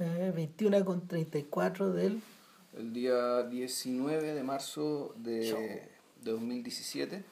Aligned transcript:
Eh, 0.00 0.32
21 0.34 0.82
con 0.86 1.06
34 1.06 1.92
del... 1.92 2.22
El 2.74 2.92
día 2.94 3.42
19 3.42 4.32
de 4.32 4.42
marzo 4.42 5.14
de, 5.18 5.40
de 6.22 6.30
2017. 6.30 7.22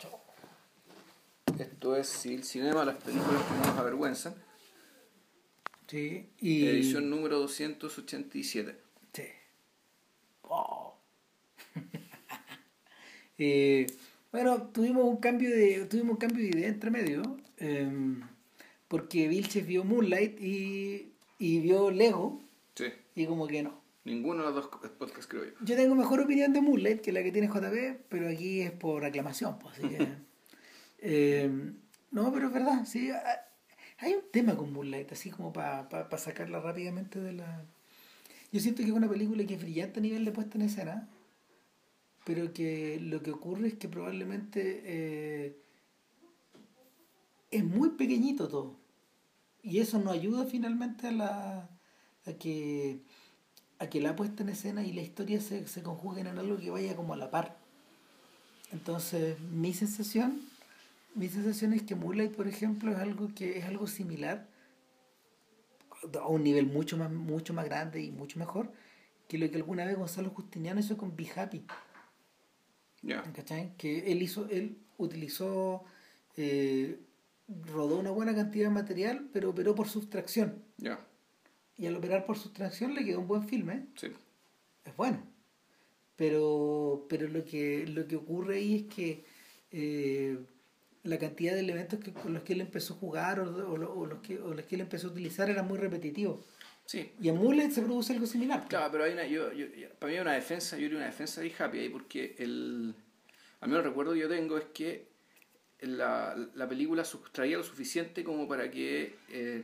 Esto 1.58 1.96
es 1.96 2.08
Civil 2.08 2.44
Cinema, 2.44 2.84
las 2.84 2.96
películas 2.96 3.42
que 3.42 3.68
nos 3.68 3.78
avergüenzan. 3.78 4.34
Sí, 5.86 6.26
y... 6.40 6.66
Edición 6.66 7.08
número 7.08 7.38
287. 7.38 8.76
Sí. 9.12 9.22
Wow. 10.42 10.92
Eh, 13.40 13.86
bueno, 14.32 14.60
tuvimos 14.72 15.04
un 15.04 15.18
cambio 15.18 15.48
de 15.50 15.84
tuvimos 15.84 16.14
un 16.14 16.16
cambio 16.16 16.42
de 16.42 16.58
idea 16.58 16.68
entre 16.68 16.90
medio, 16.90 17.22
em, 17.58 18.20
porque 18.88 19.28
Vilches 19.28 19.64
vio 19.64 19.84
Moonlight 19.84 20.40
y, 20.40 21.12
y 21.38 21.60
vio 21.60 21.92
Lego, 21.92 22.42
Sí. 22.78 22.86
y 23.14 23.26
como 23.26 23.46
que 23.46 23.62
no. 23.62 23.80
Ninguno 24.04 24.38
de 24.46 24.52
los 24.52 24.70
dos 24.70 24.92
podcasts 24.92 25.26
creo 25.26 25.44
yo. 25.44 25.50
Yo 25.64 25.76
tengo 25.76 25.94
mejor 25.94 26.20
opinión 26.20 26.52
de 26.52 26.60
Moonlight 26.62 27.00
que 27.00 27.12
la 27.12 27.22
que 27.22 27.32
tiene 27.32 27.48
JP, 27.48 28.04
pero 28.08 28.28
aquí 28.28 28.60
es 28.60 28.70
por 28.72 29.04
aclamación, 29.04 29.58
pues, 29.58 29.74
así 29.78 29.88
que... 29.88 30.08
em, 31.00 31.76
no, 32.10 32.32
pero 32.32 32.46
es 32.46 32.52
verdad, 32.54 32.84
sí. 32.86 33.10
ha- 33.10 33.44
Hay 33.98 34.14
un 34.14 34.22
tema 34.32 34.56
con 34.56 34.72
Moonlight, 34.72 35.12
así 35.12 35.30
como 35.30 35.52
para 35.52 35.88
sacarla 36.18 36.60
rápidamente 36.60 37.20
de 37.20 37.32
la... 37.32 37.64
Yo 38.52 38.60
siento 38.60 38.82
que 38.82 38.88
es 38.88 38.94
una 38.94 39.08
película 39.08 39.44
que 39.44 39.54
es 39.54 39.60
brillante 39.60 39.98
a 39.98 40.02
nivel 40.02 40.24
de 40.24 40.32
puesta 40.32 40.56
en 40.56 40.62
escena, 40.62 41.08
pero 42.24 42.52
que 42.54 42.98
lo 43.00 43.22
que 43.22 43.30
ocurre 43.32 43.68
es 43.68 43.74
que 43.74 43.88
probablemente 43.88 44.82
eh, 44.84 45.56
es 47.50 47.64
muy 47.64 47.90
pequeñito 47.90 48.48
todo. 48.48 48.76
Y 49.62 49.80
eso 49.80 49.98
no 49.98 50.10
ayuda 50.12 50.46
finalmente 50.46 51.08
a, 51.08 51.12
la, 51.12 51.68
a, 52.28 52.34
que, 52.34 53.00
a 53.78 53.88
que 53.88 54.00
la 54.00 54.16
puesta 54.16 54.42
en 54.42 54.50
escena 54.50 54.84
y 54.84 54.92
la 54.92 55.02
historia 55.02 55.40
se, 55.40 55.66
se 55.66 55.82
conjuguen 55.82 56.26
en 56.26 56.38
algo 56.38 56.58
que 56.58 56.70
vaya 56.70 56.96
como 56.96 57.14
a 57.14 57.16
la 57.16 57.30
par. 57.30 57.58
Entonces, 58.72 59.40
mi 59.40 59.72
sensación, 59.72 60.40
mi 61.14 61.28
sensación 61.28 61.72
es 61.72 61.82
que 61.82 61.94
Moonlight, 61.94 62.34
por 62.34 62.48
ejemplo, 62.48 62.92
es 62.92 62.98
algo 62.98 63.28
que 63.34 63.58
es 63.58 63.64
algo 63.64 63.86
similar 63.86 64.46
a 66.20 66.28
un 66.28 66.44
nivel 66.44 66.66
mucho 66.66 66.96
más, 66.96 67.10
mucho 67.10 67.54
más 67.54 67.64
grande 67.64 68.02
y 68.02 68.10
mucho 68.10 68.38
mejor 68.38 68.70
que 69.28 69.38
lo 69.38 69.50
que 69.50 69.56
alguna 69.56 69.84
vez 69.84 69.96
Gonzalo 69.96 70.30
Justiniano 70.30 70.80
hizo 70.80 70.96
con 70.96 71.14
Be 71.14 71.28
Happy. 71.34 71.64
Que 73.76 74.10
él 74.10 74.22
hizo, 74.22 74.48
él 74.48 74.78
utilizó, 74.96 75.84
eh, 76.36 76.98
rodó 77.46 77.98
una 77.98 78.10
buena 78.10 78.34
cantidad 78.34 78.68
de 78.68 78.74
material, 78.74 79.28
pero 79.32 79.50
operó 79.50 79.74
por 79.74 79.88
sustracción. 79.88 80.64
Y 81.78 81.86
al 81.86 81.96
operar 81.96 82.26
por 82.26 82.36
sustracción 82.36 82.94
le 82.94 83.04
quedó 83.04 83.20
un 83.20 83.28
buen 83.28 83.46
filme, 83.48 83.86
Sí. 83.96 84.08
es 84.84 84.96
bueno. 84.96 85.22
Pero, 86.16 87.06
pero 87.08 87.28
lo 87.28 87.44
que 87.44 87.86
lo 87.86 88.06
que 88.08 88.16
ocurre 88.16 88.56
ahí 88.56 88.74
es 88.88 88.94
que 88.94 89.24
eh, 89.70 90.36
la 91.04 91.18
cantidad 91.18 91.54
de 91.54 91.60
elementos 91.60 92.00
que, 92.00 92.12
con 92.12 92.34
los 92.34 92.42
que 92.42 92.54
él 92.54 92.60
empezó 92.60 92.94
a 92.94 92.96
jugar 92.96 93.38
o, 93.40 93.44
o 93.44 94.00
o 94.00 94.06
los 94.06 94.18
que, 94.20 94.38
o 94.40 94.52
los 94.52 94.64
que 94.66 94.74
él 94.74 94.80
empezó 94.80 95.06
a 95.08 95.10
utilizar 95.12 95.48
eran 95.48 95.68
muy 95.68 95.78
repetitivos. 95.78 96.44
Sí. 96.86 97.12
Y 97.20 97.28
en 97.28 97.36
Mullet 97.36 97.70
se 97.70 97.82
produce 97.82 98.14
algo 98.14 98.26
similar. 98.26 98.66
Claro, 98.68 98.90
pero 98.90 99.04
hay 99.04 99.12
una, 99.12 99.26
yo, 99.26 99.52
yo, 99.52 99.66
yo- 99.66 99.90
para 99.98 100.10
mí 100.10 100.16
hay 100.16 100.22
una 100.22 100.32
defensa, 100.32 100.76
yo 100.76 100.82
diría 100.84 100.96
una 100.98 101.06
defensa 101.06 101.40
de 101.40 101.52
Happy 101.56 101.78
ahí, 101.78 101.88
porque 101.90 102.34
el, 102.38 102.94
al 103.60 103.68
menos 103.68 103.84
el 103.84 103.90
recuerdo 103.90 104.14
que 104.14 104.20
yo 104.20 104.28
tengo 104.28 104.58
es 104.58 104.64
que 104.74 105.06
la, 105.82 106.34
la 106.54 106.68
película 106.68 107.04
sustraía 107.04 107.58
lo 107.58 107.62
suficiente 107.62 108.24
como 108.24 108.48
para 108.48 108.68
que 108.70 109.14
eh, 109.28 109.62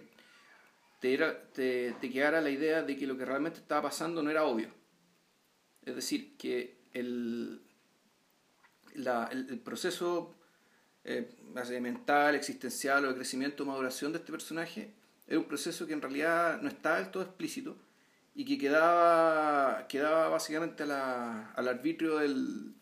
te, 1.04 1.08
diera- 1.08 1.38
te, 1.52 1.94
quedara 2.10 2.40
la 2.40 2.48
idea 2.48 2.82
de 2.82 2.96
que 2.96 3.06
lo 3.06 3.18
que 3.18 3.26
realmente 3.26 3.58
estaba 3.58 3.82
pasando 3.82 4.22
no 4.22 4.30
era 4.30 4.44
obvio. 4.44 4.70
Es 5.84 5.94
decir, 5.94 6.34
que 6.38 6.78
el, 6.94 7.60
el, 8.94 9.58
proceso 9.60 10.34
eh, 11.04 11.28
mental, 11.80 12.34
existencial 12.34 13.04
o 13.04 13.08
de 13.08 13.14
crecimiento 13.16 13.64
o 13.64 13.66
maduración 13.66 14.12
de 14.12 14.18
este 14.18 14.32
personaje 14.32 14.94
era 15.26 15.38
un 15.38 15.44
proceso 15.44 15.86
que 15.86 15.92
en 15.92 16.00
realidad 16.00 16.60
no 16.62 16.68
estaba 16.68 16.96
del 17.00 17.10
todo 17.10 17.22
explícito 17.22 17.76
y 18.34 18.46
que 18.46 18.56
quedaba, 18.56 19.86
quedaba 19.88 20.28
básicamente 20.28 20.84
a 20.84 20.86
la- 20.86 21.50
al 21.52 21.68
arbitrio 21.68 22.16
del, 22.18 22.72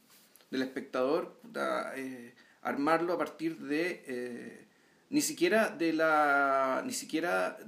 del 0.51 0.63
espectador 0.63 1.41
eh, 1.97 2.35
armarlo 2.63 3.15
a 3.15 3.19
partir 3.19 3.59
de 3.59 4.05
eh, 4.07 4.67
ni 5.11 5.21
siquiera 5.21 5.69
de 5.71 5.93
la 5.93 6.83
ni 6.87 6.93
siquiera 6.93 7.59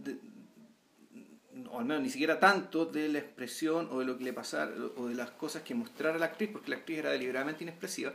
o 1.70 1.78
al 1.78 1.84
menos 1.84 2.02
ni 2.02 2.10
siquiera 2.10 2.38
tanto 2.38 2.86
de 2.86 3.08
la 3.08 3.19
expresión 3.19 3.88
o 3.91 4.00
de 4.00 4.04
lo 4.04 4.19
que 4.19 4.25
le 4.25 4.32
pasara 4.32 4.72
o 4.97 5.08
de 5.08 5.14
las 5.14 5.30
cosas 5.30 5.62
que 5.62 5.75
mostrara 5.75 6.19
la 6.19 6.26
actriz 6.26 6.50
porque 6.52 6.70
la 6.70 6.76
actriz 6.76 6.98
era 6.98 7.10
deliberadamente 7.10 7.64
inexpresiva 7.64 8.12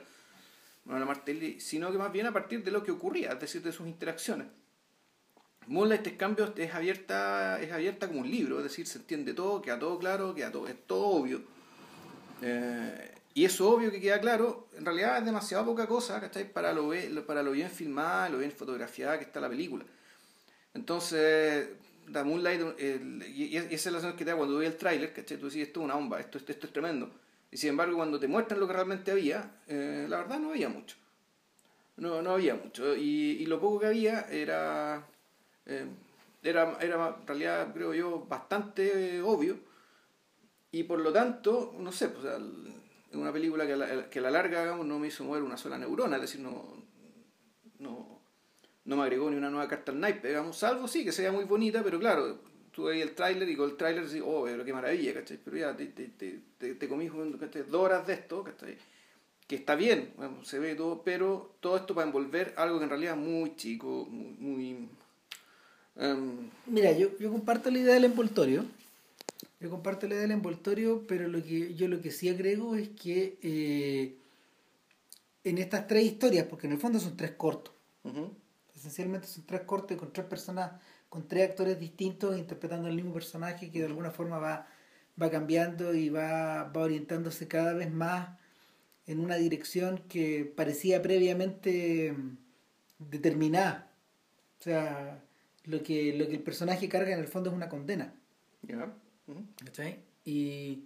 sino 1.60 1.92
que 1.92 1.98
más 1.98 2.12
bien 2.12 2.26
a 2.26 2.34
partir 2.34 2.64
de 2.64 2.72
lo 2.72 2.84
que 2.84 2.92
ocurría, 2.92 3.32
es 3.32 3.40
decir, 3.40 3.62
de 3.62 3.72
sus 3.72 3.88
interacciones. 3.88 4.48
Moonlight, 5.68 6.08
en 6.08 6.18
cambio, 6.18 6.52
es 6.56 6.74
abierta, 6.74 7.62
es 7.62 7.72
abierta 7.72 8.08
como 8.08 8.22
un 8.22 8.32
libro, 8.32 8.58
es 8.58 8.64
decir, 8.64 8.88
se 8.88 8.98
entiende 8.98 9.34
todo, 9.34 9.62
queda 9.62 9.78
todo 9.78 10.00
claro, 10.00 10.34
queda 10.34 10.52
todo, 10.52 10.68
es 10.68 10.76
todo 10.88 11.06
obvio. 11.06 11.42
Eh, 12.42 13.16
y 13.36 13.46
eso 13.46 13.70
obvio 13.70 13.92
que 13.92 14.02
queda 14.02 14.20
claro, 14.20 14.68
en 14.76 14.84
realidad 14.84 15.20
es 15.20 15.26
demasiado 15.26 15.66
poca 15.66 15.86
cosa, 15.86 16.20
¿cachai? 16.20 16.52
Para 16.52 16.74
lo, 16.74 16.92
para 17.28 17.44
lo 17.44 17.52
bien 17.52 17.70
filmada, 17.70 18.30
lo 18.30 18.40
bien 18.40 18.52
fotografiada 18.52 19.20
que 19.20 19.26
está 19.26 19.40
la 19.40 19.50
película. 19.50 19.86
Entonces, 20.74 21.68
da 22.12 22.24
Moonlight, 22.24 22.62
el- 22.80 23.24
y, 23.36 23.56
esa 23.58 23.66
es 23.74 23.86
la 23.86 23.92
sensación 24.00 24.18
que 24.18 24.26
te 24.26 24.32
da 24.32 24.38
cuando 24.38 24.58
ves 24.58 24.70
el 24.72 24.78
tráiler, 24.78 25.14
¿cachai? 25.14 25.38
Tú 25.38 25.48
decís, 25.48 25.64
esto 25.68 25.80
es 25.82 25.86
una 25.86 25.96
bomba, 25.96 26.20
esto, 26.20 26.38
esto, 26.38 26.52
esto 26.52 26.68
es 26.68 26.74
tremendo. 26.74 27.10
Y 27.52 27.58
sin 27.58 27.72
embargo, 27.72 27.98
cuando 27.98 28.20
te 28.20 28.28
muestran 28.28 28.60
lo 28.60 28.68
que 28.68 28.74
realmente 28.74 29.12
había, 29.12 29.52
eh, 29.68 30.06
la 30.10 30.18
verdad 30.20 30.40
no 30.40 30.52
había 30.52 30.70
mucho. 30.70 30.96
No, 31.98 32.22
no 32.22 32.32
había 32.32 32.56
mucho. 32.56 32.96
Y, 32.96 33.38
y 33.42 33.46
lo 33.46 33.60
poco 33.60 33.80
que 33.82 33.88
había 33.88 34.22
era, 34.30 35.06
eh, 35.66 35.86
era, 36.44 36.78
era, 36.82 37.16
en 37.20 37.28
realidad, 37.28 37.74
creo 37.74 37.94
yo, 37.94 38.26
bastante 38.28 39.18
eh, 39.18 39.22
obvio. 39.22 39.58
Y 40.72 40.84
por 40.84 41.00
lo 41.00 41.12
tanto, 41.12 41.74
no 41.80 41.92
sé, 41.92 42.10
pues, 42.10 42.26
o 42.26 43.18
una 43.18 43.34
película 43.34 43.66
que 43.66 43.74
a 43.74 43.78
la, 43.78 44.10
que 44.10 44.20
a 44.20 44.22
la 44.22 44.30
larga 44.32 44.62
digamos, 44.62 44.86
no 44.86 45.00
me 45.00 45.08
hizo 45.08 45.24
mover 45.24 45.42
una 45.42 45.58
sola 45.58 45.78
neurona, 45.80 46.18
es 46.18 46.22
decir, 46.22 46.42
no, 46.42 46.84
no, 47.80 48.19
no 48.90 48.96
me 48.96 49.04
agregó 49.04 49.30
ni 49.30 49.38
una 49.38 49.52
nueva 49.52 49.68
carta 49.68 49.92
al 49.92 50.00
naipe, 50.00 50.30
digamos, 50.30 50.58
salvo 50.58 50.88
sí, 50.88 51.06
que 51.06 51.12
sea 51.12 51.32
muy 51.32 51.46
bonita, 51.46 51.84
pero 51.84 52.00
claro, 52.00 52.40
tú 52.72 52.86
veis 52.86 53.04
el 53.04 53.14
tráiler 53.14 53.48
y 53.48 53.56
con 53.56 53.70
el 53.70 53.78
tráiler 53.78 54.08
decís, 54.08 54.24
oh, 54.26 54.46
pero 54.46 54.66
qué 54.66 54.74
maravilla, 54.74 55.14
¿cachai? 55.14 55.38
Pero 55.46 55.58
ya 55.58 55.78
te, 55.78 55.86
te, 55.86 56.08
te, 56.58 56.74
te, 56.74 56.88
dos 56.88 57.82
horas 57.82 58.08
de 58.08 58.14
esto, 58.14 58.44
¿cachai? 58.44 58.78
Que 59.46 59.58
está 59.58 59.76
bien, 59.76 60.12
bueno, 60.18 60.44
se 60.44 60.58
ve 60.58 60.74
todo, 60.74 61.04
pero 61.04 61.56
todo 61.60 61.78
esto 61.78 61.94
para 61.94 62.08
envolver 62.08 62.56
algo 62.58 62.80
que 62.80 62.86
en 62.86 62.90
realidad 62.90 63.14
es 63.14 63.20
muy 63.20 63.56
chico, 63.56 64.08
muy... 64.10 64.34
muy 64.40 64.90
em, 65.96 66.50
Mira, 66.66 66.92
yo, 66.92 67.16
yo 67.20 67.32
comparto 67.32 67.70
la 67.70 67.78
idea 67.78 67.94
del 67.94 68.06
envoltorio. 68.06 68.66
Yo 69.60 69.70
comparto 69.70 70.08
la 70.08 70.16
idea 70.16 70.24
del 70.24 70.32
envoltorio, 70.32 71.06
pero 71.08 71.28
lo 71.28 71.44
que 71.44 71.76
yo 71.76 71.88
lo 71.88 72.02
que 72.02 72.10
sí 72.10 72.28
agrego 72.28 72.76
es 72.76 72.90
que 72.90 73.38
eh, 73.44 74.16
en 75.44 75.58
estas 75.60 75.86
tres 75.86 76.06
historias, 76.06 76.48
porque 76.48 76.66
en 76.66 76.74
el 76.74 76.80
fondo 76.80 77.00
son 77.00 77.16
tres 77.16 77.32
cortos, 77.32 77.74
esencialmente 78.80 79.28
son 79.28 79.46
tres 79.46 79.62
cortos 79.62 79.98
con 79.98 80.12
tres 80.14 80.26
personas, 80.26 80.72
con 81.10 81.28
tres 81.28 81.50
actores 81.50 81.80
distintos 81.80 82.38
interpretando 82.38 82.88
el 82.88 82.96
mismo 82.96 83.14
personaje 83.14 83.70
que 83.72 83.80
de 83.80 83.86
alguna 83.86 84.12
forma 84.12 84.40
va, 84.40 84.68
va 85.22 85.30
cambiando 85.30 85.94
y 85.94 86.10
va, 86.10 86.64
va 86.64 86.82
orientándose 86.82 87.48
cada 87.48 87.74
vez 87.74 87.92
más 87.92 88.30
en 89.06 89.20
una 89.20 89.36
dirección 89.36 90.04
que 90.08 90.52
parecía 90.56 91.02
previamente 91.02 92.14
mm, 92.14 92.38
determinada. 93.00 93.92
O 94.60 94.64
sea, 94.64 95.24
lo 95.66 95.84
que, 95.84 96.14
lo 96.14 96.28
que 96.28 96.36
el 96.36 96.42
personaje 96.44 96.88
carga 96.90 97.14
en 97.14 97.20
el 97.20 97.28
fondo 97.28 97.50
es 97.50 97.56
una 97.56 97.70
condena. 97.70 98.14
ya, 98.62 98.94
ujú. 99.28 99.44
¿cachai? 99.66 100.00
Y 100.26 100.86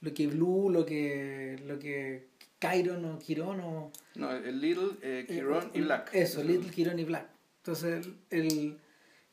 lo 0.00 0.12
que 0.12 0.26
Blue, 0.26 0.70
lo 0.70 0.84
que, 0.84 1.60
lo 1.66 1.78
que 1.78 2.28
Kyron 2.58 3.04
o 3.04 3.18
Quirón 3.18 3.60
o... 3.60 3.92
No, 4.16 4.32
el 4.32 4.60
Little, 4.60 4.98
eh, 5.02 5.26
y 5.28 5.38
Eh, 5.38 5.82
Black. 5.82 6.10
Eso, 6.12 6.42
Little 6.42 6.70
Quirón 6.70 6.98
y 6.98 7.04
Black. 7.04 7.26
Entonces, 7.70 8.08
el, 8.30 8.78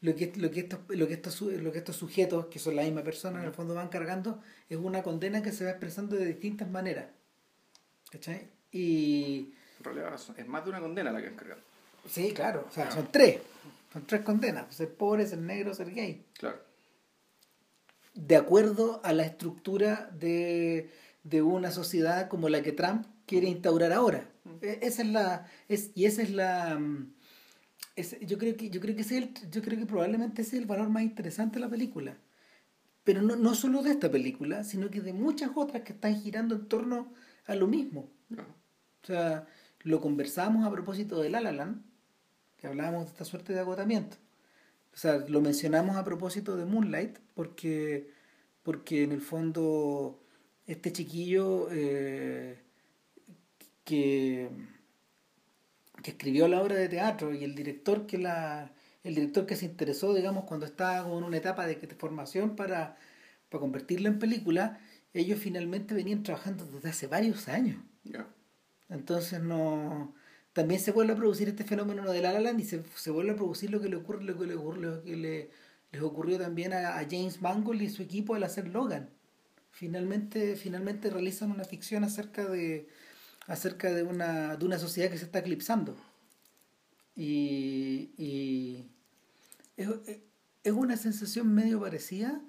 lo, 0.02 0.16
que, 0.16 0.32
lo, 0.36 0.52
que 0.52 0.60
estos, 0.60 0.80
lo, 0.90 1.08
que 1.08 1.14
estos, 1.16 1.42
lo 1.42 1.72
que 1.72 1.80
estos 1.80 1.96
sujetos, 1.96 2.46
que 2.48 2.60
son 2.60 2.76
la 2.76 2.84
misma 2.84 3.02
persona, 3.04 3.40
en 3.40 3.48
el 3.48 3.52
fondo 3.52 3.74
van 3.74 3.88
cargando, 3.90 4.40
es 4.70 4.78
una 4.78 5.02
condena 5.02 5.42
que 5.42 5.52
se 5.52 5.64
va 5.64 5.72
expresando 5.72 6.16
de 6.16 6.26
distintas 6.26 6.70
maneras. 6.70 7.08
¿Cachai? 8.12 8.48
Y... 8.72 9.54
En 9.80 9.84
realidad 9.84 10.20
es 10.38 10.48
más 10.48 10.64
de 10.64 10.70
una 10.70 10.80
condena 10.80 11.12
la 11.12 11.20
que 11.20 11.28
han 11.30 11.36
cargado. 11.36 11.62
Sí, 12.08 12.32
claro. 12.32 12.66
O 12.70 12.72
sea, 12.72 12.92
son 12.92 13.10
tres. 13.12 13.40
Son 13.92 14.06
tres 14.06 14.22
condenas. 14.22 14.74
Ser 14.76 14.94
pobre, 14.94 15.26
ser 15.26 15.40
negro, 15.40 15.74
ser 15.74 15.92
gay. 15.92 16.24
Claro. 16.34 16.60
de 18.14 18.36
acuerdo 18.36 19.02
a 19.04 19.14
la 19.14 19.26
estructura 19.26 20.12
de, 20.14 20.90
de 21.24 21.42
una 21.42 21.72
sociedad 21.72 22.28
como 22.28 22.50
la 22.50 22.62
que 22.62 22.72
Trump 22.72 23.06
quiere 23.26 23.48
instaurar 23.48 23.94
ahora. 23.94 24.30
E- 24.62 24.80
Esa 24.84 25.02
es 25.02 25.08
la 25.08 25.48
es, 25.70 25.90
y 25.96 26.06
esa 26.06 26.22
es 26.22 26.30
la 26.32 26.80
yo 28.22 28.38
creo 28.38 28.56
que 28.58 28.70
yo 28.70 28.80
creo 28.82 28.96
que 28.96 29.02
ese 29.02 29.18
es 29.18 29.24
el- 29.24 29.52
yo 29.52 29.62
creo 29.62 29.80
que 29.80 29.86
probablemente 29.86 30.42
ese 30.42 30.58
es 30.58 30.62
el 30.62 30.68
valor 30.68 30.90
más 30.90 31.04
interesante 31.04 31.56
de 31.56 31.62
la 31.62 31.70
película. 31.70 32.18
pero 33.04 33.22
no, 33.22 33.36
no 33.38 33.56
solo 33.56 33.84
de 33.84 33.92
esta 33.92 34.12
película, 34.12 34.64
sino 34.64 34.90
que 34.92 35.02
de 35.02 35.14
muchas 35.14 35.52
otras 35.56 35.84
que 35.84 35.94
están 35.94 36.22
girando 36.22 36.56
en 36.56 36.68
torno 36.70 37.14
a 37.48 37.56
lo 37.56 37.68
mismo. 37.68 38.10
O 39.04 39.08
sea, 39.08 39.48
lo 39.84 40.02
conversamos 40.02 40.66
a 40.66 40.72
propósito 40.72 41.22
de 41.22 41.30
La 41.30 41.42
La 41.42 41.52
Land, 41.54 41.84
que 42.58 42.68
hablábamos 42.68 43.06
de 43.06 43.12
esta 43.12 43.26
suerte 43.26 43.54
de 43.54 43.60
agotamiento. 43.62 44.18
O 44.94 44.98
sea, 44.98 45.20
lo 45.30 45.42
mencionamos 45.42 45.96
a 45.98 46.04
propósito 46.06 46.58
de 46.58 46.66
Moonlight, 46.66 47.20
porque, 47.36 48.12
porque 48.64 49.04
en 49.04 49.12
el 49.14 49.22
fondo 49.22 50.24
este 50.68 50.94
chiquillo 50.94 51.70
eh, 51.72 52.60
que, 53.84 54.50
que 56.08 56.12
escribió 56.12 56.48
la 56.48 56.62
obra 56.62 56.76
de 56.76 56.88
teatro 56.88 57.36
y 57.36 57.44
el 57.44 57.54
director 57.54 58.08
que 58.08 58.18
la 58.18 58.72
el 59.04 59.16
director 59.16 59.46
que 59.46 59.58
se 59.58 59.66
interesó, 59.66 60.14
digamos, 60.14 60.46
cuando 60.46 60.66
estaba 60.66 61.00
en 61.06 61.24
una 61.24 61.36
etapa 61.36 61.68
de, 61.68 61.76
formación 61.98 62.56
para, 62.56 62.98
para 63.50 63.60
convertirlo 63.60 64.08
en 64.08 64.20
película, 64.20 64.80
ellos 65.14 65.38
finalmente 65.40 65.94
venían 65.94 66.24
trabajando 66.24 66.66
desde 66.66 66.90
hace 66.90 67.08
varios 67.08 67.50
años. 67.50 67.78
Entonces 68.90 69.42
no 69.42 70.14
también 70.54 70.80
se 70.80 70.92
vuelve 70.94 71.14
a 71.14 71.16
producir 71.18 71.50
este 71.50 71.66
fenómeno 71.66 72.10
de 72.10 72.22
La 72.22 72.32
La 72.32 72.40
Land 72.40 72.62
y 72.62 72.64
se, 72.64 72.84
se 72.96 73.12
vuelve 73.12 73.32
a 73.32 73.36
producir 73.36 73.70
lo 73.70 73.82
que 73.82 73.90
le 73.90 73.98
ocurre, 73.98 74.24
lo 74.24 74.38
que 74.38 74.48
le 74.48 74.56
ocurre, 74.56 74.80
lo 74.80 75.04
que 75.04 75.16
le, 75.18 75.50
les 75.92 76.02
ocurrió 76.02 76.38
también 76.38 76.72
a, 76.72 77.06
James 77.10 77.42
Mangold 77.42 77.82
y 77.82 77.90
su 77.90 78.02
equipo 78.02 78.34
al 78.34 78.44
hacer 78.44 78.70
Logan. 78.70 79.10
Finalmente, 79.72 80.56
finalmente 80.56 81.10
realizan 81.10 81.52
una 81.52 81.66
ficción 81.66 82.06
acerca 82.06 82.46
de 82.46 82.88
acerca 83.48 83.92
de 83.92 84.04
una, 84.04 84.56
de 84.56 84.66
una 84.66 84.78
sociedad 84.78 85.10
que 85.10 85.18
se 85.18 85.26
está 85.26 85.40
eclipsando. 85.40 85.96
Y, 87.16 88.12
y 88.18 88.86
es, 89.78 89.90
es 90.64 90.72
una 90.74 90.98
sensación 90.98 91.54
medio 91.54 91.80
parecida 91.80 92.42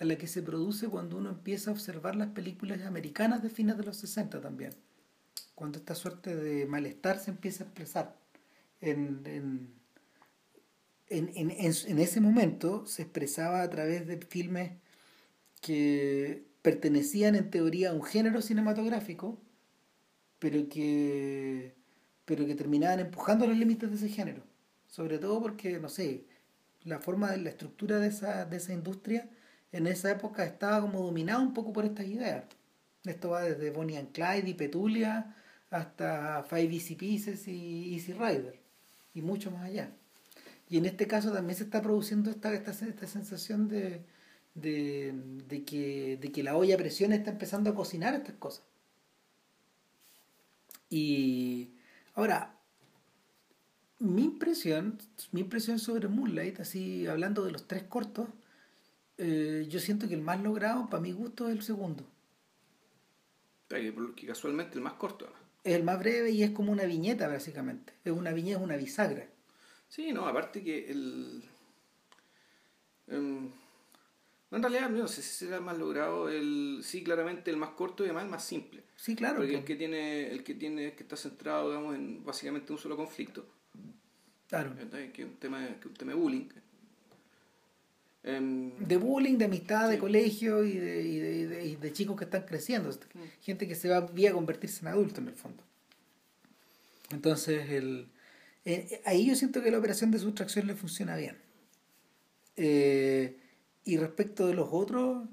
a 0.00 0.04
la 0.04 0.16
que 0.16 0.26
se 0.26 0.42
produce 0.42 0.88
cuando 0.88 1.18
uno 1.18 1.30
empieza 1.30 1.70
a 1.70 1.74
observar 1.74 2.16
las 2.16 2.28
películas 2.28 2.80
americanas 2.82 3.42
de 3.42 3.50
fines 3.50 3.76
de 3.76 3.84
los 3.84 3.96
60 3.98 4.40
también. 4.40 4.72
Cuando 5.54 5.78
esta 5.78 5.94
suerte 5.94 6.34
de 6.34 6.66
malestar 6.66 7.18
se 7.18 7.30
empieza 7.30 7.64
a 7.64 7.66
expresar. 7.66 8.16
En, 8.80 9.22
en, 9.26 9.74
en, 11.10 11.50
en, 11.50 11.98
ese 11.98 12.20
momento 12.20 12.86
se 12.86 13.02
expresaba 13.02 13.62
a 13.62 13.68
través 13.68 14.06
de 14.06 14.16
filmes 14.16 14.72
que 15.60 16.46
pertenecían 16.62 17.34
en 17.34 17.50
teoría 17.50 17.90
a 17.90 17.94
un 17.94 18.02
género 18.02 18.40
cinematográfico, 18.40 19.38
pero 20.40 20.68
que 20.68 21.74
pero 22.30 22.46
que 22.46 22.54
terminaban 22.54 23.00
empujando 23.00 23.44
los 23.44 23.56
límites 23.56 23.90
de 23.90 23.96
ese 23.96 24.08
género. 24.08 24.44
Sobre 24.86 25.18
todo 25.18 25.42
porque, 25.42 25.80
no 25.80 25.88
sé, 25.88 26.26
la 26.84 27.00
forma 27.00 27.32
de 27.32 27.38
la 27.38 27.50
estructura 27.50 27.98
de 27.98 28.06
esa, 28.06 28.44
de 28.44 28.56
esa 28.56 28.72
industria 28.72 29.28
en 29.72 29.88
esa 29.88 30.12
época 30.12 30.44
estaba 30.44 30.80
como 30.80 31.02
dominada 31.02 31.40
un 31.40 31.52
poco 31.52 31.72
por 31.72 31.84
estas 31.84 32.06
ideas. 32.06 32.44
Esto 33.04 33.30
va 33.30 33.42
desde 33.42 33.70
Bonnie 33.70 33.96
and 33.96 34.12
Clyde 34.12 34.48
y 34.48 34.54
Petulia 34.54 35.34
hasta 35.70 36.44
Five 36.44 36.72
Easy 36.72 36.94
Pieces 36.94 37.48
y 37.48 37.94
Easy 37.94 38.12
Rider 38.12 38.60
y 39.12 39.22
mucho 39.22 39.50
más 39.50 39.64
allá. 39.64 39.90
Y 40.68 40.78
en 40.78 40.86
este 40.86 41.08
caso 41.08 41.32
también 41.32 41.56
se 41.56 41.64
está 41.64 41.82
produciendo 41.82 42.30
esta, 42.30 42.54
esta, 42.54 42.70
esta 42.70 43.06
sensación 43.08 43.66
de, 43.66 44.04
de, 44.54 45.14
de, 45.48 45.64
que, 45.64 46.16
de 46.20 46.30
que 46.30 46.44
la 46.44 46.56
olla 46.56 46.76
a 46.76 46.78
presión 46.78 47.12
está 47.12 47.32
empezando 47.32 47.70
a 47.70 47.74
cocinar 47.74 48.14
estas 48.14 48.36
cosas. 48.36 48.69
Y, 50.90 51.70
Ahora, 52.14 52.54
mi 53.98 54.24
impresión, 54.24 54.98
mi 55.32 55.40
impresión 55.40 55.78
sobre 55.78 56.08
Moonlight, 56.08 56.60
así 56.60 57.06
hablando 57.06 57.44
de 57.44 57.52
los 57.52 57.66
tres 57.66 57.84
cortos, 57.84 58.28
eh, 59.16 59.66
yo 59.70 59.80
siento 59.80 60.06
que 60.06 60.16
el 60.16 60.20
más 60.20 60.42
logrado, 60.42 60.88
para 60.90 61.02
mi 61.02 61.12
gusto, 61.12 61.48
es 61.48 61.54
el 61.54 61.62
segundo. 61.62 62.04
Que 63.68 63.94
casualmente 64.26 64.76
el 64.76 64.82
más 64.82 64.94
corto. 64.94 65.32
Es 65.62 65.74
el 65.74 65.84
más 65.84 65.98
breve 65.98 66.30
y 66.30 66.42
es 66.42 66.50
como 66.50 66.72
una 66.72 66.84
viñeta, 66.84 67.28
básicamente. 67.28 67.92
Es 68.04 68.12
una 68.12 68.32
viñeta, 68.32 68.58
es 68.58 68.64
una 68.64 68.76
bisagra. 68.76 69.26
Sí, 69.88 70.12
no, 70.12 70.26
aparte 70.26 70.62
que 70.62 70.90
el. 70.90 71.44
Em, 74.50 74.56
en 74.56 74.62
realidad, 74.62 74.90
no 74.90 75.08
sé 75.08 75.22
si 75.22 75.30
será 75.30 75.56
el 75.56 75.62
más 75.62 75.78
logrado. 75.78 76.28
El, 76.28 76.80
sí, 76.82 77.02
claramente 77.02 77.50
el 77.50 77.56
más 77.56 77.70
corto 77.70 78.02
y 78.02 78.06
además 78.06 78.24
el 78.24 78.30
más 78.30 78.44
simple. 78.44 78.82
Sí, 78.96 79.14
claro. 79.14 79.38
Porque 79.38 79.56
el 79.56 79.64
que 79.64 79.76
tiene, 79.76 80.30
el 80.30 80.42
que 80.42 80.54
tiene, 80.54 80.94
que 80.94 81.02
está 81.02 81.16
centrado, 81.16 81.70
digamos, 81.70 81.94
en 81.94 82.24
básicamente 82.24 82.72
un 82.72 82.78
solo 82.78 82.96
conflicto. 82.96 83.46
Claro. 84.48 84.74
Que 84.76 85.22
es 85.22 85.28
un 85.28 85.36
tema, 85.36 85.66
que 85.80 85.88
un 85.88 85.94
tema 85.94 86.12
de 86.12 86.18
bullying. 86.18 86.48
Em, 88.22 88.76
de 88.78 88.96
bullying, 88.96 89.38
de 89.38 89.46
amistad, 89.46 89.88
de 89.88 89.98
colegio 89.98 90.62
y 90.64 90.76
de, 90.76 91.02
y 91.02 91.18
de, 91.18 91.66
y 91.66 91.76
de, 91.76 91.92
chicos 91.92 92.16
que 92.16 92.24
están 92.24 92.42
creciendo. 92.42 92.90
Mm. 92.90 93.18
Gente 93.40 93.66
que 93.66 93.74
se 93.74 93.88
va 93.88 93.98
a 93.98 94.32
convertirse 94.32 94.80
en 94.80 94.88
adulto 94.88 95.20
en 95.20 95.28
el 95.28 95.34
fondo. 95.34 95.62
Entonces, 97.12 97.70
el, 97.70 98.08
eh, 98.64 99.00
ahí 99.04 99.26
yo 99.26 99.34
siento 99.34 99.62
que 99.62 99.70
la 99.70 99.78
operación 99.78 100.10
de 100.10 100.18
sustracción 100.18 100.66
le 100.66 100.74
funciona 100.74 101.16
bien. 101.16 101.36
Eh, 102.56 103.38
y 103.84 103.96
respecto 103.96 104.46
de 104.46 104.54
los 104.54 104.68
otros, 104.70 105.28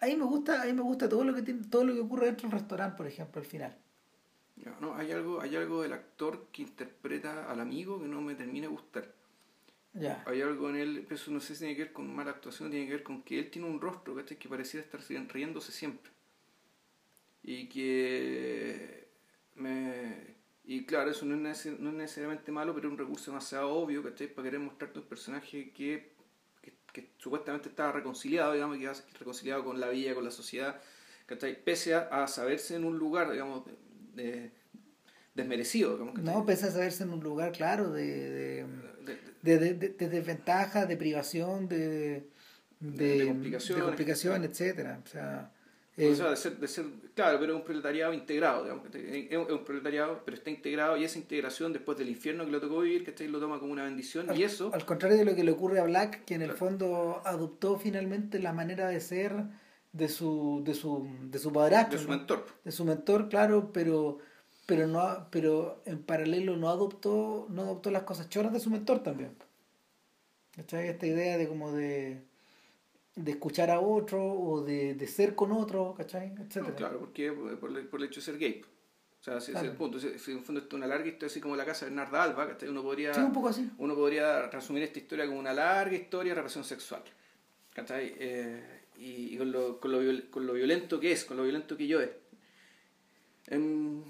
a 0.00 0.06
mí 0.06 0.16
me 0.16 0.24
gusta, 0.24 0.62
a 0.62 0.66
mí 0.66 0.72
me 0.72 0.82
gusta 0.82 1.08
todo 1.08 1.24
lo 1.24 1.34
que 1.34 1.42
tiene, 1.42 1.64
todo 1.68 1.84
lo 1.84 1.94
que 1.94 2.00
ocurre 2.00 2.26
dentro 2.26 2.48
del 2.48 2.58
restaurante, 2.58 2.96
por 2.96 3.06
ejemplo, 3.06 3.40
al 3.40 3.46
final. 3.46 3.76
No, 4.80 4.94
hay 4.94 5.12
algo, 5.12 5.40
hay 5.40 5.54
algo 5.54 5.82
del 5.82 5.92
actor 5.92 6.48
que 6.50 6.62
interpreta 6.62 7.50
al 7.50 7.60
amigo 7.60 8.00
que 8.00 8.08
no 8.08 8.20
me 8.20 8.34
termina 8.34 8.66
de 8.66 8.72
gustar. 8.72 9.14
Ya. 9.92 10.22
Hay 10.26 10.42
algo 10.42 10.68
en 10.70 10.76
él, 10.76 11.06
eso 11.10 11.30
no 11.30 11.40
sé 11.40 11.54
si 11.54 11.60
tiene 11.60 11.76
que 11.76 11.84
ver 11.84 11.92
con 11.92 12.14
mala 12.14 12.32
actuación, 12.32 12.70
tiene 12.70 12.86
que 12.86 12.92
ver 12.92 13.02
con 13.02 13.22
que 13.22 13.38
él 13.38 13.50
tiene 13.50 13.68
un 13.68 13.80
rostro 13.80 14.14
que 14.24 14.48
pareciera 14.48 14.84
estar 14.84 15.00
riéndose 15.28 15.72
siempre. 15.72 16.10
Y 17.42 17.68
que 17.68 19.08
me 19.54 20.36
y 20.68 20.84
claro, 20.84 21.12
eso 21.12 21.24
no 21.24 21.48
es, 21.48 21.66
no 21.78 21.90
es 21.90 21.96
necesariamente 21.96 22.50
malo, 22.50 22.74
pero 22.74 22.88
es 22.88 22.92
un 22.92 22.98
recurso 22.98 23.30
demasiado 23.30 23.70
obvio, 23.70 24.02
¿cachai? 24.02 24.26
Para 24.26 24.46
querer 24.46 24.60
mostrarte 24.60 24.98
un 24.98 25.04
personaje 25.04 25.70
que 25.70 26.15
que 26.96 27.10
supuestamente 27.18 27.68
estaba 27.68 27.92
reconciliado, 27.92 28.54
digamos, 28.54 28.78
que 28.78 28.84
iba 28.84 28.94
reconciliado 29.18 29.62
con 29.62 29.78
la 29.78 29.90
vida, 29.90 30.14
con 30.14 30.24
la 30.24 30.30
sociedad, 30.30 30.80
Pese 31.64 31.94
a, 31.94 32.26
saberse 32.28 32.76
en 32.76 32.84
un 32.84 32.98
lugar, 32.98 33.30
digamos, 33.32 33.64
de, 34.14 34.52
desmerecido. 35.34 35.98
no, 36.22 36.46
pese 36.46 36.66
a 36.66 36.70
saberse 36.70 37.02
en 37.02 37.10
un 37.10 37.20
lugar, 37.20 37.50
claro, 37.52 37.90
de, 37.90 38.64
de, 39.42 39.74
de 39.74 40.08
desventaja, 40.08 40.86
de 40.86 40.96
privación, 40.96 41.68
de, 41.68 42.30
de, 42.80 43.26
complicación, 43.26 43.80
complicación 43.80 44.44
etcétera. 44.44 45.02
O 45.04 45.08
sea, 45.08 45.52
eh, 45.96 46.14
de 46.14 46.36
ser, 46.36 46.58
de 46.58 46.68
ser, 46.68 46.84
claro, 47.14 47.38
pero 47.40 47.54
es 47.54 47.58
un 47.58 47.64
proletariado 47.64 48.12
integrado, 48.12 48.64
digamos, 48.64 48.86
es 48.94 49.36
un 49.36 49.64
proletariado, 49.64 50.20
pero 50.26 50.36
está 50.36 50.50
integrado 50.50 50.96
y 50.98 51.04
esa 51.04 51.18
integración 51.18 51.72
después 51.72 51.96
del 51.96 52.10
infierno 52.10 52.44
que 52.44 52.50
lo 52.50 52.60
tocó 52.60 52.80
vivir, 52.80 53.02
que 53.14 53.28
lo 53.28 53.40
toma 53.40 53.58
como 53.58 53.72
una 53.72 53.84
bendición 53.84 54.28
y 54.36 54.42
eso... 54.42 54.70
Al 54.74 54.84
contrario 54.84 55.16
de 55.16 55.24
lo 55.24 55.34
que 55.34 55.42
le 55.42 55.52
ocurre 55.52 55.80
a 55.80 55.84
Black, 55.84 56.24
que 56.26 56.34
en 56.34 56.42
el 56.42 56.52
fondo 56.52 57.22
adoptó 57.24 57.78
finalmente 57.78 58.38
la 58.40 58.52
manera 58.52 58.88
de 58.88 59.00
ser 59.00 59.44
de 59.92 60.08
su, 60.08 60.62
de 60.64 60.74
su, 60.74 61.08
de 61.22 61.38
su 61.38 61.50
padrastro. 61.50 61.98
De 61.98 62.04
su 62.04 62.10
mentor. 62.10 62.46
De 62.62 62.72
su 62.72 62.84
mentor, 62.84 63.28
claro, 63.28 63.70
pero 63.72 64.18
pero 64.66 64.88
no 64.88 65.28
pero 65.30 65.80
en 65.86 66.02
paralelo 66.02 66.56
no 66.56 66.68
adoptó 66.68 67.46
no 67.48 67.62
adoptó 67.62 67.90
las 67.90 68.02
cosas 68.02 68.28
choras 68.28 68.52
de 68.52 68.60
su 68.60 68.68
mentor 68.68 69.02
también. 69.02 69.30
Esta 70.56 71.06
idea 71.06 71.38
de 71.38 71.48
como 71.48 71.72
de 71.72 72.22
de 73.16 73.32
escuchar 73.32 73.70
a 73.70 73.80
otro 73.80 74.24
o 74.24 74.62
de, 74.62 74.94
de 74.94 75.06
ser 75.08 75.34
con 75.34 75.50
otro, 75.50 75.94
¿cachai? 75.96 76.34
Etcétera. 76.38 76.76
claro, 76.76 76.98
porque 77.00 77.32
por, 77.32 77.70
el, 77.70 78.04
hecho 78.04 78.20
de 78.20 78.24
ser 78.24 78.38
gay. 78.38 78.62
O 79.20 79.24
sea, 79.24 79.38
ese 79.38 79.52
es 79.52 79.62
el 79.62 79.72
punto. 79.72 79.98
Si, 79.98 80.30
en 80.30 80.44
fondo 80.44 80.60
esto 80.60 80.76
es 80.76 80.78
una 80.78 80.86
larga 80.86 81.08
historia, 81.08 81.26
así 81.26 81.40
como 81.40 81.56
la 81.56 81.64
casa 81.64 81.86
de 81.86 81.90
Bernarda 81.90 82.22
Alba, 82.22 82.46
¿cachai? 82.46 82.68
Uno 82.68 82.82
podría, 82.82 83.12
sí, 83.12 83.20
un 83.20 83.32
poco 83.32 83.48
así. 83.48 83.68
Uno 83.78 83.94
podría 83.96 84.48
resumir 84.48 84.84
esta 84.84 84.98
historia 85.00 85.26
como 85.26 85.40
una 85.40 85.52
larga 85.52 85.96
historia 85.96 86.32
de 86.32 86.36
represión 86.36 86.62
sexual. 86.62 87.02
¿cachai? 87.76 88.14
Eh, 88.18 88.62
y, 88.96 89.36
con, 89.36 89.52
lo, 89.52 89.78
con, 89.78 89.92
lo, 89.92 90.30
con 90.30 90.46
lo 90.46 90.54
violento 90.54 90.98
que 90.98 91.12
es, 91.12 91.26
con 91.26 91.36
lo 91.36 91.42
violento 91.42 91.76
que 91.76 91.86
yo 91.86 92.00
es. 92.00 92.10
Em, 93.48 94.02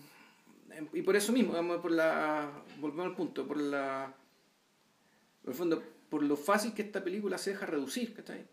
em, 0.70 0.88
y 0.92 1.02
por 1.02 1.16
eso 1.16 1.32
mismo, 1.32 1.52
vamos 1.52 1.80
por 1.80 1.90
la, 1.90 2.62
volvemos 2.78 3.06
al 3.06 3.16
punto, 3.16 3.44
por 3.44 3.60
la, 3.60 4.14
por 5.42 5.50
el 5.50 5.56
fondo, 5.58 5.82
por 6.08 6.22
lo 6.22 6.36
fácil 6.36 6.72
que 6.74 6.82
esta 6.82 7.02
película 7.02 7.38
se 7.38 7.50
deja 7.50 7.66
reducir, 7.66 8.14
¿cachai? 8.14 8.46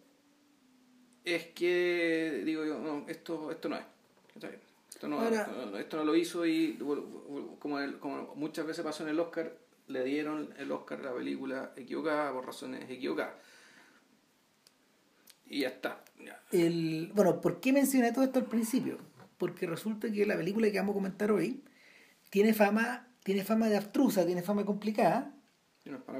Es 1.25 1.47
que 1.47 2.41
digo 2.45 2.65
yo, 2.65 2.79
no, 2.79 3.05
esto, 3.07 3.51
esto 3.51 3.69
no 3.69 3.77
es. 3.77 3.83
Esto 4.89 5.07
no, 5.07 5.77
esto 5.77 5.97
no 5.97 6.03
lo 6.03 6.15
hizo 6.15 6.45
y 6.45 6.77
como, 7.59 7.77
como 7.99 8.35
muchas 8.35 8.65
veces 8.65 8.83
pasó 8.83 9.03
en 9.03 9.09
el 9.09 9.19
Oscar, 9.19 9.57
le 9.87 10.03
dieron 10.03 10.53
el 10.57 10.71
Oscar 10.71 10.99
a 11.01 11.03
la 11.03 11.13
película 11.13 11.73
equivocada 11.75 12.31
por 12.31 12.45
razones 12.45 12.89
equivocadas. 12.89 13.33
Y 15.45 15.61
ya 15.61 15.69
está. 15.69 16.03
El, 16.51 17.11
bueno, 17.13 17.41
¿por 17.41 17.59
qué 17.59 17.73
mencioné 17.73 18.11
todo 18.11 18.23
esto 18.23 18.39
al 18.39 18.45
principio? 18.45 18.97
Porque 19.37 19.67
resulta 19.67 20.11
que 20.11 20.25
la 20.25 20.37
película 20.37 20.71
que 20.71 20.77
vamos 20.77 20.93
a 20.93 20.99
comentar 20.99 21.31
hoy 21.31 21.63
tiene 22.29 22.53
fama, 22.53 23.07
tiene 23.23 23.43
fama 23.43 23.67
de 23.67 23.77
abstrusa, 23.77 24.25
tiene 24.25 24.41
fama 24.41 24.65
complicada, 24.65 25.35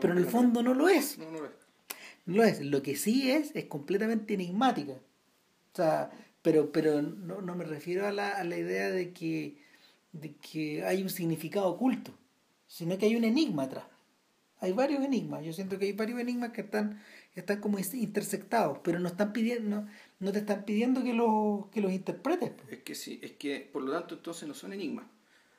pero 0.01 0.13
en 0.13 0.19
el 0.19 0.25
fondo 0.25 0.61
no 0.61 0.73
lo 0.73 0.89
es. 0.89 1.17
No, 1.17 1.31
no 1.31 1.39
lo 1.39 1.45
es 1.45 1.62
No 2.25 2.37
lo 2.37 2.43
es. 2.43 2.61
Lo 2.61 2.81
que 2.81 2.95
sí 2.95 3.31
es, 3.31 3.55
es 3.55 3.65
completamente 3.65 4.33
enigmática. 4.33 4.93
O 4.93 5.75
sea, 5.75 6.11
pero, 6.41 6.71
pero 6.71 7.01
no, 7.01 7.41
no 7.41 7.55
me 7.55 7.63
refiero 7.63 8.05
a 8.07 8.11
la, 8.11 8.29
a 8.29 8.43
la 8.43 8.57
idea 8.57 8.89
de 8.89 9.13
que, 9.13 9.57
de 10.11 10.35
que 10.35 10.83
hay 10.83 11.01
un 11.01 11.09
significado 11.09 11.67
oculto, 11.67 12.13
sino 12.67 12.97
que 12.97 13.05
hay 13.05 13.15
un 13.15 13.23
enigma 13.23 13.63
atrás. 13.63 13.85
Hay 14.59 14.71
varios 14.71 15.03
enigmas. 15.03 15.43
Yo 15.43 15.51
siento 15.51 15.77
que 15.77 15.85
hay 15.85 15.93
varios 15.93 16.19
enigmas 16.19 16.51
que 16.51 16.61
están, 16.61 17.01
están 17.35 17.59
como 17.59 17.79
intersectados, 17.79 18.79
pero 18.83 18.99
no 18.99 19.09
están 19.09 19.33
pidiendo, 19.33 19.81
no, 19.81 19.87
no 20.19 20.31
te 20.31 20.39
están 20.39 20.63
pidiendo 20.63 21.03
que 21.03 21.13
los, 21.13 21.67
que 21.67 21.81
los 21.81 21.91
interpretes. 21.91 22.51
Es 22.69 22.79
que 22.83 22.95
sí, 22.95 23.19
es 23.21 23.33
que 23.33 23.69
por 23.71 23.81
lo 23.81 23.91
tanto 23.91 24.15
entonces 24.15 24.47
no 24.47 24.53
son 24.53 24.71
enigmas. 24.73 25.05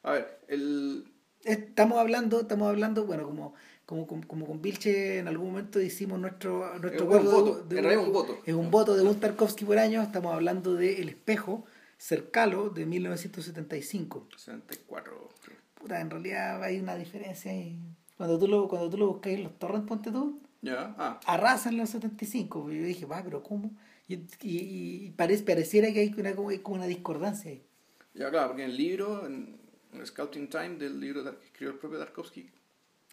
A 0.03 0.13
ver, 0.13 0.41
el... 0.49 1.11
Estamos 1.43 1.99
hablando, 1.99 2.41
estamos 2.41 2.69
hablando, 2.69 3.05
bueno, 3.05 3.27
como, 3.27 3.55
como, 3.87 4.07
como, 4.07 4.47
con 4.47 4.63
Vilche 4.63 5.19
en 5.19 5.29
algún 5.29 5.49
momento 5.49 5.81
hicimos 5.81 6.19
nuestro, 6.19 6.79
nuestro 6.79 7.17
es 7.17 7.25
un 7.25 7.31
voto, 7.31 7.63
de, 7.63 7.97
un 7.97 8.13
voto. 8.13 8.39
Es 8.45 8.55
un 8.55 8.71
voto 8.71 8.97
de 8.97 9.03
un 9.03 9.21
Tarkovsky 9.21 9.65
por 9.65 9.79
año, 9.79 10.03
estamos 10.03 10.33
hablando 10.33 10.75
de 10.75 11.01
El 11.01 11.09
Espejo, 11.09 11.65
Cercalo, 11.99 12.71
de 12.71 12.87
1975. 12.87 14.29
64. 14.37 15.29
Puta, 15.75 16.01
en 16.01 16.11
realidad 16.11 16.63
hay 16.63 16.79
una 16.79 16.97
diferencia 16.97 17.51
ahí. 17.51 17.79
Cuando 18.17 18.39
tú 18.39 18.49
lo, 18.49 18.69
cuando 18.69 18.89
tú 18.89 18.97
lo 18.97 19.09
buscas 19.09 19.33
en 19.33 19.45
los 19.45 19.59
torrents, 19.59 19.87
ponte 19.87 20.11
tú, 20.11 20.41
ya 20.63 20.95
ah. 20.99 21.21
arrasan 21.27 21.77
los 21.77 21.91
75. 21.91 22.71
Y 22.73 22.79
yo 22.79 22.85
dije, 22.85 23.07
va, 23.07 23.23
pero 23.23 23.43
¿cómo? 23.43 23.71
Y, 24.09 24.25
y, 24.43 25.11
parece, 25.13 25.45
pareciera 25.45 25.93
que 25.93 26.01
hay 26.01 26.15
una, 26.17 26.35
como, 26.35 26.51
una 26.75 26.87
discordancia 26.87 27.51
ahí. 27.51 27.65
Ya, 28.15 28.31
claro, 28.31 28.49
porque 28.49 28.65
en 28.65 28.71
el 28.71 28.77
libro, 28.77 29.27
en, 29.27 29.59
el 29.93 30.07
Scouting 30.07 30.49
Time 30.49 30.77
del 30.77 31.01
libro 31.01 31.23
que 31.23 31.47
escribió 31.47 31.73
el 31.73 31.79
propio 31.79 31.99
Tarkovsky. 31.99 32.51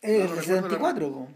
Es 0.02 0.32
el 0.32 0.44
74, 0.44 1.28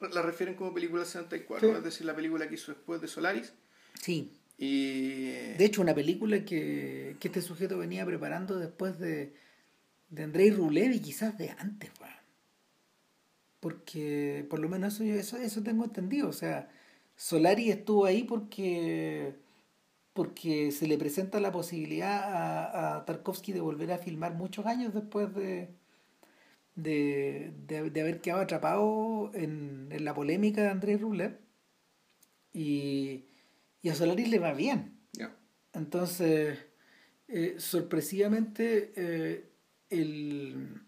la, 0.00 0.08
la, 0.08 0.22
refieren 0.22 0.54
como 0.56 0.74
película 0.74 1.04
74, 1.04 1.78
es 1.78 1.84
decir, 1.84 2.06
la 2.06 2.14
película 2.14 2.48
que 2.48 2.54
hizo 2.54 2.72
después 2.72 3.00
de 3.00 3.08
Solaris. 3.08 3.54
Sí. 4.00 4.32
Y... 4.58 5.30
De 5.56 5.64
hecho, 5.64 5.80
una 5.80 5.94
película 5.94 6.44
que, 6.44 7.16
que 7.18 7.28
este 7.28 7.40
sujeto 7.40 7.78
venía 7.78 8.04
preparando 8.04 8.58
después 8.58 8.98
de, 8.98 9.34
de 10.10 10.22
Andrei 10.22 10.50
Rublev 10.50 10.92
y 10.92 11.00
quizás 11.00 11.38
de 11.38 11.50
antes, 11.50 11.90
porque 13.64 14.46
por 14.50 14.58
lo 14.58 14.68
menos 14.68 15.00
eso, 15.00 15.04
eso, 15.04 15.36
eso 15.38 15.62
tengo 15.62 15.84
entendido. 15.84 16.28
O 16.28 16.34
sea, 16.34 16.68
Solari 17.16 17.70
estuvo 17.70 18.04
ahí 18.04 18.24
porque 18.24 19.36
porque 20.12 20.70
se 20.70 20.86
le 20.86 20.98
presenta 20.98 21.40
la 21.40 21.50
posibilidad 21.50 22.22
a, 22.22 22.96
a 22.98 23.04
Tarkovsky 23.06 23.52
de 23.52 23.62
volver 23.62 23.90
a 23.90 23.96
filmar 23.96 24.34
muchos 24.34 24.66
años 24.66 24.92
después 24.92 25.34
de, 25.34 25.70
de, 26.74 27.52
de, 27.66 28.00
haber 28.00 28.20
quedado 28.20 28.42
atrapado 28.42 29.30
en, 29.34 29.88
en, 29.90 30.04
la 30.04 30.14
polémica 30.14 30.62
de 30.62 30.68
Andrés 30.68 31.00
Rublev 31.00 31.38
y, 32.52 33.26
y, 33.82 33.88
a 33.88 33.94
Solari 33.94 34.26
le 34.26 34.38
va 34.38 34.52
bien. 34.52 34.92
Entonces, 35.72 36.56
eh, 37.26 37.56
sorpresivamente, 37.58 38.92
eh, 38.94 39.50
el, 39.90 40.80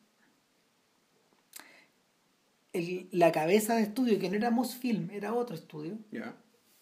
el, 2.73 3.09
la 3.11 3.33
cabeza 3.33 3.75
de 3.75 3.83
estudio, 3.83 4.21
que 4.21 4.31
no 4.31 4.37
era 4.37 4.51
Mosfilm, 4.53 5.11
era 5.11 5.35
otro 5.35 5.57
estudio. 5.57 5.99
Ya. 6.13 6.37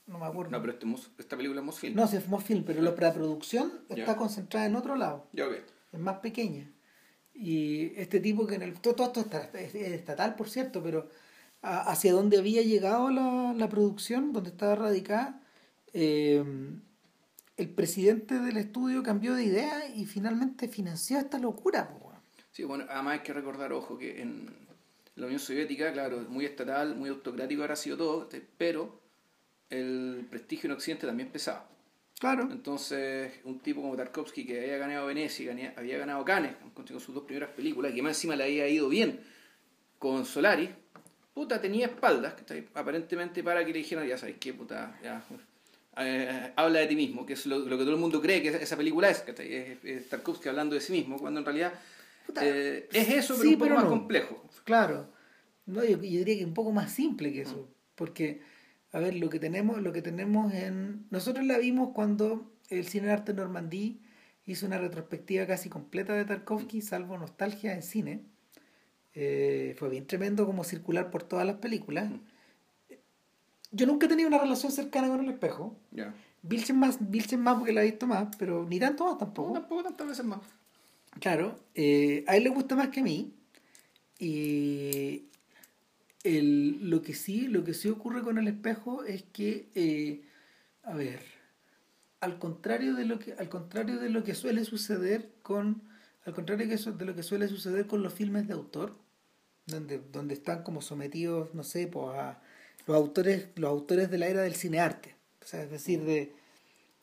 No 0.06 0.18
me 0.18 0.26
acuerdo. 0.26 0.50
No, 0.50 0.60
pero 0.60 0.74
este, 0.74 0.86
esta 1.18 1.36
película 1.36 1.60
es 1.60 1.66
Mosfilm. 1.66 1.96
No, 1.96 2.04
es 2.04 2.28
Mosfilm, 2.28 2.64
pero 2.64 2.82
la 2.82 2.94
producción 2.94 3.72
está 3.88 4.16
concentrada 4.16 4.66
en 4.66 4.76
otro 4.76 4.96
lado. 4.96 5.28
Ya, 5.32 5.46
Es 5.92 5.98
más 5.98 6.18
pequeña. 6.18 6.70
Y 7.34 7.92
este 7.96 8.20
tipo 8.20 8.46
que 8.46 8.54
en 8.54 8.62
el... 8.62 8.80
Todo, 8.80 9.06
esto 9.06 9.26
es 9.54 9.74
estatal, 9.74 10.36
por 10.36 10.48
cierto, 10.48 10.82
pero 10.82 11.08
hacia 11.62 12.12
dónde 12.12 12.38
había 12.38 12.62
llegado 12.62 13.10
la, 13.10 13.52
la 13.56 13.68
producción, 13.68 14.32
donde 14.32 14.50
estaba 14.50 14.74
radicada, 14.74 15.40
eh, 15.92 16.44
el 17.56 17.68
presidente 17.70 18.40
del 18.40 18.56
estudio 18.56 19.02
cambió 19.02 19.34
de 19.34 19.44
idea 19.44 19.88
y 19.94 20.06
finalmente 20.06 20.68
financió 20.68 21.18
esta 21.18 21.38
locura. 21.38 21.90
Sí, 22.50 22.64
bueno, 22.64 22.84
además 22.88 23.18
hay 23.18 23.24
que 23.24 23.32
recordar, 23.32 23.72
ojo, 23.72 23.96
que 23.98 24.20
en, 24.20 24.48
la 25.16 25.26
Unión 25.26 25.40
Soviética, 25.40 25.92
claro, 25.92 26.20
muy 26.28 26.44
estatal, 26.44 26.96
muy 26.96 27.08
autocrático 27.08 27.62
habrá 27.62 27.76
sido 27.76 27.96
todo, 27.96 28.28
pero 28.58 29.00
el 29.70 30.26
prestigio 30.28 30.68
en 30.68 30.72
Occidente 30.72 31.06
también 31.06 31.30
pesaba. 31.30 31.68
Claro. 32.24 32.48
Entonces, 32.50 33.32
un 33.44 33.58
tipo 33.58 33.82
como 33.82 33.94
Tarkovsky 33.96 34.46
que 34.46 34.58
había 34.58 34.78
ganado 34.78 35.04
Venecia, 35.04 35.54
había 35.76 35.98
ganado 35.98 36.24
Cannes 36.24 36.54
con 36.72 36.86
sus 36.86 37.14
dos 37.14 37.24
primeras 37.24 37.50
películas, 37.50 37.92
y 37.92 37.96
que 37.96 38.02
más 38.02 38.16
encima 38.16 38.34
le 38.34 38.44
había 38.44 38.66
ido 38.66 38.88
bien 38.88 39.20
con 39.98 40.24
Solaris, 40.24 40.70
puta, 41.34 41.60
tenía 41.60 41.84
espaldas, 41.84 42.34
aparentemente 42.72 43.42
para 43.42 43.62
que 43.62 43.74
le 43.74 43.80
dijeran, 43.80 44.08
ya 44.08 44.16
sabes 44.16 44.36
qué, 44.40 44.54
puta, 44.54 44.98
ya, 45.02 45.22
eh, 45.98 46.52
habla 46.56 46.78
de 46.78 46.86
ti 46.86 46.96
mismo, 46.96 47.26
que 47.26 47.34
es 47.34 47.44
lo, 47.44 47.62
que 47.62 47.76
todo 47.76 47.90
el 47.90 47.98
mundo 47.98 48.22
cree 48.22 48.40
que 48.40 48.48
esa 48.48 48.76
película 48.78 49.10
es, 49.10 49.22
es, 49.28 50.08
Tarkovsky 50.08 50.48
hablando 50.48 50.74
de 50.76 50.80
sí 50.80 50.92
mismo, 50.92 51.18
cuando 51.18 51.40
en 51.40 51.44
realidad 51.44 51.74
eh, 52.40 52.88
es 52.90 53.08
eso, 53.10 53.36
pero 53.36 53.50
un 53.50 53.58
poco 53.58 53.74
más 53.74 53.84
complejo. 53.84 54.48
Claro. 54.64 55.12
No, 55.66 55.84
yo, 55.84 55.98
diría 55.98 56.38
que 56.38 56.44
un 56.46 56.54
poco 56.54 56.72
más 56.72 56.90
simple 56.90 57.34
que 57.34 57.42
eso. 57.42 57.68
Mm. 57.68 57.74
Porque, 57.94 58.40
a 58.94 59.00
ver, 59.00 59.16
lo 59.16 59.28
que 59.28 59.40
tenemos, 59.40 59.82
lo 59.82 59.92
que 59.92 60.02
tenemos 60.02 60.54
en. 60.54 61.06
Nosotros 61.10 61.44
la 61.44 61.58
vimos 61.58 61.90
cuando 61.92 62.52
el 62.70 62.86
Cine 62.86 63.10
Arte 63.10 63.34
Normandí 63.34 64.00
hizo 64.46 64.66
una 64.66 64.78
retrospectiva 64.78 65.46
casi 65.48 65.68
completa 65.68 66.12
de 66.14 66.24
Tarkovsky, 66.24 66.80
salvo 66.80 67.18
nostalgia 67.18 67.74
en 67.74 67.82
cine. 67.82 68.22
Eh, 69.12 69.74
fue 69.78 69.88
bien 69.88 70.06
tremendo 70.06 70.46
como 70.46 70.62
circular 70.62 71.10
por 71.10 71.24
todas 71.24 71.44
las 71.44 71.56
películas. 71.56 72.08
Mm. 72.08 72.20
Yo 73.72 73.86
nunca 73.88 74.06
he 74.06 74.08
tenido 74.08 74.28
una 74.28 74.38
relación 74.38 74.70
cercana 74.70 75.08
con 75.08 75.24
el 75.24 75.30
espejo. 75.30 75.76
Yeah. 75.90 76.14
Vilchen 76.42 76.78
más, 76.78 76.98
Vilchen 77.00 77.40
más 77.40 77.56
porque 77.56 77.72
la 77.72 77.82
he 77.82 77.86
visto 77.86 78.06
más, 78.06 78.28
pero 78.38 78.64
ni 78.64 78.78
tanto 78.78 79.06
más 79.06 79.18
tampoco. 79.18 79.54
tampoco 79.54 79.82
tantas 79.82 80.06
veces 80.06 80.24
más. 80.24 80.38
Claro, 81.18 81.56
eh, 81.74 82.24
a 82.28 82.36
él 82.36 82.44
le 82.44 82.50
gusta 82.50 82.76
más 82.76 82.90
que 82.90 83.00
a 83.00 83.02
mí. 83.02 83.34
Y 84.20 85.24
lo 86.24 87.02
que 87.02 87.14
sí, 87.14 87.48
lo 87.48 87.64
que 87.64 87.74
sí 87.74 87.88
ocurre 87.88 88.22
con 88.22 88.38
el 88.38 88.48
espejo 88.48 89.04
es 89.04 89.22
que, 89.24 89.68
eh, 89.74 90.22
a 90.82 90.94
ver, 90.94 91.20
al 92.20 92.38
contrario 92.38 92.94
de 92.94 93.04
lo 93.04 93.18
que, 93.18 93.34
al 93.34 93.48
contrario 93.48 93.98
de 93.98 94.08
lo 94.08 94.24
que 94.24 94.34
suele 94.34 94.64
suceder 94.64 95.30
con, 95.42 95.82
al 96.24 96.34
contrario 96.34 96.66
de 96.66 97.04
lo 97.04 97.14
que 97.14 97.22
suele 97.22 97.48
suceder 97.48 97.86
con 97.86 98.02
los 98.02 98.14
filmes 98.14 98.48
de 98.48 98.54
autor, 98.54 98.96
donde, 99.66 100.00
donde 100.12 100.34
están 100.34 100.62
como 100.62 100.80
sometidos, 100.80 101.54
no 101.54 101.62
sé, 101.62 101.86
pues 101.86 102.16
a 102.16 102.40
los 102.86 102.96
autores, 102.96 103.48
los 103.56 103.70
autores 103.70 104.10
de 104.10 104.18
la 104.18 104.28
era 104.28 104.42
del 104.42 104.54
cinearte, 104.54 105.14
o 105.42 105.46
sea, 105.46 105.62
es 105.62 105.70
decir, 105.70 106.02
de 106.04 106.32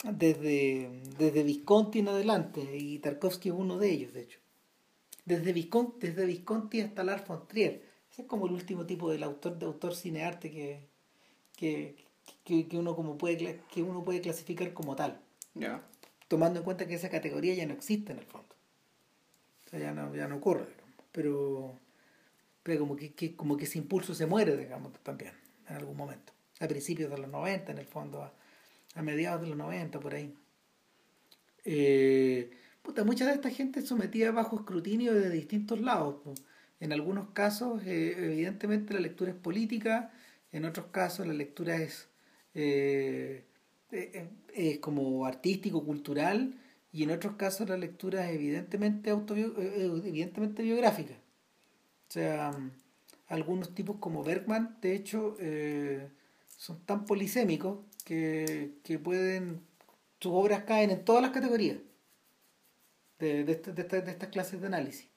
desde, 0.04 0.90
desde 1.20 1.44
Visconti 1.44 2.00
en 2.00 2.08
adelante, 2.08 2.78
y 2.78 3.00
Tarkovsky 3.00 3.50
es 3.50 3.56
uno 3.56 3.78
de 3.78 3.92
ellos, 3.92 4.14
de 4.14 4.22
hecho. 4.22 4.40
Desde 5.26 5.54
Visconti, 5.54 6.08
desde 6.08 6.26
Visconti 6.26 6.82
hasta 6.82 7.04
Lars 7.04 7.28
von 7.28 7.48
Trier. 7.48 7.91
Ese 8.12 8.24
es 8.24 8.28
como 8.28 8.46
el 8.48 8.54
último 8.54 8.86
tipo 8.86 9.10
del 9.10 9.24
autor 9.24 9.58
de 9.58 9.66
autor 9.66 9.96
cinearte 9.96 10.52
que, 10.52 10.88
que, 11.56 11.96
que, 12.44 12.68
que 12.68 12.78
uno 12.78 12.96
como 12.96 13.18
puede 13.18 13.62
que 13.74 13.82
uno 13.82 14.04
puede 14.04 14.22
clasificar 14.22 14.74
como 14.74 14.96
tal. 14.96 15.22
Tomando 16.28 16.60
en 16.60 16.66
cuenta 16.66 16.88
que 16.88 16.96
esa 16.96 17.10
categoría 17.10 17.54
ya 17.54 17.66
no 17.66 17.74
existe 17.74 18.12
en 18.12 18.20
el 18.20 18.26
fondo. 18.26 18.56
O 19.66 19.70
sea, 19.70 19.80
ya 19.80 19.94
no, 19.94 20.14
ya 20.14 20.28
no 20.28 20.38
ocurre, 20.38 20.68
Pero, 21.12 21.80
pero 22.64 22.80
como 22.80 22.96
que, 22.96 23.14
que, 23.14 23.36
como 23.36 23.56
que 23.58 23.66
ese 23.66 23.78
impulso 23.78 24.14
se 24.14 24.26
muere, 24.26 24.58
digamos, 24.58 24.92
también, 25.04 25.34
en 25.70 25.76
algún 25.76 25.96
momento. 25.96 26.34
A 26.60 26.68
principios 26.68 27.10
de 27.10 27.18
los 27.18 27.30
90, 27.30 27.72
en 27.72 27.78
el 27.78 27.86
fondo, 27.86 28.30
a 28.94 29.02
mediados 29.02 29.42
de 29.42 29.48
los 29.48 29.58
90, 29.58 30.00
por 30.00 30.14
ahí. 30.14 30.34
Eh, 31.64 32.52
puta, 32.82 33.04
mucha 33.04 33.26
de 33.26 33.34
esta 33.34 33.50
gente 33.50 33.82
sometida 33.82 34.32
bajo 34.32 34.58
escrutinio 34.58 35.14
de 35.14 35.30
distintos 35.30 35.80
lados. 35.80 36.16
En 36.82 36.92
algunos 36.92 37.30
casos, 37.30 37.84
eh, 37.86 38.16
evidentemente, 38.18 38.96
la 38.96 39.00
lectura 39.00 39.30
es 39.32 39.38
política, 39.38 40.12
en 40.52 40.66
otros 40.66 40.88
casos, 40.88 41.28
la 41.28 41.34
lectura 41.34 41.76
es, 41.76 42.10
eh, 42.56 43.46
es 43.92 44.80
como 44.80 45.26
artístico, 45.28 45.86
cultural, 45.86 46.56
y 46.92 47.04
en 47.04 47.12
otros 47.12 47.36
casos, 47.36 47.70
la 47.70 47.78
lectura 47.78 48.28
es 48.30 48.36
evidentemente, 48.36 49.12
evidentemente 49.12 50.64
biográfica. 50.64 51.14
O 52.10 52.12
sea, 52.12 52.52
algunos 53.28 53.76
tipos 53.76 53.98
como 54.00 54.24
Bergman, 54.24 54.78
de 54.82 54.96
hecho, 54.96 55.38
son 56.58 56.80
tan 56.86 57.06
polisémicos 57.06 57.80
que, 58.04 59.00
pueden, 59.04 59.62
sus 60.20 60.32
obras 60.34 60.64
caen 60.64 60.90
en 60.90 61.06
todas 61.06 61.22
las 61.22 61.32
categorías 61.32 61.78
de, 63.20 63.44
de 63.44 63.52
estas 63.54 64.30
clases 64.30 64.60
de 64.60 64.68
análisis. 64.68 65.08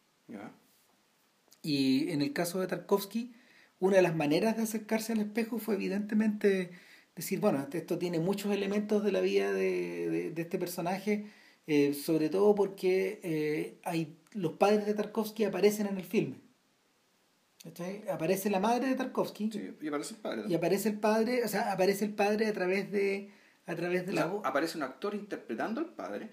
Y 1.65 2.11
en 2.13 2.23
el 2.23 2.33
caso 2.33 2.61
de 2.61 2.67
Tarkovsky, 2.69 3.35
una 3.81 3.97
de 3.97 4.03
las 4.03 4.15
maneras 4.15 4.57
de 4.57 4.63
acercarse 4.65 5.15
al 5.15 5.21
espejo 5.21 5.59
fue 5.59 5.75
evidentemente 5.75 6.71
decir, 7.17 7.41
bueno, 7.41 7.67
esto 7.73 7.99
tiene 7.99 8.19
muchos 8.21 8.53
elementos 8.53 9.03
de 9.03 9.11
la 9.13 9.21
vida 9.21 9.53
de, 9.53 10.31
de 10.33 10.43
este 10.43 10.59
personaje, 10.59 11.27
eh, 11.67 11.95
sobre 11.95 12.29
todo 12.29 12.55
porque 12.55 13.19
eh, 13.23 13.79
hay, 13.85 14.19
los 14.33 14.53
padres 14.53 14.85
de 14.87 14.95
Tarkovsky 14.95 15.45
aparecen 15.45 15.87
en 15.87 15.97
el 15.97 16.05
filme. 16.05 16.37
Aparece 18.11 18.51
la 18.51 18.61
madre 18.61 18.89
de 18.89 18.95
Tarkovsky 18.95 19.51
Sí, 19.51 19.71
y 19.81 19.89
aparece 19.89 20.15
el 20.15 20.21
padre. 20.21 20.43
y 20.49 20.55
aparece 20.55 20.89
el 20.91 21.01
padre, 21.01 21.45
o 21.45 21.49
sea, 21.49 21.73
aparece 21.73 22.05
el 22.05 22.13
padre 22.15 22.47
a 22.49 22.53
través 22.53 22.93
de 22.93 23.31
a 23.67 23.75
través 23.75 24.05
de 24.05 24.13
O 24.13 24.15
la 24.15 24.27
voz, 24.27 24.43
aparece 24.45 24.77
un 24.77 24.83
actor 24.85 25.15
interpretando 25.15 25.81
al 25.81 25.95
padre. 25.95 26.29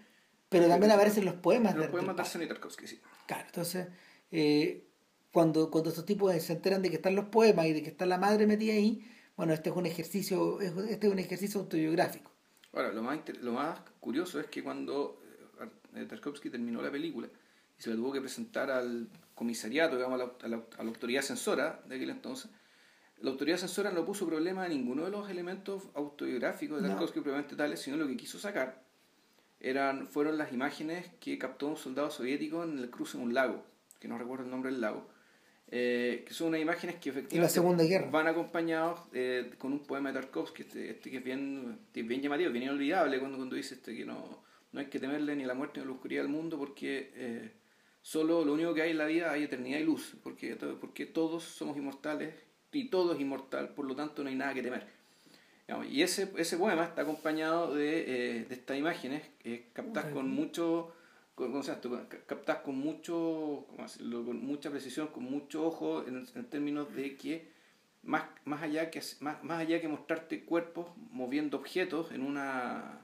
pero 0.50 0.68
también 0.68 0.92
aparecen 0.92 1.24
los 1.24 1.36
poemas 1.36 1.74
Los 1.76 1.84
de, 1.86 1.90
podemos 1.90 2.08
del 2.10 2.16
matar 2.18 2.30
Sonny 2.30 2.48
Tarkovsky, 2.48 2.86
sí. 2.86 3.00
Claro, 3.28 3.46
entonces, 3.46 3.88
eh, 4.32 4.91
cuando, 5.32 5.70
cuando 5.72 5.90
estos 5.90 6.06
tipos 6.06 6.34
se 6.42 6.54
enteran 6.54 6.82
de 6.82 6.90
que 6.90 6.98
están 6.98 7.16
los 7.16 7.26
poemas 7.26 7.66
y 7.68 7.74
de 7.74 7.84
que 7.84 7.90
está 7.90 8.06
la 8.06 8.18
madre 8.18 8.46
metida 8.48 8.74
ahí, 8.74 9.06
bueno, 9.38 9.54
este 9.54 9.70
es 9.70 9.76
un 9.76 9.86
ejercicio, 9.86 10.60
es- 10.62 10.76
este 10.90 11.08
es 11.08 11.14
un 11.14 11.20
ejercicio 11.20 11.60
autobiográfico. 11.62 12.32
Ahora, 12.74 12.92
lo 12.94 13.02
más, 13.02 13.20
lo 13.42 13.54
más 13.54 13.80
curioso 14.00 14.40
es 14.40 14.48
que 14.48 14.64
cuando 14.64 15.22
eh, 15.96 16.06
Tarkovsky 16.06 16.50
terminó 16.50 16.82
la 16.82 16.92
película 16.92 17.28
y 17.78 17.82
se 17.82 17.90
la 17.90 17.96
tuvo 17.96 18.12
que 18.14 18.22
presentar 18.22 18.72
al 18.72 19.08
comisariato, 19.36 19.96
digamos, 19.98 20.20
a 20.22 20.26
la, 20.26 20.32
a 20.42 20.48
la- 20.48 20.64
a 20.78 20.84
la 20.84 20.90
autoridad 20.90 21.22
censora 21.22 21.82
de 21.88 21.96
aquel 21.96 22.10
entonces, 22.10 22.50
la 23.20 23.30
autoridad 23.30 23.58
censora 23.58 23.92
no 23.92 24.04
puso 24.06 24.26
problema 24.26 24.64
a 24.64 24.68
ninguno 24.70 25.04
de 25.06 25.12
los 25.12 25.30
elementos 25.30 25.84
autobiográficos 25.94 26.78
de 26.82 26.88
No. 26.88 26.94
Tarkovsky 26.94 27.20
propiamente 27.22 27.56
tales, 27.56 27.80
sino 27.80 27.98
lo 27.98 28.08
que 28.08 28.18
quiso 28.18 28.40
sacar 28.40 28.82
eran, 29.60 30.08
fueron 30.08 30.38
las 30.38 30.52
imágenes 30.54 31.12
que 31.20 31.38
captó 31.38 31.68
un 31.68 31.78
soldado 31.78 32.10
soviético 32.10 32.64
en 32.64 32.80
el 32.80 32.90
cruce 32.90 33.18
de 33.18 33.24
un 33.24 33.34
lago, 33.34 33.64
que 34.00 34.08
no 34.08 34.18
recuerdo 34.18 34.46
el 34.46 34.50
nombre 34.52 34.72
del 34.72 34.82
lago, 34.82 35.08
eh, 35.74 36.26
que 36.28 36.34
son 36.34 36.50
unas 36.50 36.62
imágenes 36.62 36.98
que 36.98 37.10
efectivamente 37.12 37.54
Segunda 37.54 37.84
Guerra. 37.86 38.10
van 38.12 38.28
acompañados 38.28 39.00
eh, 39.14 39.52
con 39.58 39.72
un 39.72 39.80
poema 39.80 40.12
de 40.12 40.20
Tarkovsky, 40.20 40.64
este, 40.64 40.92
este 40.92 41.10
que 41.10 41.18
es 41.18 41.24
bien, 41.24 41.80
bien 41.94 42.22
llamativo, 42.22 42.52
bien 42.52 42.66
inolvidable 42.66 43.20
cuando, 43.20 43.38
cuando 43.38 43.56
dice 43.56 43.76
este, 43.76 43.96
que 43.96 44.06
no, 44.06 44.44
no 44.74 44.80
hay 44.80 44.88
que 44.88 45.00
temerle 45.00 45.36
ni 45.36 45.46
a 45.46 45.48
la 45.48 45.54
muerte 45.54 45.80
ni 45.80 45.84
a 45.84 45.88
la 45.88 45.94
oscuridad 45.94 46.24
del 46.24 46.32
mundo 46.32 46.58
porque 46.58 47.12
eh, 47.16 47.52
solo 48.02 48.44
lo 48.44 48.54
único 48.54 48.74
que 48.74 48.82
hay 48.82 48.92
en 48.92 48.98
la 48.98 49.06
vida 49.06 49.32
hay 49.32 49.44
eternidad 49.44 49.80
y 49.80 49.84
luz, 49.84 50.16
porque, 50.22 50.58
porque 50.80 51.06
todos 51.06 51.44
somos 51.44 51.78
inmortales 51.78 52.34
y 52.74 52.90
todo 52.90 53.14
es 53.14 53.22
inmortal, 53.22 53.70
por 53.70 53.86
lo 53.86 53.96
tanto 53.96 54.24
no 54.24 54.30
hay 54.30 54.36
nada 54.36 54.54
que 54.54 54.62
temer. 54.62 55.02
Y 55.90 56.02
ese, 56.02 56.30
ese 56.38 56.58
poema 56.58 56.84
está 56.84 57.04
acompañado 57.04 57.74
de, 57.74 58.02
eh, 58.02 58.46
de 58.46 58.56
estas 58.56 58.78
imágenes 58.78 59.24
eh, 59.46 59.70
captadas 59.72 60.12
con 60.12 60.30
mucho 60.30 60.94
con, 61.36 61.52
¿cómo 61.52 61.64
se 61.64 61.72
llama 61.72 62.04
esto? 62.08 62.64
Con- 62.64 62.78
mucho 62.78 63.66
con 64.26 64.46
mucha 64.46 64.70
precisión 64.70 65.08
con 65.08 65.24
mucho 65.24 65.66
ojo 65.66 66.06
en, 66.08 66.26
en 66.36 66.46
términos 66.50 66.94
de 66.96 67.16
que 67.18 67.48
más, 68.04 68.24
más 68.46 68.64
allá 68.64 68.90
que 68.92 69.02
más, 69.22 69.44
más 69.44 69.60
allá 69.62 69.82
que 69.82 69.88
mostrarte 69.88 70.44
cuerpos 70.46 70.88
moviendo 71.12 71.58
objetos 71.58 72.12
en 72.12 72.24
una 72.24 73.02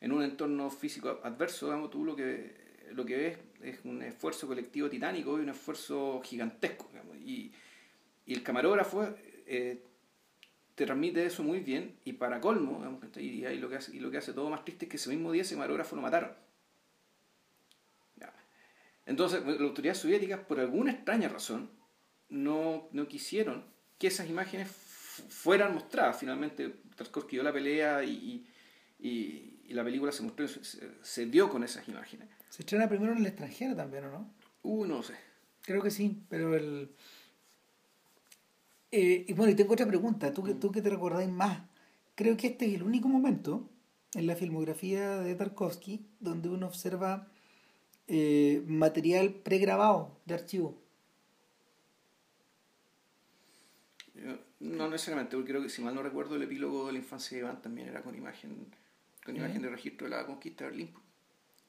en 0.00 0.12
un 0.12 0.22
entorno 0.22 0.70
físico 0.70 1.20
adverso 1.22 1.66
digamos, 1.66 1.90
tú 1.90 2.04
lo 2.04 2.16
que 2.16 2.58
lo 2.92 3.04
que 3.06 3.16
ves 3.16 3.38
es 3.62 3.84
un 3.84 4.02
esfuerzo 4.02 4.46
colectivo 4.48 4.88
titánico 4.90 5.38
y 5.38 5.42
un 5.42 5.50
esfuerzo 5.50 6.20
gigantesco 6.24 6.88
y, 7.24 7.52
y 8.26 8.34
el 8.34 8.42
camarógrafo 8.42 9.06
eh, 9.46 9.82
te 10.74 10.86
transmite 10.86 11.24
eso 11.26 11.42
muy 11.42 11.60
bien 11.60 11.96
y 12.04 12.14
para 12.14 12.40
colmo 12.40 12.78
digamos, 12.78 13.00
y, 13.18 13.44
y 13.46 13.56
lo 13.58 13.68
que 13.68 13.76
hace, 13.76 13.96
y 13.96 14.00
lo 14.00 14.10
que 14.10 14.18
hace 14.18 14.32
todo 14.32 14.50
más 14.50 14.64
triste 14.64 14.86
es 14.86 14.90
que 14.90 14.96
ese 14.96 15.10
mismo 15.10 15.32
día 15.32 15.42
ese 15.42 15.54
camarógrafo 15.54 15.96
lo 15.96 16.02
mataron. 16.02 16.30
Entonces 19.10 19.44
las 19.44 19.60
autoridades 19.60 19.98
soviéticas 19.98 20.40
por 20.40 20.60
alguna 20.60 20.92
extraña 20.92 21.28
razón 21.28 21.68
no, 22.28 22.88
no 22.92 23.08
quisieron 23.08 23.64
que 23.98 24.06
esas 24.06 24.28
imágenes 24.30 24.68
fu- 24.70 25.22
fueran 25.28 25.74
mostradas. 25.74 26.18
Finalmente 26.18 26.74
Tarkovsky 26.96 27.36
dio 27.36 27.42
la 27.42 27.52
pelea 27.52 28.02
y, 28.04 28.10
y, 29.00 29.06
y- 29.08 29.56
y 29.68 29.74
la 29.74 29.84
película 29.84 30.10
se 30.12 30.22
mostró 30.22 30.48
se, 30.48 30.60
se 31.02 31.26
dio 31.26 31.48
con 31.50 31.62
esas 31.64 31.86
imágenes. 31.88 32.28
Se 32.48 32.62
estrena 32.62 32.88
primero 32.88 33.12
en 33.12 33.18
el 33.18 33.26
extranjero 33.26 33.76
también, 33.76 34.04
¿o 34.06 34.10
no? 34.10 34.30
uh 34.62 34.86
no 34.86 35.02
sé. 35.02 35.14
Creo 35.62 35.82
que 35.82 35.90
sí, 35.90 36.22
pero 36.28 36.54
el... 36.56 36.90
Eh, 38.92 39.24
y 39.28 39.32
bueno, 39.34 39.52
y 39.52 39.54
tengo 39.54 39.72
otra 39.74 39.86
pregunta, 39.86 40.32
tú 40.32 40.42
que, 40.42 40.54
tú 40.54 40.72
que 40.72 40.82
te 40.82 40.90
recordáis 40.90 41.30
más, 41.30 41.60
creo 42.16 42.36
que 42.36 42.48
este 42.48 42.66
es 42.66 42.74
el 42.74 42.82
único 42.82 43.08
momento 43.08 43.68
en 44.14 44.26
la 44.26 44.34
filmografía 44.34 45.20
de 45.20 45.34
Tarkovsky 45.36 46.04
donde 46.18 46.48
uno 46.48 46.66
observa 46.66 47.28
eh, 48.10 48.62
material 48.66 49.30
pregrabado 49.32 50.18
de 50.26 50.34
archivo. 50.34 50.76
No 54.60 54.88
necesariamente 54.88 55.36
porque 55.36 55.52
creo 55.52 55.62
que 55.62 55.70
si 55.70 55.80
mal 55.80 55.94
no 55.94 56.02
recuerdo 56.02 56.36
el 56.36 56.42
epílogo 56.42 56.86
de 56.86 56.92
la 56.92 56.98
infancia 56.98 57.36
de 57.36 57.44
Iván 57.44 57.62
también 57.62 57.88
era 57.88 58.02
con 58.02 58.14
imagen 58.14 58.66
con 59.24 59.36
imagen 59.36 59.62
de 59.62 59.68
registro 59.70 60.08
de 60.08 60.16
la 60.16 60.26
conquista 60.26 60.64
de 60.64 60.70
Berlín 60.70 60.90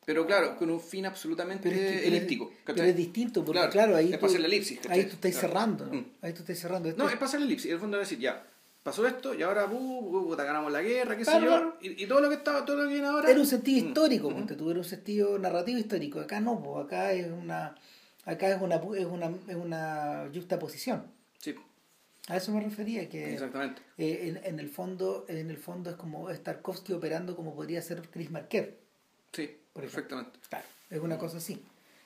pero 0.05 0.25
claro 0.25 0.57
con 0.57 0.69
un 0.71 0.79
fin 0.81 1.05
absolutamente 1.05 1.69
Pero 1.69 1.81
es, 1.81 1.91
que- 1.91 1.97
pero 1.99 2.01
es- 2.01 2.07
elíptico 2.21 2.53
pero 2.65 2.83
es 2.83 2.95
distinto, 2.97 3.45
porque 3.45 3.57
Claro, 3.59 3.71
claro, 3.71 3.95
ahí, 3.95 4.11
es 4.13 4.19
tú, 4.19 4.25
elipsis, 4.25 4.79
¿cachai? 4.79 4.99
ahí 4.99 5.05
tú 5.05 5.13
estás 5.13 5.31
Claro. 5.31 5.47
cerrando, 5.47 5.85
¿no? 5.85 5.93
Mm. 5.93 6.05
ahí 6.21 6.33
tú 6.33 6.39
estás 6.39 6.59
cerrando. 6.59 6.89
Esto 6.89 7.01
No, 7.03 7.07
es- 7.07 7.13
es 7.13 7.19
pasar 7.19 7.39
la 7.39 7.45
elipsis. 7.45 7.67
En 7.67 7.73
el 7.73 7.79
fondo 7.79 8.01
es 8.01 8.09
decir, 8.09 8.19
ya, 8.19 8.45
pasó 8.83 9.05
esto 9.07 9.33
y 9.33 9.43
ahora, 9.43 9.65
uh, 9.65 10.23
puta, 10.27 10.43
ganamos 10.43 10.71
la 10.71 10.81
guerra, 10.81 11.15
qué 11.17 11.23
sé 11.25 11.31
Claro, 11.31 11.45
yo. 11.45 11.51
claro. 11.51 11.77
Y, 11.81 12.03
y 12.03 12.07
todo 12.07 12.21
lo 12.21 12.29
que 12.29 12.35
estaba, 12.35 12.65
todo 12.65 12.77
lo 12.77 12.83
que 12.87 12.93
viene 12.93 13.07
ahora. 13.07 13.29
Era 13.29 13.39
un 13.39 13.45
sentido 13.45 13.83
Mm, 13.83 13.87
histórico, 13.87 14.29
mm. 14.29 14.33
ponte 14.33 14.55
tú, 14.55 14.69
era 14.69 14.79
un 14.79 14.85
sentido 14.85 15.37
narrativo 15.39 15.77
histórico. 15.79 16.19
Acá 16.19 16.39
no, 16.39 16.61
pues, 16.61 16.85
acá 16.85 17.13
es 17.13 17.27
una 17.31 17.75
acá 18.25 18.49
es 18.55 18.61
una 18.61 18.75
es 18.75 19.05
una 19.05 19.31
es 19.47 19.55
una 19.55 20.29
juxtaposición. 20.33 21.03
Sí, 21.39 21.55
A 22.27 22.37
eso 22.37 22.51
me 22.51 22.61
refería 22.61 23.09
que 23.09 23.33
exactamente. 23.33 23.81
eh, 23.97 24.27
en, 24.43 24.45
en 24.53 24.59
el 24.59 24.69
fondo 24.69 25.25
en 25.27 25.49
el 25.49 25.57
fondo 25.57 25.89
es 25.89 25.95
como 25.95 26.29
es 26.29 26.43
Tarkovsky 26.43 26.93
operando 26.93 27.35
como 27.35 27.55
podría 27.55 27.81
ser 27.81 28.01
Chris 28.09 28.29
Marquette. 28.31 28.79
Sí, 29.33 29.57
perfectamente. 29.73 30.39
Claro, 30.49 30.65
es 30.89 30.99
una 30.99 31.17
cosa 31.17 31.37
así. 31.37 31.63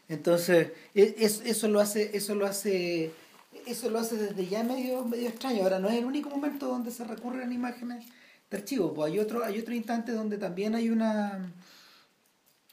Entonces, 0.07 0.71
e- 0.93 1.15
es- 1.19 1.41
eso 1.45 1.67
lo 1.67 1.79
hace 1.79 2.15
eso 2.15 2.35
lo 2.35 2.45
hace 2.45 3.11
eso 3.65 3.89
lo 3.89 3.99
hace 3.99 4.15
desde 4.17 4.45
ya 4.47 4.63
medio 4.63 5.03
medio 5.05 5.29
extraño. 5.29 5.63
Ahora 5.63 5.79
no 5.79 5.87
es 5.89 5.95
el 5.95 6.05
único 6.05 6.29
momento 6.29 6.67
donde 6.67 6.91
se 6.91 7.03
recurren 7.03 7.51
imágenes 7.51 8.05
de 8.49 8.57
archivo, 8.57 8.93
pues 8.93 9.11
hay 9.11 9.19
otro 9.19 9.43
hay 9.43 9.59
otro 9.59 9.73
instante 9.73 10.11
donde 10.11 10.37
también 10.37 10.75
hay 10.75 10.89
una 10.89 11.51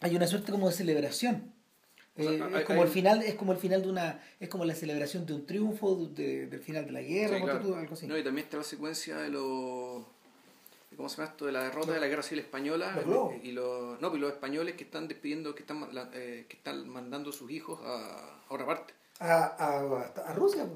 hay 0.00 0.16
una 0.16 0.26
suerte 0.26 0.52
como 0.52 0.68
de 0.68 0.74
celebración. 0.74 1.52
O 2.18 2.22
sea, 2.22 2.30
Eh, 2.32 2.42
hay- 2.42 2.54
es 2.60 2.64
como 2.66 2.80
hay- 2.82 2.86
el 2.88 2.92
final 2.92 3.22
es 3.22 3.34
como 3.36 3.52
el 3.52 3.58
final 3.58 3.82
de 3.82 3.88
una 3.88 4.20
es 4.38 4.48
como 4.48 4.64
la 4.64 4.74
celebración 4.74 5.24
de 5.24 5.32
un 5.34 5.46
triunfo 5.46 5.96
de- 6.14 6.46
del 6.46 6.60
final 6.60 6.84
de 6.84 6.92
la 6.92 7.00
guerra 7.02 7.36
Sí, 7.36 7.40
ponte 7.42 7.56
claro. 7.58 7.66
tú, 7.68 7.74
algo 7.74 7.94
así 7.94 8.06
No, 8.06 8.18
y 8.18 8.22
también 8.24 8.44
está 8.44 8.58
la 8.58 8.64
secuencia 8.64 9.16
de 9.18 9.30
los. 9.30 10.04
¿Cómo 10.94 11.08
se 11.08 11.16
llama 11.16 11.30
esto? 11.30 11.46
De 11.46 11.52
la 11.52 11.62
derrota 11.64 11.92
de 11.92 12.00
la 12.00 12.06
guerra 12.06 12.22
civil 12.22 12.40
española. 12.44 12.94
Globos. 13.02 13.36
y 13.42 13.52
los, 13.52 13.98
no, 14.02 14.10
pues 14.10 14.20
los 14.20 14.30
españoles 14.30 14.74
que 14.74 14.84
están 14.84 15.08
despidiendo, 15.08 15.54
que 15.54 15.62
están, 15.62 15.88
eh, 16.12 16.44
que 16.46 16.56
están 16.58 16.86
mandando 16.86 17.30
a 17.30 17.32
sus 17.32 17.50
hijos 17.50 17.80
a, 17.82 18.40
a 18.46 18.52
otra 18.54 18.66
parte. 18.66 18.92
A, 19.22 19.44
a, 19.58 20.30
a 20.30 20.34
Rusia. 20.34 20.66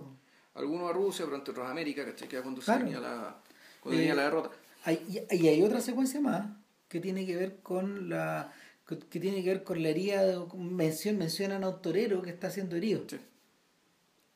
Algunos 0.54 0.88
a 0.90 0.92
Rusia, 0.92 1.24
pero 1.26 1.36
entre 1.36 1.50
otros 1.52 1.66
a 1.66 1.70
América, 1.70 2.04
¿cachai? 2.04 2.28
Que 2.28 2.40
cuando 2.40 2.60
se 2.60 2.66
Claro. 2.66 2.84
venía 2.84 3.00
la, 3.00 3.36
cuando 3.80 3.96
Eh, 3.98 4.00
venía 4.00 4.14
la 4.14 4.22
derrota. 4.24 4.50
Hay, 4.84 5.24
y 5.30 5.36
y 5.36 5.48
hay 5.48 5.62
otra 5.62 5.80
secuencia 5.80 6.20
más 6.20 6.46
que 6.88 7.00
tiene 7.00 7.26
que 7.26 7.36
ver 7.36 7.58
con 7.62 8.08
la 8.08 8.52
que, 8.86 8.98
que 8.98 9.18
tiene 9.20 9.42
que 9.42 9.48
ver 9.48 9.64
con 9.64 9.82
la 9.82 9.88
herida 9.88 10.22
de- 10.22 10.46
mención, 10.56 11.18
mencionan 11.18 11.64
a 11.64 11.68
un 11.70 11.82
torero 11.82 12.22
que 12.22 12.30
está 12.30 12.50
siendo 12.50 12.76
herido 12.76 13.02
Sí. 13.08 13.18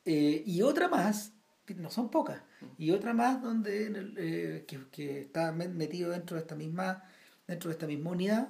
Eh, 0.05 0.43
y 0.45 0.61
otra 0.63 0.87
más 0.89 1.31
que 1.65 1.75
no 1.75 1.89
son 1.91 2.09
pocas 2.09 2.41
y 2.77 2.89
otra 2.91 3.13
más 3.13 3.41
donde 3.41 4.13
eh, 4.17 4.65
que, 4.67 4.79
que 4.91 5.21
está 5.21 5.51
me- 5.51 5.67
metido 5.69 6.09
dentro 6.11 6.35
de 6.35 6.41
esta 6.41 6.55
misma 6.55 7.03
dentro 7.47 7.69
de 7.69 7.73
esta 7.75 7.85
misma 7.87 8.09
unidad 8.11 8.49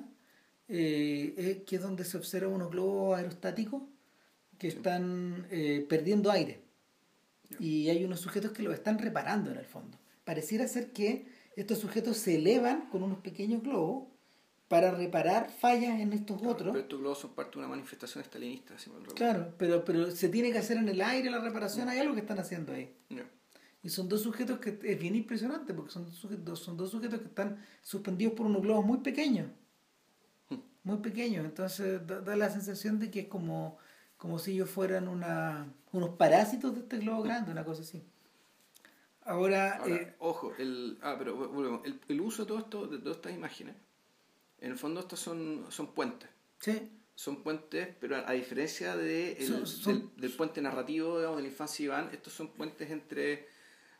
eh, 0.69 1.33
eh, 1.37 1.63
que 1.67 1.75
es 1.75 1.81
donde 1.81 2.05
se 2.05 2.17
observan 2.17 2.53
unos 2.53 2.71
globos 2.71 3.17
aerostáticos 3.17 3.83
que 4.61 4.67
están 4.67 5.47
eh, 5.49 5.83
perdiendo 5.89 6.29
aire 6.29 6.61
y 7.59 7.89
hay 7.89 8.05
unos 8.05 8.19
sujetos 8.19 8.51
que 8.51 8.61
lo 8.61 8.71
están 8.71 8.99
reparando 8.99 9.49
en 9.49 9.57
el 9.57 9.65
fondo. 9.65 9.97
Pareciera 10.23 10.67
ser 10.67 10.91
que 10.91 11.25
estos 11.55 11.79
sujetos 11.79 12.17
se 12.17 12.35
elevan 12.35 12.87
con 12.91 13.01
unos 13.01 13.17
pequeños 13.21 13.63
globos 13.63 14.09
para 14.67 14.91
reparar 14.91 15.49
fallas 15.49 15.99
en 15.99 16.13
estos 16.13 16.43
otros. 16.43 16.73
Pero 16.73 16.79
estos 16.79 16.99
globos 16.99 17.17
son 17.17 17.33
parte 17.33 17.53
de 17.53 17.57
una 17.57 17.69
manifestación 17.69 18.23
estalinista, 18.23 18.77
si. 18.77 18.91
Claro, 19.15 19.51
pero, 19.57 19.83
pero 19.83 20.11
se 20.11 20.29
tiene 20.29 20.51
que 20.51 20.59
hacer 20.59 20.77
en 20.77 20.89
el 20.89 21.01
aire 21.01 21.31
la 21.31 21.39
reparación, 21.39 21.89
hay 21.89 21.97
algo 21.97 22.13
que 22.13 22.19
están 22.19 22.37
haciendo 22.37 22.71
ahí. 22.71 22.95
Y 23.81 23.89
son 23.89 24.07
dos 24.07 24.21
sujetos 24.21 24.59
que 24.59 24.77
es 24.83 24.99
bien 24.99 25.15
impresionante 25.15 25.73
porque 25.73 25.89
son, 25.89 26.13
sujetos, 26.13 26.59
son 26.59 26.77
dos 26.77 26.91
sujetos 26.91 27.19
que 27.19 27.25
están 27.25 27.65
suspendidos 27.81 28.33
por 28.33 28.45
unos 28.45 28.61
globos 28.61 28.85
muy 28.85 28.99
pequeños. 28.99 29.49
Muy 30.83 30.97
pequeños. 30.97 31.45
Entonces 31.45 32.05
da, 32.05 32.21
da 32.21 32.35
la 32.35 32.51
sensación 32.51 32.99
de 32.99 33.09
que 33.09 33.21
es 33.21 33.27
como, 33.27 33.79
como 34.21 34.39
si 34.39 34.53
ellos 34.53 34.69
fueran 34.69 35.07
una, 35.09 35.67
unos 35.93 36.11
parásitos 36.21 36.73
de 36.75 36.81
este 36.81 36.97
globo 36.99 37.23
grande, 37.23 37.51
una 37.51 37.65
cosa 37.65 37.81
así. 37.83 38.03
Ahora, 39.23 39.77
Ahora, 39.77 39.95
eh, 39.95 40.15
ojo, 40.19 40.53
el, 40.57 40.97
ah, 41.01 41.15
pero 41.17 41.37
vol- 41.37 41.49
volvemos. 41.53 41.81
El, 41.85 41.99
el 42.07 42.21
uso 42.21 42.43
de 42.43 42.47
todo 42.47 42.59
esto, 42.59 42.87
de 42.87 42.97
todas 42.99 43.17
estas 43.17 43.33
imágenes, 43.33 43.75
en 44.59 44.71
el 44.73 44.77
fondo 44.77 45.01
estos 45.01 45.19
son, 45.19 45.65
son 45.69 45.93
puentes. 45.93 46.29
sí, 46.59 46.89
Son 47.15 47.43
puentes, 47.43 47.89
pero 47.99 48.17
a, 48.17 48.29
a 48.29 48.33
diferencia 48.33 48.97
de 48.97 49.33
el- 49.33 49.47
Son- 49.47 49.67
son- 49.67 50.09
del, 50.15 50.15
del 50.17 50.31
puente 50.33 50.61
narrativo 50.61 51.17
digamos, 51.19 51.37
de 51.37 51.43
la 51.43 51.49
infancia 51.49 51.85
Iván, 51.85 52.09
estos 52.13 52.33
son 52.33 52.49
puentes 52.53 52.91
entre 52.91 53.47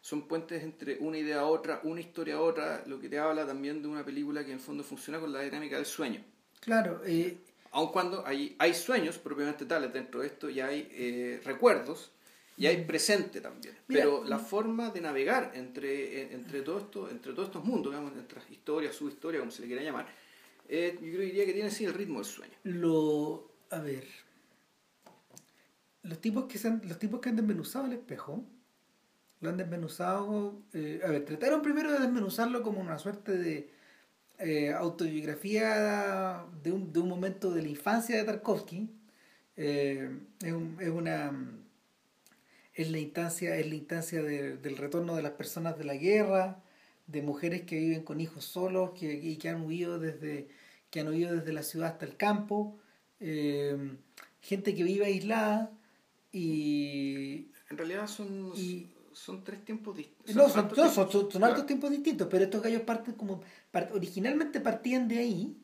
son 0.02 0.28
puentes 0.28 0.64
entre 0.64 0.98
una 1.00 1.18
idea 1.20 1.42
a 1.42 1.46
otra, 1.46 1.82
una 1.84 2.02
historia 2.02 2.36
a 2.36 2.42
otra, 2.42 2.84
lo 2.88 3.00
que 3.00 3.10
te 3.10 3.20
habla 3.20 3.46
también 3.48 3.82
de 3.84 3.88
una 3.90 4.06
película 4.06 4.44
que 4.46 4.52
en 4.52 4.58
el 4.58 4.64
fondo 4.64 4.84
funciona 4.84 5.20
con 5.20 5.34
la 5.34 5.42
dinámica 5.42 5.78
del 5.78 5.86
sueño. 5.88 6.24
claro, 6.60 7.02
eh, 7.06 7.38
Aun 7.72 7.92
cuando 7.92 8.26
hay, 8.26 8.56
hay 8.60 8.74
sueños 8.74 9.18
propiamente 9.18 9.66
tales 9.66 9.94
dentro 9.94 10.22
de 10.22 10.28
esto 10.28 10.50
y 10.50 10.60
hay 10.60 10.88
eh, 10.92 11.42
recuerdos, 11.44 12.12
y 12.58 12.68
hay 12.68 12.84
presente 12.84 13.42
también. 13.42 13.76
Pero 13.88 14.24
la 14.24 14.38
forma 14.38 14.92
de 14.92 15.02
navegar 15.02 15.52
entre, 15.56 16.32
entre, 16.34 16.62
todo 16.62 16.78
esto, 16.78 17.10
entre 17.10 17.34
todos 17.34 17.48
estos 17.48 17.64
mundos, 17.64 17.92
digamos, 17.92 18.16
entre 18.16 18.40
historia, 18.52 18.94
subhistoria, 18.94 19.40
como 19.40 19.52
se 19.52 19.62
le 19.62 19.68
quiera 19.68 19.82
llamar, 19.82 20.08
eh, 20.70 20.96
yo 21.02 21.20
diría 21.22 21.46
que 21.46 21.54
tiene 21.54 21.72
sí 21.72 21.86
el 21.86 21.94
ritmo 21.96 22.20
del 22.20 22.26
sueño. 22.26 22.54
Lo, 22.64 23.50
a 23.72 23.80
ver, 23.80 24.06
los 26.04 26.20
tipos 26.20 26.46
que, 26.46 26.68
han, 26.68 26.82
los 26.88 27.00
tipos 27.00 27.20
que 27.20 27.30
han 27.30 27.36
desmenuzado 27.36 27.88
el 27.88 27.94
espejo, 27.94 28.44
lo 29.40 29.50
han 29.50 29.58
desmenuzado, 29.58 30.62
eh, 30.74 31.02
a 31.04 31.10
ver, 31.10 31.26
trataron 31.26 31.64
primero 31.64 31.92
de 31.92 32.00
desmenuzarlo 32.00 32.62
como 32.62 32.80
una 32.80 33.00
suerte 33.00 33.38
de 33.38 33.72
eh, 34.42 34.72
autobiografía 34.74 36.46
de 36.64 36.72
un, 36.72 36.92
de 36.92 37.00
un 37.00 37.10
momento 37.10 37.52
de 37.52 37.62
la 37.62 37.70
infancia 37.70 38.18
de 38.18 38.24
Tarkovsky. 38.24 38.90
es, 39.56 40.10
es 40.42 40.90
una 40.90 41.32
es 42.74 42.90
la 42.90 43.00
instancia, 43.00 43.56
es 43.58 43.68
la 43.68 43.76
instancia 43.76 44.24
del 44.24 44.78
retorno 44.78 45.16
de 45.16 45.22
las 45.22 45.34
personas 45.34 45.78
de 45.78 45.84
la 45.84 45.96
guerra, 45.96 46.64
de 47.08 47.22
mujeres 47.22 47.64
que 47.64 47.78
viven 47.78 48.04
con 48.04 48.22
hijos 48.22 48.46
solos 48.46 48.92
que, 48.92 49.14
y 49.14 49.38
que 49.38 49.50
han 49.50 49.64
huido 49.64 50.00
desde, 50.00 50.48
que 50.90 51.02
han 51.02 51.10
huido 51.10 51.36
desde 51.36 51.54
la 51.54 51.64
ciudad 51.64 51.90
hasta 51.90 52.06
el 52.06 52.16
campo, 52.16 52.80
eh, 53.20 53.98
gente 54.42 54.76
que 54.76 54.84
vive 54.84 55.06
aislada 55.06 55.72
y... 56.32 57.48
En 57.70 57.78
realidad 57.78 58.08
son, 58.08 58.52
son 59.26 59.44
tres 59.44 59.64
tiempos 59.64 59.96
distintos. 59.96 60.36
No, 60.36 60.50
son, 60.50 61.32
son, 61.32 61.44
altos 61.44 61.66
tiempos 61.66 61.92
distintos, 61.92 62.28
pero 62.30 62.46
estos 62.46 62.62
gallos 62.62 62.82
parten 62.82 63.14
como... 63.14 63.42
originalmente 63.94 64.60
partían 64.60 65.08
de 65.08 65.20
ahí 65.20 65.58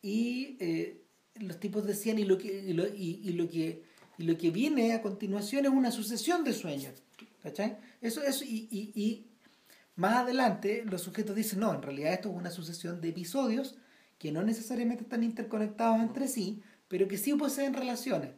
y 0.00 0.56
eh, 0.60 1.02
los 1.34 1.60
tipos 1.60 1.84
decían 1.84 2.18
y 2.18 2.24
lo 2.24 2.38
que, 2.38 2.48
y 2.48 2.72
lo, 2.72 2.86
y 2.86 3.32
lo 3.32 3.48
que 3.48 3.82
y 4.18 4.24
lo 4.24 4.38
que 4.38 4.50
viene 4.50 4.92
a 4.92 5.02
continuación 5.02 5.66
es 5.66 5.70
una 5.70 5.90
sucesión 5.90 6.44
de 6.44 6.52
sueños. 6.52 6.94
¿Cachai? 7.42 7.76
Eso, 8.00 8.22
eso, 8.22 8.44
y, 8.44 8.68
y, 8.70 8.92
y 9.00 9.26
más 9.94 10.16
adelante 10.16 10.84
los 10.86 11.02
sujetos 11.02 11.36
dicen, 11.36 11.60
no, 11.60 11.74
en 11.74 11.82
realidad 11.82 12.14
esto 12.14 12.30
es 12.30 12.34
una 12.34 12.50
sucesión 12.50 13.00
de 13.00 13.10
episodios 13.10 13.76
que 14.18 14.32
no 14.32 14.42
necesariamente 14.42 15.04
están 15.04 15.22
interconectados 15.22 16.00
entre 16.00 16.28
sí, 16.28 16.62
pero 16.88 17.06
que 17.06 17.18
sí 17.18 17.34
poseen 17.34 17.74
relaciones. 17.74 18.30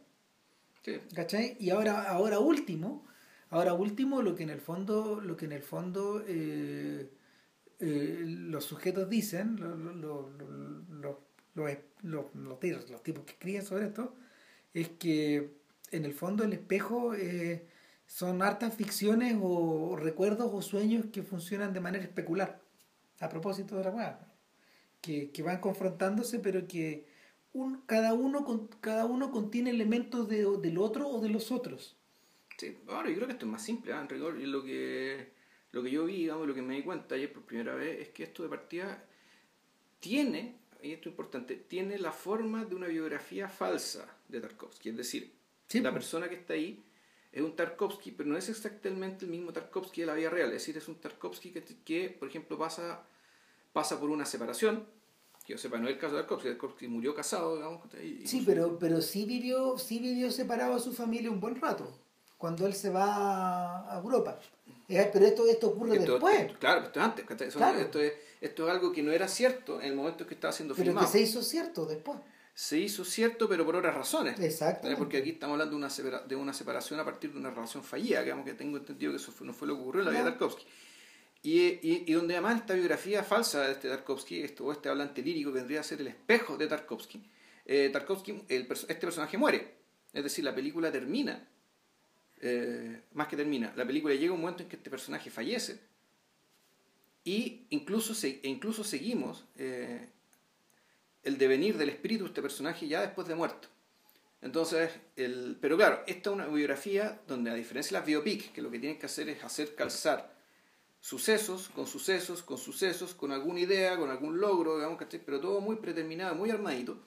¿Cachai? 1.13 1.55
Y 1.59 1.69
ahora, 1.69 2.09
ahora 2.09 2.39
último, 2.39 3.05
ahora 3.49 3.73
último, 3.73 4.21
lo 4.21 4.35
que 4.35 4.43
en 4.43 4.49
el 4.49 4.61
fondo, 4.61 5.21
lo 5.21 5.37
que 5.37 5.45
en 5.45 5.51
el 5.51 5.63
fondo 5.63 6.23
eh, 6.27 7.09
eh, 7.79 8.23
los 8.25 8.65
sujetos 8.65 9.09
dicen, 9.09 9.57
los 11.55 13.03
tipos 13.03 13.25
que 13.25 13.31
escriben 13.31 13.63
sobre 13.63 13.85
esto, 13.85 14.15
es 14.73 14.89
que 14.89 15.59
en 15.91 16.05
el 16.05 16.13
fondo 16.13 16.43
el 16.43 16.53
espejo 16.53 17.13
eh, 17.15 17.65
son 18.05 18.41
hartas 18.41 18.75
ficciones 18.75 19.37
o, 19.41 19.95
recuerdos 19.95 20.51
o 20.53 20.61
sueños 20.61 21.05
que 21.11 21.23
funcionan 21.23 21.73
de 21.73 21.79
manera 21.79 22.03
especular, 22.03 22.61
a 23.19 23.29
propósito 23.29 23.77
de 23.77 23.83
la 23.83 23.91
weá, 23.91 24.19
que, 25.01 25.31
que, 25.31 25.43
van 25.43 25.59
confrontándose, 25.59 26.39
pero 26.39 26.67
que 26.67 27.07
un, 27.53 27.81
cada, 27.85 28.13
uno, 28.13 28.69
cada 28.81 29.05
uno 29.05 29.31
contiene 29.31 29.69
elementos 29.69 30.27
de, 30.27 30.45
del 30.61 30.77
otro 30.77 31.07
o 31.09 31.21
de 31.21 31.29
los 31.29 31.51
otros. 31.51 31.98
Sí, 32.59 32.77
ahora 32.89 33.09
yo 33.09 33.15
creo 33.15 33.27
que 33.27 33.33
esto 33.33 33.45
es 33.45 33.51
más 33.51 33.63
simple, 33.63 33.93
¿eh? 33.93 33.95
en 33.95 34.09
rigor, 34.09 34.37
y 34.37 34.45
lo 34.45 34.61
que, 34.61 35.31
lo 35.71 35.81
que 35.81 35.91
yo 35.91 36.03
vi, 36.03 36.17
digamos, 36.17 36.45
lo 36.45 36.53
que 36.53 36.61
me 36.61 36.75
di 36.75 36.83
cuenta 36.83 37.15
ayer 37.15 37.31
por 37.31 37.43
primera 37.43 37.73
vez, 37.73 38.01
es 38.01 38.09
que 38.09 38.23
esto 38.23 38.43
de 38.43 38.49
partida 38.49 39.01
tiene, 40.01 40.57
y 40.83 40.91
esto 40.91 41.07
es 41.07 41.13
importante, 41.13 41.55
tiene 41.55 41.97
la 41.97 42.11
forma 42.11 42.65
de 42.65 42.75
una 42.75 42.87
biografía 42.87 43.47
falsa 43.47 44.13
de 44.27 44.41
Tarkovsky, 44.41 44.89
es 44.89 44.97
decir, 44.97 45.33
la 45.73 45.93
persona 45.93 46.27
que 46.27 46.35
está 46.35 46.53
ahí 46.53 46.83
es 47.31 47.41
un 47.41 47.55
Tarkovsky, 47.55 48.11
pero 48.11 48.27
no 48.27 48.37
es 48.37 48.49
exactamente 48.49 49.25
el 49.25 49.31
mismo 49.31 49.53
Tarkovsky 49.53 50.01
de 50.01 50.07
la 50.07 50.15
vida 50.15 50.29
real. 50.29 50.47
Es 50.47 50.53
decir, 50.53 50.77
es 50.77 50.87
un 50.87 50.95
Tarkovsky 50.95 51.51
que, 51.51 51.63
que 51.63 52.09
por 52.09 52.27
ejemplo, 52.27 52.57
pasa, 52.57 53.05
pasa 53.71 53.99
por 53.99 54.09
una 54.09 54.25
separación. 54.25 54.87
Que 55.45 55.53
yo 55.53 55.59
sepa, 55.59 55.77
no 55.77 55.87
es 55.87 55.93
el 55.93 55.99
caso 55.99 56.15
de 56.15 56.21
Tarkovsky. 56.23 56.49
Tarkovsky 56.49 56.87
murió 56.87 57.13
casado, 57.13 57.55
digamos. 57.55 57.83
sí, 58.25 58.43
pero, 58.45 58.79
pero 58.79 59.01
sí, 59.01 59.25
vivió, 59.25 59.77
sí 59.77 59.99
vivió 59.99 60.31
separado 60.31 60.73
a 60.73 60.79
su 60.79 60.91
familia 60.91 61.29
un 61.29 61.39
buen 61.39 61.55
rato. 61.55 61.95
Cuando 62.39 62.65
él 62.65 62.73
se 62.73 62.89
va 62.89 63.93
a 63.93 63.99
Europa. 63.99 64.39
Pero 64.87 65.25
esto, 65.25 65.45
esto 65.45 65.67
ocurre 65.67 65.99
después. 65.99 66.51
claro, 66.57 66.87
esto 66.87 66.99
es 66.99 67.05
antes. 67.05 67.25
Esto, 67.29 68.01
es, 68.01 68.13
esto 68.41 68.65
es 68.65 68.73
algo 68.73 68.91
que 68.91 69.03
no 69.03 69.11
era 69.11 69.27
cierto 69.27 69.79
en 69.79 69.89
el 69.89 69.95
momento 69.95 70.25
que 70.25 70.33
estaba 70.33 70.51
siendo 70.51 70.73
filmado. 70.73 70.99
Pero 70.99 71.11
que 71.11 71.17
se 71.19 71.21
hizo 71.21 71.43
cierto 71.43 71.85
después 71.85 72.17
se 72.59 72.77
hizo 72.77 73.05
cierto, 73.05 73.47
pero 73.47 73.65
por 73.65 73.77
otras 73.77 73.95
razones. 73.95 74.37
Exacto. 74.37 74.89
Porque 74.97 75.19
aquí 75.19 75.29
estamos 75.29 75.53
hablando 75.53 75.77
de 75.77 76.09
una, 76.09 76.19
de 76.19 76.35
una 76.35 76.53
separación 76.53 76.99
a 76.99 77.05
partir 77.05 77.31
de 77.31 77.39
una 77.39 77.51
relación 77.51 77.85
fallida, 77.85 78.21
que, 78.25 78.35
que 78.43 78.53
tengo 78.53 78.75
entendido 78.75 79.13
que 79.13 79.15
eso 79.15 79.33
no 79.45 79.53
fue 79.53 79.65
lo 79.65 79.75
que 79.75 79.81
ocurrió 79.81 80.01
en 80.01 80.05
la 80.07 80.11
vida 80.11 80.25
de 80.25 80.31
Tarkovsky. 80.31 80.65
Y, 81.41 81.57
y, 81.57 82.03
y, 82.05 82.11
donde 82.11 82.33
además 82.33 82.59
esta 82.59 82.73
biografía 82.73 83.23
falsa 83.23 83.61
de 83.61 83.71
este 83.71 83.87
Tarkovsky, 83.87 84.41
esto, 84.41 84.65
o 84.65 84.73
este 84.73 84.89
hablante 84.89 85.21
lírico 85.21 85.53
que 85.53 85.59
vendría 85.59 85.79
a 85.79 85.83
ser 85.83 86.01
el 86.01 86.07
espejo 86.07 86.57
de 86.57 86.67
Tarkovsky, 86.67 87.23
eh, 87.65 87.89
Tarkovsky 87.93 88.43
el, 88.49 88.67
este 88.69 88.95
personaje 88.95 89.37
muere. 89.37 89.75
Es 90.11 90.23
decir, 90.23 90.43
la 90.43 90.53
película 90.53 90.91
termina, 90.91 91.47
eh, 92.41 93.01
más 93.13 93.27
que 93.27 93.37
termina, 93.37 93.73
la 93.75 93.85
película 93.85 94.13
llega 94.15 94.33
un 94.33 94.41
momento 94.41 94.63
en 94.63 94.69
que 94.69 94.75
este 94.77 94.89
personaje 94.89 95.29
fallece. 95.29 95.79
Y 97.23 97.65
incluso, 97.69 98.13
e 98.25 98.39
incluso 98.43 98.83
seguimos 98.83 99.45
eh, 99.57 100.07
el 101.23 101.37
devenir 101.37 101.77
del 101.77 101.89
espíritu 101.89 102.23
de 102.23 102.29
este 102.29 102.41
personaje 102.41 102.87
ya 102.87 103.01
después 103.01 103.27
de 103.27 103.35
muerto. 103.35 103.67
Entonces, 104.41 104.91
el, 105.17 105.57
pero 105.59 105.75
claro, 105.75 106.01
esta 106.07 106.29
es 106.29 106.35
una 106.35 106.47
biografía 106.47 107.19
donde 107.27 107.51
a 107.51 107.55
diferencia 107.55 107.89
de 107.95 107.99
las 107.99 108.07
biopics, 108.07 108.49
que 108.51 108.61
lo 108.61 108.71
que 108.71 108.79
tienen 108.79 108.97
que 108.97 109.05
hacer 109.05 109.27
es 109.27 109.43
hacer 109.43 109.75
calzar 109.75 110.33
sucesos 111.01 111.69
con 111.69 111.87
sucesos, 111.87 112.43
con 112.43 112.57
sucesos, 112.57 113.13
con 113.13 113.31
alguna 113.31 113.59
idea, 113.59 113.97
con 113.97 114.09
algún 114.09 114.39
logro, 114.39 114.75
digamos, 114.77 115.01
pero 115.25 115.39
todo 115.39 115.61
muy 115.61 115.77
predeterminado, 115.77 116.35
muy 116.35 116.51
armadito. 116.51 116.97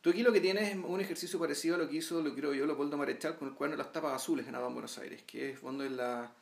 Tú 0.00 0.10
aquí 0.10 0.22
lo 0.22 0.32
que 0.32 0.40
tienes 0.40 0.70
es 0.70 0.76
un 0.82 1.00
ejercicio 1.00 1.38
parecido 1.38 1.74
a 1.74 1.78
lo 1.78 1.88
que 1.88 1.96
hizo, 1.96 2.22
lo 2.22 2.34
creo 2.34 2.54
yo, 2.54 2.64
Leopoldo 2.64 2.96
Marechal 2.96 3.36
con 3.36 3.48
el 3.48 3.54
cuaderno 3.54 3.76
de 3.76 3.84
las 3.84 3.92
tapas 3.92 4.14
azules 4.14 4.48
en 4.48 4.54
Adán 4.54 4.72
Buenos 4.72 4.96
Aires, 4.98 5.22
que 5.24 5.50
es 5.50 5.60
cuando 5.60 5.84
la, 5.84 6.32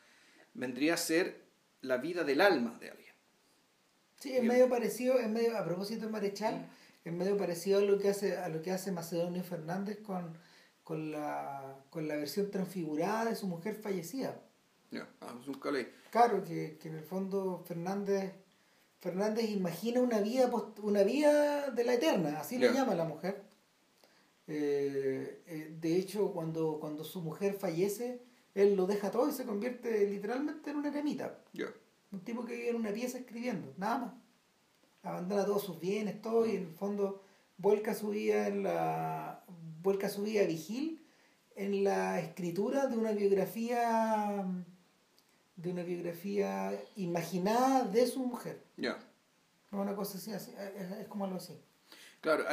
vendría 0.53 0.93
a 0.93 0.97
ser 0.97 1.43
la 1.81 1.97
vida 1.97 2.23
del 2.23 2.39
alma 2.39 2.77
de 2.79 2.91
alguien. 2.91 3.13
Sí, 4.15 4.35
es 4.35 4.43
medio 4.43 4.69
parecido, 4.69 5.19
es 5.19 5.29
medio, 5.29 5.57
a 5.57 5.65
propósito 5.65 6.05
de 6.05 6.11
Marechal, 6.11 6.69
es 7.03 7.13
medio 7.13 7.37
parecido 7.37 7.79
a 7.79 7.81
lo 7.81 7.97
que 7.97 8.09
hace, 8.09 8.37
a 8.37 8.47
lo 8.49 8.61
que 8.61 8.71
hace 8.71 8.91
Macedonio 8.91 9.43
Fernández 9.43 9.99
con, 9.99 10.37
con, 10.83 11.11
la, 11.11 11.83
con 11.89 12.07
la 12.07 12.15
versión 12.15 12.51
transfigurada 12.51 13.25
de 13.25 13.35
su 13.35 13.47
mujer 13.47 13.75
fallecida. 13.75 14.41
Ya, 14.91 15.07
ah, 15.21 15.35
es 15.39 15.47
un 15.47 15.59
Claro, 16.11 16.43
que, 16.43 16.77
que, 16.81 16.89
en 16.89 16.95
el 16.95 17.03
fondo 17.03 17.63
Fernández 17.67 18.33
Fernández 18.99 19.49
imagina 19.49 20.01
una 20.01 20.19
vida 20.19 20.51
una 20.81 21.03
vida 21.03 21.71
de 21.71 21.83
la 21.83 21.93
eterna, 21.93 22.39
así 22.39 22.57
le 22.57 22.73
llama 22.73 22.95
la 22.95 23.05
mujer. 23.05 23.43
Eh, 24.47 25.43
eh, 25.45 25.77
de 25.79 25.95
hecho, 25.95 26.31
cuando, 26.33 26.79
cuando 26.79 27.03
su 27.03 27.21
mujer 27.21 27.53
fallece, 27.53 28.21
él 28.55 28.75
lo 28.75 28.87
deja 28.87 29.11
todo 29.11 29.29
y 29.29 29.31
se 29.31 29.45
convierte 29.45 30.09
literalmente 30.09 30.71
en 30.71 30.77
una 30.77 30.91
camita. 30.91 31.39
Un 32.11 32.21
tipo 32.21 32.43
que 32.43 32.55
vive 32.55 32.69
en 32.69 32.75
una 32.75 32.91
pieza 32.91 33.19
escribiendo, 33.19 33.73
nada 33.77 33.97
más. 33.99 34.13
Abandona 35.03 35.45
todos 35.45 35.63
sus 35.63 35.79
bienes, 35.79 36.21
todo, 36.21 36.45
y 36.45 36.55
en 36.55 36.63
el 36.63 36.73
fondo 36.73 37.23
vuelca 37.57 37.93
su 37.93 38.09
vida 38.09 38.47
en 38.47 38.63
la. 38.63 39.45
vuelca 39.81 40.09
su 40.09 40.23
vida 40.23 40.43
vigil 40.43 41.05
en 41.55 41.83
la 41.83 42.19
escritura 42.19 42.87
de 42.87 42.97
una 42.97 43.11
biografía 43.11 44.45
de 45.55 45.69
una 45.69 45.83
biografía 45.83 46.71
imaginada 46.95 47.83
de 47.83 48.07
su 48.07 48.25
mujer. 48.25 48.63
Ya. 48.79 48.99
Una 49.71 49.95
cosa 49.95 50.17
así, 50.17 50.31
es, 50.31 51.07
como 51.07 51.25
algo 51.25 51.37
así. 51.37 51.53
Claro, 52.21 52.45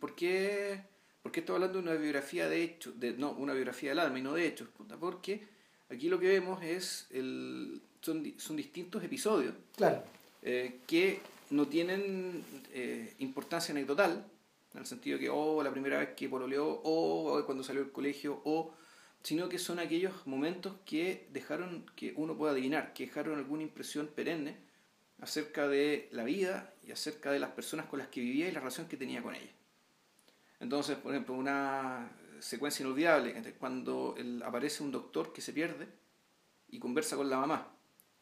¿por 0.00 0.14
qué, 0.14 0.82
¿por 1.22 1.32
qué 1.32 1.40
estoy 1.40 1.54
hablando 1.54 1.80
de 1.80 1.88
una 1.88 1.94
biografía 1.94 2.48
de 2.48 2.62
hechos? 2.62 2.98
De, 3.00 3.12
no, 3.14 3.32
una 3.32 3.54
biografía 3.54 3.90
del 3.90 3.98
alma 3.98 4.18
y 4.18 4.22
no 4.22 4.34
de 4.34 4.46
hechos. 4.46 4.68
Porque 5.00 5.46
aquí 5.88 6.08
lo 6.08 6.20
que 6.20 6.28
vemos 6.28 6.62
es 6.62 7.06
el, 7.10 7.80
son, 8.00 8.22
distintos 8.56 9.02
episodios 9.02 9.54
eh, 10.42 10.80
que 10.86 11.20
no 11.50 11.66
tienen 11.66 12.44
eh, 12.72 13.14
importancia 13.18 13.72
anecdotal, 13.72 14.26
en 14.74 14.80
el 14.80 14.86
sentido 14.86 15.18
que, 15.18 15.30
oh, 15.30 15.62
la 15.62 15.70
primera 15.70 15.98
vez 15.98 16.10
que 16.14 16.28
pololeó, 16.28 16.66
o 16.66 17.38
oh, 17.38 17.46
cuando 17.46 17.62
salió 17.62 17.82
del 17.82 17.92
colegio, 17.92 18.42
o 18.44 18.74
sino 19.22 19.48
que 19.48 19.58
son 19.58 19.78
aquellos 19.78 20.26
momentos 20.26 20.74
que 20.84 21.28
dejaron, 21.32 21.86
que 21.96 22.12
uno 22.16 22.36
puede 22.36 22.52
adivinar, 22.52 22.92
que 22.92 23.06
dejaron 23.06 23.38
alguna 23.38 23.62
impresión 23.62 24.08
perenne 24.08 24.56
acerca 25.20 25.68
de 25.68 26.08
la 26.12 26.24
vida 26.24 26.74
y 26.82 26.92
acerca 26.92 27.30
de 27.30 27.38
las 27.38 27.50
personas 27.50 27.86
con 27.86 27.98
las 27.98 28.08
que 28.08 28.20
vivía 28.20 28.48
y 28.48 28.52
la 28.52 28.60
relación 28.60 28.88
que 28.88 28.96
tenía 28.96 29.22
con 29.22 29.34
ellas. 29.34 29.54
Entonces, 30.60 30.96
por 30.96 31.12
ejemplo, 31.12 31.34
una 31.34 32.10
secuencia 32.40 32.84
inolvidable, 32.84 33.54
cuando 33.58 34.14
aparece 34.44 34.82
un 34.82 34.92
doctor 34.92 35.32
que 35.32 35.40
se 35.40 35.52
pierde 35.52 35.88
y 36.68 36.78
conversa 36.78 37.16
con 37.16 37.30
la 37.30 37.38
mamá 37.38 37.74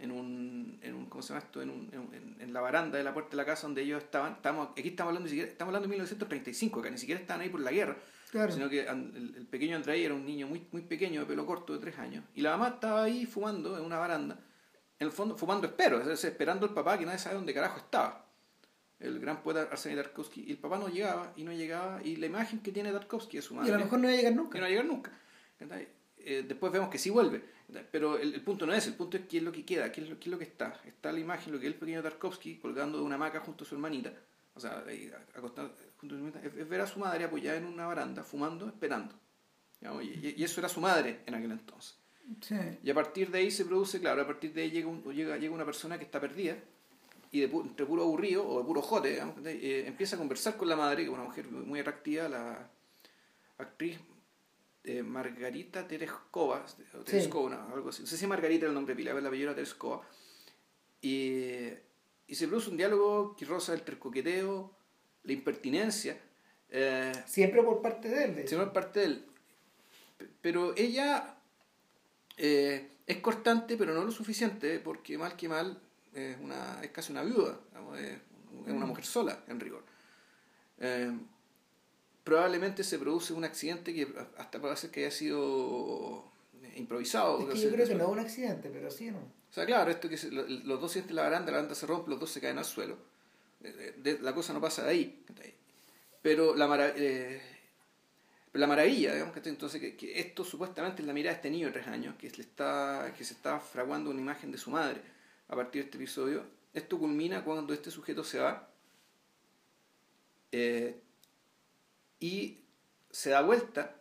en 0.02 0.10
un, 0.10 0.78
en 0.82 0.94
un 0.94 1.06
¿cómo 1.06 1.22
se 1.22 1.28
llama 1.28 1.44
esto? 1.44 1.62
En, 1.62 1.70
un, 1.70 1.88
en, 1.92 2.36
en, 2.40 2.52
la 2.52 2.60
baranda 2.60 2.98
de 2.98 3.04
la 3.04 3.14
puerta 3.14 3.30
de 3.30 3.36
la 3.36 3.44
casa 3.44 3.68
donde 3.68 3.82
ellos 3.82 4.02
estaban. 4.02 4.32
Estamos, 4.32 4.70
aquí 4.76 4.88
estamos 4.88 5.10
hablando, 5.10 5.30
estamos 5.30 5.68
hablando 5.68 5.86
de 5.86 5.90
1935, 5.90 6.82
que 6.82 6.90
ni 6.90 6.98
siquiera 6.98 7.20
estaban 7.20 7.42
ahí 7.42 7.48
por 7.48 7.60
la 7.60 7.70
guerra. 7.70 7.96
Claro. 8.30 8.50
Sino 8.50 8.68
que 8.68 8.80
el, 8.80 9.34
el 9.36 9.46
pequeño 9.46 9.76
Andrei 9.76 10.04
era 10.04 10.14
un 10.14 10.24
niño 10.24 10.48
muy, 10.48 10.66
muy 10.72 10.82
pequeño, 10.82 11.20
de 11.20 11.26
pelo 11.26 11.46
corto, 11.46 11.72
de 11.72 11.78
tres 11.78 11.98
años. 11.98 12.24
Y 12.34 12.40
la 12.40 12.52
mamá 12.52 12.68
estaba 12.74 13.04
ahí 13.04 13.26
fumando 13.26 13.78
en 13.78 13.84
una 13.84 13.98
baranda. 13.98 14.40
En 15.02 15.08
el 15.08 15.12
fondo, 15.12 15.36
fumando 15.36 15.66
espero, 15.66 16.00
es 16.00 16.06
decir, 16.06 16.30
esperando 16.30 16.64
al 16.64 16.72
papá 16.72 16.96
que 16.96 17.04
nadie 17.04 17.18
sabe 17.18 17.34
dónde 17.34 17.52
carajo 17.52 17.78
estaba. 17.78 18.24
El 19.00 19.18
gran 19.18 19.42
poeta 19.42 19.62
Arseny 19.62 19.96
Tarkovsky. 19.96 20.44
Y 20.46 20.52
el 20.52 20.58
papá 20.58 20.78
no 20.78 20.86
llegaba 20.86 21.32
y 21.34 21.42
no 21.42 21.52
llegaba. 21.52 22.00
Y 22.04 22.14
la 22.14 22.26
imagen 22.26 22.60
que 22.60 22.70
tiene 22.70 22.92
Tarkovsky 22.92 23.38
de 23.38 23.42
su 23.42 23.54
Y 23.54 23.56
madre 23.56 23.72
a 23.72 23.78
lo 23.78 23.84
mejor 23.84 23.98
no 23.98 24.06
va 24.06 24.12
a 24.12 24.16
llegar 24.16 24.32
nunca. 24.32 24.58
no 24.58 24.62
va 24.62 24.66
a 24.68 24.70
llegar 24.70 24.84
nunca. 24.84 25.10
Eh, 26.18 26.44
después 26.46 26.72
vemos 26.72 26.88
que 26.88 26.98
sí 26.98 27.10
vuelve. 27.10 27.42
Pero 27.90 28.16
el, 28.16 28.32
el 28.32 28.42
punto 28.42 28.64
no 28.64 28.72
es, 28.72 28.86
el 28.86 28.94
punto 28.94 29.16
es 29.16 29.26
qué 29.26 29.38
es 29.38 29.42
lo 29.42 29.50
que 29.50 29.64
queda, 29.64 29.90
qué 29.90 30.02
es 30.02 30.08
lo, 30.08 30.20
qué 30.20 30.26
es 30.26 30.30
lo 30.30 30.38
que 30.38 30.44
está. 30.44 30.80
Está 30.86 31.10
la 31.10 31.18
imagen, 31.18 31.52
lo 31.52 31.58
que 31.58 31.66
es 31.66 31.72
el 31.72 31.78
pequeño 31.80 32.00
Tarkovsky 32.00 32.58
colgando 32.58 32.98
de 32.98 33.04
una 33.04 33.16
hamaca 33.16 33.40
junto 33.40 33.64
a 33.64 33.66
su 33.66 33.74
hermanita. 33.74 34.12
O 34.54 34.60
sea, 34.60 34.84
acostado 35.34 35.72
junto 35.98 36.14
a 36.14 36.18
su 36.18 36.24
hermanita. 36.24 36.46
Es, 36.46 36.56
es 36.56 36.68
ver 36.68 36.80
a 36.80 36.86
su 36.86 37.00
madre 37.00 37.24
apoyada 37.24 37.58
en 37.58 37.64
una 37.64 37.86
baranda, 37.86 38.22
fumando, 38.22 38.68
esperando. 38.68 39.16
Y, 40.00 40.40
y 40.40 40.44
eso 40.44 40.60
era 40.60 40.68
su 40.68 40.80
madre 40.80 41.22
en 41.26 41.34
aquel 41.34 41.50
entonces. 41.50 41.96
Sí. 42.40 42.56
Y 42.82 42.90
a 42.90 42.94
partir 42.94 43.30
de 43.30 43.38
ahí 43.38 43.50
se 43.50 43.64
produce, 43.64 44.00
claro, 44.00 44.22
a 44.22 44.26
partir 44.26 44.52
de 44.52 44.62
ahí 44.62 44.70
llega, 44.70 44.88
un- 44.88 45.02
llega, 45.12 45.36
llega 45.36 45.54
una 45.54 45.64
persona 45.64 45.98
que 45.98 46.04
está 46.04 46.20
perdida 46.20 46.56
y 47.30 47.40
de, 47.40 47.50
pu- 47.50 47.62
entre 47.62 47.84
puro 47.86 48.02
aburrido 48.02 48.46
o 48.48 48.58
de 48.60 48.64
puro 48.64 48.80
jote, 48.82 49.10
digamos, 49.10 49.36
eh, 49.44 49.84
empieza 49.86 50.16
a 50.16 50.18
conversar 50.18 50.56
con 50.56 50.68
la 50.68 50.76
madre, 50.76 50.98
que 50.98 51.08
es 51.08 51.14
una 51.14 51.24
mujer 51.24 51.46
muy 51.50 51.80
atractiva, 51.80 52.28
la 52.28 52.70
actriz 53.58 53.98
eh, 54.84 55.02
Margarita 55.02 55.86
Tereskova, 55.86 56.64
o 56.64 56.68
Sí. 56.68 57.04
Tereskova, 57.04 57.50
no, 57.50 57.74
algo 57.74 57.90
así. 57.90 58.02
No 58.02 58.08
sé 58.08 58.16
si 58.16 58.26
Margarita 58.26 58.64
era 58.64 58.68
el 58.70 58.74
nombre 58.74 58.94
pila, 58.96 59.10
pero 59.12 59.20
la 59.22 59.28
apellido 59.28 59.54
Tereskova. 59.54 60.02
Y, 61.00 61.68
y 62.26 62.34
se 62.34 62.46
produce 62.48 62.70
un 62.70 62.76
diálogo 62.76 63.36
que 63.36 63.44
roza 63.44 63.74
el 63.74 63.82
coqueteo, 63.98 64.72
la 65.24 65.32
impertinencia, 65.32 66.18
eh, 66.70 67.12
Siempre 67.26 67.62
por 67.62 67.80
parte 67.82 68.08
de 68.08 68.24
él. 68.24 68.34
de. 68.36 68.46
Siempre 68.48 68.66
es 68.68 68.72
parte 68.72 69.00
de 69.00 69.06
él. 69.06 69.26
Pero 70.40 70.74
ella 70.76 71.31
eh, 72.36 72.88
es 73.06 73.16
cortante, 73.18 73.76
pero 73.76 73.94
no 73.94 74.04
lo 74.04 74.10
suficiente, 74.10 74.78
porque 74.80 75.18
mal 75.18 75.36
que 75.36 75.48
mal 75.48 75.78
es, 76.14 76.36
una, 76.40 76.80
es 76.82 76.90
casi 76.90 77.12
una 77.12 77.22
viuda, 77.22 77.58
digamos, 77.70 77.98
es, 77.98 78.18
una 78.66 78.84
Mm. 78.84 78.88
mujer 78.88 79.04
sola, 79.04 79.42
en 79.48 79.58
rigor. 79.60 79.82
Eh, 80.78 81.10
probablemente 82.24 82.84
se 82.84 82.98
produce 82.98 83.32
un 83.32 83.44
accidente 83.44 83.92
que 83.94 84.06
hasta 84.38 84.60
puede 84.60 84.76
ser 84.76 84.90
que 84.90 85.00
haya 85.00 85.10
sido 85.10 86.24
improvisado. 86.76 87.40
Es 87.48 87.54
que 87.54 87.60
yo 87.60 87.72
creo 87.72 87.86
que 87.88 87.94
no 87.94 88.04
es 88.04 88.10
un 88.10 88.18
accidente, 88.20 88.70
pero 88.72 88.90
sí, 88.90 89.10
¿no? 89.10 89.18
o 89.18 89.54
sea, 89.54 89.66
claro, 89.66 89.90
esto 89.90 90.08
que 90.08 90.16
se- 90.16 90.30
lo- 90.30 90.46
los 90.46 90.80
dos 90.80 90.92
sienten 90.92 91.16
la 91.16 91.22
baranda, 91.22 91.50
la 91.50 91.58
baranda 91.58 91.74
se 91.74 91.86
rompe, 91.86 92.10
los 92.10 92.20
dos 92.20 92.30
se 92.30 92.40
caen 92.40 92.58
al 92.58 92.64
suelo. 92.64 92.96
Eh, 93.62 93.94
de- 93.98 94.18
la 94.20 94.34
cosa 94.34 94.52
no 94.52 94.60
pasa 94.60 94.82
de 94.84 94.90
ahí. 94.90 95.24
Pero 96.22 96.54
la, 96.54 96.66
mara- 96.68 96.92
eh, 96.96 97.40
la 98.52 98.66
maravilla, 98.66 99.14
digamos, 99.14 99.34
¿cachai? 99.34 99.52
entonces 99.52 99.80
que, 99.80 100.20
esto 100.20 100.44
supuestamente 100.44 101.02
es 101.02 101.08
la 101.08 101.14
mirada 101.14 101.32
de 101.32 101.36
este 101.36 101.50
niño 101.50 101.66
de 101.68 101.72
tres 101.72 101.86
años, 101.86 102.16
que, 102.16 102.30
le 102.30 102.42
está, 102.42 103.12
que 103.16 103.24
se 103.24 103.34
está 103.34 103.58
fraguando 103.60 104.10
una 104.10 104.20
imagen 104.20 104.52
de 104.52 104.58
su 104.58 104.70
madre 104.70 105.00
a 105.48 105.56
partir 105.56 105.82
de 105.82 105.86
este 105.86 105.98
episodio. 105.98 106.44
Esto 106.74 106.98
culmina 106.98 107.44
cuando 107.44 107.72
este 107.72 107.90
sujeto 107.90 108.24
se 108.24 108.38
va 108.38 108.68
eh, 110.52 111.00
y 112.20 112.60
se 113.10 113.30
da 113.30 113.40
vuelta, 113.40 113.96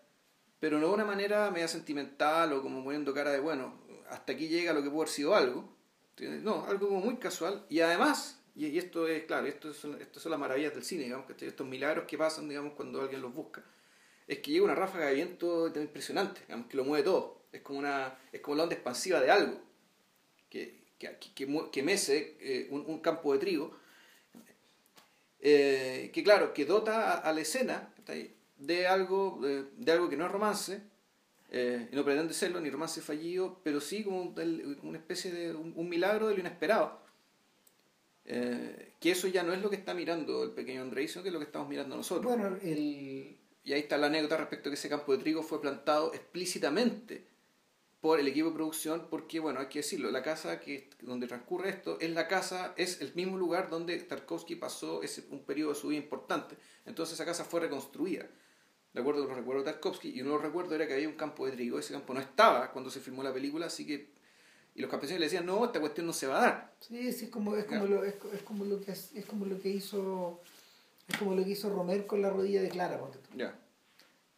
pero 0.59 0.79
no 0.79 0.87
de 0.87 0.93
una 0.93 1.05
manera 1.05 1.49
media 1.49 1.67
sentimental 1.67 2.53
o 2.53 2.61
como 2.61 2.83
poniendo 2.83 3.13
cara 3.13 3.31
de, 3.31 3.39
bueno, 3.39 3.81
hasta 4.09 4.33
aquí 4.33 4.47
llega 4.47 4.73
lo 4.73 4.83
que 4.83 4.89
pudo 4.89 5.01
haber 5.01 5.13
sido 5.13 5.35
algo. 5.35 5.75
No, 6.19 6.65
algo 6.65 6.89
como 6.89 7.01
muy 7.01 7.15
casual. 7.17 7.65
Y 7.69 7.79
además, 7.79 8.39
y, 8.55 8.77
esto 8.77 9.07
es, 9.07 9.23
claro, 9.23 9.47
esto 9.47 9.73
son, 9.73 9.97
son 10.11 10.29
las 10.29 10.39
maravillas 10.39 10.73
del 10.73 10.83
cine, 10.83 11.05
digamos, 11.05 11.25
que 11.25 11.47
estos 11.47 11.65
milagros 11.65 12.05
que 12.05 12.17
pasan, 12.17 12.47
digamos, 12.47 12.73
cuando 12.73 13.01
alguien 13.01 13.21
los 13.21 13.33
busca, 13.33 13.63
es 14.31 14.39
que 14.39 14.51
llega 14.51 14.63
una 14.63 14.75
ráfaga 14.75 15.07
de 15.07 15.15
viento 15.15 15.67
impresionante, 15.75 16.41
que 16.69 16.77
lo 16.77 16.85
mueve 16.85 17.03
todo. 17.03 17.41
Es 17.51 17.61
como 17.61 17.79
una 17.79 18.17
es 18.31 18.39
como 18.39 18.55
la 18.55 18.63
onda 18.63 18.75
expansiva 18.75 19.19
de 19.19 19.29
algo 19.29 19.59
que, 20.49 20.79
que, 20.97 21.17
que, 21.35 21.69
que 21.69 21.83
mece 21.83 22.37
eh, 22.39 22.67
un, 22.69 22.85
un 22.87 22.99
campo 22.99 23.33
de 23.33 23.39
trigo. 23.39 23.75
Eh, 25.41 26.11
que 26.13 26.23
claro, 26.23 26.53
que 26.53 26.63
dota 26.63 27.17
a, 27.17 27.33
la 27.33 27.41
escena 27.41 27.93
de 28.57 28.87
algo, 28.87 29.41
de 29.41 29.91
algo 29.91 30.07
que 30.07 30.15
no 30.15 30.25
es 30.25 30.31
romance, 30.31 30.81
eh, 31.49 31.89
y 31.91 31.95
no 31.97 32.05
pretende 32.05 32.33
serlo, 32.33 32.61
ni 32.61 32.69
romance 32.69 33.01
fallido, 33.01 33.59
pero 33.63 33.81
sí 33.81 34.01
como 34.01 34.33
una 34.83 34.97
especie 34.97 35.31
de 35.31 35.53
un, 35.53 35.89
milagro 35.89 36.29
de 36.29 36.35
lo 36.35 36.39
inesperado. 36.39 37.01
Eh, 38.23 38.93
que 39.01 39.11
eso 39.11 39.27
ya 39.27 39.43
no 39.43 39.51
es 39.51 39.61
lo 39.61 39.69
que 39.69 39.75
está 39.75 39.93
mirando 39.93 40.43
el 40.43 40.51
pequeño 40.51 40.83
Andrei, 40.83 41.09
sino 41.09 41.23
que 41.23 41.29
es 41.29 41.33
lo 41.33 41.39
que 41.39 41.45
estamos 41.45 41.67
mirando 41.67 41.97
nosotros. 41.97 42.33
Bueno, 42.33 42.55
el, 42.61 43.35
Y 43.63 43.73
ahí 43.73 43.81
está 43.81 43.97
la 43.97 44.07
anécdota 44.07 44.37
respecto 44.37 44.69
a 44.69 44.71
que 44.71 44.75
ese 44.75 44.89
campo 44.89 45.11
de 45.11 45.19
trigo 45.19 45.43
fue 45.43 45.61
plantado 45.61 46.13
explícitamente 46.13 47.27
por 48.01 48.19
el 48.19 48.27
equipo 48.27 48.49
de 48.49 48.55
producción, 48.55 49.07
porque, 49.11 49.39
bueno, 49.39 49.59
hay 49.59 49.67
que 49.67 49.79
decirlo, 49.79 50.09
la 50.09 50.23
casa 50.23 50.59
que, 50.59 50.89
donde 51.01 51.27
transcurre 51.27 51.69
esto 51.69 51.99
es 51.99 52.09
la 52.09 52.27
casa, 52.27 52.73
es 52.75 52.99
el 52.99 53.13
mismo 53.13 53.37
lugar 53.37 53.69
donde 53.69 53.95
Tarkovsky 53.99 54.55
pasó 54.55 55.03
ese, 55.03 55.23
un 55.29 55.45
periodo 55.45 55.73
de 55.73 55.79
su 55.79 55.89
vida 55.89 56.01
importante. 56.01 56.57
Entonces 56.85 57.13
esa 57.13 57.25
casa 57.25 57.45
fue 57.45 57.59
reconstruida, 57.59 58.27
de 58.93 58.99
acuerdo 58.99 59.21
con 59.21 59.29
los 59.29 59.37
recuerdos 59.37 59.65
de 59.65 59.71
Tarkovsky, 59.73 60.09
y 60.09 60.21
uno 60.21 60.31
de 60.31 60.35
los 60.37 60.43
recuerdos 60.43 60.73
era 60.73 60.87
que 60.87 60.95
había 60.95 61.07
un 61.07 61.15
campo 61.15 61.45
de 61.45 61.51
trigo, 61.51 61.77
ese 61.77 61.93
campo 61.93 62.15
no 62.15 62.19
estaba 62.19 62.71
cuando 62.71 62.89
se 62.89 62.99
filmó 62.99 63.21
la 63.21 63.33
película, 63.33 63.67
así 63.67 63.85
que... 63.85 64.09
Y 64.73 64.81
los 64.81 64.89
campesinos 64.89 65.19
le 65.19 65.25
decían, 65.25 65.45
no, 65.45 65.65
esta 65.65 65.81
cuestión 65.81 66.07
no 66.07 66.13
se 66.13 66.27
va 66.27 66.37
a 66.37 66.41
dar. 66.41 66.73
sí, 66.79 67.11
sí, 67.11 67.25
es 67.25 67.29
como, 67.29 67.57
es 67.57 67.65
como, 67.65 67.85
lo, 67.85 68.05
es, 68.05 68.15
es 68.33 68.41
como 68.41 68.63
lo 68.63 68.79
que 68.79 68.93
es 68.93 69.25
como 69.27 69.45
lo 69.45 69.59
que 69.59 69.67
hizo 69.67 70.41
es 71.07 71.17
como 71.17 71.35
lo 71.35 71.43
que 71.43 71.51
hizo 71.51 71.69
Romer 71.69 72.05
con 72.07 72.21
la 72.21 72.29
rodilla 72.29 72.61
de 72.61 72.69
Clara, 72.69 72.99
ponte 72.99 73.17
tú. 73.19 73.29
Ya, 73.35 73.57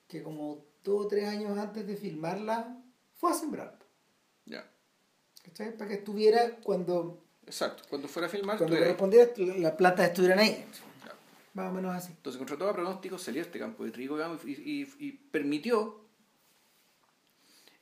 que 0.07 0.21
como 0.23 0.65
dos 0.83 1.05
o 1.05 1.07
tres 1.07 1.25
años 1.27 1.57
antes 1.57 1.85
de 1.87 1.95
filmarla 1.95 2.77
fue 3.15 3.31
a 3.31 3.33
sembrar. 3.33 3.79
ya, 4.45 4.69
¿cachai? 5.43 5.75
Para 5.77 5.89
que 5.89 5.95
estuviera 5.95 6.57
cuando, 6.63 7.21
exacto. 7.45 7.83
Cuando 7.89 8.07
fuera 8.07 8.27
a 8.27 8.29
filmar, 8.29 8.57
cuando 8.57 8.77
correspondiera 8.77 9.31
las 9.57 9.71
plantas 9.73 10.07
estuvieran 10.09 10.39
ahí. 10.39 10.65
Más 11.53 11.69
o 11.69 11.73
menos 11.75 11.93
así. 11.95 12.11
Entonces, 12.11 12.37
contra 12.39 12.57
todo 12.57 12.73
pronóstico, 12.73 13.17
salió 13.19 13.41
este 13.43 13.59
campo 13.59 13.85
de 13.85 13.91
trigo 13.91 14.15
digamos, 14.15 14.43
y, 14.43 14.51
y- 14.53 14.93
y 14.99 15.11
permitió 15.11 15.99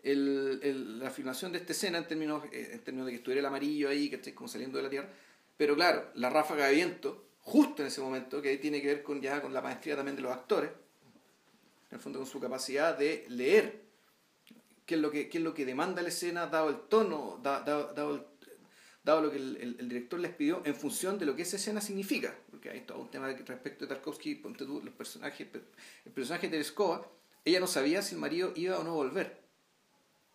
el- 0.04 0.60
el- 0.63 1.00
la 1.00 1.10
filmación 1.12 1.52
de 1.52 1.60
esta 1.60 1.72
escena 1.74 1.98
en 2.00 2.08
términos, 2.08 2.44
eh, 2.52 2.72
en 2.74 2.80
términos 2.84 3.06
de 3.06 3.12
que 3.13 3.17
estuviera 3.17 3.39
el 3.39 3.46
amarillo 3.46 3.88
ahí, 3.89 4.10
que 4.10 4.15
esté 4.17 4.34
como 4.36 4.48
saliendo 4.48 4.78
de 4.78 4.84
la 4.84 4.89
tierra. 4.89 5.10
Pero 5.58 5.76
claro, 5.76 6.06
la 6.15 6.30
ráfaga 6.30 6.65
de 6.67 6.74
viento, 6.76 7.24
justo 7.41 7.82
en 7.82 7.88
ese 7.88 8.01
momento, 8.01 8.41
que 8.41 8.58
tiene 8.58 8.82
que 8.82 8.88
ver 8.88 9.04
con 9.04 9.21
ya 9.21 9.41
con 9.41 9.54
la 9.54 9.62
maestría 9.62 9.95
también 9.95 10.15
de 10.15 10.21
los 10.21 10.32
actores, 10.32 10.71
en 11.89 11.95
el 11.95 11.99
fondo 11.99 12.19
con 12.19 12.27
su 12.27 12.39
capacidad 12.39 12.97
de 12.97 13.25
leer 13.30 13.82
qué 14.86 14.95
es 14.95 15.01
lo 15.01 15.12
que, 15.12 15.27
qué 15.30 15.38
es 15.39 15.43
lo 15.43 15.54
que 15.54 15.65
demanda 15.65 16.01
la 16.01 16.10
escena, 16.10 16.47
dado 16.47 16.69
el 16.69 16.80
tono, 16.88 17.39
da- 17.43 17.62
da- 17.62 17.91
dado, 17.93 18.32
dado 19.04 19.21
lo 19.21 19.32
que 19.32 19.38
el, 19.38 19.77
el- 19.80 19.88
director 19.89 20.19
les 20.19 20.34
pidió 20.34 20.62
en 20.65 20.75
función 20.75 21.17
de 21.17 21.25
lo 21.25 21.36
que 21.36 21.41
esa 21.41 21.56
escena 21.58 21.82
significa. 21.82 22.36
Porque 22.49 22.69
hay 22.69 22.82
todo 22.82 22.99
un 22.99 23.10
tema 23.10 23.27
respecto 23.27 23.86
de 23.86 23.89
Tarkovsky, 23.95 24.36
ponte 24.36 24.65
tú, 24.65 24.82
los 24.84 24.93
personajes, 24.93 25.47
el 26.06 26.12
personaje 26.12 26.47
de 26.47 26.51
Tereskova, 26.51 27.08
ella 27.43 27.60
no 27.60 27.67
sabía 27.67 28.01
si 28.01 28.15
el 28.15 28.21
marido 28.21 28.54
iba 28.56 28.77
o 28.80 28.84
no 28.84 28.91
a 28.91 28.95
volver 28.95 29.41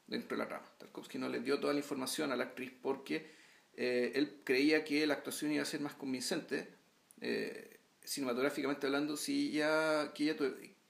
dentro 0.07 0.37
de 0.37 0.43
la 0.43 0.49
trama. 0.49 0.67
Tarkovsky 0.79 1.19
no 1.19 1.29
le 1.29 1.41
dio 1.41 1.61
toda 1.61 1.73
la 1.73 1.79
información 1.79 2.33
a 2.33 2.37
la 2.37 2.45
actriz 2.45 2.73
porque 2.83 3.31
eh, 3.75 4.13
él 4.15 4.41
creía 4.45 4.85
que 4.85 5.07
la 5.07 5.15
actuación 5.15 5.53
iba 5.53 5.63
a 5.63 5.67
ser 5.67 5.81
más 5.81 5.95
convincente, 5.95 6.75
eh, 7.21 7.79
cinematográficamente 8.05 8.87
hablando, 8.87 9.17
si 9.17 9.49
ella, 9.51 10.13
que 10.15 10.25
ella, 10.31 10.37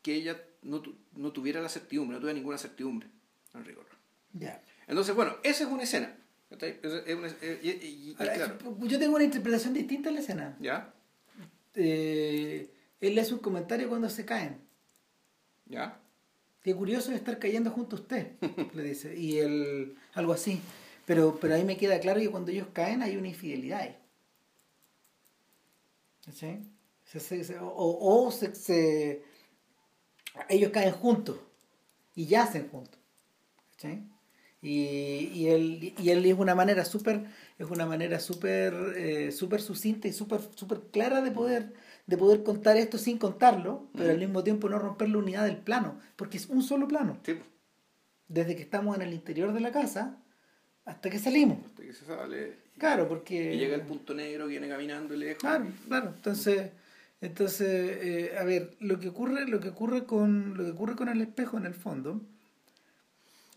que 0.03 0.15
ella 0.15 0.41
no, 0.63 0.81
tu- 0.81 0.97
no 1.15 1.33
tuviera 1.33 1.61
la 1.63 1.69
certidumbre, 1.69 2.15
no 2.17 2.21
tuviera 2.21 2.37
ninguna 2.39 2.59
certidumbre, 2.59 3.09
en 3.55 3.65
rigor. 3.65 3.87
Ya. 4.33 4.63
Entonces, 4.87 5.15
bueno, 5.15 5.37
esa 5.43 5.65
es 5.65 5.71
una 5.71 5.83
escena. 5.85 6.17
Es- 6.51 6.77
es 7.07 7.15
una- 7.15 7.29
y- 7.29 7.69
y- 7.69 7.87
y- 8.11 8.17
Ahora, 8.19 8.35
claro, 8.35 8.59
Yo 8.87 8.99
tengo 8.99 9.17
una 9.17 9.25
interpretación 9.25 9.75
distinta 9.75 10.09
en 10.11 10.15
la 10.17 10.21
escena. 10.21 10.57
¿Ya? 10.61 10.93
Eh, 11.75 12.71
él 13.01 13.15
le 13.15 13.21
hace 13.21 13.35
un 13.35 13.41
comentario 13.41 13.89
cuando 13.89 14.09
se 14.09 14.25
caen. 14.25 14.59
¿Ya? 15.67 16.01
Qué 16.63 16.75
curioso 16.75 17.11
es 17.13 17.17
estar 17.19 17.39
cayendo 17.39 17.71
junto 17.71 17.97
a 17.97 18.01
usted, 18.01 18.33
le 18.75 18.83
dice. 18.83 19.17
Y 19.19 19.39
él, 19.39 19.97
algo 20.15 20.33
así. 20.33 20.61
Pero, 21.05 21.39
pero 21.41 21.55
ahí 21.55 21.65
me 21.65 21.77
queda 21.77 22.01
claro 22.01 22.21
que 22.21 22.29
cuando 22.31 22.51
ellos 22.51 22.67
caen 22.73 23.03
hay 23.03 23.17
una 23.17 23.29
infidelidad 23.29 23.81
ahí. 23.81 23.97
¿Sí? 26.33 26.59
Se- 27.05 27.21
se- 27.21 27.45
se- 27.45 27.59
o 27.59 27.69
o 28.27 28.31
se, 28.31 28.55
se- 28.55 29.23
ellos 30.49 30.71
caen 30.71 30.93
juntos 30.93 31.39
y 32.15 32.27
yacen 32.27 32.69
juntos. 32.69 32.99
¿Sí? 33.77 34.03
Y, 34.63 35.31
y 35.35 35.49
él 35.49 35.95
y 35.99 36.11
él 36.11 36.25
es 36.25 36.35
una 36.39 36.55
manera 36.55 36.85
súper 36.85 37.27
es 37.59 37.71
una 37.71 37.87
manera 37.87 38.19
súper 38.19 38.75
eh, 38.97 39.31
súper 39.31 39.61
sucinta 39.61 40.09
y 40.09 40.13
súper 40.13 40.41
súper 40.57 40.81
clara 40.91 41.21
de 41.21 41.31
poder 41.31 41.75
de 42.07 42.17
poder 42.17 42.43
contar 42.43 42.77
esto 42.79 42.97
sin 42.99 43.19
contarlo 43.19 43.89
pero 43.95 44.11
al 44.11 44.19
mismo 44.19 44.43
tiempo 44.43 44.69
no 44.69 44.79
romper 44.79 45.11
la 45.11 45.19
unidad 45.19 45.45
del 45.45 45.59
plano 45.59 46.01
porque 46.17 46.39
es 46.39 46.47
un 46.47 46.63
solo 46.63 46.89
plano 46.89 47.19
Sí, 47.25 47.39
desde 48.29 48.57
que 48.57 48.63
estamos 48.63 48.97
en 48.97 49.03
el 49.03 49.13
interior 49.13 49.53
de 49.53 49.61
la 49.61 49.71
casa 49.73 50.23
hasta 50.87 51.11
que 51.11 51.19
salimos 51.19 51.59
hasta 51.67 51.83
que 51.83 51.93
se 51.93 52.05
sale. 52.07 52.57
Claro 52.79 53.09
porque 53.09 53.55
Y 53.55 53.59
llega 53.59 53.75
el 53.75 53.83
punto 53.83 54.15
negro, 54.15 54.47
viene 54.47 54.69
caminando 54.69 55.15
y 55.15 55.19
lejos. 55.19 55.41
claro 55.41 55.67
claro 55.89 56.13
entonces 56.17 56.71
Entonces, 57.21 57.69
eh, 58.03 58.37
a 58.39 58.45
ver, 58.45 58.77
lo 58.79 59.01
que 59.01 59.09
ocurre, 59.09 59.47
lo 59.49 59.59
que 59.59 59.71
ocurre 59.71 60.05
con, 60.05 60.55
lo 60.57 60.65
que 60.65 60.71
ocurre 60.73 60.97
con 60.97 61.09
el 61.09 61.21
espejo 61.23 61.57
en 61.57 61.65
el 61.65 61.75
fondo, 61.75 62.21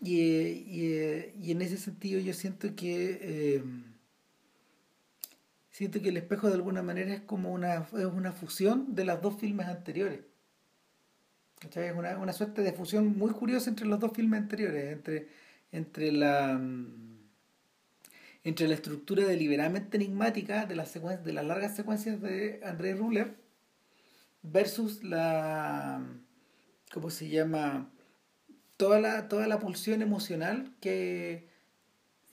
y, 0.00 0.18
y, 0.18 1.32
y 1.42 1.50
en 1.52 1.62
ese 1.62 1.76
sentido 1.76 2.20
yo 2.20 2.32
siento 2.32 2.74
que 2.74 3.18
eh, 3.20 3.62
siento 5.70 6.00
que 6.02 6.08
el 6.10 6.16
espejo 6.16 6.48
de 6.48 6.54
alguna 6.54 6.82
manera 6.82 7.14
es 7.14 7.20
como 7.22 7.52
una, 7.52 7.86
es 7.92 8.04
una 8.06 8.32
fusión 8.32 8.94
de 8.94 9.04
las 9.04 9.20
dos 9.22 9.38
filmes 9.38 9.66
anteriores. 9.68 10.20
¿Cachai? 11.58 11.88
Es 11.88 11.94
una, 11.96 12.16
una 12.18 12.32
suerte 12.32 12.62
de 12.62 12.72
fusión 12.72 13.16
muy 13.18 13.32
curiosa 13.32 13.68
entre 13.70 13.86
los 13.86 14.00
dos 14.00 14.12
filmes 14.14 14.40
anteriores, 14.40 14.92
entre, 14.92 15.28
entre 15.72 16.10
la 16.12 16.58
entre 18.44 18.68
la 18.68 18.74
estructura 18.74 19.24
deliberadamente 19.26 19.96
enigmática 19.96 20.66
de 20.66 20.76
las, 20.76 20.94
de 20.94 21.32
las 21.32 21.44
largas 21.44 21.76
secuencias 21.76 22.20
de 22.20 22.60
André 22.64 22.94
Ruller 22.94 23.34
versus 24.42 25.04
la 25.04 26.02
¿cómo 26.92 27.10
se 27.10 27.28
llama? 27.28 27.90
toda 28.80 28.98
la, 28.98 29.28
toda 29.28 29.46
la 29.46 29.58
pulsión 29.58 30.00
emocional 30.00 30.74
que, 30.80 31.50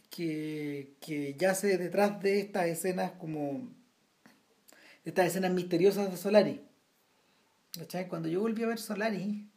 que, 0.09 0.95
que 1.01 1.35
yace 1.35 1.77
detrás 1.77 2.21
de 2.21 2.39
estas 2.39 2.67
escenas 2.67 3.11
como 3.19 3.69
estas 5.03 5.27
escenas 5.27 5.51
misteriosas 5.51 6.09
de 6.09 6.15
Solari. 6.15 6.61
Cuando 8.07 8.29
yo 8.29 8.39
volví 8.39 8.63
a 8.63 8.67
ver 8.67 8.79
Solari, 8.79 9.49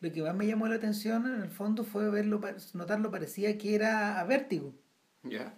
lo 0.00 0.10
que 0.10 0.22
más 0.22 0.34
me 0.34 0.48
llamó 0.48 0.66
la 0.66 0.74
atención 0.74 1.24
en 1.26 1.40
el 1.40 1.50
fondo 1.50 1.84
fue 1.84 2.10
verlo, 2.10 2.40
notarlo, 2.72 3.12
parecía 3.12 3.56
que 3.56 3.76
era 3.76 4.18
a 4.18 4.24
vértigo. 4.24 4.74
Ya. 5.22 5.54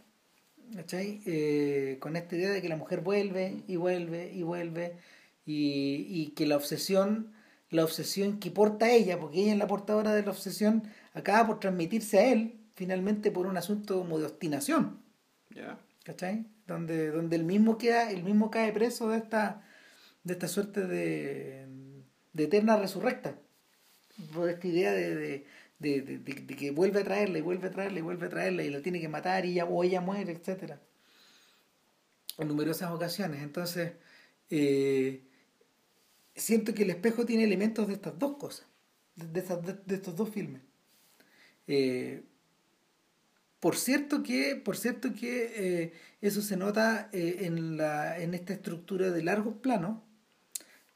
Eh, 0.92 1.96
con 2.00 2.16
esta 2.16 2.36
idea 2.36 2.50
de 2.50 2.62
que 2.62 2.68
la 2.68 2.76
mujer 2.76 3.00
vuelve 3.00 3.62
y 3.66 3.76
vuelve 3.76 4.32
y 4.32 4.42
vuelve 4.42 4.96
y, 5.44 6.06
y 6.08 6.32
que 6.34 6.46
la 6.46 6.56
obsesión 6.56 7.36
la 7.70 7.84
obsesión 7.84 8.38
que 8.38 8.50
porta 8.50 8.90
ella, 8.90 9.18
porque 9.18 9.42
ella 9.42 9.52
es 9.52 9.58
la 9.58 9.66
portadora 9.66 10.14
de 10.14 10.22
la 10.22 10.30
obsesión, 10.30 10.84
acaba 11.14 11.46
por 11.46 11.60
transmitirse 11.60 12.18
a 12.18 12.32
él, 12.32 12.60
finalmente 12.74 13.30
por 13.30 13.46
un 13.46 13.56
asunto 13.56 13.98
como 13.98 14.18
de 14.18 14.26
obstinación. 14.26 15.00
Yeah. 15.52 15.78
¿Cachai? 16.04 16.46
Donde, 16.66 17.10
donde 17.10 17.36
el 17.36 17.44
mismo 17.44 17.78
queda, 17.78 18.10
el 18.10 18.22
mismo 18.22 18.50
cae 18.50 18.72
preso 18.72 19.08
de 19.08 19.18
esta, 19.18 19.62
de 20.22 20.34
esta 20.34 20.48
suerte 20.48 20.86
de, 20.86 21.66
de 22.32 22.44
eterna 22.44 22.76
resurrecta. 22.76 23.36
Por 24.32 24.48
esta 24.48 24.66
idea 24.66 24.92
de, 24.92 25.14
de, 25.14 25.46
de, 25.78 26.00
de, 26.00 26.46
que 26.56 26.70
vuelve 26.70 27.00
a 27.00 27.04
traerla 27.04 27.38
y 27.38 27.42
vuelve 27.42 27.68
a 27.68 27.70
traerla 27.70 27.98
y 27.98 28.02
vuelve 28.02 28.26
a 28.26 28.30
traerla 28.30 28.62
y 28.64 28.70
la 28.70 28.82
tiene 28.82 29.00
que 29.00 29.08
matar 29.08 29.44
y 29.44 29.52
ella, 29.52 29.66
o 29.66 29.84
ella 29.84 30.00
muere, 30.00 30.32
etcétera 30.32 30.80
En 32.38 32.48
numerosas 32.48 32.90
ocasiones. 32.90 33.42
Entonces, 33.42 33.92
eh, 34.50 35.22
siento 36.34 36.74
que 36.74 36.84
el 36.84 36.90
espejo 36.90 37.26
tiene 37.26 37.44
elementos 37.44 37.88
de 37.88 37.94
estas 37.94 38.18
dos 38.18 38.36
cosas, 38.36 38.66
de, 39.16 39.42
de, 39.86 39.94
estos 39.94 40.16
dos 40.16 40.30
filmes. 40.30 40.62
Eh, 41.66 42.22
por 43.60 43.76
cierto 43.76 44.22
que, 44.22 44.56
por 44.56 44.76
cierto 44.76 45.12
que 45.14 45.52
eh, 45.56 45.92
eso 46.20 46.40
se 46.42 46.56
nota 46.56 47.08
en, 47.12 47.76
la, 47.76 48.18
en 48.18 48.34
esta 48.34 48.52
estructura 48.52 49.10
de 49.10 49.22
largos 49.22 49.54
planos, 49.56 49.98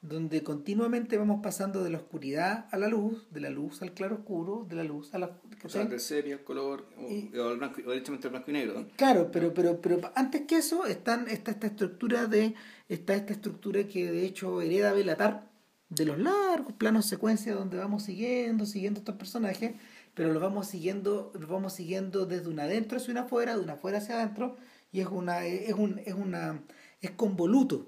donde 0.01 0.41
continuamente 0.41 1.17
vamos 1.17 1.41
pasando 1.43 1.83
de 1.83 1.91
la 1.91 1.99
oscuridad 1.99 2.65
a 2.71 2.77
la 2.77 2.87
luz, 2.87 3.27
de 3.31 3.39
la 3.39 3.51
luz 3.51 3.81
al 3.83 3.93
claro 3.93 4.15
oscuro, 4.15 4.65
de 4.67 4.75
la 4.75 4.83
luz 4.83 5.13
a 5.13 5.19
la... 5.19 5.39
O 5.63 5.69
sea, 5.69 5.85
del 5.85 5.99
sepia 5.99 6.35
al 6.35 6.43
color, 6.43 6.87
o, 6.97 7.07
y, 7.07 7.31
o, 7.37 7.49
al 7.49 7.57
blanco, 7.57 7.81
o 7.85 7.91
directamente 7.91 8.27
al 8.27 8.31
blanco 8.31 8.49
y 8.49 8.53
negro. 8.53 8.87
Claro, 8.95 9.29
pero, 9.31 9.53
pero, 9.53 9.79
pero 9.79 10.01
antes 10.15 10.41
que 10.47 10.57
eso 10.57 10.85
están, 10.87 11.27
está 11.27 11.51
esta 11.51 11.67
estructura 11.67 12.25
de... 12.25 12.55
Está 12.89 13.15
esta 13.15 13.31
estructura 13.33 13.87
que 13.87 14.11
de 14.11 14.25
hecho 14.25 14.61
hereda 14.61 14.91
Belatar, 14.91 15.49
de 15.91 16.05
los 16.05 16.17
largos 16.17 16.73
planos 16.73 17.05
secuencia 17.05 17.53
donde 17.53 17.77
vamos 17.77 18.03
siguiendo, 18.03 18.65
siguiendo 18.65 18.99
estos 18.99 19.15
personajes, 19.15 19.73
pero 20.13 20.33
los 20.33 20.41
vamos 20.41 20.67
siguiendo, 20.67 21.31
los 21.37 21.49
vamos 21.49 21.73
siguiendo 21.73 22.25
desde 22.25 22.49
un 22.49 22.59
adentro 22.59 22.97
hacia 22.97 23.11
una 23.11 23.21
afuera, 23.21 23.55
de 23.55 23.63
una 23.63 23.73
afuera 23.73 23.99
hacia 23.99 24.15
adentro, 24.15 24.57
y 24.91 25.01
es 25.01 25.07
una, 25.07 25.45
es 25.45 25.73
un, 25.73 25.99
es 26.05 26.13
una, 26.13 26.63
es 27.01 27.11
convoluto, 27.11 27.87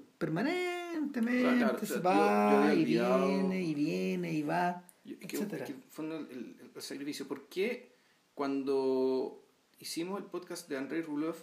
permanentemente, 1.12 1.86
se 1.86 2.00
va 2.00 2.72
y 2.74 2.84
viene 2.84 3.62
y 3.62 3.74
viene 3.74 4.32
y 4.32 4.42
va, 4.42 4.84
etcétera. 5.04 5.66
fue 5.90 6.04
el, 6.06 6.56
el, 6.74 6.82
sacrificio. 6.82 7.26
¿Por 7.26 7.48
qué 7.48 7.92
cuando 8.34 9.42
hicimos 9.78 10.20
el 10.20 10.26
podcast 10.26 10.68
de 10.68 10.76
Andrei 10.76 11.02
Rulov 11.02 11.36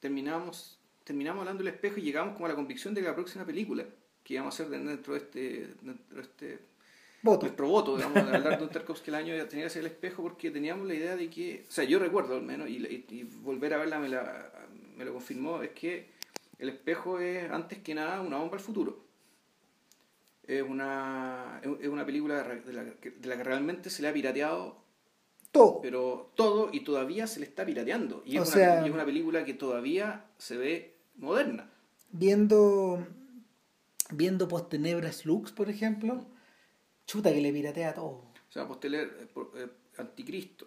terminamos, 0.00 0.78
terminamos 1.04 1.40
hablando 1.40 1.62
del 1.62 1.74
espejo 1.74 1.98
y 1.98 2.02
llegamos 2.02 2.34
como 2.34 2.46
a 2.46 2.48
la 2.48 2.54
convicción 2.54 2.94
de 2.94 3.02
que 3.02 3.08
la 3.08 3.14
próxima 3.14 3.44
película 3.44 3.84
que 4.24 4.34
íbamos 4.34 4.58
a 4.58 4.62
hacer 4.62 4.78
dentro 4.78 5.14
de 5.14 5.18
este, 5.18 5.74
dentro 5.82 6.16
de 6.16 6.22
este 6.22 6.58
voto. 7.22 7.46
nuestro 7.46 7.68
voto, 7.68 7.96
digamos, 7.96 8.26
de 8.26 8.36
hablar 8.36 8.60
de 8.60 8.66
Tarkovsky 8.68 9.10
el 9.10 9.14
año 9.14 9.46
tenía 9.46 9.66
que 9.66 9.70
ser 9.70 9.80
el 9.80 9.86
espejo 9.86 10.22
porque 10.22 10.50
teníamos 10.50 10.86
la 10.86 10.94
idea 10.94 11.16
de 11.16 11.30
que, 11.30 11.64
o 11.68 11.72
sea, 11.72 11.84
yo 11.84 11.98
recuerdo 11.98 12.36
al 12.36 12.42
menos, 12.42 12.68
y, 12.68 12.76
y, 12.76 13.22
volver 13.42 13.74
a 13.74 13.78
verla 13.78 13.98
me, 13.98 14.08
la, 14.08 14.52
me 14.96 15.04
lo 15.04 15.12
confirmó, 15.12 15.62
es 15.62 15.70
que 15.70 16.08
el 16.60 16.68
espejo 16.68 17.20
es 17.20 17.50
antes 17.50 17.78
que 17.78 17.94
nada 17.94 18.20
una 18.20 18.38
bomba 18.38 18.56
al 18.56 18.62
futuro. 18.62 19.04
Es 20.44 20.62
una, 20.62 21.60
es 21.62 21.88
una 21.88 22.04
película 22.04 22.42
de 22.42 22.72
la, 22.72 22.84
de 22.84 23.28
la 23.28 23.36
que 23.36 23.44
realmente 23.44 23.88
se 23.88 24.02
le 24.02 24.08
ha 24.08 24.12
pirateado 24.12 24.82
todo. 25.52 25.80
Pero 25.80 26.32
todo 26.34 26.70
y 26.72 26.80
todavía 26.80 27.26
se 27.26 27.40
le 27.40 27.46
está 27.46 27.64
pirateando. 27.64 28.22
Y 28.24 28.36
es, 28.36 28.42
una, 28.42 28.50
sea, 28.50 28.82
y 28.82 28.88
es 28.88 28.94
una 28.94 29.04
película 29.04 29.44
que 29.44 29.54
todavía 29.54 30.26
se 30.38 30.56
ve 30.56 30.96
moderna. 31.16 31.70
Viendo 32.10 33.06
viendo 34.12 34.48
Postenebras 34.48 35.24
Lux, 35.24 35.52
por 35.52 35.70
ejemplo, 35.70 36.26
chuta 37.06 37.32
que 37.32 37.40
le 37.40 37.52
piratea 37.52 37.94
todo. 37.94 38.24
O 38.48 38.52
sea, 38.52 38.66
Posteler, 38.66 39.28
eh, 39.34 39.40
eh, 39.56 39.68
Anticristo. 39.98 40.66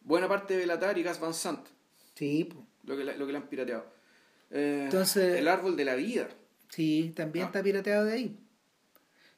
Buena 0.00 0.28
parte 0.28 0.54
de 0.54 0.60
Belatar 0.60 0.98
y 0.98 1.02
Gas 1.02 1.20
Van 1.20 1.34
Sant. 1.34 1.66
Sí. 2.14 2.48
Lo 2.84 2.96
que, 2.96 3.04
lo 3.04 3.26
que 3.26 3.32
le 3.32 3.38
han 3.38 3.48
pirateado. 3.48 3.97
Eh, 4.50 4.82
Entonces, 4.84 5.38
el 5.38 5.48
árbol 5.48 5.76
de 5.76 5.84
la 5.84 5.94
vida. 5.94 6.28
Sí, 6.68 7.12
también 7.14 7.44
ah. 7.44 7.48
está 7.48 7.62
pirateado 7.62 8.04
de 8.04 8.12
ahí. 8.12 8.38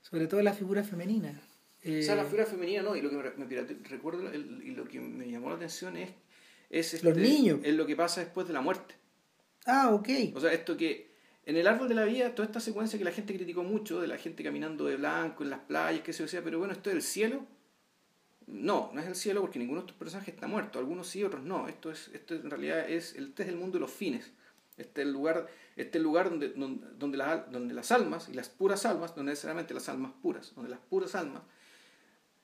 Sobre 0.02 0.26
todo 0.26 0.42
la 0.42 0.52
figura 0.52 0.82
femenina. 0.82 1.40
Eh, 1.82 2.00
o 2.00 2.02
sea, 2.02 2.16
la 2.16 2.24
figura 2.24 2.46
femenina 2.46 2.82
no, 2.82 2.94
y 2.96 3.00
lo 3.00 3.10
que 3.10 3.16
me, 3.16 3.44
me 3.46 3.88
recuerdo 3.88 4.30
el, 4.30 4.62
y 4.64 4.72
lo 4.72 4.84
que 4.84 5.00
me 5.00 5.30
llamó 5.30 5.48
la 5.48 5.56
atención 5.56 5.96
es, 5.96 6.10
es 6.68 6.94
este, 6.94 7.06
los 7.06 7.16
niños. 7.16 7.60
Es 7.62 7.74
lo 7.74 7.86
que 7.86 7.96
pasa 7.96 8.20
después 8.20 8.46
de 8.46 8.52
la 8.52 8.60
muerte. 8.60 8.94
Ah, 9.66 9.90
ok. 9.92 10.08
O 10.34 10.40
sea, 10.40 10.52
esto 10.52 10.76
que 10.76 11.10
en 11.44 11.56
el 11.56 11.66
árbol 11.66 11.88
de 11.88 11.94
la 11.94 12.04
vida, 12.04 12.34
toda 12.34 12.46
esta 12.46 12.60
secuencia 12.60 12.98
que 12.98 13.04
la 13.04 13.12
gente 13.12 13.34
criticó 13.34 13.62
mucho, 13.62 14.00
de 14.00 14.08
la 14.08 14.18
gente 14.18 14.44
caminando 14.44 14.84
de 14.86 14.96
blanco 14.96 15.42
en 15.42 15.50
las 15.50 15.60
playas, 15.60 16.02
que 16.02 16.12
se 16.12 16.22
decía, 16.22 16.42
pero 16.44 16.58
bueno, 16.58 16.72
esto 16.72 16.90
es 16.90 16.96
el 16.96 17.02
cielo. 17.02 17.46
No, 18.46 18.90
no 18.92 19.00
es 19.00 19.06
el 19.06 19.14
cielo 19.14 19.40
porque 19.40 19.58
ninguno 19.58 19.80
de 19.80 19.86
estos 19.86 19.98
personajes 19.98 20.34
está 20.34 20.48
muerto, 20.48 20.78
algunos 20.78 21.08
sí, 21.08 21.22
otros 21.24 21.42
no. 21.42 21.68
Esto 21.68 21.90
es, 21.90 22.10
esto 22.12 22.34
en 22.34 22.50
realidad 22.50 22.88
es, 22.88 23.14
este 23.14 23.44
es 23.44 23.48
el 23.48 23.56
mundo 23.56 23.78
de 23.78 23.80
los 23.80 23.90
fines. 23.90 24.30
Este 24.80 25.02
es 25.02 25.06
el 25.06 25.12
lugar, 25.12 25.48
este 25.76 25.98
el 25.98 26.04
lugar 26.04 26.30
donde, 26.30 26.48
donde, 26.50 26.86
donde, 26.98 27.18
donde 27.50 27.74
las 27.74 27.92
almas, 27.92 28.28
y 28.28 28.34
las 28.34 28.48
puras 28.48 28.86
almas, 28.86 29.16
no 29.16 29.22
necesariamente 29.22 29.74
las 29.74 29.88
almas 29.88 30.12
puras, 30.22 30.54
donde 30.54 30.70
las 30.70 30.80
puras 30.80 31.14
almas 31.14 31.42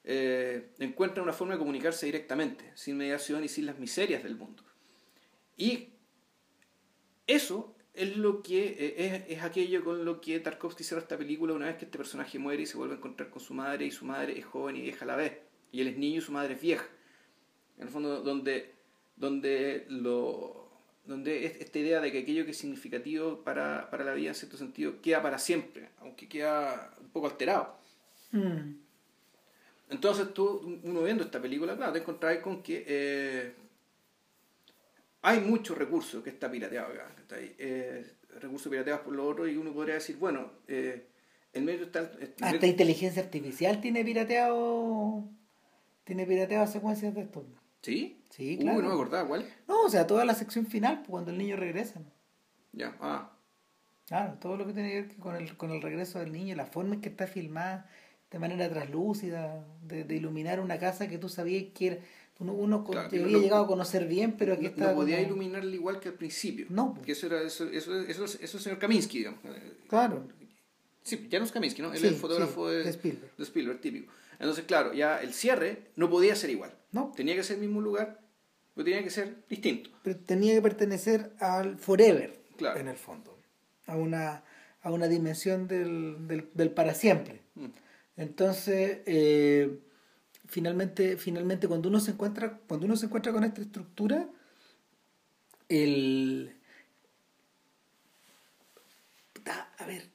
eh, 0.05 0.71
encuentran 0.79 1.25
una 1.25 1.33
forma 1.33 1.55
de 1.55 1.59
comunicarse 1.59 2.07
directamente, 2.07 2.71
sin 2.75 2.97
mediación 2.97 3.43
y 3.45 3.49
sin 3.49 3.67
las 3.67 3.79
miserias 3.79 4.23
del 4.23 4.37
mundo. 4.37 4.63
Y 5.57 5.89
eso 7.27 7.75
es 7.93 8.17
lo 8.17 8.43
que 8.43 8.77
eh, 8.79 9.25
es, 9.29 9.39
es, 9.39 9.43
aquello 9.43 9.83
con 9.83 10.05
lo 10.05 10.21
que 10.21 10.39
Tarkovsky 10.39 10.85
cierra 10.85 11.03
esta 11.03 11.17
película 11.17 11.55
una 11.55 11.67
vez 11.67 11.77
que 11.77 11.87
este 11.87 11.97
personaje 11.99 12.39
muere 12.39 12.63
y 12.63 12.67
se 12.67 12.77
vuelve 12.77 12.95
a 12.95 12.99
encontrar 12.99 13.31
con 13.31 13.41
su 13.41 13.55
madre 13.55 13.87
y 13.87 13.91
su 13.91 14.05
madre 14.05 14.39
es 14.39 14.45
joven 14.45 14.77
y 14.77 14.83
vieja 14.83 15.05
a 15.05 15.09
la 15.09 15.17
vez 15.17 15.39
y 15.73 15.81
él 15.81 15.89
es 15.89 15.97
niño 15.97 16.19
y 16.19 16.21
su 16.21 16.31
madre 16.31 16.55
es 16.55 16.61
vieja 16.61 16.87
en 17.79 17.85
el 17.85 17.89
fondo 17.89 18.21
donde 18.21 18.77
donde 19.17 19.87
lo 19.89 20.66
donde 21.07 21.47
esta 21.47 21.79
idea 21.79 22.01
de 22.01 22.13
que 22.13 22.21
aquello 22.21 22.45
que 22.45 22.51
es 22.51 22.57
significativo 22.57 23.43
para, 23.43 23.91
para 23.91 24.05
la 24.05 24.15
vida 24.15 24.31
en 24.31 24.35
cierto 24.35 24.57
sentido 24.57 25.01
queda 25.01 25.23
para 25.23 25.39
siempre 25.39 25.89
aunque 26.01 26.29
queda 26.29 26.93
un 27.01 27.09
poco 27.09 27.27
alterado 27.29 27.77
mm. 28.33 28.75
entonces 29.91 30.35
tú 30.35 30.81
uno 30.83 31.03
viendo 31.03 31.25
esta 31.25 31.41
película 31.41 31.77
claro 31.77 31.93
te 31.93 32.01
encontrás 32.01 32.39
con 32.39 32.63
que 32.63 32.85
eh, 32.87 33.53
hay 35.27 35.41
muchos 35.41 35.77
recursos 35.77 36.23
que 36.23 36.31
está 36.31 36.49
pirateado 36.49 36.93
acá. 36.93 37.13
Está 37.19 37.35
ahí, 37.35 37.53
eh, 37.59 38.07
recursos 38.41 38.71
pirateados 38.71 39.03
por 39.03 39.13
lo 39.13 39.27
otro 39.27 39.49
y 39.49 39.57
uno 39.57 39.73
podría 39.73 39.95
decir, 39.95 40.17
bueno, 40.19 40.53
eh, 40.69 41.09
el 41.53 41.65
medio 41.65 41.87
está... 41.87 41.99
El 42.21 42.31
Hasta 42.41 42.53
medio... 42.53 42.69
inteligencia 42.69 43.23
artificial 43.23 43.81
tiene 43.81 44.05
pirateado 44.05 45.25
tiene 46.05 46.25
pirateado 46.27 46.69
secuencias 46.69 47.13
de 47.13 47.23
esto. 47.23 47.45
¿Sí? 47.83 48.21
Sí, 48.31 48.59
claro. 48.59 48.77
Uy, 48.79 48.83
no 48.83 48.89
me 48.89 48.95
acordaba, 48.95 49.29
¿cuál? 49.29 49.47
No, 49.69 49.83
o 49.85 49.89
sea, 49.91 50.07
toda 50.07 50.25
la 50.25 50.35
sección 50.35 50.67
final, 50.67 50.99
pues, 50.99 51.09
cuando 51.11 51.31
el 51.31 51.39
niño 51.39 51.57
regresa. 51.57 52.01
Ya, 52.73 52.97
ah. 53.01 53.31
Claro, 54.07 54.35
todo 54.41 54.57
lo 54.57 54.67
que 54.67 54.73
tiene 54.73 54.91
que 54.91 55.03
ver 55.03 55.17
con 55.17 55.37
el, 55.37 55.57
con 55.57 55.71
el 55.71 55.83
regreso 55.83 56.19
del 56.19 56.33
niño, 56.33 56.55
la 56.57 56.67
forma 56.67 56.95
en 56.95 57.01
que 57.01 57.09
está 57.09 57.27
filmada 57.27 57.89
de 58.31 58.39
manera 58.39 58.69
traslúcida, 58.69 59.65
de, 59.83 60.05
de 60.05 60.17
iluminar 60.17 60.61
una 60.61 60.79
casa 60.79 61.09
que 61.09 61.19
tú 61.19 61.29
sabías 61.29 61.65
que 61.75 61.87
era 61.87 61.99
uno, 62.39 62.53
uno 62.53 62.85
Claro, 62.85 63.09
que 63.09 63.17
que 63.17 63.23
había 63.25 63.37
no- 63.37 63.43
llegado 63.43 63.65
a 63.65 63.67
conocer 63.67 64.07
bien, 64.07 64.33
pero 64.37 64.53
aquí 64.55 64.65
no, 64.65 64.69
está. 64.69 64.89
no 64.91 64.95
podía 64.95 65.17
como- 65.19 65.29
iluminarle 65.29 65.75
igual 65.77 66.01
que 66.01 66.09
al 66.09 66.15
principio. 66.15 66.67
No, 66.69 66.93
po. 66.95 67.03
Que 67.03 67.13
eso 67.13 67.27
era 67.27 67.41
eso, 67.43 67.65
eso, 67.69 67.99
eso, 68.01 68.25
eso 68.25 68.37
es 68.41 68.55
el 68.55 68.61
señor 68.61 68.79
Kaminsky, 68.79 69.19
digamos. 69.19 69.41
Claro. 69.89 70.29
Sí, 71.03 71.29
Janusz 71.31 71.53
Kaminsky, 71.53 71.83
¿no? 71.83 71.93
Él 71.93 71.99
Sí, 72.01 72.07
es 72.07 72.13
el 72.13 72.19
fotógrafo 72.19 72.69
sí, 72.69 72.77
de, 72.77 72.83
de 72.85 72.91
Spielberg. 72.91 73.37
de 73.37 73.43
Spielberg, 73.45 73.81
típico. 73.81 74.13
Entonces, 74.39 74.65
claro, 74.65 74.93
ya 74.93 75.21
el 75.21 75.33
cierre 75.33 75.91
no 75.97 76.11
podía 76.11 76.35
ser 76.37 76.51
igual. 76.51 76.73
No. 76.93 77.13
Tenía 77.17 77.35
que 77.35 77.43
ser 77.43 77.57
el 77.57 77.63
mismo 77.63 77.81
lugar, 77.81 78.21
pero 78.75 78.85
tenía 78.85 79.03
que 79.03 79.11
ser 79.11 79.45
distinto. 79.49 79.91
Pero 80.03 80.17
tenía 80.19 80.55
que 80.55 80.63
pertenecer 80.63 81.33
al 81.41 81.79
forever, 81.79 82.39
Claro. 82.57 82.79
en 82.81 82.89
el 82.89 82.97
fondo. 82.97 83.39
A 83.87 83.97
una, 83.97 84.43
a 84.83 84.91
una 84.91 85.09
dimensión 85.09 85.69
del, 85.69 86.27
del, 86.29 86.51
del 86.55 86.71
para 86.71 86.95
siempre. 86.95 87.41
Mm. 87.55 87.67
Entonces, 88.17 89.01
eh, 89.07 89.79
finalmente, 90.47 91.17
finalmente 91.17 91.69
cuando 91.69 91.89
uno 91.89 92.01
se 92.01 92.13
encuentra, 92.13 92.59
cuando 92.67 92.87
uno 92.87 92.97
se 92.97 93.07
encuentra 93.07 93.33
con 93.33 93.45
esta 93.45 93.61
estructura, 93.61 94.29
el 95.69 96.53
a 99.79 99.87
ver, 99.87 100.09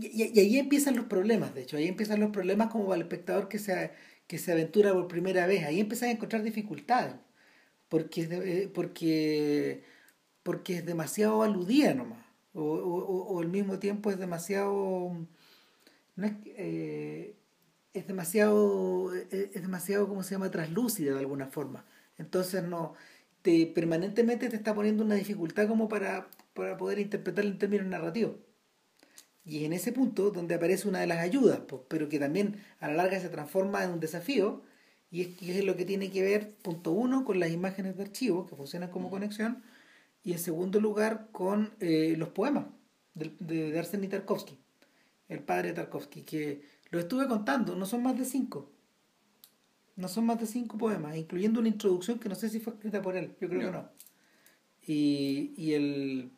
y, 0.00 0.38
ahí 0.40 0.58
empiezan 0.58 0.96
los 0.96 1.06
problemas, 1.06 1.54
de 1.54 1.62
hecho, 1.62 1.76
ahí 1.76 1.86
empiezan 1.88 2.20
los 2.20 2.30
problemas 2.30 2.68
como 2.70 2.84
para 2.86 2.96
el 2.96 3.02
espectador 3.02 3.48
que 3.48 3.58
se, 3.58 3.92
que 4.26 4.38
se 4.38 4.52
aventura 4.52 4.92
por 4.92 5.08
primera 5.08 5.46
vez, 5.46 5.64
ahí 5.64 5.80
empiezan 5.80 6.10
a 6.10 6.12
encontrar 6.12 6.42
dificultades, 6.42 7.14
porque 7.88 8.22
eh, 8.30 8.68
porque, 8.74 9.84
porque 10.42 10.76
es 10.78 10.86
demasiado 10.86 11.42
aludida 11.44 11.94
nomás, 11.94 12.24
o, 12.54 12.62
o, 12.64 13.34
o- 13.36 13.40
al 13.40 13.48
mismo 13.48 13.78
tiempo 13.80 14.10
es 14.10 14.18
demasiado, 14.18 15.12
no 16.16 16.26
es, 16.26 16.32
eh, 16.46 17.36
es 17.94 18.06
demasiado, 18.06 19.14
es, 19.14 19.26
es 19.32 19.62
demasiado, 19.62 20.08
¿cómo 20.08 20.22
se 20.22 20.32
llama?, 20.34 20.50
traslúcida 20.50 21.12
de 21.14 21.20
alguna 21.20 21.48
forma, 21.48 21.84
entonces 22.18 22.64
no, 22.64 22.94
te 23.42 23.66
permanentemente 23.66 24.48
te 24.48 24.56
está 24.56 24.74
poniendo 24.74 25.04
una 25.04 25.14
dificultad 25.16 25.68
como 25.68 25.88
para, 25.88 26.28
para 26.54 26.76
poder 26.76 26.98
interpretarlo 26.98 27.50
en 27.50 27.58
términos 27.58 27.86
narrativos. 27.88 28.36
Y 29.48 29.60
es 29.60 29.64
en 29.64 29.72
ese 29.72 29.92
punto 29.92 30.30
donde 30.30 30.54
aparece 30.54 30.88
una 30.88 31.00
de 31.00 31.06
las 31.06 31.18
ayudas, 31.18 31.60
pues, 31.66 31.82
pero 31.88 32.08
que 32.10 32.18
también 32.18 32.62
a 32.80 32.88
la 32.88 32.94
larga 32.94 33.18
se 33.18 33.30
transforma 33.30 33.82
en 33.82 33.90
un 33.92 34.00
desafío, 34.00 34.62
y 35.10 35.22
es, 35.22 35.42
y 35.42 35.50
es 35.52 35.64
lo 35.64 35.74
que 35.74 35.86
tiene 35.86 36.10
que 36.10 36.22
ver, 36.22 36.54
punto 36.62 36.92
uno, 36.92 37.24
con 37.24 37.40
las 37.40 37.50
imágenes 37.50 37.96
de 37.96 38.02
archivo, 38.02 38.46
que 38.46 38.54
funcionan 38.54 38.90
como 38.90 39.08
conexión, 39.08 39.62
y 40.22 40.32
en 40.32 40.38
segundo 40.38 40.80
lugar 40.80 41.28
con 41.32 41.72
eh, 41.80 42.14
los 42.18 42.28
poemas 42.28 42.66
de, 43.14 43.32
de, 43.38 43.72
de 43.72 43.78
Arseny 43.78 44.08
Tarkovsky, 44.08 44.58
el 45.28 45.40
padre 45.40 45.68
de 45.68 45.74
Tarkovsky, 45.74 46.22
que 46.22 46.62
lo 46.90 46.98
estuve 46.98 47.26
contando, 47.26 47.74
no 47.74 47.86
son 47.86 48.02
más 48.02 48.18
de 48.18 48.26
cinco. 48.26 48.70
No 49.96 50.08
son 50.08 50.26
más 50.26 50.38
de 50.38 50.46
cinco 50.46 50.78
poemas, 50.78 51.16
incluyendo 51.16 51.58
una 51.58 51.70
introducción 51.70 52.18
que 52.18 52.28
no 52.28 52.34
sé 52.34 52.50
si 52.50 52.60
fue 52.60 52.74
escrita 52.74 53.02
por 53.02 53.16
él, 53.16 53.34
yo 53.40 53.48
creo 53.48 53.60
que 53.60 53.70
no. 53.72 53.88
Y, 54.86 55.54
y 55.56 55.72
el 55.72 56.30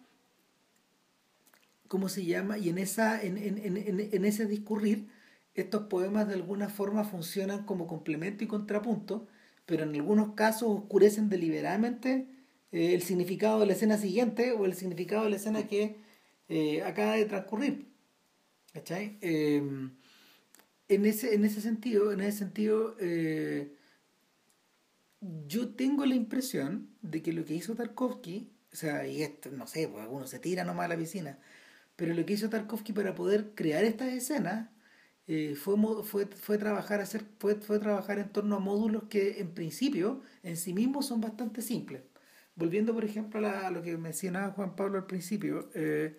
¿cómo 1.91 2.09
se 2.09 2.25
llama? 2.27 2.59
Y 2.59 2.71
en 2.71 2.79
esa, 2.79 3.23
en, 3.23 3.39
en, 3.39 3.59
en, 3.59 3.77
en- 4.01 4.27
ese 4.27 4.47
discurrir, 4.47 5.09
estos 5.55 5.85
poemas 5.85 6.29
de 6.29 6.35
alguna 6.35 6.71
forma 6.71 7.05
funcionan 7.05 7.65
como 7.67 7.87
complemento 7.89 8.45
y 8.45 8.49
contrapunto, 8.49 9.29
pero 9.67 9.85
en 9.85 9.95
algunos 9.97 10.35
casos 10.35 10.71
oscurecen 10.71 11.29
deliberadamente 11.31 12.29
eh, 12.73 12.95
el 12.95 13.03
significado 13.03 13.61
de 13.61 13.67
la 13.67 13.75
escena 13.75 13.99
siguiente 13.99 14.53
o 14.53 14.67
el 14.67 14.75
significado 14.75 15.25
de 15.25 15.31
la 15.31 15.37
escena 15.37 15.67
que 15.69 15.97
eh, 16.49 16.83
acaba 16.85 17.15
de 17.17 17.27
transcurrir. 17.27 17.87
¿Cachai? 18.75 19.19
Eh, 19.23 19.63
en 20.89 21.07
ese, 21.07 21.35
en 21.35 21.45
ese 21.45 21.61
sentido, 21.61 22.13
en 22.13 22.21
ese 22.21 22.39
sentido, 22.39 22.97
eh, 23.01 23.73
yo 25.47 25.75
tengo 25.75 26.07
la 26.07 26.15
impresión 26.15 26.89
de 27.03 27.23
que 27.23 27.33
lo 27.33 27.45
que 27.45 27.55
hizo 27.55 27.75
Tarkovsky, 27.75 28.51
o 28.73 28.77
sea, 28.77 29.07
y 29.07 29.23
esto, 29.23 29.51
no 29.51 29.67
sé, 29.67 29.89
pues 29.89 30.03
algunos 30.03 30.31
se 30.31 30.39
tira 30.39 30.65
nomás 30.65 30.87
a 30.87 30.89
la 30.89 30.97
piscina, 30.97 31.39
pero 32.01 32.15
lo 32.15 32.25
que 32.25 32.33
hizo 32.33 32.49
Tarkovsky 32.49 32.95
para 32.95 33.15
poder 33.15 33.51
crear 33.55 33.85
estas 33.85 34.09
escenas 34.15 34.71
eh, 35.27 35.55
fue, 35.55 35.75
fue, 36.03 36.25
fue, 36.25 36.57
trabajar 36.57 36.99
hacer, 37.03 37.23
fue, 37.39 37.57
fue 37.57 37.79
trabajar 37.79 38.19
en 38.19 38.31
torno 38.31 38.57
a 38.57 38.59
módulos 38.59 39.03
que 39.11 39.39
en 39.39 39.53
principio 39.53 40.23
en 40.43 40.57
sí 40.57 40.73
mismos 40.73 41.05
son 41.07 41.21
bastante 41.21 41.61
simples. 41.61 42.01
Volviendo, 42.55 42.95
por 42.95 43.05
ejemplo, 43.05 43.39
a, 43.39 43.43
la- 43.43 43.67
a 43.67 43.71
lo 43.71 43.83
que 43.83 43.99
mencionaba 43.99 44.53
Juan 44.55 44.75
Pablo 44.77 44.97
al 44.97 45.05
principio, 45.07 45.69
eh, 45.75 46.17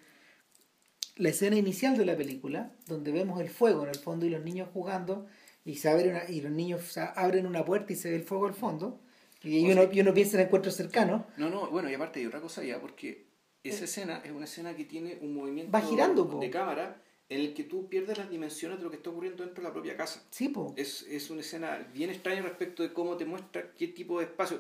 la 1.16 1.30
escena 1.30 1.56
inicial 1.56 1.98
de 1.98 2.06
la 2.06 2.16
película, 2.16 2.72
donde 2.88 3.12
vemos 3.12 3.42
el 3.42 3.50
fuego 3.50 3.82
en 3.82 3.90
el 3.90 3.98
fondo 3.98 4.28
y 4.28 4.30
los 4.30 4.44
niños 4.44 4.70
jugando, 4.72 5.26
y 5.66 5.78
se 5.78 5.90
abre 5.90 6.10
una- 6.12 6.30
y 6.30 6.42
los 6.42 6.52
niños 6.52 6.96
abren 7.16 7.48
una 7.48 7.66
puerta 7.66 7.92
y 7.92 7.96
se 7.96 8.12
ve 8.12 8.18
el 8.18 8.24
fuego 8.24 8.46
al 8.46 8.54
fondo, 8.54 9.02
y, 9.42 9.68
uno, 9.72 9.90
y 9.92 10.00
uno 10.00 10.14
piensa 10.14 10.38
en 10.40 10.46
encuentros 10.46 10.76
cercanos, 10.76 11.24
No, 11.38 11.50
no, 11.50 11.72
bueno, 11.72 11.90
y 11.90 11.96
aparte 11.96 12.20
hay 12.20 12.28
otra 12.28 12.40
cosa 12.40 12.64
ya, 12.64 12.80
porque 12.80 13.31
esa 13.64 13.86
escena 13.86 14.22
es 14.24 14.32
una 14.32 14.46
escena 14.46 14.76
que 14.76 14.86
tiene 14.86 15.18
un 15.22 15.34
movimiento 15.34 15.72
Va 15.72 15.82
girando, 15.82 16.30
po. 16.30 16.40
de 16.40 16.50
cámara 16.50 17.02
en 17.30 17.40
el 17.40 17.54
que 17.54 17.64
tú 17.64 17.88
pierdes 17.88 18.18
las 18.18 18.30
dimensiones 18.30 18.78
de 18.78 18.84
lo 18.84 18.90
que 18.90 18.98
está 18.98 19.10
ocurriendo 19.10 19.44
dentro 19.44 19.64
de 19.64 19.70
la 19.70 19.74
propia 19.74 19.96
casa. 19.96 20.24
sí, 20.32 20.50
po. 20.50 20.74
Es, 20.76 21.04
es 21.04 21.30
una 21.30 21.42
escena 21.42 21.88
bien 21.94 22.10
extraña 22.10 22.42
respecto 22.42 22.84
de 22.84 22.92
cómo 22.92 23.16
te 23.18 23.26
muestra 23.26 23.72
qué 23.74 23.88
tipo 23.88 24.20
de 24.20 24.26
espacio. 24.26 24.60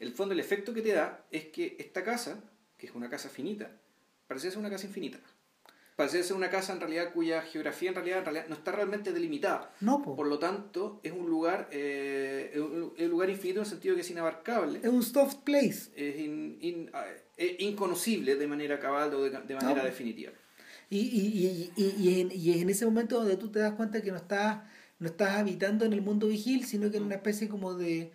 El 0.00 0.12
fondo, 0.12 0.34
el 0.34 0.40
efecto 0.40 0.74
que 0.74 0.82
te 0.82 0.92
da 0.92 1.24
es 1.30 1.46
que 1.46 1.76
esta 1.78 2.04
casa, 2.04 2.42
que 2.76 2.86
es 2.86 2.94
una 2.94 3.08
casa 3.08 3.28
finita, 3.28 3.70
parece 4.26 4.50
ser 4.50 4.58
una 4.58 4.70
casa 4.70 4.86
infinita. 4.86 5.18
Parece 5.98 6.22
ser 6.22 6.36
una 6.36 6.48
casa 6.48 6.72
en 6.72 6.78
realidad 6.80 7.12
cuya 7.12 7.42
geografía 7.42 7.88
en 7.88 7.96
realidad, 7.96 8.18
en 8.20 8.24
realidad 8.26 8.46
no 8.48 8.54
está 8.54 8.70
realmente 8.70 9.12
delimitada. 9.12 9.74
No, 9.80 10.00
po. 10.00 10.14
Por 10.14 10.28
lo 10.28 10.38
tanto, 10.38 11.00
es 11.02 11.10
un 11.10 11.28
lugar, 11.28 11.68
eh, 11.72 12.52
es 12.54 12.60
un 12.60 13.10
lugar 13.10 13.28
infinito 13.30 13.58
en 13.58 13.64
el 13.64 13.68
sentido 13.70 13.96
que 13.96 14.02
es 14.02 14.10
inabarcable. 14.12 14.78
Es 14.80 14.88
un 14.88 15.02
soft 15.02 15.38
place. 15.42 15.90
Es 15.96 16.20
in- 16.20 16.56
in- 16.60 16.90
ah, 16.92 17.04
es 17.36 17.60
inconocible 17.60 18.36
de 18.36 18.46
manera 18.46 18.78
cabal 18.78 19.12
o 19.12 19.24
de, 19.24 19.30
de 19.30 19.54
manera 19.56 19.74
No. 19.82 19.84
definitiva. 19.84 20.30
Y, 20.88 20.98
y, 21.00 21.72
y, 21.76 21.82
y, 21.84 21.94
y 22.08 22.20
en, 22.20 22.30
y 22.32 22.50
es 22.52 22.62
en 22.62 22.70
ese 22.70 22.84
momento 22.84 23.18
donde 23.18 23.36
tú 23.36 23.50
te 23.50 23.58
das 23.58 23.72
cuenta 23.74 24.00
que 24.00 24.12
no 24.12 24.18
estás, 24.18 24.62
no 25.00 25.08
estás 25.08 25.36
habitando 25.36 25.84
en 25.84 25.92
el 25.94 26.00
mundo 26.02 26.28
vigil, 26.28 26.64
sino 26.64 26.92
que 26.92 26.98
en 26.98 27.02
una 27.02 27.16
especie 27.16 27.48
como 27.48 27.74
de, 27.74 28.12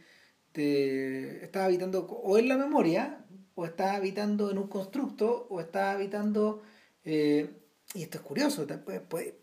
de... 0.54 1.44
Estás 1.44 1.64
habitando 1.66 2.06
o 2.08 2.38
en 2.38 2.48
la 2.48 2.56
memoria, 2.56 3.26
o 3.56 3.66
estás 3.66 3.98
habitando 3.98 4.50
en 4.52 4.58
un 4.58 4.70
constructo, 4.70 5.48
o 5.50 5.60
estás 5.60 5.96
habitando... 5.96 6.62
eh, 7.04 7.60
y 7.94 8.04
esto 8.04 8.18
es 8.18 8.24
curioso, 8.24 8.66
pues, 8.86 9.02
pues, 9.08 9.34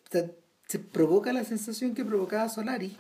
se 0.67 0.79
provoca 0.79 1.33
la 1.33 1.45
sensación 1.45 1.95
que 1.95 2.05
provocaba 2.05 2.49
Solaris 2.49 2.97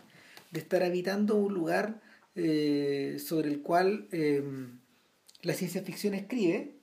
de 0.50 0.60
estar 0.60 0.82
habitando 0.82 1.36
un 1.36 1.54
lugar 1.54 2.00
eh, 2.34 3.18
sobre 3.24 3.48
el 3.48 3.62
cual 3.62 4.08
eh, 4.12 4.42
la 5.42 5.54
ciencia 5.54 5.82
ficción 5.82 6.14
escribe, 6.14 6.76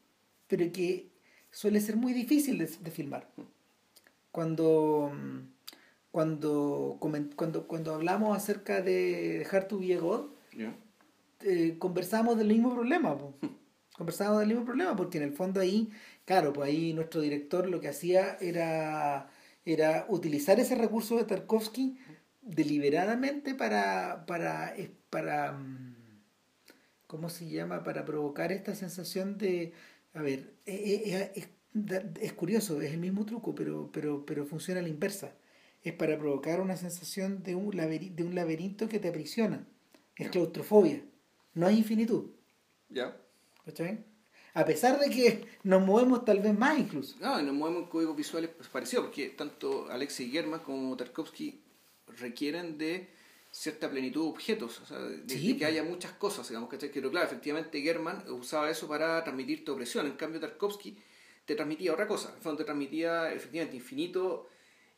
pero 0.47 0.71
que 0.71 1.09
suele 1.51 1.81
ser 1.81 1.97
muy 1.97 2.13
difícil 2.13 2.57
de, 2.57 2.67
de 2.67 2.91
filmar. 2.91 3.29
Cuando, 4.31 5.11
cuando, 6.11 6.97
cuando, 6.99 7.67
cuando 7.67 7.93
hablamos 7.93 8.37
acerca 8.37 8.81
de 8.81 9.45
Hard 9.51 9.67
to 9.67 9.79
Be 9.79 9.95
a 9.95 9.99
God, 9.99 10.27
¿ya? 10.55 10.75
eh, 11.41 11.75
conversamos 11.79 12.37
del 12.37 12.47
mismo 12.47 12.73
problema. 12.73 13.17
po. 13.17 13.33
Conversamos 13.97 14.39
del 14.39 14.49
mismo 14.49 14.63
problema, 14.63 14.95
porque 14.95 15.17
en 15.17 15.23
el 15.23 15.33
fondo 15.33 15.59
ahí, 15.59 15.89
claro, 16.27 16.53
pues 16.53 16.69
ahí 16.69 16.93
nuestro 16.93 17.21
director 17.21 17.67
lo 17.69 17.79
que 17.81 17.87
hacía 17.89 18.37
era, 18.41 19.31
era 19.65 20.05
utilizar 20.09 20.59
ese 20.59 20.75
recurso 20.75 21.17
de 21.17 21.23
Tarkovsky 21.25 21.97
deliberadamente 22.43 23.55
para, 23.55 24.25
para, 24.27 24.75
es- 24.75 24.91
para, 25.09 25.53
mm, 25.53 25.95
¿cómo 27.07 27.29
se 27.29 27.49
llama? 27.49 27.83
Para 27.83 28.05
provocar 28.05 28.51
esta 28.51 28.75
sensación 28.75 29.37
de, 29.37 29.73
a 30.13 30.21
ver, 30.21 30.53
eh, 30.65 31.01
eh, 31.05 31.31
es, 31.35 31.49
da- 31.73 32.03
es 32.21 32.33
curioso, 32.33 32.81
es 32.81 32.91
el 32.93 32.99
mismo 32.99 33.25
truco, 33.25 33.55
pero, 33.55 33.89
pero, 33.91 34.25
pero 34.25 34.45
funciona 34.45 34.79
a 34.79 34.83
la 34.83 34.89
inversa. 34.89 35.33
Es 35.83 35.93
para 35.93 36.17
provocar 36.17 36.59
una 36.61 36.75
sensación 36.75 37.43
de 37.43 37.55
un, 37.55 37.71
de 37.71 38.23
un 38.23 38.35
laberinto 38.35 38.89
que 38.89 38.99
te 38.99 39.07
aprisiona. 39.09 39.65
Es 40.15 40.29
claustrofobia. 40.29 41.01
No 41.53 41.67
hay 41.67 41.77
infinitud. 41.77 42.31
¿Ya? 42.89 43.15
¿cachai? 43.65 44.03
A 44.61 44.63
pesar 44.65 44.93
de 45.03 45.09
que 45.15 45.27
nos 45.71 45.81
movemos 45.89 46.25
tal 46.25 46.39
vez 46.45 46.55
más 46.63 46.75
incluso. 46.85 47.15
No, 47.19 47.39
y 47.39 47.43
nos 47.43 47.53
movemos 47.53 47.83
en 47.83 47.89
códigos 47.89 48.15
visuales 48.15 48.49
pues, 48.57 48.67
parecidos, 48.69 49.05
porque 49.05 49.29
tanto 49.29 49.67
Alexei 49.91 50.29
German 50.29 50.61
como 50.61 50.95
Tarkovsky 50.97 51.47
requieren 52.19 52.77
de 52.77 53.07
cierta 53.51 53.89
plenitud 53.89 54.23
de 54.23 54.29
objetos, 54.29 54.81
o 54.81 54.85
sea, 54.85 54.99
de, 54.99 55.25
que 55.25 55.53
pues. 55.53 55.63
haya 55.65 55.83
muchas 55.83 56.13
cosas, 56.13 56.47
digamos, 56.47 56.69
¿cachai? 56.69 56.89
Pero 56.91 57.09
claro, 57.11 57.27
efectivamente 57.27 57.81
German 57.81 58.23
usaba 58.31 58.69
eso 58.69 58.87
para 58.87 59.23
transmitirte 59.23 59.71
opresión, 59.71 60.05
en 60.07 60.13
cambio 60.13 60.39
Tarkovsky 60.39 60.97
te 61.45 61.55
transmitía 61.55 61.93
otra 61.93 62.07
cosa, 62.07 62.33
en 62.35 62.41
fondo 62.41 62.57
te 62.57 62.65
transmitía 62.65 63.31
efectivamente 63.33 63.75
infinito, 63.77 64.49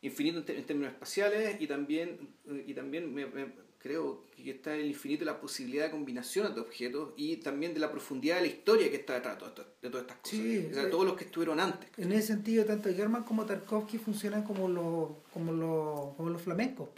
infinito 0.02 0.38
en, 0.52 0.58
en 0.58 0.64
términos 0.66 0.92
espaciales 0.92 1.60
y 1.60 1.66
también, 1.66 2.08
eh, 2.48 2.64
y 2.66 2.74
también 2.74 3.12
me, 3.14 3.26
me- 3.26 3.69
creo 3.80 4.24
que 4.36 4.50
está 4.50 4.74
el 4.74 4.86
infinito 4.86 5.24
la 5.24 5.40
posibilidad 5.40 5.86
de 5.86 5.90
combinaciones 5.90 6.54
de 6.54 6.60
objetos 6.60 7.12
y 7.16 7.36
también 7.38 7.74
de 7.74 7.80
la 7.80 7.90
profundidad 7.90 8.36
de 8.36 8.42
la 8.42 8.46
historia 8.48 8.90
que 8.90 8.96
está 8.96 9.14
detrás 9.14 9.34
de, 9.34 9.40
todo 9.40 9.66
de 9.82 9.90
todas 9.90 10.02
estas 10.06 10.18
cosas, 10.18 10.38
Sí, 10.38 10.66
o 10.70 10.74
sea, 10.74 10.82
eh, 10.84 10.86
todos 10.86 11.04
los 11.04 11.16
que 11.16 11.24
estuvieron 11.24 11.60
antes. 11.60 11.90
En 11.96 12.12
ese 12.12 12.28
sentido, 12.28 12.64
tanto 12.64 12.92
German 12.94 13.24
como 13.24 13.46
Tarkovsky 13.46 13.98
funcionan 13.98 14.44
como 14.44 14.68
los, 14.68 15.10
como 15.32 15.52
los, 15.52 16.14
como 16.16 16.30
los 16.30 16.42
flamencos. 16.42 16.90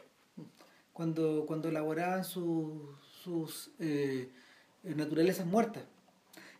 Cuando, 0.92 1.46
cuando 1.46 1.70
elaboraban 1.70 2.22
sus 2.22 2.82
sus 3.22 3.70
eh, 3.78 4.28
naturalezas 4.82 5.46
muertas. 5.46 5.84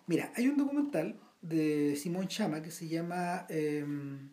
Mira, 0.06 0.32
hay 0.36 0.48
un 0.48 0.56
documental 0.56 1.18
de 1.40 1.96
Simón 1.96 2.28
Chama 2.28 2.62
que 2.62 2.70
se 2.70 2.88
llama 2.88 3.46
em, 3.48 4.30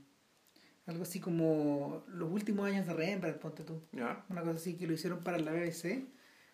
algo 0.89 1.03
así 1.03 1.19
como 1.19 2.03
Los 2.07 2.31
últimos 2.31 2.67
años 2.67 2.87
de 2.87 2.93
Rembrandt, 2.93 3.39
ponte 3.39 3.63
tú. 3.63 3.81
Una 3.93 4.41
cosa 4.41 4.51
así 4.55 4.75
que 4.75 4.87
lo 4.87 4.93
hicieron 4.93 5.23
para 5.23 5.37
la 5.37 5.51
BBC, 5.51 6.07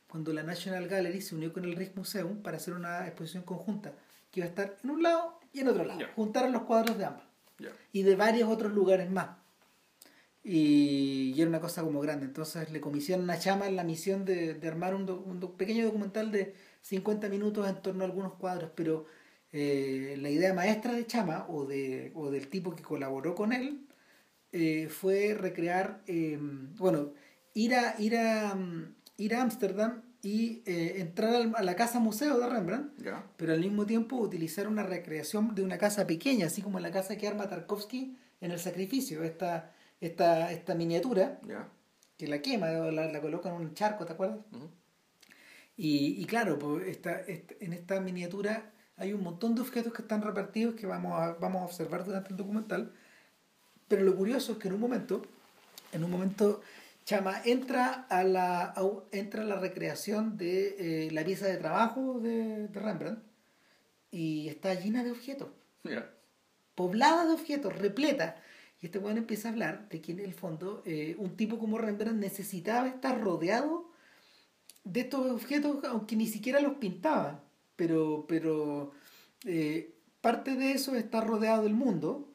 cuando 0.08 0.34
la 0.34 0.44
National 0.44 0.88
Gallery 0.88 1.22
se 1.22 1.36
unió 1.36 1.52
con 1.52 1.64
el 1.66 1.76
Rijksmuseum 1.76 2.42
para 2.42 2.58
hacer 2.58 2.74
una 2.74 3.08
exposición 3.08 3.44
conjunta, 3.44 3.94
que 4.32 4.42
iba 4.42 4.46
a 4.46 4.50
estar 4.50 4.78
en 4.84 4.90
un 4.90 5.04
lado 5.04 5.40
y 5.54 5.62
en 5.62 5.70
otro 5.70 5.86
lado. 5.86 6.00
Juntaron 6.16 6.52
los 6.52 6.64
cuadros 6.64 6.98
de 6.98 7.06
ambas. 7.06 7.24
Y 7.94 8.04
de 8.04 8.16
varios 8.16 8.50
otros 8.50 8.74
lugares 8.74 9.10
más. 9.10 9.38
Y, 10.44 11.34
era 11.40 11.50
una 11.50 11.62
cosa 11.62 11.82
como 11.82 12.02
grande. 12.02 12.26
Entonces 12.26 12.72
le 12.72 12.82
comisionan 12.82 13.30
a 13.30 13.40
Chama 13.40 13.70
la 13.70 13.84
misión 13.84 14.26
de, 14.26 14.60
armar 14.68 14.94
un, 14.94 15.10
un 15.10 15.58
pequeño 15.58 15.86
documental 15.86 16.32
de 16.32 16.54
50 16.82 17.30
minutos 17.30 17.68
en 17.68 17.82
torno 17.82 18.04
a 18.04 18.08
algunos 18.08 18.34
cuadros, 18.34 18.70
pero 18.76 19.06
eh, 19.52 20.18
la 20.20 20.30
idea 20.30 20.54
maestra 20.54 20.92
de 20.92 21.08
Chama 21.08 21.46
o, 21.48 21.66
de, 21.66 22.12
o 22.14 22.30
del 22.30 22.50
tipo 22.50 22.76
que 22.76 22.84
colaboró 22.84 23.34
con 23.36 23.54
él 23.54 23.88
eh, 24.58 24.88
fue 24.88 25.34
recrear, 25.34 26.02
eh, 26.08 26.40
bueno, 26.78 27.12
ir 27.54 27.76
a 27.76 28.00
ir 28.00 28.16
a 28.16 28.58
ir 29.18 29.36
a 29.36 29.42
Ámsterdam 29.42 30.02
y 30.22 30.64
entrar 30.66 31.52
a 31.56 31.62
la 31.62 31.76
casa 31.76 32.00
museo 32.00 32.40
de 32.40 32.50
Rembrandt, 32.50 32.94
pero 33.36 33.52
al 33.54 33.60
mismo 33.60 33.86
tiempo 33.86 34.16
utilizar 34.16 34.68
una 34.68 34.82
recreación 34.82 35.54
de 35.54 35.62
una 35.62 35.78
casa 35.78 36.08
pequeña, 36.08 36.48
así 36.48 36.62
como 36.62 36.80
la 36.80 36.90
casa 36.90 37.18
que 37.18 37.28
arma 37.28 37.50
Tarkovsky 37.50 38.18
en 38.40 38.52
El 38.52 38.58
Sacrificio, 38.60 39.24
esta, 39.24 39.74
esta, 40.00 40.52
esta 40.52 40.74
miniatura, 40.74 41.40
que 42.18 42.28
la 42.28 42.42
quema, 42.42 42.70
la, 42.70 43.12
la, 43.12 43.22
coloca 43.22 43.50
en 43.50 43.56
un 43.56 43.74
charco, 43.74 44.06
¿te 44.06 44.14
acuerdas? 44.14 44.40
y, 45.78 46.20
y, 46.20 46.26
claro, 46.26 46.58
pues 46.58 46.88
esta, 46.88 47.22
en 47.28 47.74
esta 47.74 48.00
miniatura 48.00 48.72
hay 48.98 49.14
un 49.14 49.22
montón 49.22 49.54
de 49.54 49.62
objetos 49.62 49.94
que 49.94 50.02
están 50.02 50.22
repartidos 50.22 50.76
que 50.76 50.88
vamos 50.88 51.20
a, 51.20 51.34
vamos 51.34 51.62
a 51.62 51.66
observar 51.66 52.06
durante 52.06 52.32
el 52.32 52.38
documental. 52.38 52.94
Pero 53.88 54.04
lo 54.04 54.16
curioso 54.16 54.54
es 54.54 54.58
que 54.58 54.68
en 54.68 54.74
un 54.76 54.80
momento, 54.80 55.22
en 55.92 56.04
un 56.04 56.12
momento, 56.12 56.62
Chama 57.06 57.42
entra 57.46 58.08
a 58.10 58.24
la, 58.24 58.74
entra 59.12 59.44
a 59.44 59.46
la 59.46 59.60
recreación 59.60 60.38
de 60.38 61.06
eh, 61.08 61.12
la 61.12 61.24
pieza 61.24 61.46
de 61.46 61.58
trabajo 61.58 62.20
de, 62.20 62.68
Rembrandt 62.74 63.24
y 64.12 64.48
está 64.48 64.74
llena 64.74 65.04
de 65.04 65.12
objetos. 65.12 65.50
Poblada 66.74 67.26
de 67.26 67.34
objetos, 67.34 67.78
repleta. 67.78 68.38
Y 68.82 68.88
este 68.88 69.00
bueno 69.00 69.20
empieza 69.20 69.50
a 69.50 69.52
hablar 69.52 69.88
de 69.90 70.02
que 70.02 70.14
en 70.14 70.20
el 70.20 70.34
fondo 70.34 70.82
eh, 70.86 71.16
un 71.20 71.38
tipo 71.38 71.60
como 71.60 71.78
Rembrandt 71.78 72.20
necesitaba 72.20 72.88
estar 72.88 73.22
rodeado 73.22 73.92
de 74.84 75.02
estos 75.02 75.32
objetos, 75.32 75.84
aunque 75.86 76.16
ni 76.16 76.28
siquiera 76.28 76.60
los 76.60 76.76
pintaba 76.76 77.46
pero, 77.76 78.26
pero 78.28 78.92
eh, 79.46 79.94
parte 80.22 80.56
de 80.56 80.72
eso 80.72 80.96
está 80.96 81.22
rodeado 81.22 81.64
del 81.64 81.74
mundo, 81.74 82.32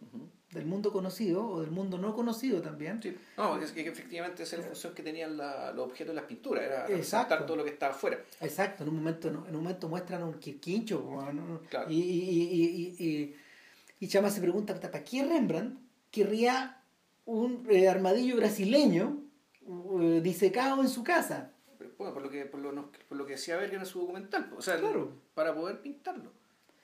del 0.51 0.67
mundo 0.67 0.93
conocido 0.93 1.47
o 1.47 1.61
del 1.61 1.71
mundo 1.71 1.97
no 1.97 2.15
conocido 2.15 2.61
también. 2.61 3.01
Sí. 3.03 3.17
No, 3.37 3.59
es 3.59 3.73
que 3.73 3.87
efectivamente 3.87 4.43
esa 4.43 4.57
es 4.57 4.63
la 4.63 4.69
función 4.69 4.95
que 4.95 5.03
tenían 5.03 5.37
los 5.37 5.79
objetos 5.79 6.09
de 6.09 6.21
las 6.21 6.25
pinturas, 6.25 6.65
era 6.65 6.87
resaltar 6.87 7.47
todo 7.47 7.57
lo 7.57 7.65
que 7.65 7.71
estaba 7.71 7.95
afuera. 7.95 8.19
Exacto, 8.41 8.83
en 8.83 8.89
un 8.89 8.97
momento, 8.97 9.29
en 9.29 9.37
un 9.37 9.63
momento 9.63 9.89
muestran 9.89 10.23
un 10.23 10.35
quirquincho 10.35 11.19
y, 11.89 11.95
y, 11.95 12.97
y, 12.99 13.37
y, 14.01 14.09
Chama 14.09 14.31
se 14.31 14.41
pregunta, 14.41 14.75
¿para 14.79 15.05
qué 15.05 15.25
Rembrandt 15.25 15.79
querría 16.11 16.83
un 17.27 17.67
eh, 17.71 17.89
armadillo 17.89 18.37
brasileño 18.37 19.23
uh, 19.67 20.21
disecado 20.21 20.83
en 20.83 20.89
su 20.89 21.05
casa? 21.05 21.53
bueno, 22.01 22.15
por 22.15 22.23
lo 22.23 22.31
que, 22.31 22.47
por 22.47 22.61
lo, 22.61 22.91
por 23.09 23.19
lo 23.19 23.27
que 23.27 23.33
decía 23.33 23.57
Berger 23.59 23.79
en 23.79 23.87
su 23.87 24.01
documental, 24.01 24.51
o 24.57 24.63
sea, 24.63 24.81
para 25.35 25.55
poder 25.55 25.81
pintarlo. 25.83 26.33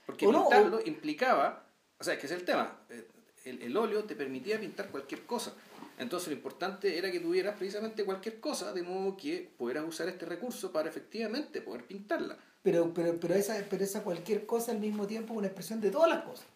Porque 0.05 0.27
pintarlo 0.27 0.79
implicaba, 0.85 1.65
o 1.99 2.05
sea, 2.05 2.15
es 2.15 2.21
que 2.21 2.27
es 2.27 2.33
el 2.33 2.45
tema, 2.45 2.81
eh, 2.91 3.09
el, 3.47 3.63
el, 3.63 3.77
óleo 3.77 4.05
te 4.05 4.15
permitía 4.15 4.61
pintar 4.61 4.91
cualquier 4.91 5.23
cosa. 5.23 5.55
Entonces 5.99 6.29
lo 6.29 6.35
importante 6.35 6.99
era 6.99 7.11
que 7.11 7.21
tuvieras 7.21 7.57
precisamente 7.57 8.05
cualquier 8.05 8.39
cosa, 8.39 8.73
de 8.73 8.83
modo 8.83 9.17
que 9.17 9.49
pudieras 9.57 9.85
usar 9.87 10.09
este 10.09 10.27
recurso 10.27 10.71
para 10.71 10.89
efectivamente 10.89 11.63
poder 11.63 11.85
pintarla. 11.85 12.37
Pero, 12.63 12.93
pero, 12.93 13.19
pero, 13.19 13.35
esa, 13.35 13.65
pero 13.71 13.85
esa 13.85 14.03
cualquier 14.03 14.45
cosa 14.45 14.73
al 14.73 14.81
mismo 14.81 15.07
tiempo 15.07 15.33
es 15.33 15.39
una 15.39 15.47
expresión 15.47 15.81
de 15.81 15.91
todas 15.91 16.11
las 16.11 16.25
cosas. 16.25 16.47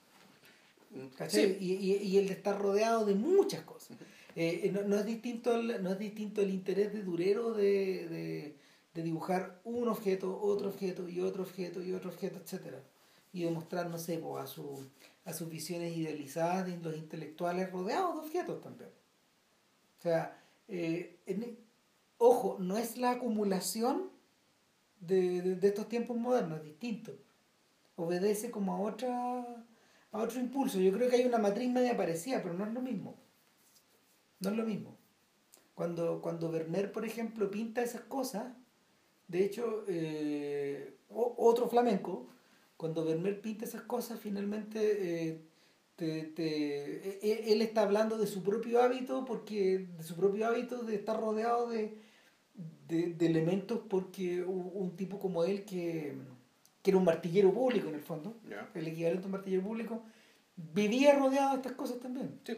Mm, 0.90 1.06
y, 1.60 1.72
y, 1.72 1.96
y, 2.02 2.18
el 2.18 2.26
de 2.26 2.32
estar 2.32 2.60
rodeado 2.60 3.06
de 3.06 3.14
muchas 3.14 3.62
cosas. 3.62 3.96
Eh, 4.36 4.72
no, 4.86 4.96
es 4.96 5.06
distinto 5.06 5.54
el, 5.54 5.82
no 5.82 5.90
es 5.90 5.98
distinto 5.98 6.40
el 6.40 6.50
interés 6.50 6.92
de 6.92 7.02
Durero 7.02 7.52
de, 7.52 8.56
dibujar 8.94 9.60
un 9.64 9.88
objeto, 9.88 10.40
otro 10.40 10.68
objeto 10.68 11.08
y 11.08 11.20
otro 11.20 11.42
objeto 11.42 11.82
y 11.82 11.92
otro 11.92 12.10
objeto, 12.10 12.38
etc. 12.38 12.74
Y 13.32 13.44
demostrar, 13.44 13.88
no 13.88 13.98
sé, 13.98 14.22
a, 14.38 14.46
su, 14.46 14.84
a 15.30 15.34
sus 15.34 15.48
visiones 15.48 15.96
idealizadas 15.96 16.66
de 16.66 16.76
los 16.78 16.96
intelectuales 16.96 17.70
rodeados 17.70 18.14
de 18.14 18.20
objetos 18.20 18.60
también. 18.60 18.90
O 19.98 20.02
sea, 20.02 20.42
eh, 20.68 21.18
ojo, 22.18 22.56
no 22.58 22.76
es 22.76 22.96
la 22.96 23.12
acumulación 23.12 24.10
de, 25.00 25.58
estos 25.62 25.88
tiempos 25.88 26.16
modernos, 26.16 26.58
es 26.58 26.64
distinto. 26.64 27.12
Obedece 27.96 28.50
como 28.50 28.74
a 28.74 28.80
otra 28.80 29.64
a 30.12 30.18
otro 30.18 30.40
impulso. 30.40 30.78
Yo 30.80 30.92
creo 30.92 31.08
que 31.08 31.16
hay 31.16 31.24
una 31.24 31.38
matriz 31.38 31.70
media 31.70 31.96
parecida, 31.96 32.42
pero 32.42 32.54
no 32.54 32.64
es 32.64 32.72
lo 32.72 32.80
mismo. 32.80 33.16
No 34.40 34.50
es 34.50 34.56
lo 34.56 34.64
mismo. 34.64 34.96
Cuando, 35.74 36.20
cuando 36.20 36.50
Werner, 36.50 36.92
por 36.92 37.04
ejemplo, 37.04 37.50
pinta 37.50 37.82
esas 37.82 38.02
cosas, 38.02 38.52
de 39.28 39.44
hecho, 39.44 39.84
eh, 39.86 40.96
otro 41.08 41.68
flamenco, 41.68 42.28
cuando 42.80 43.04
Werner 43.04 43.42
pinta 43.42 43.66
esas 43.66 43.82
cosas, 43.82 44.18
finalmente 44.18 44.78
eh, 44.80 45.42
te, 45.96 46.22
te, 46.22 47.10
e, 47.10 47.18
e, 47.20 47.52
él 47.52 47.60
está 47.60 47.82
hablando 47.82 48.16
de 48.16 48.26
su 48.26 48.42
propio 48.42 48.80
hábito, 48.80 49.26
porque 49.26 49.86
de 49.98 50.02
su 50.02 50.16
propio 50.16 50.46
hábito 50.46 50.82
de 50.82 50.94
estar 50.94 51.20
rodeado 51.20 51.68
de, 51.68 51.98
de, 52.88 53.26
elementos, 53.26 53.80
porque 53.86 54.42
un, 54.42 54.96
tipo 54.96 55.20
como 55.20 55.44
él, 55.44 55.66
que, 55.66 56.14
que, 56.82 56.90
era 56.90 56.96
un 56.96 57.04
martillero 57.04 57.52
público 57.52 57.90
en 57.90 57.96
el 57.96 58.00
fondo, 58.00 58.34
el 58.74 58.88
equivalente 58.88 59.24
a 59.24 59.26
un 59.26 59.32
martillero 59.32 59.62
público, 59.62 60.02
vivía 60.56 61.18
rodeado 61.18 61.50
de 61.50 61.56
estas 61.56 61.72
cosas 61.72 62.00
también. 62.00 62.40
Sí. 62.44 62.56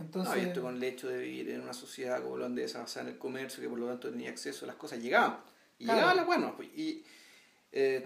Entonces, 0.00 0.34
no, 0.34 0.42
y 0.42 0.46
esto 0.46 0.62
con 0.62 0.74
el 0.74 0.82
hecho 0.82 1.08
de 1.08 1.20
vivir 1.20 1.50
en 1.50 1.60
una 1.60 1.74
sociedad 1.74 2.20
como 2.22 2.38
la 2.38 2.46
holandesa 2.46 2.80
basada 2.80 3.06
en 3.06 3.12
el 3.12 3.18
comercio, 3.20 3.62
que 3.62 3.68
por 3.68 3.78
lo 3.78 3.86
tanto 3.86 4.10
tenía 4.10 4.30
acceso 4.30 4.64
a 4.64 4.66
las 4.66 4.76
cosas, 4.76 5.00
llegaban. 5.00 5.38
Y 5.78 5.84
llegaban 5.84 6.16
las 6.16 6.26
buenas, 6.26 6.54
pues, 6.56 6.68
y 6.74 7.04
eh, 7.70 8.04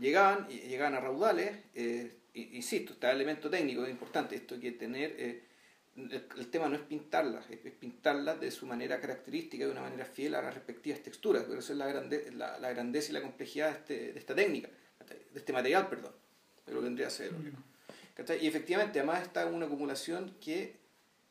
llegaban, 0.00 0.48
llegaban 0.48 0.94
a 0.94 1.00
raudales, 1.00 1.56
eh, 1.74 2.18
insisto, 2.34 2.92
está 2.92 3.10
el 3.10 3.16
elemento 3.16 3.50
técnico 3.50 3.84
es 3.84 3.90
importante, 3.90 4.36
esto 4.36 4.54
hay 4.54 4.60
que 4.60 4.72
tener, 4.72 5.14
eh, 5.18 5.42
el, 5.96 6.48
tema 6.48 6.68
no 6.68 6.76
es 6.76 6.82
pintarlas, 6.82 7.48
es, 7.50 7.58
pintarlas 7.72 8.40
de 8.40 8.50
su 8.50 8.66
manera 8.66 9.00
característica, 9.00 9.64
de 9.64 9.72
una 9.72 9.82
manera 9.82 10.04
fiel 10.04 10.34
a 10.34 10.42
las 10.42 10.54
respectivas 10.54 11.00
texturas, 11.00 11.44
pero 11.46 11.60
eso 11.60 11.72
es 11.72 11.78
la, 11.78 11.86
grande, 11.86 12.30
la, 12.32 12.58
la 12.58 12.70
grandeza 12.70 13.10
y 13.10 13.14
la 13.14 13.22
complejidad 13.22 13.70
de, 13.70 13.76
este, 13.78 14.12
de 14.12 14.18
esta 14.18 14.34
técnica, 14.34 14.68
de 15.08 15.38
este 15.38 15.52
material, 15.52 15.88
perdón, 15.88 16.12
de 16.66 16.72
lo 16.72 16.80
que 16.80 16.84
vendría 16.84 17.08
a 17.08 17.10
ser. 17.10 17.32
Y 18.40 18.46
efectivamente, 18.46 18.98
además 18.98 19.22
está 19.22 19.46
una 19.46 19.66
acumulación 19.66 20.34
que 20.40 20.76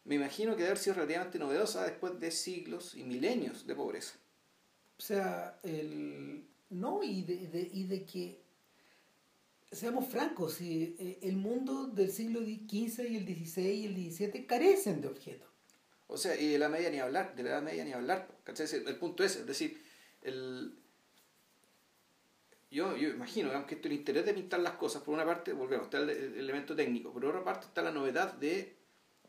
me 0.05 0.15
imagino 0.15 0.53
que 0.53 0.59
debe 0.59 0.69
haber 0.69 0.77
sido 0.77 0.95
relativamente 0.95 1.37
novedosa 1.37 1.83
después 1.83 2.17
de 2.19 2.31
siglos 2.31 2.95
y 2.95 3.03
milenios 3.03 3.67
de 3.67 3.75
pobreza. 3.75 4.17
O 4.97 5.01
sea, 5.01 5.59
el, 5.63 6.45
no, 6.69 7.03
y 7.03 7.23
de, 7.23 7.47
de, 7.47 7.69
y 7.73 7.83
de 7.83 8.05
que, 8.05 8.39
seamos 9.71 10.07
francos, 10.07 10.61
eh, 10.61 11.19
el 11.21 11.35
mundo 11.35 11.87
del 11.87 12.11
siglo 12.11 12.41
XV 12.41 13.09
y 13.09 13.17
el 13.17 13.25
XVI 13.25 13.71
y 13.71 13.85
el 13.85 14.11
XVII 14.11 14.45
carecen 14.45 15.01
de 15.01 15.07
objetos. 15.07 15.47
O 16.07 16.17
sea, 16.17 16.39
y 16.39 16.47
de 16.47 16.59
la 16.59 16.69
media 16.69 16.89
ni 16.89 16.99
hablar, 16.99 17.35
de 17.35 17.43
la 17.43 17.49
edad 17.49 17.61
media 17.61 17.83
ni 17.83 17.91
hablar. 17.91 18.27
El 18.47 18.95
punto 18.97 19.23
es, 19.23 19.35
es 19.35 19.45
decir, 19.45 19.83
el, 20.21 20.73
yo, 22.71 22.95
yo 22.95 23.09
imagino, 23.09 23.51
aunque 23.51 23.75
esto 23.75 23.87
el 23.87 23.95
interés 23.95 24.25
de 24.25 24.33
pintar 24.33 24.61
las 24.61 24.73
cosas, 24.73 25.03
por 25.03 25.13
una 25.13 25.25
parte, 25.25 25.51
volvemos, 25.51 25.85
está 25.85 25.97
el, 25.97 26.09
el 26.09 26.39
elemento 26.39 26.75
técnico, 26.75 27.11
por 27.11 27.25
otra 27.25 27.43
parte 27.43 27.67
está 27.67 27.81
la 27.81 27.91
novedad 27.91 28.33
de 28.33 28.77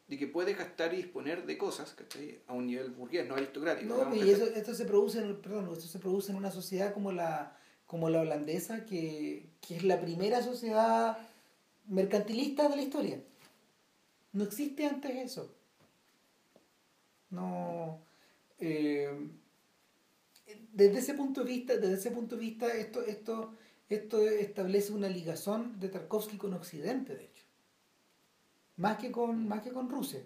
de 0.09 0.19
que 0.19 0.27
puede 0.27 0.55
gastar 0.55 0.95
y 0.95 0.97
disponer 0.99 1.45
de 1.45 1.59
cosas 1.59 1.93
¿cachai? 1.93 2.41
a 2.47 2.55
un 2.55 2.67
nivel 2.67 2.91
burgués, 2.91 3.29
no 3.29 3.35
aristocrático. 3.35 3.95
No, 3.95 4.15
y 4.15 4.31
eso, 4.31 4.47
esto, 4.47 4.75
se 4.75 4.87
produce 4.87 5.21
en, 5.21 5.37
perdón, 5.37 5.69
esto 5.71 5.87
se 5.87 5.99
produce 5.99 6.33
en 6.33 6.39
una 6.39 6.51
sociedad 6.51 6.95
como 6.95 7.13
la, 7.13 7.57
como 7.89 8.09
la 8.09 8.21
holandesa, 8.21 8.85
que, 8.85 9.51
que 9.61 9.77
es 9.77 9.83
la 9.83 10.01
primera 10.01 10.41
sociedad 10.45 11.19
mercantilista 11.89 12.69
de 12.69 12.77
la 12.77 12.83
historia. 12.83 13.21
No 14.33 14.45
existe 14.45 14.87
antes 14.87 15.17
eso. 15.17 15.53
No. 17.31 17.99
Eh, 18.61 19.11
desde 20.73 20.99
ese 20.99 21.15
punto 21.15 21.43
de 21.43 21.47
vista, 21.49 21.77
desde 21.77 21.95
ese 21.95 22.13
punto 22.13 22.37
de 22.37 22.43
vista, 22.43 22.69
esto, 22.69 23.03
esto, 23.03 23.55
esto 23.89 24.21
establece 24.21 24.93
una 24.93 25.09
ligazón 25.09 25.81
de 25.81 25.89
Tarkovsky 25.89 26.37
con 26.37 26.55
Occidente, 26.55 27.17
de 27.17 27.25
hecho 27.25 27.49
más 28.79 28.97
que 28.97 29.13
con, 29.13 29.47
más 29.47 29.63
que 29.63 29.73
con 29.73 29.91
Rusia. 29.91 30.21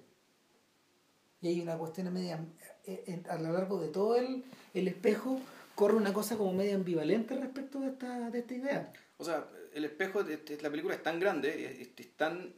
Y 1.40 1.48
hay 1.48 1.60
una 1.60 1.76
cuestión 1.76 2.12
media 2.12 2.38
eh, 2.84 3.22
a 3.28 3.36
lo 3.36 3.52
largo 3.52 3.80
de 3.80 3.88
todo 3.88 4.14
el, 4.14 4.44
el 4.74 4.86
espejo 4.86 5.40
corre 5.74 5.96
una 5.96 6.12
cosa 6.12 6.36
como 6.36 6.52
medio 6.52 6.76
ambivalente 6.76 7.34
respecto 7.34 7.80
de 7.80 7.88
esta, 7.88 8.30
de 8.30 8.38
esta 8.38 8.54
idea. 8.54 8.92
O 9.18 9.24
sea, 9.24 9.46
el 9.74 9.84
espejo 9.84 10.22
de, 10.24 10.40
la 10.60 10.70
película 10.70 10.94
es 10.94 11.02
tan 11.02 11.20
grande, 11.20 11.80
es, 11.80 11.88
es 11.96 12.16
tan 12.16 12.54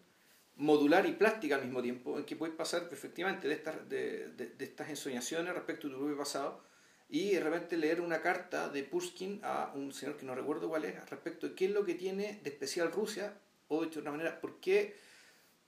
modular 0.56 1.06
y 1.06 1.12
plástica 1.12 1.56
al 1.56 1.62
mismo 1.62 1.82
tiempo, 1.82 2.18
en 2.18 2.24
que 2.24 2.36
puedes 2.36 2.54
pasar 2.54 2.88
efectivamente 2.90 3.48
de 3.48 3.54
estas, 3.54 3.88
de, 3.88 4.28
de, 4.36 4.46
de 4.46 4.64
estas 4.64 4.88
ensoñaciones 4.88 5.52
respecto 5.52 5.88
a 5.88 5.90
tu 5.90 5.98
propio 5.98 6.16
pasado 6.16 6.62
y 7.08 7.30
de 7.30 7.40
repente 7.40 7.76
leer 7.76 8.00
una 8.00 8.20
carta 8.20 8.68
de 8.68 8.82
Pushkin 8.82 9.40
a 9.42 9.72
un 9.74 9.92
señor 9.92 10.16
que 10.16 10.24
no 10.24 10.34
recuerdo 10.34 10.68
cuál 10.68 10.84
es, 10.84 11.10
respecto 11.10 11.48
de 11.48 11.54
qué 11.54 11.66
es 11.66 11.70
lo 11.70 11.84
que 11.84 11.94
tiene 11.94 12.40
de 12.42 12.50
especial 12.50 12.90
Rusia, 12.90 13.34
o 13.68 13.82
dicho 13.82 13.94
de 13.94 14.00
otra 14.00 14.12
manera, 14.12 14.40
por 14.40 14.60
qué 14.60 14.96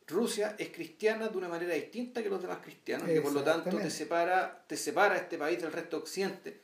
Rusia 0.06 0.54
es 0.58 0.70
cristiana 0.70 1.28
de 1.28 1.36
una 1.36 1.48
manera 1.48 1.74
distinta 1.74 2.22
que 2.22 2.30
los 2.30 2.40
demás 2.40 2.58
cristianos, 2.62 3.08
que 3.08 3.20
por 3.20 3.32
lo 3.32 3.42
tanto 3.42 3.76
te 3.76 3.90
separa, 3.90 4.64
te 4.66 4.76
separa 4.76 5.16
este 5.16 5.36
país 5.36 5.60
del 5.60 5.72
resto 5.72 5.98
occidente. 5.98 6.60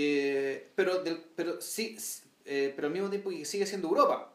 Eh, 0.00 0.70
pero, 0.76 1.02
del, 1.02 1.20
pero, 1.34 1.60
sí, 1.60 1.96
eh, 2.44 2.72
pero 2.76 2.86
al 2.86 2.92
mismo 2.92 3.10
tiempo 3.10 3.32
sigue 3.44 3.66
siendo 3.66 3.88
Europa. 3.88 4.32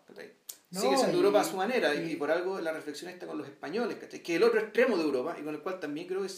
No, 0.71 0.81
sigue 0.81 0.97
siendo 0.97 1.17
Europa 1.17 1.39
a 1.39 1.43
su 1.45 1.55
manera 1.55 1.95
y, 1.95 2.11
y, 2.11 2.15
por 2.17 2.31
algo 2.31 2.59
la 2.59 2.73
reflexión 2.73 3.09
está 3.09 3.27
con 3.27 3.37
los 3.37 3.47
españoles, 3.47 3.97
que 3.97 4.17
es 4.17 4.29
el 4.29 4.43
otro 4.43 4.59
extremo 4.59 4.97
de 4.97 5.03
Europa 5.03 5.37
y 5.39 5.43
con 5.43 5.55
el 5.55 5.61
cual 5.61 5.79
también 5.79 6.07
creo 6.07 6.21
que 6.21 6.29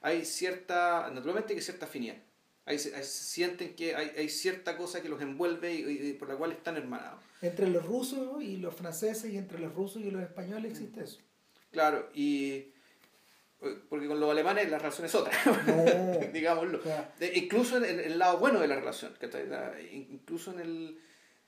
hay 0.00 0.24
cierta, 0.24 1.10
naturalmente 1.12 1.54
que 1.54 1.60
cierta 1.60 1.84
afinidad. 1.84 2.16
Hay, 2.64 2.76
hay, 2.76 3.04
sienten 3.04 3.74
que 3.74 3.94
hay, 3.96 4.12
hay, 4.16 4.30
cierta 4.30 4.78
cosa 4.78 5.02
que 5.02 5.10
los 5.10 5.20
envuelve 5.20 5.74
y, 5.74 6.08
y, 6.08 6.12
por 6.14 6.28
la 6.28 6.36
cual 6.36 6.52
están 6.52 6.78
hermanados. 6.78 7.20
Entre 7.42 7.68
los 7.68 7.84
rusos 7.84 8.42
y 8.42 8.56
los 8.56 8.74
franceses 8.74 9.30
y 9.30 9.36
entre 9.36 9.58
los 9.58 9.74
rusos 9.74 10.00
y 10.00 10.10
los 10.10 10.22
españoles 10.22 10.72
existe 10.72 11.02
eso. 11.02 11.18
Claro, 11.70 12.08
y 12.14 12.72
porque 13.88 14.06
con 14.06 14.18
los 14.18 14.30
alemanes 14.30 14.70
la 14.70 14.78
relación 14.78 15.06
es 15.06 15.14
otra, 15.14 15.32
no, 15.66 16.26
digámoslo. 16.32 16.80
Incluso 17.34 17.76
en, 17.76 17.84
en, 17.84 18.00
el 18.00 18.18
lado 18.18 18.38
bueno 18.38 18.60
de 18.60 18.68
la 18.68 18.76
relación, 18.76 19.12
incluso 19.92 20.52
en 20.52 20.60
el 20.60 20.98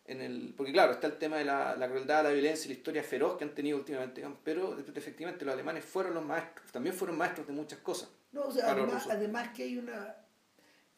en 0.04 0.20
el, 0.20 0.54
porque 0.56 0.72
claro, 0.72 0.92
está 0.92 1.06
el 1.06 1.18
tema 1.18 1.36
de 1.36 1.44
la, 1.44 1.76
la 1.76 1.88
crueldad, 1.88 2.24
la 2.24 2.30
violencia 2.30 2.66
y 2.66 2.72
la 2.72 2.78
historia 2.78 3.02
feroz 3.02 3.38
que 3.38 3.44
han 3.44 3.54
tenido 3.54 3.78
últimamente, 3.78 4.24
pero 4.42 4.78
efectivamente 4.78 5.44
los 5.44 5.54
alemanes 5.54 5.84
fueron 5.84 6.14
los 6.14 6.24
maestros, 6.24 6.72
también 6.72 6.94
fueron 6.94 7.16
maestros 7.16 7.46
de 7.46 7.52
muchas 7.52 7.78
cosas. 7.80 8.10
No, 8.32 8.42
o 8.42 8.50
sea, 8.50 8.72
además, 8.72 9.06
además, 9.08 9.50
que 9.54 9.64
hay 9.64 9.78
una... 9.78 10.16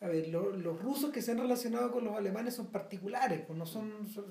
A 0.00 0.08
ver, 0.08 0.28
lo, 0.28 0.50
los 0.50 0.80
rusos 0.82 1.10
que 1.10 1.22
se 1.22 1.32
han 1.32 1.38
relacionado 1.38 1.90
con 1.90 2.04
los 2.04 2.16
alemanes 2.16 2.54
son 2.54 2.68
particulares, 2.68 3.42
pues 3.46 3.58
no 3.58 3.66
son... 3.66 4.08
son 4.08 4.24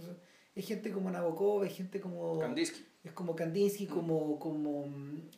es 0.56 0.68
gente 0.68 0.92
como 0.92 1.10
Nabokov, 1.10 1.64
es 1.64 1.76
gente 1.76 2.00
como... 2.00 2.40
Kandinsky. 2.40 2.86
Es 3.04 3.12
como 3.12 3.36
Kandinsky, 3.36 3.88
mm. 3.88 3.90
como, 3.90 4.40
como, 4.40 4.86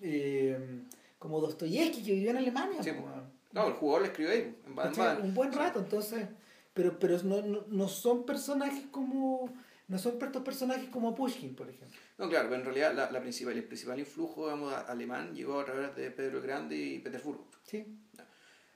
eh, 0.02 0.84
como 1.20 1.40
Dostoyevsky, 1.40 2.04
que 2.04 2.12
vivió 2.14 2.32
en 2.32 2.38
Alemania. 2.38 2.84
Sí, 2.84 2.92
pues. 2.92 3.06
No, 3.52 3.68
el 3.68 3.74
jugador 3.74 4.02
le 4.02 4.08
escribió 4.10 4.34
ahí, 4.34 4.56
en. 4.66 5.22
Un 5.22 5.34
buen 5.34 5.52
rato, 5.54 5.80
entonces 5.80 6.28
pero, 6.76 7.00
pero 7.00 7.18
no, 7.24 7.42
no, 7.42 7.64
no 7.70 7.88
son 7.88 8.26
personajes 8.26 8.84
como 8.92 9.50
no 9.88 9.98
son 9.98 10.22
estos 10.22 10.44
personajes 10.44 10.90
como 10.90 11.16
Pushkin, 11.16 11.56
por 11.56 11.70
ejemplo. 11.70 11.98
No, 12.18 12.28
claro, 12.28 12.50
pero 12.50 12.60
en 12.60 12.66
realidad 12.66 12.94
la, 12.94 13.12
la 13.12 13.22
principal, 13.22 13.54
el 13.54 13.64
principal 13.64 13.98
influjo 13.98 14.46
digamos, 14.46 14.74
alemán 14.74 15.34
llegó 15.34 15.60
a 15.60 15.66
través 15.66 15.96
de 15.96 16.12
Pedro 16.12 16.40
el 16.40 16.44
Grande 16.44 16.76
y 16.76 17.00
Petersburgo. 17.00 17.48
Sí. 17.64 17.86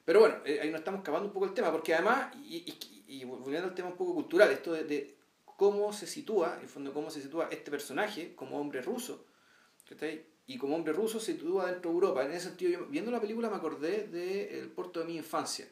Pero 0.06 0.22
bueno, 0.22 0.38
eh, 0.46 0.60
ahí 0.62 0.70
nos 0.70 0.80
estamos 0.80 1.02
acabando 1.02 1.28
un 1.28 1.34
poco 1.34 1.46
el 1.46 1.54
tema, 1.54 1.72
porque 1.72 1.94
además, 1.94 2.34
y, 2.38 2.58
y, 2.58 3.04
y 3.08 3.26
volviendo 3.26 3.68
al 3.68 3.76
tema 3.76 3.90
un 3.90 3.98
poco 3.98 4.14
cultural, 4.14 4.50
esto 4.52 4.72
de, 4.72 4.86
de, 4.86 5.18
cómo 5.44 5.92
se 5.92 6.08
sitúa, 6.08 6.56
en 6.56 6.62
el 6.62 6.70
fondo, 6.70 6.94
cómo 6.94 7.10
se 7.10 7.22
sitúa 7.22 7.50
este 7.52 7.70
personaje 7.70 8.34
como 8.34 8.58
hombre 8.60 8.82
ruso, 8.82 9.26
y 10.50 10.58
como 10.58 10.76
hombre 10.76 10.94
ruso 10.94 11.20
se 11.20 11.34
sitúa 11.34 11.72
dentro 11.72 11.92
de 11.92 11.94
Europa. 11.94 12.26
En 12.26 12.32
ese 12.32 12.48
sentido, 12.48 12.72
yo, 12.72 12.88
viendo 12.88 13.12
la 13.12 13.22
película 13.22 13.52
me 13.52 13.58
acordé 13.58 14.08
del 14.08 14.12
de 14.12 14.72
Porto 14.76 15.00
de 15.00 15.06
mi 15.06 15.16
infancia 15.16 15.68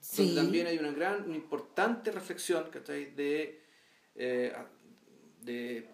Sí. 0.00 0.34
también 0.34 0.66
hay 0.66 0.76
una 0.76 0.90
gran, 0.90 1.24
una 1.24 1.36
importante 1.36 2.10
reflexión 2.10 2.68
de, 2.70 3.60
eh, 4.16 4.52
de, 5.40 5.88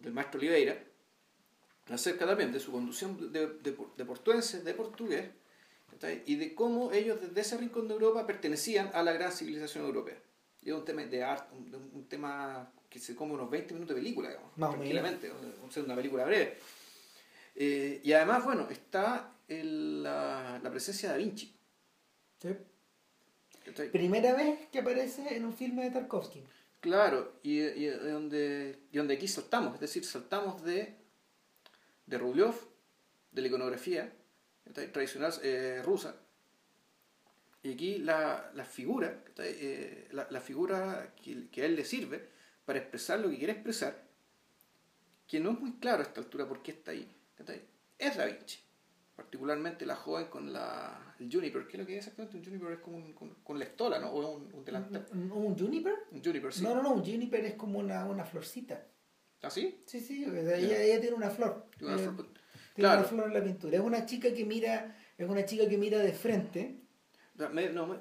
del 0.00 0.12
maestro 0.12 0.38
Oliveira 0.38 0.80
acerca 1.90 2.24
también 2.24 2.52
de 2.52 2.60
su 2.60 2.70
conducción 2.70 3.32
de, 3.32 3.46
de, 3.46 3.76
de 3.96 4.04
portuense, 4.04 4.62
de 4.62 4.72
portugués, 4.72 5.28
y 6.24 6.36
de 6.36 6.54
cómo 6.54 6.92
ellos 6.92 7.20
desde 7.20 7.40
ese 7.40 7.58
rincón 7.58 7.88
de 7.88 7.94
Europa 7.94 8.26
pertenecían 8.26 8.90
a 8.94 9.02
la 9.02 9.12
gran 9.12 9.32
civilización 9.32 9.84
europea. 9.84 10.16
Y 10.62 10.70
es 10.70 10.74
un 10.74 10.84
tema 10.84 11.02
de 11.02 11.22
arte, 11.22 11.54
un, 11.54 11.90
un, 11.94 12.04
tema 12.08 12.72
que 12.88 12.98
se 13.00 13.14
come 13.14 13.34
unos 13.34 13.50
20 13.50 13.74
minutos 13.74 13.94
de 13.94 14.02
película, 14.02 14.28
digamos, 14.28 14.56
Más 14.56 14.70
tranquilamente, 14.70 15.30
una 15.84 15.96
película 15.96 16.24
breve. 16.24 16.58
Eh, 17.56 18.00
y 18.04 18.12
además, 18.12 18.44
bueno, 18.44 18.68
está 18.70 19.32
el, 19.48 20.02
la, 20.02 20.60
la 20.62 20.70
presencia 20.70 21.08
de 21.08 21.14
Da 21.14 21.18
Vinci. 21.18 21.56
Sí. 22.40 22.50
Primera 23.90 24.34
vez 24.34 24.68
que 24.70 24.78
aparece 24.78 25.36
en 25.36 25.44
un 25.44 25.54
filme 25.54 25.84
de 25.84 25.90
Tarkovsky. 25.90 26.44
Claro, 26.80 27.40
y, 27.42 27.62
y, 27.62 27.86
donde, 27.86 28.78
y 28.92 28.96
donde 28.98 29.14
aquí 29.14 29.26
saltamos, 29.26 29.74
es 29.74 29.80
decir, 29.80 30.04
saltamos 30.04 30.62
de, 30.62 30.94
de 32.04 32.18
Rubliov, 32.18 32.54
de 33.32 33.42
la 33.42 33.48
iconografía 33.48 34.12
tradicional 34.92 35.32
eh, 35.42 35.82
rusa, 35.84 36.14
y 37.62 37.72
aquí 37.72 37.98
la, 37.98 38.52
la 38.54 38.64
figura, 38.64 39.24
eh, 39.38 40.08
la, 40.12 40.28
la, 40.30 40.40
figura 40.40 41.12
que, 41.20 41.48
que, 41.48 41.62
a 41.62 41.64
él 41.64 41.74
le 41.74 41.84
sirve 41.84 42.28
para 42.64 42.78
expresar 42.78 43.18
lo 43.18 43.30
que 43.30 43.38
quiere 43.38 43.54
expresar, 43.54 44.06
que 45.26 45.40
no 45.40 45.52
es 45.52 45.58
muy 45.58 45.72
claro 45.78 46.04
a 46.04 46.06
esta 46.06 46.20
altura 46.20 46.46
por 46.46 46.62
qué 46.62 46.70
está 46.70 46.92
ahí, 46.92 47.15
es 47.98 48.16
Da 48.16 48.26
Vinci 48.26 48.66
particularmente 49.16 49.86
la 49.86 49.96
joven 49.96 50.26
con 50.26 50.52
la, 50.52 51.14
el 51.18 51.32
juniper. 51.32 51.66
¿Qué 51.66 51.76
es 51.76 51.80
lo 51.80 51.86
que 51.86 51.94
es 51.94 52.06
exactamente? 52.06 52.36
Un 52.36 52.44
juniper 52.44 52.72
es 52.72 52.80
como 52.80 52.98
un, 52.98 53.14
con, 53.14 53.34
con 53.42 53.58
la 53.58 53.64
estola, 53.64 53.98
¿no? 53.98 54.10
O 54.10 54.22
es 54.22 54.28
un, 54.28 54.54
un 54.54 54.64
delantal. 54.64 55.06
¿Un, 55.12 55.32
¿Un, 55.32 55.58
juniper? 55.58 55.94
Un 56.12 56.22
juniper, 56.22 56.52
sí. 56.52 56.62
No, 56.62 56.74
no, 56.74 56.82
no, 56.82 56.92
un 56.92 57.04
juniper 57.04 57.44
es 57.46 57.54
como 57.54 57.78
una, 57.78 58.04
una 58.04 58.24
florcita. 58.24 58.86
¿Ah, 59.42 59.50
sí? 59.50 59.82
Sí, 59.86 60.00
sí, 60.00 60.24
ella, 60.24 60.82
ella 60.82 61.00
tiene 61.00 61.16
una 61.16 61.30
flor. 61.30 61.66
Tiene 61.78 61.94
una, 61.94 62.02
eh, 62.02 62.04
flor. 62.04 62.16
Tiene 62.16 62.34
claro. 62.74 62.98
una 63.00 63.08
flor 63.08 63.26
en 63.28 63.34
la 63.34 63.42
pintura. 63.42 63.76
Es 63.76 63.82
una 63.82 64.06
chica 64.06 64.32
que 64.34 64.44
mira, 64.44 64.96
es 65.16 65.28
una 65.28 65.44
chica 65.46 65.66
que 65.66 65.78
mira 65.78 65.98
de 65.98 66.12
frente. 66.12 66.82
No, 67.36 67.48
no, 67.50 67.60
no, 67.70 67.86
no, 67.86 67.96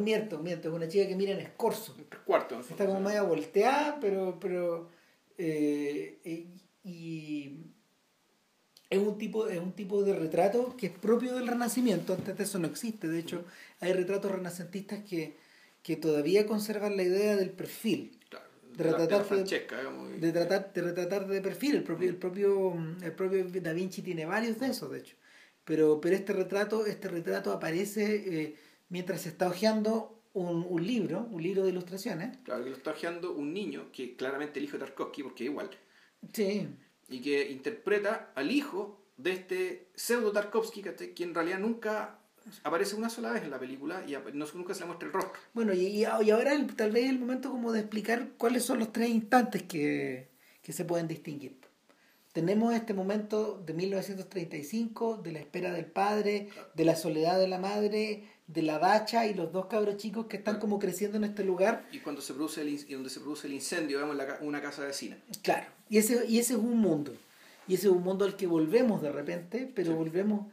miento, 0.00 0.38
miento, 0.40 0.68
es 0.68 0.74
una 0.74 0.88
chica 0.88 1.08
que 1.08 1.16
mira 1.16 1.32
en 1.32 1.40
escorzo. 1.40 1.96
Cuarto. 2.24 2.60
Está 2.60 2.86
como 2.86 3.00
media 3.00 3.22
volteada, 3.22 3.98
pero, 3.98 4.38
pero 4.38 4.88
eh, 5.38 6.20
y 6.84 7.66
es 8.88 8.98
un 8.98 9.18
tipo 9.18 9.46
es 9.46 9.60
un 9.60 9.72
tipo 9.72 10.02
de 10.02 10.14
retrato 10.14 10.76
que 10.76 10.86
es 10.86 10.92
propio 10.92 11.34
del 11.34 11.46
renacimiento 11.46 12.14
antes 12.14 12.36
de 12.36 12.44
eso 12.44 12.58
no 12.58 12.66
existe 12.66 13.08
de 13.08 13.18
hecho 13.20 13.44
hay 13.80 13.92
retratos 13.92 14.30
renacentistas 14.32 15.04
que, 15.04 15.36
que 15.82 15.96
todavía 15.96 16.46
conservan 16.46 16.96
la 16.96 17.02
idea 17.02 17.36
del 17.36 17.50
perfil. 17.50 18.16
De 18.76 18.84
retratar 18.84 19.28
de, 19.28 20.20
de, 20.20 20.32
tratar 20.32 20.72
de 20.72 20.82
retratar 20.82 21.26
de 21.26 21.40
perfil 21.42 21.76
el 21.76 21.82
propio 21.82 22.08
el 22.08 22.16
propio 22.16 22.74
el 23.02 23.12
propio 23.12 23.44
Da 23.60 23.72
Vinci 23.72 24.00
tiene 24.00 24.24
varios 24.24 24.60
de 24.60 24.68
esos 24.68 24.90
de 24.90 25.00
hecho. 25.00 25.16
Pero 25.64 26.00
pero 26.00 26.14
este 26.14 26.32
retrato 26.32 26.86
este 26.86 27.08
retrato 27.08 27.52
aparece 27.52 28.42
eh, 28.42 28.56
mientras 28.88 29.22
se 29.22 29.30
está 29.30 29.48
hojeando 29.48 30.22
un, 30.34 30.64
un, 30.68 30.86
libro 30.86 31.26
un 31.30 31.42
libro 31.42 31.64
de 31.64 31.70
ilustraciones. 31.70 32.38
Claro 32.44 32.62
que 32.64 32.70
lo 32.70 32.76
está 32.76 32.92
hojeando 32.92 33.32
un 33.32 33.52
niño 33.52 33.90
que 33.92 34.14
claramente 34.14 34.60
el 34.60 34.66
hijo 34.66 34.78
de 34.78 34.84
Tarkovsky 34.84 35.24
porque 35.24 35.44
igual 35.44 35.68
sí 36.32 36.68
y 37.10 37.20
que 37.20 37.50
interpreta 37.50 38.30
al 38.34 38.50
hijo 38.50 39.02
de 39.16 39.32
este 39.32 39.88
pseudo 39.94 40.32
Tarkovsky, 40.32 40.82
que 40.82 41.24
en 41.24 41.34
realidad 41.34 41.58
nunca 41.58 42.20
aparece 42.62 42.96
una 42.96 43.10
sola 43.10 43.32
vez 43.32 43.42
en 43.42 43.50
la 43.50 43.58
película 43.58 44.02
y 44.06 44.16
nunca 44.32 44.72
se 44.72 44.80
le 44.80 44.86
muestra 44.86 45.08
el 45.08 45.12
rostro. 45.12 45.38
Bueno, 45.52 45.74
y, 45.74 45.86
y 45.86 46.04
ahora 46.04 46.54
el, 46.54 46.74
tal 46.74 46.92
vez 46.92 47.04
es 47.04 47.10
el 47.10 47.18
momento 47.18 47.50
como 47.50 47.72
de 47.72 47.80
explicar 47.80 48.28
cuáles 48.38 48.64
son 48.64 48.78
los 48.78 48.92
tres 48.92 49.10
instantes 49.10 49.64
que, 49.64 50.28
que 50.62 50.72
se 50.72 50.84
pueden 50.84 51.08
distinguir. 51.08 51.58
Tenemos 52.32 52.72
este 52.74 52.94
momento 52.94 53.60
de 53.66 53.74
1935, 53.74 55.16
de 55.16 55.32
la 55.32 55.40
espera 55.40 55.72
del 55.72 55.86
padre, 55.86 56.48
de 56.74 56.84
la 56.84 56.94
soledad 56.94 57.40
de 57.40 57.48
la 57.48 57.58
madre, 57.58 58.24
de 58.52 58.62
la 58.62 58.78
dacha 58.78 59.26
y 59.26 59.34
los 59.34 59.52
dos 59.52 59.66
cabros 59.66 59.96
chicos 59.96 60.26
que 60.26 60.36
están 60.36 60.58
como 60.58 60.78
creciendo 60.78 61.16
en 61.16 61.24
este 61.24 61.44
lugar. 61.44 61.86
Y 61.92 61.98
cuando 61.98 62.20
se 62.20 62.34
produce 62.34 62.62
el, 62.62 62.68
y 62.68 62.94
donde 62.94 63.10
se 63.10 63.20
produce 63.20 63.46
el 63.46 63.54
incendio, 63.54 63.98
vemos 63.98 64.16
la, 64.16 64.38
una 64.40 64.60
casa 64.60 64.84
vecina. 64.84 65.18
Claro, 65.42 65.66
y 65.88 65.98
ese, 65.98 66.26
y 66.26 66.38
ese 66.38 66.54
es 66.54 66.58
un 66.58 66.78
mundo. 66.78 67.14
Y 67.68 67.74
ese 67.74 67.86
es 67.86 67.92
un 67.92 68.02
mundo 68.02 68.24
al 68.24 68.36
que 68.36 68.46
volvemos 68.46 69.00
de 69.02 69.12
repente, 69.12 69.70
pero 69.74 69.92
sí. 69.92 69.96
volvemos 69.96 70.46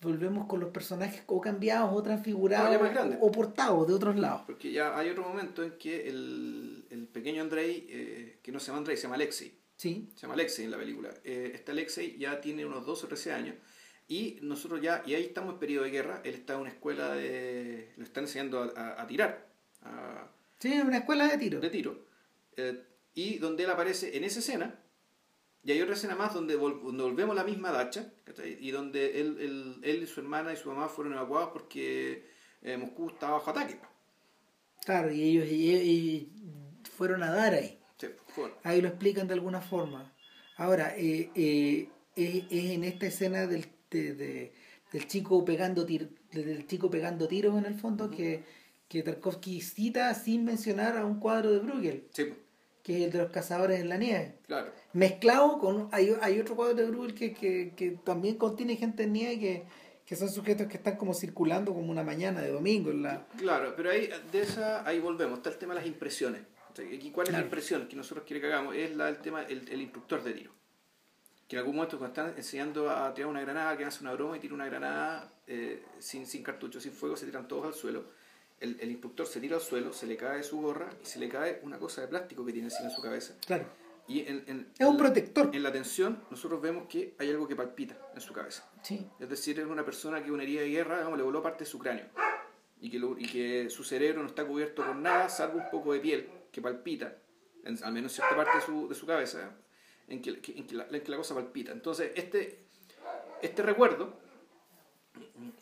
volvemos 0.00 0.46
con 0.48 0.58
los 0.58 0.70
personajes 0.70 1.22
o 1.28 1.40
cambiados 1.40 1.90
o 1.94 2.02
transfigurados 2.02 2.92
no, 2.92 3.18
o, 3.20 3.26
o, 3.28 3.30
portados 3.30 3.86
de 3.86 3.94
otros 3.94 4.16
lados. 4.16 4.42
Porque 4.46 4.72
ya 4.72 4.98
hay 4.98 5.10
otro 5.10 5.22
momento 5.22 5.62
en 5.62 5.78
que 5.78 6.08
el, 6.08 6.84
el 6.90 7.06
pequeño 7.06 7.40
Andrei, 7.40 7.86
eh, 7.88 8.38
que 8.42 8.50
no 8.50 8.58
se 8.58 8.66
llama 8.66 8.78
Andrei, 8.78 8.96
se 8.96 9.04
llama 9.04 9.14
Alexei. 9.14 9.54
Sí. 9.76 10.08
Se 10.14 10.22
llama 10.22 10.34
Alexei 10.34 10.64
en 10.64 10.72
la 10.72 10.76
película. 10.76 11.10
Eh, 11.22 11.52
este 11.54 11.70
Alexei 11.70 12.18
ya 12.18 12.40
tiene 12.40 12.66
unos 12.66 12.84
12 12.84 13.06
o 13.06 13.08
13 13.08 13.32
años 13.32 13.54
y 14.08 14.38
nosotros 14.42 14.80
ya, 14.80 15.02
y 15.06 15.14
ahí 15.14 15.24
estamos 15.24 15.54
en 15.54 15.58
periodo 15.60 15.84
de 15.84 15.90
guerra, 15.90 16.20
él 16.24 16.34
está 16.34 16.54
en 16.54 16.60
una 16.60 16.70
escuela 16.70 17.14
de... 17.14 17.92
lo 17.96 18.04
están 18.04 18.24
enseñando 18.24 18.62
a, 18.62 18.80
a, 18.80 19.02
a 19.02 19.06
tirar. 19.06 19.48
A, 19.82 20.28
sí, 20.58 20.80
una 20.80 20.98
escuela 20.98 21.28
de 21.28 21.38
tiro. 21.38 21.60
De 21.60 21.70
tiro. 21.70 22.06
Eh, 22.56 22.82
y 23.14 23.38
donde 23.38 23.64
él 23.64 23.70
aparece 23.70 24.16
en 24.16 24.24
esa 24.24 24.40
escena, 24.40 24.78
y 25.64 25.72
hay 25.72 25.80
otra 25.80 25.94
escena 25.94 26.14
más 26.16 26.34
donde, 26.34 26.56
vol 26.56 26.82
donde 26.82 27.04
volvemos 27.04 27.36
a 27.36 27.42
la 27.42 27.48
misma 27.48 27.70
dacha, 27.70 28.12
y 28.60 28.70
donde 28.70 29.20
él, 29.20 29.36
él, 29.40 29.80
él, 29.82 30.02
y 30.02 30.06
su 30.06 30.20
hermana 30.20 30.52
y 30.52 30.56
su 30.56 30.68
mamá 30.68 30.88
fueron 30.88 31.12
evacuados 31.12 31.50
porque 31.52 32.26
eh, 32.62 32.76
Moscú 32.76 33.10
estaba 33.10 33.34
bajo 33.34 33.50
ataque. 33.50 33.78
Claro, 34.84 35.12
y 35.12 35.22
ellos 35.22 35.46
y, 35.48 35.72
y 35.72 36.32
fueron 36.96 37.22
a 37.22 37.30
dar 37.30 37.54
ahí. 37.54 37.78
Sí, 37.96 38.08
fueron. 38.28 38.56
Ahí 38.64 38.80
lo 38.80 38.88
explican 38.88 39.28
de 39.28 39.34
alguna 39.34 39.60
forma. 39.60 40.12
Ahora, 40.56 40.94
eh, 40.96 41.30
eh, 41.34 41.88
es 42.16 42.44
en 42.50 42.84
esta 42.84 43.06
escena 43.06 43.46
del, 43.46 43.66
de- 43.92 44.14
de- 44.14 44.52
del 44.92 45.06
chico 45.06 45.44
pegando 45.44 45.86
tir- 45.86 46.10
del 46.32 46.66
chico 46.66 46.90
pegando 46.90 47.26
tiros 47.28 47.56
en 47.58 47.64
el 47.66 47.74
fondo 47.74 48.10
que, 48.10 48.42
que 48.88 49.02
Tarkovsky 49.02 49.60
cita 49.60 50.12
sin 50.14 50.44
mencionar 50.44 50.96
a 50.98 51.04
un 51.06 51.18
cuadro 51.18 51.50
de 51.52 51.58
Bruegel, 51.60 52.04
Sí, 52.12 52.32
que 52.82 52.96
es 52.98 53.02
el 53.04 53.10
de 53.12 53.18
los 53.18 53.30
cazadores 53.30 53.80
en 53.80 53.88
la 53.88 53.96
nieve. 53.96 54.34
claro. 54.46 54.70
Mezclado 54.92 55.58
con... 55.58 55.88
Hay, 55.92 56.14
hay 56.20 56.38
otro 56.40 56.56
cuadro 56.56 56.74
de 56.76 56.86
Bruegel 56.90 57.14
que, 57.14 57.32
que, 57.32 57.72
que 57.76 57.92
también 58.04 58.36
contiene 58.36 58.76
gente 58.76 59.04
en 59.04 59.12
nieve 59.14 59.38
que, 59.38 59.62
que 60.04 60.16
son 60.16 60.28
sujetos 60.28 60.66
que 60.66 60.76
están 60.76 60.96
como 60.96 61.14
circulando 61.14 61.72
como 61.72 61.90
una 61.90 62.02
mañana 62.02 62.42
de 62.42 62.50
domingo 62.50 62.90
en 62.90 63.02
la... 63.02 63.26
Claro, 63.38 63.72
pero 63.76 63.90
ahí, 63.90 64.10
de 64.30 64.42
esa, 64.42 64.86
ahí 64.86 64.98
volvemos. 65.00 65.38
Está 65.38 65.48
el 65.50 65.56
tema 65.58 65.72
de 65.74 65.80
las 65.80 65.88
impresiones. 65.88 66.42
Aquí, 66.72 67.10
¿Cuál 67.10 67.28
es 67.28 67.32
la 67.34 67.40
impresión 67.40 67.86
que 67.88 67.96
nosotros 67.96 68.24
quiere 68.26 68.40
que 68.40 68.46
hagamos? 68.48 68.74
Es 68.74 68.94
la, 68.96 69.08
el 69.08 69.18
tema 69.18 69.42
el, 69.44 69.66
el 69.70 69.80
instructor 69.82 70.22
de 70.24 70.32
tiro. 70.32 70.52
Que 71.52 71.56
en 71.56 71.60
algún 71.60 71.76
momento 71.76 71.98
cuando 71.98 72.18
están 72.18 72.34
enseñando 72.38 72.88
a 72.88 73.12
tirar 73.12 73.28
una 73.28 73.42
granada, 73.42 73.76
que 73.76 73.84
hace 73.84 74.02
una 74.02 74.14
broma 74.14 74.38
y 74.38 74.40
tira 74.40 74.54
una 74.54 74.64
granada 74.64 75.30
eh, 75.46 75.84
sin, 75.98 76.26
sin 76.26 76.42
cartucho, 76.42 76.80
sin 76.80 76.92
fuego, 76.92 77.14
se 77.14 77.26
tiran 77.26 77.46
todos 77.46 77.66
al 77.66 77.74
suelo. 77.74 78.04
El, 78.58 78.80
el 78.80 78.90
instructor 78.90 79.26
se 79.26 79.38
tira 79.38 79.56
al 79.56 79.60
suelo, 79.60 79.92
se 79.92 80.06
le 80.06 80.16
cae 80.16 80.42
su 80.44 80.62
gorra 80.62 80.88
y 81.02 81.04
se 81.04 81.18
le 81.18 81.28
cae 81.28 81.60
una 81.62 81.78
cosa 81.78 82.00
de 82.00 82.08
plástico 82.08 82.42
que 82.46 82.52
tiene 82.54 82.68
encima 82.68 82.88
en 82.88 82.94
su 82.96 83.02
cabeza. 83.02 83.34
Claro. 83.46 83.66
Y 84.08 84.20
en, 84.20 84.44
en- 84.46 84.72
Es 84.78 84.86
un 84.86 84.96
protector. 84.96 85.50
En 85.54 85.62
la 85.62 85.70
tensión, 85.70 86.24
nosotros 86.30 86.62
vemos 86.62 86.86
que 86.88 87.14
hay 87.18 87.28
algo 87.28 87.46
que 87.46 87.54
palpita 87.54 87.98
en 88.14 88.22
su 88.22 88.32
cabeza. 88.32 88.66
Sí. 88.82 89.06
Es 89.20 89.28
decir, 89.28 89.60
es 89.60 89.66
una 89.66 89.84
persona 89.84 90.24
que 90.24 90.32
una 90.32 90.44
herida 90.44 90.62
de 90.62 90.70
guerra 90.70 90.96
digamos, 90.96 91.18
le 91.18 91.22
voló 91.24 91.42
parte 91.42 91.64
de 91.64 91.70
su 91.70 91.78
cráneo 91.78 92.06
y 92.80 92.88
que, 92.90 92.98
lo- 92.98 93.18
y 93.18 93.26
que 93.28 93.68
su 93.68 93.84
cerebro 93.84 94.22
no 94.22 94.28
está 94.28 94.46
cubierto 94.46 94.86
con 94.86 95.02
nada, 95.02 95.28
salvo 95.28 95.58
un 95.58 95.68
poco 95.70 95.92
de 95.92 96.00
piel 96.00 96.30
que 96.50 96.62
palpita, 96.62 97.14
en- 97.62 97.84
al 97.84 97.92
menos 97.92 98.10
en 98.12 98.16
cierta 98.24 98.36
parte 98.36 98.56
de 98.56 98.64
su, 98.64 98.88
de 98.88 98.94
su 98.94 99.04
cabeza, 99.04 99.50
en 100.12 100.20
que, 100.20 100.74
la, 100.74 100.86
que 100.88 101.10
la 101.10 101.16
cosa 101.16 101.34
palpita. 101.34 101.72
Entonces, 101.72 102.12
este, 102.14 102.58
este 103.40 103.62
recuerdo, 103.62 104.12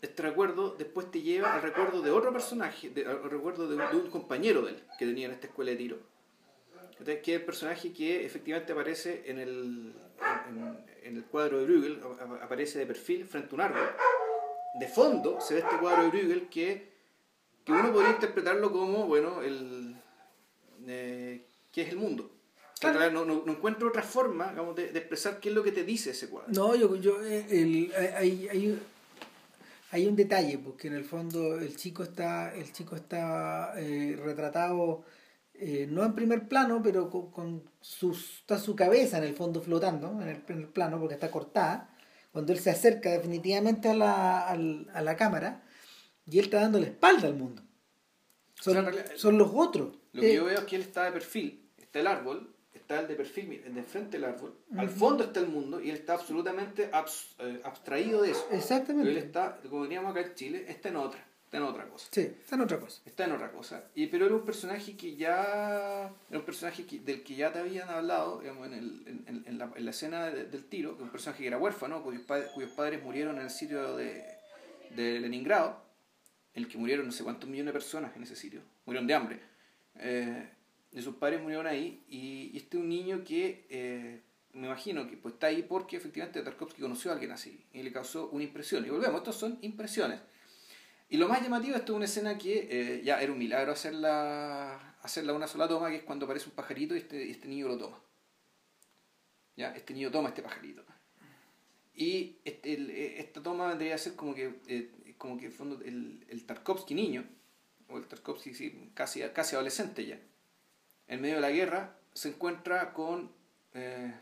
este 0.01 0.21
recuerdo 0.23 0.75
después 0.77 1.09
te 1.09 1.21
lleva 1.21 1.53
al 1.53 1.61
recuerdo 1.61 2.01
de 2.01 2.11
otro 2.11 2.31
personaje, 2.33 2.89
de- 2.89 3.05
al 3.05 3.23
recuerdo 3.29 3.67
de 3.67 3.75
un, 3.95 4.09
compañero 4.09 4.61
de 4.61 4.71
él 4.71 4.83
que 4.99 5.05
tenía 5.05 5.27
en 5.27 5.33
esta 5.33 5.47
escuela 5.47 5.71
de 5.71 5.77
tiro. 5.77 5.97
Que 7.03 7.13
es 7.13 7.27
el 7.39 7.45
personaje 7.45 7.91
que 7.93 8.25
efectivamente 8.25 8.73
aparece 8.73 9.23
en 9.25 9.39
el, 9.39 9.93
en, 11.03 11.15
el 11.17 11.23
cuadro 11.25 11.57
de 11.59 11.65
Bruegel, 11.65 11.99
aparece 12.43 12.77
de 12.77 12.85
perfil 12.85 13.25
frente 13.25 13.49
a 13.51 13.55
un 13.55 13.61
árbol. 13.61 13.89
De 14.79 14.87
fondo 14.87 15.41
se 15.41 15.55
ve 15.55 15.61
este 15.61 15.77
cuadro 15.77 16.03
de 16.03 16.09
Bruegel 16.09 16.47
que, 16.49 16.91
que 17.65 17.71
uno 17.71 17.91
podría 17.91 18.11
interpretarlo 18.11 18.71
como, 18.71 19.07
bueno, 19.07 19.41
el, 19.41 19.95
eh, 20.87 21.43
que 21.71 21.81
es 21.81 21.89
el 21.89 21.97
mundo. 21.97 22.29
Claro. 22.81 23.11
no, 23.11 23.25
no, 23.25 23.43
no 23.45 23.51
encuentro 23.53 23.87
otra 23.89 24.03
forma 24.03 24.49
digamos, 24.49 24.75
de, 24.75 24.91
de 24.91 24.99
expresar 24.99 25.39
qué 25.39 25.49
es 25.49 25.55
lo 25.55 25.63
que 25.63 25.71
te 25.71 25.83
dice 25.83 26.11
ese 26.11 26.29
cuadro. 26.29 26.51
No, 26.51 26.75
yo, 26.75 26.95
yo 26.95 27.23
eh, 27.23 27.45
el, 27.49 27.93
hay, 28.17 28.47
hay, 28.49 28.79
hay 29.91 30.07
un 30.07 30.15
detalle, 30.15 30.57
porque 30.57 30.87
en 30.87 30.95
el 30.95 31.03
fondo 31.03 31.59
el 31.59 31.75
chico 31.75 32.03
está, 32.03 32.53
el 32.55 32.71
chico 32.71 32.95
está 32.95 33.73
eh, 33.77 34.17
retratado 34.23 35.03
eh, 35.53 35.85
no 35.87 36.03
en 36.03 36.15
primer 36.15 36.47
plano, 36.47 36.81
pero 36.83 37.09
con, 37.09 37.29
con 37.29 37.63
está 37.81 38.57
su 38.57 38.75
cabeza 38.75 39.19
en 39.19 39.25
el 39.25 39.35
fondo 39.35 39.61
flotando 39.61 40.19
en 40.21 40.27
el, 40.29 40.43
en 40.47 40.57
el 40.59 40.67
plano, 40.67 40.97
porque 40.99 41.13
está 41.13 41.29
cortada. 41.29 41.87
Cuando 42.31 42.51
él 42.53 42.59
se 42.59 42.71
acerca 42.71 43.11
definitivamente 43.11 43.89
a 43.89 43.93
la, 43.93 44.47
al- 44.47 44.89
a 44.93 45.01
la 45.01 45.15
cámara, 45.17 45.61
y 46.25 46.39
él 46.39 46.45
está 46.45 46.61
dando 46.61 46.79
la 46.79 46.85
espalda 46.87 47.27
al 47.27 47.35
mundo. 47.35 47.61
Son, 48.59 48.71
O 48.77 48.79
sea, 48.79 48.79
en 48.79 48.85
realidad, 48.95 49.11
son 49.17 49.37
los 49.37 49.51
otros. 49.53 49.97
Lo 50.13 50.21
que 50.21 50.31
Eh, 50.31 50.35
yo 50.37 50.45
veo 50.45 50.59
es 50.59 50.65
que 50.65 50.77
él 50.77 50.81
está 50.83 51.03
de 51.03 51.11
perfil, 51.11 51.69
está 51.77 51.99
el 51.99 52.07
árbol, 52.07 52.55
está 52.91 53.01
el 53.01 53.07
de 53.07 53.15
perfil, 53.15 53.73
de 53.73 53.83
frente 53.83 54.17
del 54.17 54.25
árbol, 54.25 54.55
al 54.77 54.89
fondo 54.89 55.23
está 55.23 55.39
el 55.39 55.47
mundo 55.47 55.81
y 55.81 55.89
él 55.89 55.95
está 55.97 56.13
absolutamente 56.13 56.91
abs- 56.91 57.35
eh, 57.39 57.61
abstraído 57.63 58.21
de 58.21 58.31
eso. 58.31 58.41
Pero 58.49 58.53
él 58.55 58.59
Exactamente. 58.61 59.19
está, 59.19 59.57
como 59.69 59.83
diríamos 59.83 60.11
acá 60.11 60.21
en 60.27 60.35
Chile, 60.35 60.65
está 60.67 60.89
en 60.89 60.95
otra, 60.97 61.25
está 61.45 61.57
en 61.57 61.63
otra 61.63 61.87
cosa. 61.89 62.07
Sí, 62.11 62.21
está 62.21 62.55
en 62.55 62.61
otra 62.61 62.79
cosa. 62.79 63.01
Está 63.05 63.25
en 63.25 63.31
otra 63.33 63.51
cosa. 63.51 63.83
Y, 63.95 64.07
pero 64.07 64.25
era 64.25 64.35
un 64.35 64.45
personaje 64.45 64.95
que 64.97 65.15
ya. 65.15 66.11
Era 66.29 66.39
un 66.39 66.45
personaje 66.45 66.85
que- 66.85 66.99
del 66.99 67.23
que 67.23 67.35
ya 67.35 67.51
te 67.51 67.59
habían 67.59 67.89
hablado 67.89 68.39
digamos, 68.41 68.67
en, 68.67 68.73
el- 68.73 69.03
en- 69.07 69.23
en- 69.27 69.43
en 69.47 69.57
la, 69.57 69.71
en 69.75 69.85
la 69.85 69.91
escena 69.91 70.25
de- 70.29 70.45
del 70.45 70.65
tiro, 70.65 70.97
que 70.97 71.03
un 71.03 71.09
personaje 71.09 71.41
que 71.43 71.47
era 71.47 71.57
huérfano, 71.57 72.03
cuyos, 72.03 72.21
padres, 72.23 72.49
cuyos 72.53 72.71
padres 72.71 73.01
murieron 73.03 73.37
en 73.37 73.43
el 73.43 73.49
sitio 73.49 73.95
de, 73.95 74.23
de 74.95 75.19
Leningrado, 75.19 75.81
en 76.53 76.63
el 76.63 76.69
que 76.69 76.77
murieron 76.77 77.05
no 77.05 77.11
sé 77.11 77.23
cuántos 77.23 77.49
millones 77.49 77.73
de 77.73 77.79
personas 77.79 78.15
en 78.15 78.23
ese 78.23 78.35
sitio. 78.35 78.61
Murieron 78.85 79.07
de 79.07 79.13
hambre. 79.13 79.39
Eh, 79.99 80.49
y 80.91 81.01
sus 81.01 81.15
padres 81.15 81.41
murieron 81.41 81.67
ahí. 81.67 82.03
Y, 82.07 82.55
este 82.57 82.77
es 82.77 82.83
un 82.83 82.89
niño 82.89 83.23
que. 83.23 83.65
eh, 83.69 84.21
me 84.53 84.67
imagino 84.67 85.07
que 85.07 85.17
pues, 85.17 85.35
está 85.35 85.47
ahí 85.47 85.63
porque 85.63 85.97
efectivamente 85.97 86.41
Tarkovsky 86.41 86.81
conoció 86.81 87.11
a 87.11 87.13
alguien 87.13 87.31
así 87.31 87.65
y 87.73 87.83
le 87.83 87.91
causó 87.91 88.29
una 88.29 88.43
impresión. 88.43 88.85
Y 88.85 88.89
volvemos, 88.89 89.19
estos 89.19 89.37
son 89.37 89.57
impresiones. 89.61 90.19
Y 91.09 91.17
lo 91.17 91.27
más 91.27 91.41
llamativo, 91.41 91.75
esto 91.75 91.93
es 91.93 91.95
una 91.97 92.05
escena 92.05 92.37
que 92.37 92.67
eh, 92.69 93.01
ya 93.03 93.21
era 93.21 93.31
un 93.31 93.37
milagro 93.39 93.73
hacerla, 93.73 94.97
hacerla 95.01 95.33
una 95.33 95.47
sola 95.47 95.67
toma, 95.67 95.89
que 95.89 95.97
es 95.97 96.03
cuando 96.03 96.25
aparece 96.25 96.47
un 96.49 96.55
pajarito 96.55 96.95
y 96.95 96.99
este, 96.99 97.29
este 97.29 97.47
niño 97.47 97.67
lo 97.67 97.77
toma. 97.77 97.99
Ya, 99.57 99.75
este 99.75 99.93
niño 99.93 100.09
toma 100.09 100.29
este 100.29 100.41
pajarito. 100.41 100.83
Y 101.93 102.37
este, 102.45 102.73
eh, 102.73 103.19
esta 103.19 103.43
toma 103.43 103.67
vendría 103.67 103.95
a 103.95 103.97
ser 103.97 104.15
como 104.15 104.33
que, 104.33 104.89
como 105.17 105.37
que 105.37 105.51
fondo 105.51 105.81
el, 105.83 106.25
el 106.29 106.45
Tarkovsky 106.45 106.93
niño, 106.93 107.25
o 107.89 107.97
el 107.97 108.07
Tarkovsky 108.07 108.91
casi, 108.93 109.21
casi 109.33 109.55
adolescente 109.55 110.05
ya, 110.05 110.17
en 111.11 111.21
medio 111.21 111.35
de 111.35 111.41
la 111.41 111.51
guerra 111.51 111.93
se 112.13 112.29
encuentra 112.29 112.93
con 112.93 113.29
eh, 113.73 114.13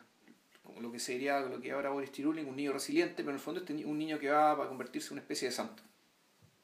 lo 0.80 0.92
que 0.92 1.00
sería 1.00 1.40
lo 1.42 1.62
que 1.62 1.72
ahora 1.72 1.92
Boris 1.92 2.12
Tiruling, 2.12 2.48
un 2.48 2.56
niño 2.56 2.74
resiliente, 2.74 3.18
pero 3.18 3.30
en 3.30 3.36
el 3.36 3.42
fondo 3.42 3.60
este 3.62 3.74
ni- 3.74 3.84
un 3.86 3.98
niño 3.98 4.18
que 4.20 4.30
va 4.30 4.52
a 4.52 4.68
convertirse 4.68 5.08
en 5.10 5.14
una 5.14 5.22
especie 5.22 5.48
de 5.50 5.54
santo. 5.54 5.84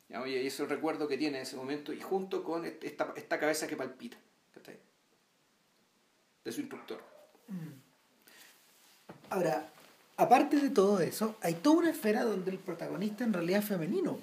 Y 0.10 0.34
ese 0.36 0.48
es 0.48 0.60
el 0.60 0.70
recuerdo 0.70 1.08
que 1.08 1.18
tiene 1.18 1.38
en 1.38 1.44
ese 1.44 1.56
momento, 1.56 1.94
y 1.94 2.00
junto 2.02 2.44
con 2.44 2.66
este- 2.66 2.88
esta, 2.88 3.40
cabeza 3.40 3.68
que 3.68 3.76
palpita, 3.78 4.18
de 6.44 6.52
su 6.52 6.60
instructor. 6.62 7.02
Ahora, 9.30 9.68
aparte 10.18 10.58
de 10.58 10.70
todo 10.70 11.00
eso, 11.00 11.36
hay 11.42 11.56
toda 11.56 11.78
una 11.78 11.90
esfera 11.90 12.24
donde 12.24 12.52
el 12.52 12.60
protagonista 12.60 13.24
en 13.24 13.34
realidad 13.34 13.60
es 13.62 13.68
femenino. 13.68 14.20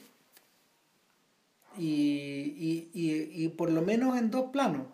Y, 1.77 2.89
y, 2.95 3.45
y 3.45 3.49
por 3.49 3.71
lo 3.71 3.83
menos 3.83 4.17
en 4.19 4.31
dos 4.31 4.51
planos. 4.53 4.87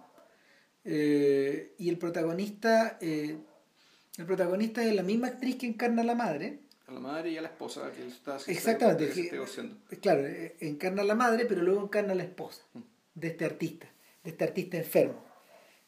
Eh, 0.91 1.74
y 1.76 1.91
el 1.91 1.99
protagonista, 1.99 2.97
eh, 3.03 3.36
el 4.16 4.24
protagonista 4.24 4.82
es 4.82 4.95
la 4.95 5.03
misma 5.03 5.26
actriz 5.28 5.57
que 5.57 5.66
encarna 5.66 6.01
a 6.01 6.05
la 6.07 6.14
madre. 6.14 6.61
A 6.86 6.93
la 6.93 7.01
madre 7.01 7.30
y 7.30 7.36
a 7.36 7.43
la 7.43 7.49
esposa 7.49 7.93
que 7.93 8.07
está 8.07 8.39
se 8.39 8.53
Exactamente. 8.53 9.11
que 9.11 9.30
negociando. 9.30 9.76
claro, 10.01 10.26
eh, 10.26 10.57
encarna 10.61 11.03
a 11.03 11.05
la 11.05 11.14
madre, 11.14 11.45
pero 11.45 11.61
luego 11.61 11.82
encarna 11.82 12.12
a 12.12 12.16
la 12.16 12.22
esposa 12.24 12.62
de 13.14 13.28
este 13.28 13.45
artista, 13.45 13.86
de 14.24 14.30
este 14.30 14.45
artista 14.45 14.78
enfermo. 14.78 15.22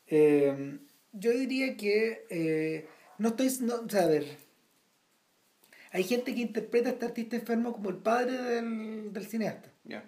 Eh, 0.06 0.78
yo 1.12 1.30
diría 1.30 1.76
que 1.78 2.26
eh, 2.28 2.86
no 3.16 3.28
estoy, 3.28 3.50
no, 3.62 3.76
o 3.76 3.88
sea, 3.88 4.02
a 4.02 4.06
ver, 4.06 4.26
hay 5.92 6.04
gente 6.04 6.34
que 6.34 6.42
interpreta 6.42 6.90
a 6.90 6.92
este 6.92 7.06
artista 7.06 7.36
enfermo 7.36 7.72
como 7.72 7.88
el 7.88 7.96
padre 7.96 8.36
del, 8.36 9.12
del 9.14 9.26
cineasta. 9.26 9.70
Ya. 9.84 10.04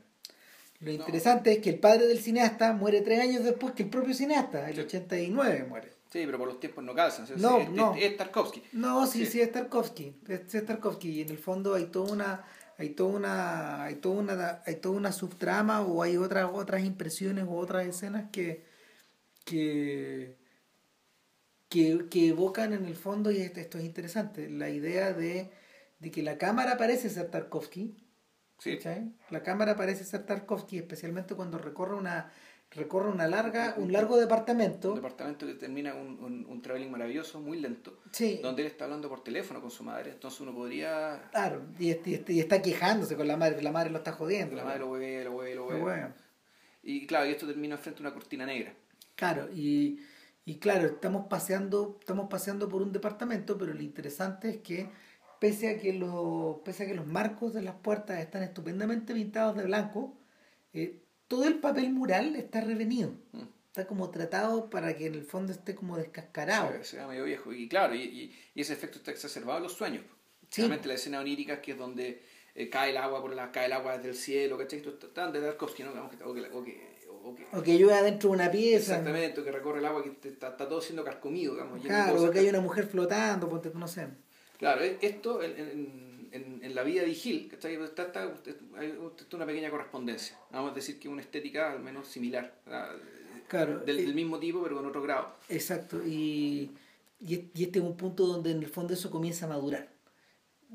Lo 0.82 0.90
interesante 0.90 1.52
es 1.52 1.58
que 1.60 1.70
el 1.70 1.78
padre 1.78 2.06
del 2.06 2.18
cineasta 2.18 2.72
muere 2.72 3.00
tres 3.02 3.20
años 3.20 3.44
después 3.44 3.72
que 3.74 3.84
el 3.84 3.88
propio 3.90 4.14
cineasta, 4.14 4.68
el 4.68 4.74
Sí. 4.74 4.80
89 4.82 5.64
muere. 5.68 5.88
Sí, 6.10 6.22
pero 6.26 6.36
por 6.38 6.48
los 6.48 6.60
tiempos 6.60 6.84
no 6.84 6.94
calzan. 6.94 7.26
No, 7.38 7.58
es, 7.96 8.02
es- 8.04 8.16
Tarkovsky. 8.18 8.62
No, 8.72 9.06
sí, 9.06 9.24
Sí. 9.24 9.32
sí, 9.32 9.40
es 9.40 9.52
Tarkovsky. 9.52 10.16
Es, 10.28 10.54
es 10.54 10.66
Tarkovsky. 10.66 11.08
Y 11.10 11.20
en 11.22 11.30
el 11.30 11.38
fondo 11.38 11.74
hay 11.74 11.86
toda 11.86 12.12
una, 12.12 12.44
hay 12.76 12.90
toda 12.90 13.10
una, 13.16 13.84
hay 13.84 13.94
toda 13.94 14.16
una, 14.16 14.62
hay 14.66 14.76
toda 14.76 14.94
una 14.96 15.12
subtrama 15.12 15.80
o 15.82 16.02
hay 16.02 16.16
otras, 16.18 16.50
otras 16.52 16.84
impresiones 16.84 17.44
o 17.48 17.52
otras 17.56 17.86
escenas 17.86 18.24
que, 18.30 18.64
que, 19.44 20.36
que, 21.68 22.06
que 22.10 22.28
evocan 22.28 22.72
en 22.72 22.84
el 22.84 22.94
fondo, 22.96 23.30
y 23.30 23.38
esto, 23.38 23.60
esto 23.60 23.78
es 23.78 23.84
interesante, 23.84 24.50
la 24.50 24.68
idea 24.68 25.12
de, 25.12 25.50
de 26.00 26.10
que 26.10 26.22
la 26.22 26.36
cámara 26.38 26.76
parece 26.76 27.08
ser 27.08 27.30
Tarkovsky. 27.30 27.96
Sí. 28.62 28.76
¿cachai? 28.76 29.12
La 29.30 29.42
cámara 29.42 29.76
parece 29.76 30.04
ser 30.04 30.24
Tarkovsky, 30.24 30.78
especialmente 30.78 31.34
cuando 31.34 31.58
recorre 31.58 31.96
una, 31.96 32.30
recorre 32.70 33.10
una 33.10 33.26
larga, 33.26 33.74
un 33.76 33.90
largo 33.92 34.16
departamento. 34.18 34.90
Un 34.90 34.96
departamento 34.96 35.46
que 35.46 35.54
termina 35.54 35.94
un, 35.94 36.18
un, 36.22 36.46
un 36.48 36.62
traveling 36.62 36.90
maravilloso, 36.90 37.40
muy 37.40 37.58
lento, 37.60 37.98
Sí. 38.12 38.38
donde 38.42 38.62
él 38.62 38.68
está 38.68 38.84
hablando 38.84 39.08
por 39.08 39.24
teléfono 39.24 39.60
con 39.60 39.70
su 39.70 39.82
madre. 39.82 40.12
Entonces 40.12 40.40
uno 40.40 40.54
podría. 40.54 41.28
Claro, 41.32 41.62
y, 41.78 41.90
este- 41.90 42.10
y 42.10 42.14
este- 42.14 42.32
y 42.34 42.40
está 42.40 42.62
quejándose 42.62 43.16
con 43.16 43.26
la 43.26 43.36
madre, 43.36 43.60
la 43.62 43.72
madre 43.72 43.90
lo 43.90 43.98
está 43.98 44.12
jodiendo. 44.12 44.54
La 44.56 44.64
madre 44.64 44.78
lo 44.80 44.90
hueve, 44.90 45.24
lo 45.24 45.32
hueve, 45.32 45.54
lo 45.56 45.66
hueve. 45.66 46.12
Y 46.84 47.06
claro, 47.06 47.26
y 47.26 47.30
esto 47.30 47.46
termina 47.46 47.76
frente 47.78 48.00
a 48.00 48.02
una 48.06 48.12
cortina 48.14 48.46
negra. 48.46 48.72
Claro, 49.16 49.48
y, 49.52 50.00
y 50.44 50.58
claro, 50.58 50.86
estamos 50.86 51.26
paseando, 51.28 51.96
estamos 52.00 52.28
paseando 52.28 52.68
por 52.68 52.82
un 52.82 52.92
departamento, 52.92 53.56
pero 53.58 53.72
lo 53.74 53.82
interesante 53.82 54.50
es 54.50 54.56
que 54.58 54.88
pese 55.42 55.68
a 55.70 55.78
que 55.80 55.92
los, 55.92 56.58
pese 56.64 56.84
a 56.84 56.86
que 56.86 56.94
los 56.94 57.04
marcos 57.06 57.52
de 57.52 57.62
las 57.62 57.74
puertas 57.74 58.20
están 58.20 58.44
estupendamente 58.44 59.12
pintados 59.12 59.56
de 59.56 59.64
blanco, 59.64 60.16
eh, 60.72 61.02
todo 61.26 61.46
el 61.46 61.56
papel 61.58 61.90
mural 61.92 62.36
está 62.36 62.60
revenido. 62.60 63.10
Mm. 63.32 63.42
Está 63.66 63.86
como 63.88 64.08
tratado 64.10 64.70
para 64.70 64.96
que 64.96 65.06
en 65.06 65.14
el 65.14 65.24
fondo 65.24 65.50
esté 65.50 65.74
como 65.74 65.96
descascarado. 65.96 66.70
Se, 66.84 66.96
ve 66.98 67.06
medio 67.08 67.24
viejo. 67.24 67.52
Y 67.52 67.68
claro, 67.68 67.94
y, 67.96 68.02
y- 68.02 68.36
y 68.54 68.60
ese 68.60 68.74
efecto 68.74 68.98
está 68.98 69.10
exacerbado 69.10 69.56
en 69.58 69.64
los 69.64 69.72
sueños. 69.72 70.04
Sí. 70.50 70.60
Realmente 70.62 70.86
la 70.86 70.94
escena 70.94 71.18
onírica 71.20 71.60
que 71.60 71.72
es 71.72 71.78
donde 71.78 72.22
eh, 72.54 72.70
cae 72.70 72.90
el 72.90 72.98
agua 72.98 73.20
por 73.20 73.34
la, 73.34 73.50
cae 73.50 73.66
el 73.66 73.72
agua 73.72 73.96
desde 73.96 74.10
el 74.10 74.14
cielo, 74.14 74.56
¿cachai? 74.58 74.78
Esto 74.78 74.90
está 74.90 75.08
tan 75.12 75.32
de 75.32 75.40
Tarkovsky, 75.40 75.82
¿no? 75.82 75.90
O 75.90 76.08
que, 76.10 76.22
o 76.22 76.34
que, 76.34 76.50
o 76.50 77.34
que- 77.34 77.46
O 77.52 77.62
que 77.62 77.78
llueve 77.78 77.94
adentro 77.94 78.28
de 78.30 78.34
una 78.36 78.50
pieza. 78.50 78.92
exactamente, 78.92 79.40
o 79.40 79.44
que 79.44 79.50
recorre 79.52 79.78
el 79.80 79.86
agua 79.86 80.04
que 80.04 80.28
está, 80.28 80.48
está 80.50 80.68
todo 80.68 80.80
siendo 80.80 81.02
carcomido, 81.02 81.54
digamos. 81.54 81.82
Claro, 81.82 82.16
porque 82.18 82.38
hay 82.40 82.48
una 82.48 82.60
mujer 82.60 82.86
flotando, 82.86 83.48
ponte 83.48 83.70
no 83.74 83.88
sé. 83.88 84.06
Claro, 84.62 84.84
e- 84.84 84.96
esto 85.02 85.42
en, 85.42 85.50
en, 85.58 86.28
en, 86.30 86.60
en 86.62 86.74
la 86.76 86.84
vida 86.84 87.02
de 87.02 87.12
Gil, 87.14 87.48
¿cachai? 87.50 87.74
Está, 87.82 88.04
está, 88.04 88.32
hay 88.78 88.94
una 89.32 89.44
pequeña 89.46 89.70
correspondencia. 89.70 90.38
Vamos 90.52 90.70
a 90.70 90.74
decir 90.76 91.00
que 91.00 91.08
una 91.08 91.20
estética 91.20 91.72
al 91.72 91.80
menos 91.80 92.06
similar. 92.06 92.54
¿verdad? 92.64 92.90
Claro. 93.48 93.80
Del, 93.80 93.98
eh, 93.98 94.02
del 94.02 94.14
mismo 94.14 94.38
tipo, 94.38 94.62
pero 94.62 94.76
con 94.76 94.86
otro 94.86 95.02
grado. 95.02 95.34
Exacto, 95.48 96.00
y, 96.06 96.70
y, 97.18 97.34
es- 97.34 97.40
y 97.54 97.64
este 97.64 97.80
es 97.80 97.84
un 97.84 97.96
punto 97.96 98.24
donde 98.24 98.52
en 98.52 98.58
el 98.58 98.68
fondo 98.68 98.94
eso 98.94 99.10
comienza 99.10 99.46
a 99.46 99.48
madurar. 99.48 99.88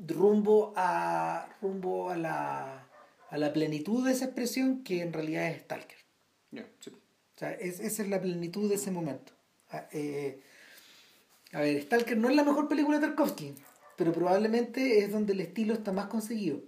Rumbo 0.06 0.74
a, 0.76 1.48
rumbo 1.62 2.10
a, 2.10 2.16
la, 2.18 2.86
a 3.30 3.38
la 3.38 3.52
plenitud 3.54 4.04
de 4.04 4.12
esa 4.12 4.26
expresión 4.26 4.84
que 4.84 5.00
en 5.00 5.14
realidad 5.14 5.48
es 5.50 5.62
Stalker. 5.62 5.96
Ya, 6.50 6.66
sí. 6.80 6.90
O 6.90 7.38
sea, 7.38 7.52
es- 7.52 7.80
esa 7.80 8.02
es 8.02 8.08
la 8.10 8.20
plenitud 8.20 8.68
de 8.68 8.74
ese 8.74 8.90
momento. 8.90 9.32
Ah, 9.70 9.88
eh, 9.92 10.42
a 11.52 11.60
ver, 11.60 11.82
Stalker 11.84 12.18
no 12.18 12.28
es 12.28 12.36
la 12.36 12.44
mejor 12.44 12.68
película 12.68 12.98
de 13.00 13.06
Tarkovsky, 13.06 13.54
pero 13.98 14.12
probablemente 14.12 15.00
es 15.00 15.10
donde 15.10 15.32
el 15.32 15.40
estilo 15.40 15.74
está 15.74 15.90
más 15.92 16.06
conseguido. 16.06 16.60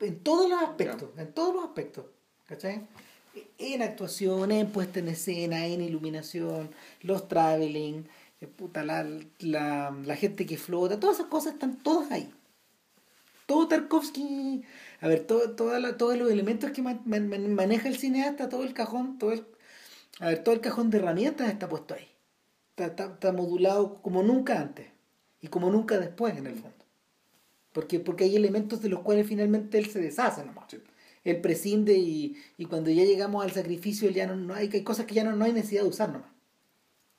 En 0.00 0.20
todos 0.22 0.48
los 0.48 0.62
aspectos, 0.62 1.10
en 1.18 1.32
todos 1.34 1.54
los 1.54 1.64
aspectos. 1.64 2.04
¿Cachai? 2.46 2.86
En 3.58 3.82
actuación, 3.82 4.52
en 4.52 4.68
puesta 4.70 5.00
en 5.00 5.08
escena, 5.08 5.66
en 5.66 5.80
iluminación, 5.80 6.70
los 7.02 7.26
traveling, 7.28 8.04
eh, 8.40 8.46
puta, 8.46 8.84
la, 8.84 9.04
la, 9.40 9.96
la 10.04 10.16
gente 10.16 10.46
que 10.46 10.56
flota, 10.56 11.00
todas 11.00 11.16
esas 11.16 11.28
cosas 11.28 11.54
están 11.54 11.78
todas 11.78 12.10
ahí. 12.12 12.32
Todo 13.46 13.66
Tarkovsky, 13.66 14.62
a 15.00 15.08
ver, 15.08 15.26
todo, 15.26 15.78
la- 15.80 15.96
todos 15.96 16.16
los 16.16 16.30
elementos 16.30 16.70
que 16.70 16.82
man- 16.82 17.02
man- 17.04 17.28
man- 17.28 17.52
maneja 17.54 17.88
el 17.88 17.98
cineasta, 17.98 18.48
todo 18.48 18.62
el 18.62 18.72
cajón, 18.74 19.18
todo 19.18 19.32
el, 19.32 19.44
a 20.20 20.28
ver, 20.28 20.44
todo 20.44 20.54
el 20.54 20.60
cajón 20.60 20.90
de 20.90 20.98
herramientas 20.98 21.50
está 21.50 21.68
puesto 21.68 21.94
ahí. 21.94 22.08
Está, 22.70 22.86
está, 22.86 23.04
está 23.14 23.32
modulado 23.32 24.00
como 24.02 24.22
nunca 24.22 24.60
antes 24.60 24.89
y 25.40 25.48
como 25.48 25.70
nunca 25.70 25.98
después 25.98 26.36
en 26.36 26.46
el 26.46 26.54
fondo. 26.54 26.84
Porque, 27.72 28.00
porque 28.00 28.24
hay 28.24 28.36
elementos 28.36 28.82
de 28.82 28.88
los 28.88 29.00
cuales 29.00 29.26
finalmente 29.26 29.78
él 29.78 29.86
se 29.86 30.00
deshace 30.00 30.44
nomás. 30.44 30.66
Sí. 30.70 30.78
Él 31.22 31.40
prescinde 31.40 31.96
y, 31.98 32.36
y 32.56 32.64
cuando 32.64 32.90
ya 32.90 33.04
llegamos 33.04 33.44
al 33.44 33.52
sacrificio 33.52 34.10
ya 34.10 34.26
no, 34.26 34.36
no 34.36 34.54
hay, 34.54 34.70
hay 34.72 34.82
cosas 34.82 35.06
que 35.06 35.14
ya 35.14 35.24
no, 35.24 35.36
no 35.36 35.44
hay 35.44 35.52
necesidad 35.52 35.82
de 35.82 35.88
usar 35.88 36.10
nomás. 36.10 36.30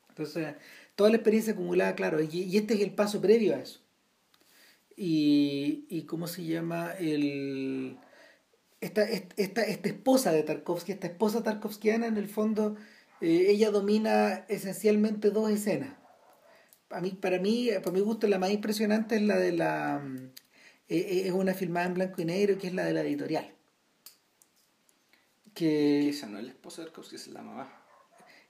Entonces, 0.09 0.55
toda 0.95 1.09
la 1.09 1.17
experiencia 1.17 1.53
acumulada, 1.53 1.95
claro, 1.95 2.21
y, 2.21 2.27
y 2.43 2.57
este 2.57 2.73
es 2.73 2.81
el 2.81 2.93
paso 2.93 3.21
previo 3.21 3.55
a 3.55 3.59
eso. 3.59 3.79
Y, 4.97 5.85
y 5.89 6.03
¿cómo 6.03 6.27
se 6.27 6.43
llama? 6.43 6.91
El, 6.99 7.97
esta, 8.81 9.03
esta, 9.03 9.63
esta 9.63 9.89
esposa 9.89 10.31
de 10.31 10.43
Tarkovsky, 10.43 10.91
esta 10.91 11.07
esposa 11.07 11.43
tarkovskiana, 11.43 12.07
en 12.07 12.17
el 12.17 12.27
fondo, 12.27 12.75
eh, 13.21 13.45
ella 13.49 13.71
domina 13.71 14.45
esencialmente 14.49 15.29
dos 15.29 15.49
escenas. 15.49 16.00
A 16.91 17.01
mí, 17.01 17.11
para 17.11 17.39
mí, 17.39 17.69
para 17.83 17.91
mi 17.91 18.01
gusto, 18.01 18.27
la 18.27 18.39
más 18.39 18.51
impresionante 18.51 19.15
es 19.15 19.21
la 19.21 19.37
de 19.37 19.51
la... 19.53 19.99
mm, 20.03 20.15
eh, 20.89 20.97
eh, 20.97 21.21
es 21.27 21.31
una 21.31 21.53
filmada 21.53 21.85
en 21.87 21.93
blanco 21.93 22.21
y 22.21 22.25
negro, 22.25 22.57
que 22.57 22.67
es 22.67 22.73
la 22.73 22.85
de 22.85 22.93
la 22.93 23.01
editorial. 23.01 23.53
Que 25.53 26.05
Que 26.05 26.09
esa 26.09 26.27
no 26.27 26.37
es 26.39 26.45
la 26.45 26.51
esposa 26.51 26.81
de 26.81 26.87
Tarkovsky, 26.87 27.15
es 27.15 27.27
la 27.27 27.41
mamá. 27.41 27.71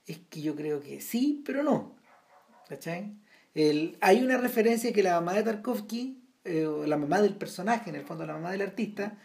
es 0.06 0.18
que 0.30 0.40
yo 0.42 0.54
creo 0.56 0.80
que 0.80 1.00
sí, 1.00 1.42
pero 1.44 1.62
no. 1.62 1.96
¿Cachai? 2.68 3.14
El, 3.54 3.96
hay 4.00 4.22
una 4.22 4.38
referencia 4.38 4.92
que 4.92 5.02
la 5.02 5.14
mamá 5.20 5.34
de 5.34 5.42
Tarkovsky, 5.42 6.22
eh, 6.44 6.66
o 6.66 6.86
la 6.86 6.96
mamá 6.96 7.20
del 7.22 7.36
personaje, 7.36 7.90
en 7.90 7.96
el 7.96 8.04
fondo 8.04 8.26
la 8.26 8.34
mamá 8.34 8.52
del 8.52 8.62
artista, 8.62 9.18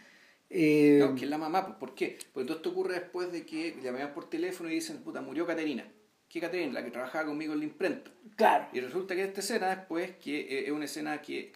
eh, 0.50 0.98
No, 1.00 1.14
que 1.14 1.24
es 1.24 1.30
la 1.30 1.38
mamá, 1.38 1.66
pues, 1.66 1.76
¿por 1.78 1.94
qué? 1.94 2.18
Porque 2.32 2.46
todo 2.46 2.56
esto 2.58 2.70
ocurre 2.70 2.94
después 2.94 3.30
de 3.32 3.44
que 3.44 3.74
le 3.76 3.82
llaman 3.82 4.14
por 4.14 4.30
teléfono 4.30 4.70
y 4.70 4.74
dicen, 4.74 4.98
puta, 5.02 5.20
murió 5.20 5.46
Caterina. 5.46 5.84
¿Qué 6.28 6.40
Caterina? 6.40 6.74
La 6.74 6.84
que 6.84 6.90
trabajaba 6.90 7.26
conmigo 7.26 7.52
en 7.54 7.60
la 7.60 7.64
imprenta. 7.64 8.10
claro, 8.36 8.66
Y 8.72 8.80
resulta 8.80 9.14
que 9.14 9.24
esta 9.24 9.40
escena 9.40 9.68
después, 9.74 10.12
que 10.22 10.40
eh, 10.40 10.64
es 10.66 10.70
una 10.70 10.84
escena 10.84 11.22
que 11.22 11.52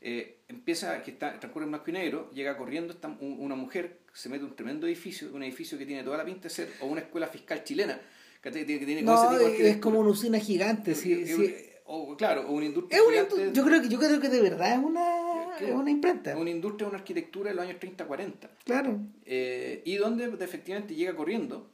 eh, 0.00 0.38
empieza, 0.48 1.02
que 1.02 1.10
está, 1.12 1.38
transcurre 1.38 1.64
en 1.66 1.70
blanco 1.72 1.90
y 1.90 1.92
negro, 1.92 2.30
llega 2.32 2.56
corriendo 2.56 2.92
esta, 2.92 3.08
un- 3.08 3.36
una 3.40 3.54
mujer, 3.54 3.98
se 4.12 4.28
mete 4.28 4.44
en 4.44 4.50
un 4.50 4.56
tremendo 4.56 4.86
edificio, 4.86 5.28
un 5.32 5.42
edificio 5.42 5.76
que 5.78 5.86
tiene 5.86 6.02
toda 6.02 6.16
la 6.18 6.24
pinta 6.24 6.44
de 6.44 6.50
ser, 6.50 6.68
o 6.80 6.86
una 6.86 7.00
escuela 7.02 7.26
fiscal 7.28 7.64
chilena, 7.64 8.00
que 8.42 8.50
tiene, 8.50 8.78
que 8.78 8.86
tiene 8.86 9.02
no, 9.02 9.14
ese 9.14 9.38
tipo 9.44 9.62
de 9.62 9.70
es 9.70 9.76
como 9.78 10.00
una 10.00 10.10
usina 10.10 10.38
gigante. 10.38 10.94
sí, 10.94 11.26
sí. 11.26 11.54
O, 11.86 12.16
claro, 12.16 12.48
o 12.48 12.52
una 12.52 12.64
industria 12.64 12.98
Es 12.98 13.04
una, 13.06 13.16
gigante- 13.28 13.52
yo, 13.52 13.62
creo 13.64 13.82
que, 13.82 13.88
yo 13.90 13.98
creo 13.98 14.18
que 14.20 14.28
de 14.30 14.40
verdad 14.40 14.72
es 14.72 14.78
una, 14.78 15.56
es 15.60 15.70
una 15.70 15.90
imprenta. 15.90 16.34
una 16.34 16.48
industria, 16.48 16.88
una 16.88 16.96
arquitectura 16.96 17.50
de 17.50 17.56
los 17.56 17.64
años 17.66 17.78
30-40. 17.78 18.48
Claro. 18.64 19.00
Eh, 19.26 19.82
y 19.84 19.96
donde 19.96 20.24
efectivamente 20.42 20.94
llega 20.94 21.14
corriendo, 21.14 21.70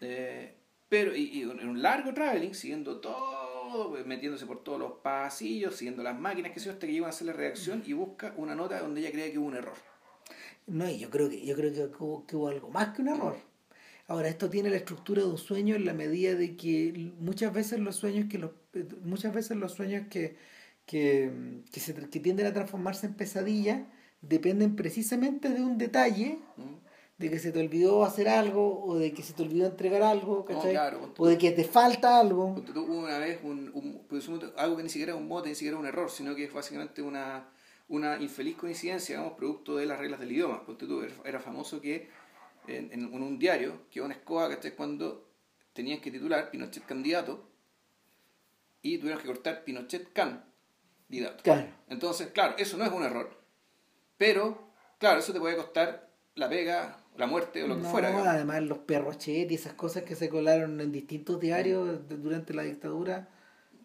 eh, 0.00 0.54
pero 0.88 1.14
y, 1.14 1.24
y 1.24 1.42
en 1.42 1.68
un 1.68 1.82
largo 1.82 2.14
traveling, 2.14 2.54
siguiendo 2.54 3.00
todo, 3.00 3.90
pues, 3.90 4.06
metiéndose 4.06 4.46
por 4.46 4.62
todos 4.62 4.78
los 4.78 4.92
pasillos, 5.02 5.76
siguiendo 5.76 6.02
las 6.02 6.18
máquinas, 6.18 6.52
que 6.52 6.60
sé 6.60 6.66
yo, 6.66 6.72
hasta 6.72 6.86
que 6.86 6.92
llegan 6.92 7.06
a 7.06 7.10
hacer 7.10 7.26
la 7.26 7.32
redacción 7.32 7.82
y 7.86 7.92
busca 7.92 8.34
una 8.36 8.54
nota 8.54 8.80
donde 8.80 9.00
ella 9.00 9.10
cree 9.10 9.32
que 9.32 9.38
hubo 9.38 9.48
un 9.48 9.56
error. 9.56 9.76
No, 10.66 10.88
y 10.88 10.98
yo 10.98 11.10
creo 11.10 11.28
que, 11.28 11.44
yo 11.44 11.54
creo 11.56 11.72
que 11.72 12.02
hubo, 12.02 12.26
que 12.26 12.36
hubo 12.36 12.48
algo 12.48 12.70
más 12.70 12.94
que 12.94 13.02
un 13.02 13.08
error. 13.08 13.36
Ahora, 14.08 14.28
esto 14.28 14.48
tiene 14.48 14.70
la 14.70 14.76
estructura 14.76 15.22
de 15.22 15.28
un 15.28 15.38
sueño 15.38 15.74
en 15.74 15.84
la 15.84 15.92
medida 15.92 16.34
de 16.34 16.56
que 16.56 17.12
muchas 17.18 17.52
veces 17.52 17.80
los 17.80 17.96
sueños 17.96 18.26
que 18.30 18.38
los, 18.38 18.52
muchas 19.02 19.34
veces 19.34 19.56
los 19.56 19.72
sueños 19.72 20.06
que, 20.08 20.36
que, 20.86 21.62
que, 21.72 21.80
se, 21.80 21.94
que 21.94 22.20
tienden 22.20 22.46
a 22.46 22.52
transformarse 22.52 23.06
en 23.06 23.14
pesadillas 23.14 23.82
dependen 24.22 24.76
precisamente 24.76 25.48
de 25.48 25.60
un 25.60 25.78
detalle, 25.78 26.38
¿Mm? 26.56 26.85
De 27.18 27.30
que 27.30 27.38
se 27.38 27.50
te 27.50 27.60
olvidó 27.60 28.04
hacer 28.04 28.28
algo, 28.28 28.84
o 28.84 28.98
de 28.98 29.12
que 29.14 29.22
se 29.22 29.32
te 29.32 29.42
olvidó 29.42 29.66
entregar 29.66 30.02
algo, 30.02 30.44
o 31.16 31.26
de 31.26 31.38
que 31.38 31.50
te 31.52 31.64
falta 31.64 32.20
algo. 32.20 32.54
Tú, 32.74 32.82
una 32.84 33.18
vez 33.18 33.40
un, 33.42 33.70
un- 33.72 34.04
pues, 34.08 34.28
algo 34.56 34.76
que 34.76 34.82
ni 34.82 34.88
siquiera 34.90 35.12
es 35.12 35.18
un 35.18 35.26
mote, 35.26 35.48
ni 35.48 35.54
siquiera 35.54 35.76
es 35.76 35.80
un 35.80 35.86
error, 35.86 36.10
sino 36.10 36.34
que 36.34 36.44
es 36.44 36.52
básicamente 36.52 37.00
una, 37.00 37.48
una 37.88 38.20
infeliz 38.20 38.56
coincidencia, 38.56 39.16
digamos, 39.16 39.38
producto 39.38 39.76
de 39.76 39.86
las 39.86 39.98
reglas 39.98 40.20
del 40.20 40.32
idioma. 40.32 40.64
Ponte 40.66 40.86
tú, 40.86 41.02
era, 41.24 41.40
famoso 41.40 41.80
que 41.80 42.10
en, 42.66 42.92
en 42.92 43.06
un- 43.22 43.38
diario, 43.38 43.82
que 43.90 44.02
una 44.02 44.12
escoba, 44.14 44.50
¿cachai? 44.50 44.72
Cuando 44.76 45.26
tenían 45.72 46.00
que 46.02 46.10
titular 46.10 46.50
Pinochet 46.50 46.84
candidato 46.84 47.48
y 48.82 48.98
tuvieron 48.98 49.20
que 49.22 49.26
cortar 49.26 49.64
Pinochet 49.64 50.12
candidato. 50.12 51.42
Claro. 51.42 51.66
Entonces, 51.88 52.28
claro, 52.28 52.56
eso 52.58 52.76
no 52.76 52.84
es 52.84 52.92
un 52.92 53.02
error, 53.04 53.30
pero, 54.18 54.70
claro, 54.98 55.20
eso 55.20 55.32
te 55.32 55.40
puede 55.40 55.56
costar 55.56 56.10
la 56.34 56.48
pega, 56.48 56.98
la 57.18 57.26
muerte 57.26 57.62
o 57.62 57.66
lo 57.68 57.76
que 57.76 57.82
No, 57.82 57.90
fuera. 57.90 58.08
digamos. 58.08 58.28
además 58.28 58.62
los 58.62 58.78
perrochet 58.78 59.50
y 59.50 59.54
esas 59.54 59.72
cosas 59.74 60.02
que 60.04 60.14
se 60.14 60.28
colaron 60.28 60.80
en 60.80 60.92
distintos 60.92 61.40
diarios 61.40 62.08
de- 62.08 62.16
durante 62.16 62.52
la 62.54 62.62
dictadura, 62.62 63.28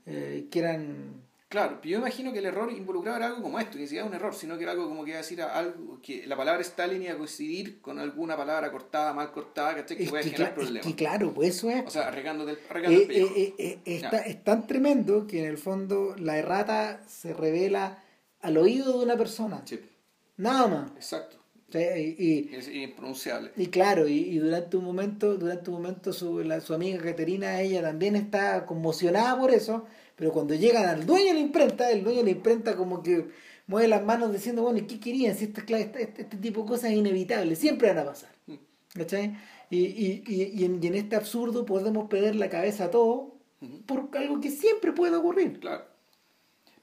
eh, 0.05 0.47
que 0.51 0.59
eran 0.59 1.29
Claro, 1.49 1.79
pero 1.81 1.89
yo 1.91 1.97
imagino 1.97 2.31
que 2.31 2.39
el 2.39 2.45
error 2.45 2.71
involucrado 2.71 3.17
era 3.17 3.27
algo 3.27 3.41
como 3.41 3.59
esto, 3.59 3.73
que 3.73 3.79
ni 3.79 3.85
siquiera 3.87 4.05
un 4.07 4.13
error, 4.13 4.33
sino 4.33 4.55
que 4.55 4.63
era 4.63 4.71
algo 4.71 4.87
como 4.87 5.03
que 5.03 5.09
iba 5.09 5.19
a 5.19 5.21
decir 5.21 5.41
algo, 5.41 5.99
que 6.01 6.25
la 6.25 6.37
palabra 6.37 6.61
Stalin 6.61 7.03
iba 7.03 7.11
a 7.11 7.17
coincidir 7.17 7.81
con 7.81 7.99
alguna 7.99 8.37
palabra 8.37 8.71
cortada, 8.71 9.11
mal 9.13 9.33
cortada, 9.33 9.75
¿cachai? 9.75 9.97
Que 9.97 10.05
puede 10.07 10.23
generar 10.23 10.53
problemas. 10.55 10.87
que 10.87 10.95
claro, 10.95 11.33
pues 11.33 11.49
eso 11.57 11.69
es. 11.69 11.85
O 11.85 11.89
sea, 11.89 12.03
el, 12.03 12.07
arreglando 12.07 12.47
Eh, 12.47 12.51
el 12.53 12.57
pellejo. 13.05 13.33
eh, 13.35 13.53
eh, 13.57 13.79
está- 13.85 14.19
es 14.21 14.41
tan 14.45 14.65
tremendo 14.65 15.27
que 15.27 15.39
en 15.43 15.45
el 15.49 15.57
fondo 15.57 16.15
la 16.17 16.37
errata 16.37 17.01
se 17.09 17.33
revela 17.33 18.01
al 18.39 18.55
oído 18.57 18.97
de 18.99 19.03
una 19.03 19.17
persona. 19.17 19.61
Sí, 19.65 19.77
Nada 20.37 20.67
más. 20.67 20.91
exacto. 20.95 21.35
Y, 21.79 22.15
y- 22.17 22.55
Es 22.55 22.67
impronunciable. 22.67 23.51
y 23.55 23.67
claro, 23.67 24.07
y, 24.07 24.13
y 24.19 24.37
durante 24.39 24.77
un 24.77 24.83
momento, 24.85 25.35
durante 25.35 25.69
un 25.69 25.77
momento 25.81 26.11
su, 26.13 26.39
la- 26.39 26.61
su 26.61 26.73
amiga 26.73 27.01
Caterina, 27.01 27.61
ella 27.61 27.81
también 27.81 28.15
está 28.15 28.65
conmocionada 28.65 29.39
por 29.39 29.51
eso, 29.51 29.85
pero 30.15 30.31
cuando 30.31 30.53
llegan 30.55 30.85
al 30.85 31.05
dueño 31.05 31.27
de 31.27 31.33
la 31.35 31.39
imprenta, 31.39 31.89
el 31.91 32.03
dueño 32.03 32.19
de 32.19 32.25
la 32.25 32.31
imprenta 32.31 32.75
como 32.75 33.01
que 33.01 33.27
mueve 33.67 33.87
las 33.87 34.03
manos 34.03 34.31
diciendo, 34.33 34.63
bueno, 34.63 34.79
¿y 34.79 34.83
qué 34.83 34.99
querían? 34.99 35.35
Si 35.35 35.45
este, 35.45 36.01
este 36.03 36.37
tipo 36.37 36.61
de 36.63 36.67
cosas 36.67 36.91
es 36.91 36.97
inevitable, 36.97 37.55
siempre 37.55 37.87
van 37.89 37.99
a 37.99 38.05
pasar. 38.05 38.29
Mm. 38.47 38.55
¿Cachai? 38.93 39.37
Y, 39.69 39.85
y, 40.27 40.65
en, 40.65 40.83
y 40.83 40.87
en 40.87 40.95
este 40.95 41.15
absurdo 41.15 41.65
podemos 41.65 42.09
perder 42.09 42.35
la 42.35 42.49
cabeza 42.49 42.85
a 42.85 42.91
todo 42.91 43.37
por 43.85 44.09
algo 44.17 44.41
que 44.41 44.51
siempre 44.51 44.91
puede 44.91 45.15
ocurrir. 45.15 45.59
Claro. 45.61 45.85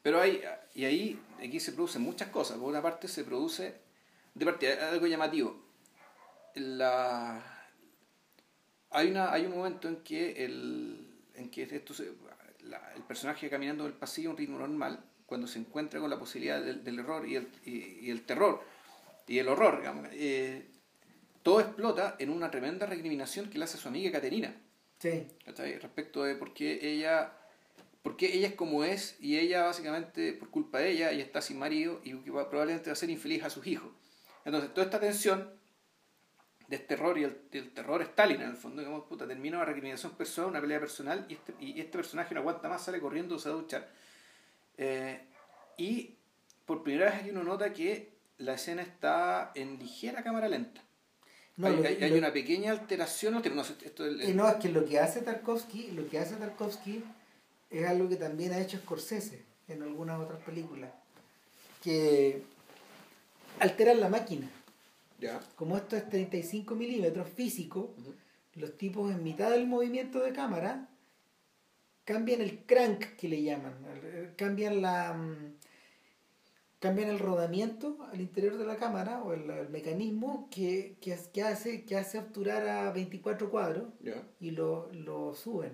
Pero 0.02 0.20
hay, 0.20 0.40
y 0.74 0.84
ahí, 0.86 1.18
aquí 1.44 1.60
se 1.60 1.72
producen 1.72 2.00
muchas 2.02 2.28
cosas. 2.28 2.56
Por 2.56 2.68
una 2.70 2.80
parte 2.80 3.08
se 3.08 3.24
produce, 3.24 3.74
de 4.38 4.44
partida, 4.44 4.90
algo 4.90 5.06
llamativo. 5.06 5.56
La, 6.54 7.42
hay, 8.90 9.10
una, 9.10 9.32
hay 9.32 9.46
un 9.46 9.56
momento 9.56 9.88
en 9.88 9.96
que 9.96 10.44
el, 10.44 11.06
en 11.34 11.50
que 11.50 11.62
esto 11.62 11.94
se- 11.94 12.12
la- 12.64 12.92
el 12.94 13.02
personaje 13.02 13.48
caminando 13.48 13.84
en 13.84 13.92
el 13.92 13.96
pasillo 13.98 14.30
a 14.30 14.32
un 14.32 14.38
ritmo 14.38 14.58
normal, 14.58 15.04
cuando 15.26 15.46
se 15.46 15.58
encuentra 15.58 16.00
con 16.00 16.10
la 16.10 16.18
posibilidad 16.18 16.60
del, 16.62 16.82
del 16.82 16.98
error 16.98 17.28
y 17.28 17.36
el, 17.36 17.48
y, 17.64 18.06
y 18.06 18.10
el 18.10 18.22
terror 18.24 18.62
y 19.26 19.38
el 19.38 19.48
horror, 19.48 19.78
digamos, 19.78 20.08
eh, 20.12 20.66
todo 21.42 21.60
explota 21.60 22.16
en 22.18 22.30
una 22.30 22.50
tremenda 22.50 22.86
recriminación 22.86 23.50
que 23.50 23.58
le 23.58 23.64
hace 23.64 23.76
a 23.76 23.80
su 23.80 23.88
amiga 23.88 24.10
Caterina. 24.10 24.54
Sí. 24.98 25.26
Respecto 25.46 26.24
de 26.24 26.34
por 26.34 26.54
qué 26.54 26.78
ella, 26.82 27.32
porque 28.02 28.34
ella 28.34 28.48
es 28.48 28.54
como 28.54 28.84
es 28.84 29.16
y 29.20 29.38
ella 29.38 29.64
básicamente, 29.64 30.32
por 30.32 30.48
culpa 30.50 30.78
de 30.78 30.90
ella, 30.90 31.10
ella 31.10 31.22
está 31.24 31.40
sin 31.42 31.58
marido 31.58 32.00
y 32.04 32.14
probablemente 32.14 32.88
va 32.90 32.94
a 32.94 32.96
ser 32.96 33.10
infeliz 33.10 33.44
a 33.44 33.50
sus 33.50 33.66
hijos. 33.66 33.90
Entonces, 34.48 34.72
toda 34.74 34.86
esta 34.86 34.98
tensión 35.00 35.50
de 36.68 36.76
este 36.76 36.88
terror 36.96 37.18
y 37.18 37.24
el, 37.24 37.38
del 37.50 37.70
terror 37.70 38.02
Stalin, 38.02 38.40
en 38.42 38.50
el 38.50 38.56
fondo, 38.56 38.80
digamos, 38.80 39.04
puta, 39.06 39.26
termina 39.26 39.56
una 39.58 39.64
recriminación 39.66 40.12
personal, 40.12 40.50
una 40.50 40.60
pelea 40.60 40.80
personal 40.80 41.26
y 41.28 41.34
este, 41.34 41.54
y 41.60 41.80
este 41.80 41.98
personaje 41.98 42.34
no 42.34 42.40
aguanta 42.40 42.68
más, 42.68 42.82
sale 42.84 43.00
corriendo, 43.00 43.38
se 43.38 43.48
ducha. 43.50 43.86
Eh, 44.76 45.20
y 45.76 46.14
por 46.66 46.82
primera 46.82 47.06
vez 47.10 47.20
aquí 47.20 47.30
uno 47.30 47.42
nota 47.42 47.72
que 47.72 48.12
la 48.38 48.54
escena 48.54 48.82
está 48.82 49.52
en 49.54 49.78
ligera 49.78 50.22
cámara 50.22 50.48
lenta. 50.48 50.82
No, 51.56 51.66
hay, 51.66 51.76
lo 51.76 51.82
que- 51.82 51.88
hay- 51.88 52.02
hay 52.04 52.10
lo- 52.10 52.18
una 52.18 52.32
pequeña 52.32 52.70
alteración, 52.72 53.34
no, 53.34 53.40
no, 53.40 53.62
esto 53.62 54.06
es- 54.06 54.28
Y 54.28 54.32
no, 54.34 54.48
es 54.48 54.56
que 54.56 54.68
lo 54.68 54.84
que 54.86 54.98
hace 55.00 55.22
Tarkovsky, 55.22 55.90
lo 55.92 56.08
que 56.08 56.18
hace 56.18 56.36
Tarkovsky 56.36 57.02
es 57.70 57.86
algo 57.86 58.08
que 58.08 58.16
también 58.16 58.52
ha 58.52 58.60
hecho 58.60 58.78
Scorsese 58.78 59.42
en 59.68 59.82
algunas 59.82 60.20
otras 60.20 60.40
películas. 60.42 60.90
Que 61.82 62.42
alteran 63.60 64.00
la 64.00 64.08
máquina. 64.08 64.48
Ya. 65.20 65.40
Como 65.56 65.76
esto 65.76 65.96
es 65.96 66.08
35 66.08 66.74
milímetros 66.74 67.28
físico, 67.28 67.94
los 68.54 68.76
tipos 68.76 69.10
en 69.12 69.22
mitad 69.24 69.50
del 69.50 69.66
movimiento 69.66 70.20
de 70.20 70.32
cámara 70.32 70.88
cambian 72.04 72.40
el 72.40 72.64
crank 72.64 73.04
que 73.16 73.28
le 73.28 73.42
llaman, 73.42 73.74
el- 74.02 74.34
cambian 74.36 74.80
la 74.80 75.12
mm, 75.14 75.54
cambian 76.78 77.08
el 77.10 77.18
rodamiento 77.18 77.98
al 78.12 78.20
interior 78.20 78.56
de 78.56 78.64
la 78.64 78.76
cámara 78.76 79.22
o 79.22 79.32
el, 79.32 79.50
el 79.50 79.68
mecanismo 79.68 80.48
que, 80.50 80.96
que, 81.00 81.12
es- 81.12 81.26
que 81.28 81.42
hace 81.42 81.84
que 81.84 81.96
hace 81.96 82.18
obturar 82.18 82.66
a 82.68 82.92
24 82.92 83.50
cuadros 83.50 83.88
y 84.40 84.52
lo, 84.52 84.90
lo 84.92 85.34
suben. 85.34 85.72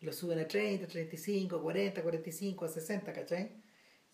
Lo 0.00 0.12
suben 0.12 0.38
a 0.38 0.48
30, 0.48 0.86
35, 0.86 1.60
40, 1.62 2.02
45, 2.02 2.64
a 2.64 2.68
60, 2.68 3.12
¿cachai? 3.12 3.52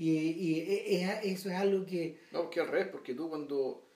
Y, 0.03 0.11
y 0.31 0.61
e- 0.61 1.05
e- 1.05 1.31
eso 1.33 1.49
es 1.49 1.55
algo 1.55 1.85
que... 1.87 2.19
No, 2.33 2.43
porque 2.43 2.61
al 2.61 2.69
revés, 2.69 2.89
porque 2.91 3.15
tú 3.15 3.29
cuando, 3.29 3.89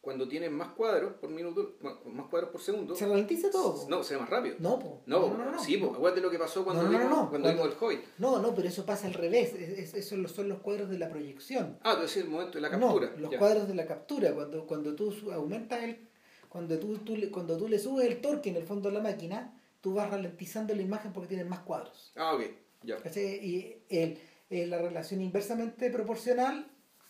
cuando 0.00 0.26
tienes 0.26 0.50
más 0.50 0.72
cuadros 0.72 1.12
por 1.20 1.28
minuto, 1.28 1.76
más, 1.80 2.26
cuadros 2.30 2.50
por 2.50 2.60
segundo, 2.62 2.94
Se 2.94 3.06
ralentiza 3.06 3.50
todo. 3.50 3.86
no, 3.88 4.02
se 4.02 4.14
ve 4.14 4.20
más 4.20 4.30
rápido. 4.30 4.56
No, 4.58 4.78
po. 4.78 5.02
No, 5.06 5.28
no, 5.28 5.36
no, 5.44 5.50
no. 5.52 5.62
sí, 5.62 5.76
acuérdate 5.76 6.22
lo 6.22 6.30
que 6.30 6.38
pasó 6.38 6.64
cuando, 6.64 6.84
vimos, 6.88 7.02
cuando 7.04 7.28
Cuando- 7.30 7.48
vimos 7.50 7.66
el 7.66 7.74
Hobbit. 7.78 8.00
No, 8.18 8.38
no, 8.40 8.54
pero 8.54 8.68
eso 8.68 8.86
pasa 8.86 9.06
al 9.06 9.14
revés. 9.14 9.52
Es- 9.54 9.78
es- 9.78 9.94
Esos 9.94 10.30
son 10.32 10.48
los 10.48 10.60
cuadros 10.60 10.88
de 10.88 10.98
la 10.98 11.10
proyección. 11.10 11.78
Ah, 11.82 11.94
tú 11.96 12.00
decís 12.02 12.16
el 12.18 12.28
momento 12.30 12.52
de 12.52 12.62
la 12.62 12.70
captura. 12.70 13.12
Los 13.18 13.30
ya. 13.30 13.38
cuadros 13.38 13.68
de 13.68 13.74
la 13.74 13.86
captura. 13.86 14.32
Cuando, 14.34 14.66
cuando 14.66 14.94
tú 14.94 15.12
aumentas 15.32 15.82
el. 15.82 16.08
Cuando 16.48 16.78
tú, 16.78 16.96
tú 16.98 17.16
le- 17.16 17.30
cuando 17.30 17.56
tú 17.58 17.68
le 17.68 17.78
subes 17.78 18.06
el 18.06 18.20
torque 18.22 18.48
en 18.48 18.56
el 18.56 18.64
fondo 18.64 18.88
de 18.88 18.94
la 18.94 19.02
máquina, 19.02 19.60
tú 19.82 19.92
vas 19.94 20.10
ralentizando 20.10 20.74
la 20.74 20.80
imagen 20.82 21.12
porque 21.12 21.28
tienes 21.28 21.46
más 21.46 21.60
cuadros. 21.60 22.12
Ah, 22.16 22.34
ok, 22.34 22.42
ya. 22.82 22.96
Y 23.14 23.76
el, 23.88 24.18
el- 24.50 24.70
la 24.70 24.78
relación 24.78 25.20
inversamente 25.22 25.90
proporcional 25.90 26.66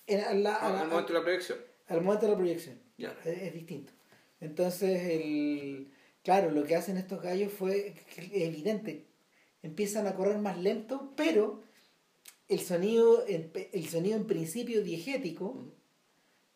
en- 0.07 0.43
la- 0.43 0.55
al 0.57 0.89
momento 0.89 1.13
de 1.13 1.19
la 1.19 1.25
proyección. 1.25 1.59
al 1.89 2.03
momento 2.03 2.27
de 2.27 2.33
la 2.33 2.39
proyección. 2.39 2.79
Ya. 2.99 3.17
Es, 3.25 3.43
es 3.43 3.55
distinto. 3.55 3.93
Entonces, 4.41 5.03
el, 5.11 5.91
claro, 6.23 6.51
lo 6.51 6.65
que 6.65 6.77
hacen 6.77 6.97
estos 6.97 7.21
gallos 7.21 7.53
fue 7.53 7.95
evidente. 8.33 9.07
Empiezan 9.63 10.07
a 10.07 10.15
correr 10.15 10.39
más 10.39 10.59
lento, 10.59 11.13
pero 11.17 11.63
el 12.49 12.61
sonido, 12.61 13.25
el 13.27 13.89
sonido 13.89 14.17
en 14.17 14.27
principio 14.27 14.83
diegético 14.83 15.47
Ujú. 15.47 15.75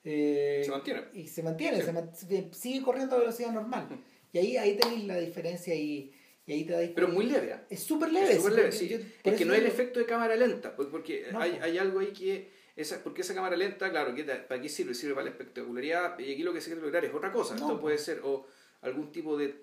eh, 0.04 0.62
Se 0.64 0.70
mantiene. 0.70 1.02
y 1.14 1.26
se 1.28 1.42
mantiene, 1.42 1.78
Sí. 1.78 1.82
se 1.84 1.92
man- 1.92 2.10
sigue 2.52 2.82
corriendo 2.82 3.16
a 3.16 3.20
velocidad 3.20 3.50
normal. 3.52 3.86
Ujú. 3.90 4.00
Y 4.32 4.38
ahí, 4.38 4.56
ahí 4.56 4.76
tenéis 4.76 5.04
la 5.04 5.16
diferencia 5.18 5.74
y, 5.74 6.12
y 6.46 6.52
ahí 6.52 6.64
te 6.64 6.88
Pero 6.94 7.08
muy 7.08 7.26
leve. 7.26 7.52
¿ah? 7.52 7.64
Es 7.70 7.82
súper 7.82 8.12
leve. 8.12 8.32
Es 8.32 8.36
súper 8.36 8.52
sí, 8.52 8.56
leve, 8.56 8.68
porque 8.70 8.78
sí. 8.78 8.88
yo- 8.88 9.30
es 9.30 9.36
que 9.38 9.44
no 9.44 9.54
es 9.54 9.60
el 9.60 9.66
efecto 9.66 9.98
de 10.00 10.06
cámara 10.06 10.36
lenta, 10.36 10.74
pues, 10.76 10.88
porque 10.88 11.28
No, 11.32 11.40
hay, 11.40 11.58
hay 11.62 11.78
algo 11.78 12.00
ahí 12.00 12.12
que... 12.12 12.50
Esa, 12.76 13.02
porque 13.04 13.20
esa 13.22 13.34
cámara 13.34 13.56
lenta, 13.56 13.88
claro, 13.90 14.14
¿qué, 14.16 14.24
¿para 14.24 14.60
qué 14.60 14.68
sirve? 14.68 14.94
Sirve 14.94 15.14
para 15.14 15.26
la 15.26 15.30
espectacularidad 15.30 16.18
y 16.18 16.32
aquí 16.32 16.42
lo 16.42 16.52
que 16.52 16.60
se 16.60 16.70
quiere 16.70 16.80
lograr 16.82 17.04
es 17.04 17.14
otra 17.14 17.30
cosa. 17.32 17.54
No, 17.54 17.60
Esto 17.68 17.80
puede 17.80 17.98
ser 17.98 18.20
o 18.24 18.46
algún 18.82 19.12
tipo 19.12 19.36
de... 19.38 19.60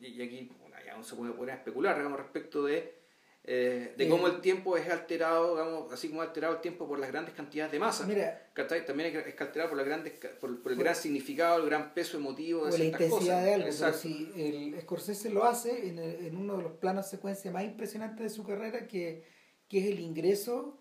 Y 0.00 0.06
y 0.08 0.22
aquí 0.22 0.50
bueno, 0.60 0.74
ya 0.84 0.96
no 0.96 1.04
se 1.04 1.14
puede 1.14 1.32
poner 1.32 1.54
a 1.54 1.58
especular, 1.58 1.96
digamos, 1.96 2.18
respecto 2.18 2.64
de, 2.64 2.92
eh, 3.44 3.94
de 3.96 4.04
Eh. 4.04 4.08
cómo 4.08 4.26
el 4.26 4.40
tiempo 4.42 4.76
es 4.76 4.88
alterado, 4.88 5.56
digamos, 5.56 5.92
así 5.92 6.08
como 6.08 6.20
alterado 6.22 6.54
el 6.56 6.60
tiempo 6.60 6.86
por 6.86 6.98
las 6.98 7.10
grandes 7.10 7.34
cantidades 7.34 7.72
de 7.72 7.78
masa. 7.78 8.06
Mira. 8.06 8.50
También 8.86 9.16
es 9.16 9.40
alterado 9.40 9.70
por, 9.70 9.78
las 9.78 9.86
grandes, 9.86 10.12
por, 10.12 10.60
por 10.62 10.72
el 10.72 10.76
Por- 10.76 10.84
gran 10.84 10.94
significado, 10.94 11.58
el 11.62 11.66
gran 11.66 11.94
peso 11.94 12.18
emotivo 12.18 12.60
de 12.60 12.68
o 12.68 12.70
la 12.70 12.76
ciertas 12.76 13.00
intensidad 13.00 13.34
cosas. 13.36 13.44
de 13.44 13.54
algo. 13.54 13.66
Exacto. 13.66 13.98
Si 13.98 14.32
el 14.36 14.80
Scorsese 14.82 15.30
lo 15.30 15.44
hace 15.44 15.88
en, 15.88 15.98
el- 15.98 16.26
en 16.26 16.36
uno 16.36 16.56
de 16.58 16.62
los 16.64 16.72
planos 16.72 17.08
secuencia 17.08 17.50
más 17.50 17.64
impresionantes 17.64 18.22
de 18.22 18.28
su 18.30 18.44
carrera, 18.44 18.86
que, 18.86 19.24
que 19.68 19.78
es 19.78 19.86
el 19.86 20.00
ingreso, 20.00 20.76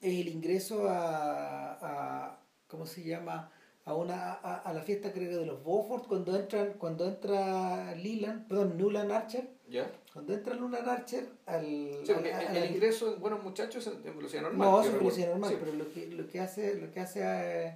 es 0.00 0.18
el 0.20 0.28
ingreso 0.28 0.88
a, 0.88 1.78
a 1.80 2.40
¿cómo 2.68 2.86
se 2.86 3.02
llama? 3.04 3.52
a 3.84 3.94
una 3.94 4.32
a, 4.34 4.58
a 4.60 4.72
la 4.72 4.80
fiesta 4.82 5.12
creo 5.12 5.40
de 5.40 5.44
los 5.46 5.62
Beaufort 5.64 6.06
cuando 6.06 6.36
entran, 6.38 6.74
cuando 6.78 7.06
entra 7.06 7.94
Leland, 7.96 8.46
perdón, 8.48 8.78
Newland 8.78 9.10
Archer, 9.10 9.48
¿Ya? 9.72 9.90
cuando 10.12 10.34
entra 10.34 10.54
Newland 10.54 10.86
Archer 10.88 11.26
al, 11.46 11.64
Sí, 11.64 12.12
el, 12.12 12.70
ingreso 12.74 13.14
en 13.14 13.20
Buenos 13.20 13.42
Muchachos 13.42 13.86
es 13.86 13.94
en 14.04 14.16
velocidad 14.16 14.42
normal. 14.42 14.68
no, 14.70 14.82
es 14.82 14.92
velocidad 14.92 15.28
normal, 15.30 15.50
Sí. 15.50 15.56
pero 15.58 15.72
lo 15.72 15.90
que, 15.92 16.06
lo 16.08 16.26
que 16.28 16.40
hace, 16.40 16.74
lo 16.74 16.90
que 16.92 17.00
hace 17.00 17.20
eh, 17.24 17.74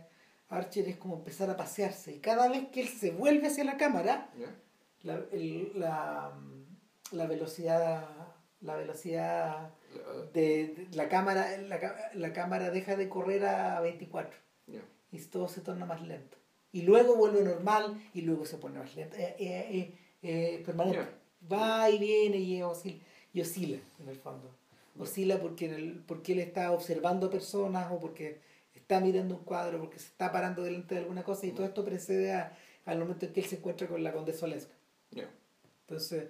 Archer 0.51 0.89
es 0.89 0.97
como 0.97 1.17
empezar 1.17 1.49
a 1.51 1.57
pasearse. 1.57 2.15
Y 2.15 2.19
cada 2.19 2.49
vez 2.49 2.69
que 2.69 2.83
él 2.83 2.89
se 2.89 3.11
vuelve 3.13 3.47
hacia 3.47 3.65
la 3.65 3.77
cámara, 3.79 4.31
¿Ya? 4.39 4.55
la, 5.03 5.21
el- 5.33 5.73
la, 5.75 6.33
la 7.13 7.27
velocidad 7.27 8.07
la 8.61 8.75
velocidad 8.77 9.71
de, 10.33 10.69
de- 10.69 10.89
la 10.93 11.09
cámara 11.09 11.57
la, 11.59 12.11
la 12.15 12.33
cámara 12.33 12.71
deja 12.71 12.97
de 12.97 13.09
correr 13.09 13.45
a 13.47 13.81
24 13.81 14.35
ya. 14.67 14.81
y 15.13 15.19
todo 15.21 15.47
se 15.47 15.61
torna 15.61 15.85
más 15.87 16.01
lento 16.03 16.37
y 16.73 16.83
luego 16.83 17.17
vuelve 17.17 17.43
normal 17.43 18.01
y 18.15 18.23
luego 18.23 18.45
se 18.47 18.57
pone 18.57 18.79
más 18.79 18.95
lento 18.97 19.15
eh, 19.17 19.37
eh, 19.39 19.67
eh, 19.71 19.95
eh, 20.23 20.63
permanente. 20.65 21.07
Va 21.51 21.91
y 21.91 21.99
viene 21.99 22.39
y 22.39 22.63
oscila, 22.63 22.99
y 23.33 23.41
oscila 23.41 23.79
en 24.01 24.09
el 24.09 24.17
fondo 24.17 24.51
oscila 24.99 25.39
porque, 25.41 25.67
en 25.67 25.75
el- 25.75 26.03
porque 26.07 26.33
él 26.33 26.39
está 26.39 26.73
observando 26.73 27.29
personas 27.29 27.93
o 27.93 28.01
porque 28.01 28.41
está 28.75 28.99
mirando 29.01 29.35
un 29.35 29.45
cuadro 29.45 29.79
porque 29.79 29.99
se 29.99 30.07
está 30.07 30.33
parando 30.33 30.63
delante 30.63 30.95
de 30.95 31.03
alguna 31.03 31.23
cosa 31.23 31.47
y 31.47 31.53
todo 31.53 31.67
esto 31.67 31.85
precede 31.85 32.33
a- 32.33 32.57
al 32.87 32.99
momento 32.99 33.27
en 33.27 33.33
que 33.33 33.41
él 33.41 33.47
se 33.47 33.57
encuentra 33.57 33.89
con 33.89 34.03
la 34.03 34.13
condesa 34.13 34.47
Ya. 35.11 35.29
entonces, 35.83 36.29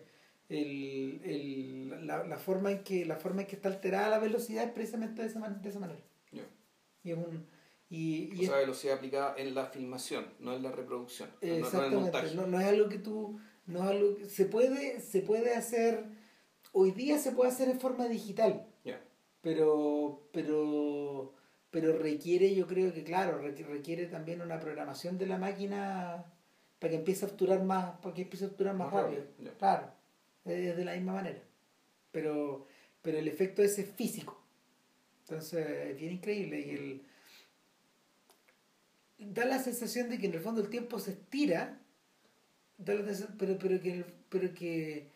el, 0.49 1.21
el, 1.25 2.07
la, 2.07 2.25
la, 2.25 2.37
forma 2.39 2.71
en 2.73 2.83
que, 2.83 3.05
la 3.05 3.17
forma 3.17 3.43
en 3.43 3.47
que 3.47 3.57
está 3.57 3.69
alterada 3.69 4.09
la 4.11 4.19
velocidad 4.19 4.65
es 4.65 4.71
precisamente 4.73 5.23
de 5.23 5.29
esa, 5.29 5.39
man- 5.39 5.61
de 5.63 5.69
esa 5.69 5.79
manera. 5.81 6.01
Y 7.05 7.11
es 7.13 7.17
un. 7.17 7.47
Y, 7.89 8.31
y 8.35 8.41
O 8.41 8.43
es- 8.43 8.51
velocidad 8.61 8.97
aplicada 8.97 9.35
en 9.39 9.55
la 9.55 9.67
filmación, 9.67 10.27
no 10.41 10.55
en 10.57 10.63
la 10.65 10.73
reproducción, 10.73 11.29
no- 11.31 11.37
no, 11.41 11.47
en 11.47 11.53
el 11.53 11.59
exactamente, 11.65 11.97
montaje. 11.97 12.35
no, 12.35 12.47
no 12.49 12.61
es 12.61 12.67
algo 12.67 12.89
que 12.89 12.99
tú. 12.99 13.39
No 13.67 13.83
es 13.85 13.91
algo 13.91 14.17
que- 14.17 14.27
se, 14.29 14.45
puede, 14.47 15.01
se 15.01 15.21
puede 15.23 15.55
hacer. 15.55 16.05
Hoy 16.73 16.93
día 16.93 17.19
se 17.19 17.33
puede 17.33 17.51
hacer 17.51 17.69
en 17.69 17.81
forma 17.81 18.07
digital, 18.09 18.67
pero. 19.43 20.29
pero 20.33 21.33
pero 21.69 21.99
requiere, 21.99 22.55
yo 22.55 22.67
creo 22.67 22.95
que, 22.95 23.05
claro, 23.05 23.43
requ- 23.43 23.67
requiere 23.67 24.07
también 24.07 24.41
una 24.41 24.59
programación 24.59 25.19
de 25.19 25.27
la 25.27 25.37
máquina 25.37 26.25
para 26.79 26.91
que 26.93 26.97
empiece 26.97 27.27
a 27.27 27.29
obturar 27.29 27.65
más, 27.65 27.99
para 27.99 28.15
que 28.15 28.23
empiece 28.23 28.47
a 28.47 28.49
obturar 28.49 28.75
más, 28.75 28.91
Más 28.91 29.03
rápido. 29.03 29.25
rápido. 29.25 29.53
Claro, 29.59 29.93
es 30.47 30.75
de 30.77 30.85
la 30.87 30.95
misma 30.95 31.13
manera. 31.15 31.43
Pero, 32.13 32.67
pero 33.03 33.19
el 33.19 33.29
efecto 33.29 33.63
ese 33.63 33.83
es 33.83 33.91
físico. 33.91 34.41
Entonces, 35.25 35.67
es 35.91 35.97
bien 35.99 36.13
increíble. 36.13 36.61
Y 36.61 36.71
el, 36.71 37.03
da 39.35 39.45
la 39.45 39.59
sensación 39.59 40.09
de 40.09 40.19
que 40.19 40.27
en 40.27 40.35
el 40.35 40.41
fondo 40.41 40.63
el 40.63 40.71
tiempo 40.71 40.99
se 40.99 41.11
estira, 41.11 41.79
da 42.79 42.95
la 42.95 43.03
pero, 43.39 43.59
pero 43.59 43.81
que, 43.81 44.05
pero 44.29 44.53
que 44.55 45.09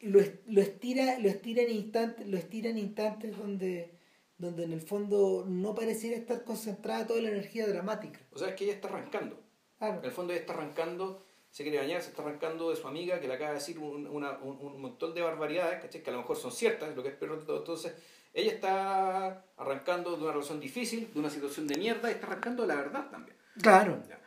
lo, 0.00 0.20
lo 0.46 0.60
estira, 0.60 1.18
lo 1.18 1.28
estira 1.28 1.62
en 1.62 1.70
instantes, 1.70 2.26
lo 2.26 2.36
estira 2.36 2.70
en 2.70 2.78
instantes 2.78 3.36
donde, 3.36 3.94
donde 4.38 4.64
en 4.64 4.72
el 4.72 4.80
fondo 4.80 5.44
no 5.46 5.74
pareciera 5.74 6.16
estar 6.16 6.44
concentrada 6.44 7.06
toda 7.06 7.20
la 7.22 7.30
energía 7.30 7.66
dramática. 7.66 8.20
O 8.32 8.38
sea, 8.38 8.48
es 8.48 8.54
que 8.54 8.64
ella 8.64 8.74
está 8.74 8.88
arrancando. 8.88 9.40
Claro. 9.78 9.98
En 10.00 10.04
el 10.04 10.10
fondo 10.12 10.32
ella 10.32 10.40
está 10.40 10.52
arrancando, 10.54 11.22
se 11.50 11.62
quiere 11.62 11.78
bañar, 11.78 12.02
se 12.02 12.10
está 12.10 12.22
arrancando 12.22 12.70
de 12.70 12.76
su 12.76 12.86
amiga 12.86 13.20
que 13.20 13.28
le 13.28 13.34
acaba 13.34 13.50
de 13.50 13.56
decir 13.56 13.78
un, 13.78 14.06
una- 14.06 14.38
un, 14.38 14.56
un 14.58 14.80
montón 14.80 15.14
de 15.14 15.22
barbaridades, 15.22 15.80
¿cachai? 15.82 16.02
que 16.02 16.10
a 16.10 16.12
lo 16.12 16.20
mejor 16.20 16.36
son 16.36 16.52
ciertas, 16.52 16.94
lo 16.94 17.02
que 17.02 17.10
es 17.10 17.14
peor 17.14 17.38
de 17.40 17.46
todo. 17.46 17.58
Entonces, 17.58 17.94
ella 18.34 18.52
está 18.52 19.44
arrancando 19.56 20.14
de 20.16 20.22
una 20.22 20.32
relación 20.32 20.60
difícil, 20.60 21.10
de 21.12 21.18
una 21.18 21.30
situación 21.30 21.66
de 21.66 21.76
mierda, 21.78 22.10
y 22.10 22.14
está 22.14 22.26
arrancando 22.26 22.62
de 22.62 22.68
la 22.68 22.74
verdad 22.76 23.10
también. 23.10 23.36
Claro. 23.62 24.02
Ya. 24.08 24.20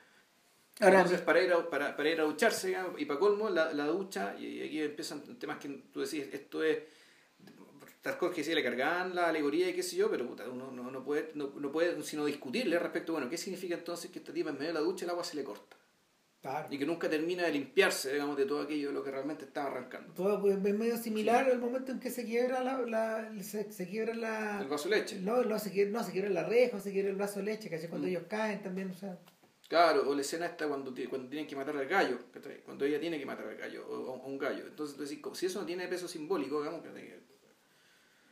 Ahora, 0.79 1.01
Entonces, 1.01 1.21
para 1.21 1.43
ir, 1.43 1.51
a, 1.51 1.69
para, 1.69 1.95
para 1.95 2.09
ir 2.09 2.21
a 2.21 2.23
ducharse, 2.23 2.67
digamos, 2.67 2.99
y 2.99 3.05
para 3.05 3.19
colmo, 3.19 3.49
la, 3.49 3.73
la 3.73 3.85
ducha, 3.85 4.35
y 4.39 4.61
aquí 4.61 4.81
empiezan 4.81 5.21
temas 5.37 5.57
que 5.57 5.67
tú 5.91 6.01
decís, 6.01 6.25
esto 6.31 6.63
es. 6.63 6.79
Tarkovsky 8.01 8.37
que 8.37 8.43
sí 8.45 8.55
le 8.55 8.63
cargaban 8.63 9.13
la 9.13 9.27
alegoría 9.27 9.69
y 9.69 9.73
qué 9.73 9.83
sé 9.83 9.97
yo, 9.97 10.09
pero 10.09 10.25
puta, 10.25 10.47
uno 10.49 10.71
no, 10.71 10.89
no 10.89 11.03
puede, 11.03 11.31
no, 11.35 11.51
no 11.59 11.69
puede 11.69 12.01
sino 12.03 12.23
discutirle 12.23 12.79
respecto, 12.79 13.11
bueno, 13.11 13.29
¿qué 13.29 13.37
significa 13.37 13.75
entonces 13.75 14.09
que 14.09 14.19
esta 14.19 14.31
tipa 14.31 14.51
en 14.51 14.55
medio 14.55 14.67
de 14.67 14.73
la 14.75 14.79
ducha 14.79 15.03
el 15.03 15.11
agua 15.11 15.25
se 15.25 15.35
le 15.35 15.43
corta? 15.43 15.75
Y 16.69 16.77
que 16.77 16.85
nunca 16.85 17.09
termina 17.09 17.43
de 17.43 17.51
limpiarse, 17.51 18.13
digamos, 18.13 18.37
de 18.37 18.45
todo 18.45 18.61
aquello 18.61 18.87
de 18.87 18.93
lo 18.93 19.03
que 19.03 19.11
realmente 19.11 19.43
estaba 19.43 19.67
arrancando. 19.67 20.13
Todo 20.13 20.39
pues, 20.39 20.55
es 20.55 20.61
medio 20.61 20.97
similar 20.97 21.49
al 21.49 21.59
momento 21.59 21.91
en 21.91 21.99
que 21.99 22.09
se 22.09 22.23
quiebra 22.23 22.63
la... 22.63 22.79
la 22.79 23.43
se, 23.43 23.69
se, 23.73 23.89
quiebra 23.89 24.13
la... 24.13 24.61
El 24.61 24.69
vaso 24.69 24.87
de 24.87 24.95
leche. 24.97 25.19
No, 25.19 25.43
no, 25.43 25.59
se 25.59 25.69
quiebra, 25.69 25.99
no, 25.99 26.05
se 26.05 26.13
quiebra 26.13 26.29
la 26.29 26.43
reja, 26.43 26.79
se 26.79 26.93
quiebra 26.93 27.11
el 27.11 27.17
vaso 27.17 27.39
de 27.39 27.45
leche, 27.45 27.69
que 27.69 27.89
cuando 27.89 28.07
mm. 28.07 28.09
ellos 28.11 28.23
caen 28.29 28.61
también, 28.61 28.91
o 28.91 28.93
sea... 28.93 29.19
Claro, 29.69 30.09
o 30.09 30.15
la 30.15 30.21
escena 30.21 30.47
está 30.47 30.67
cuando, 30.67 30.91
cuando 31.09 31.29
tienen 31.29 31.47
que 31.47 31.55
matar 31.55 31.77
al 31.77 31.87
gallo, 31.87 32.17
cuando 32.65 32.85
ella 32.85 32.99
tiene 32.99 33.19
que 33.19 33.25
matar 33.25 33.47
al 33.47 33.55
gallo, 33.55 33.87
o, 33.87 34.15
a 34.15 34.25
un 34.25 34.39
gallo. 34.39 34.65
Entonces, 34.65 35.07
si 35.33 35.45
eso 35.45 35.59
no 35.61 35.65
tiene 35.67 35.87
peso 35.87 36.07
simbólico, 36.07 36.59
digamos, 36.59 36.81
que... 36.81 37.19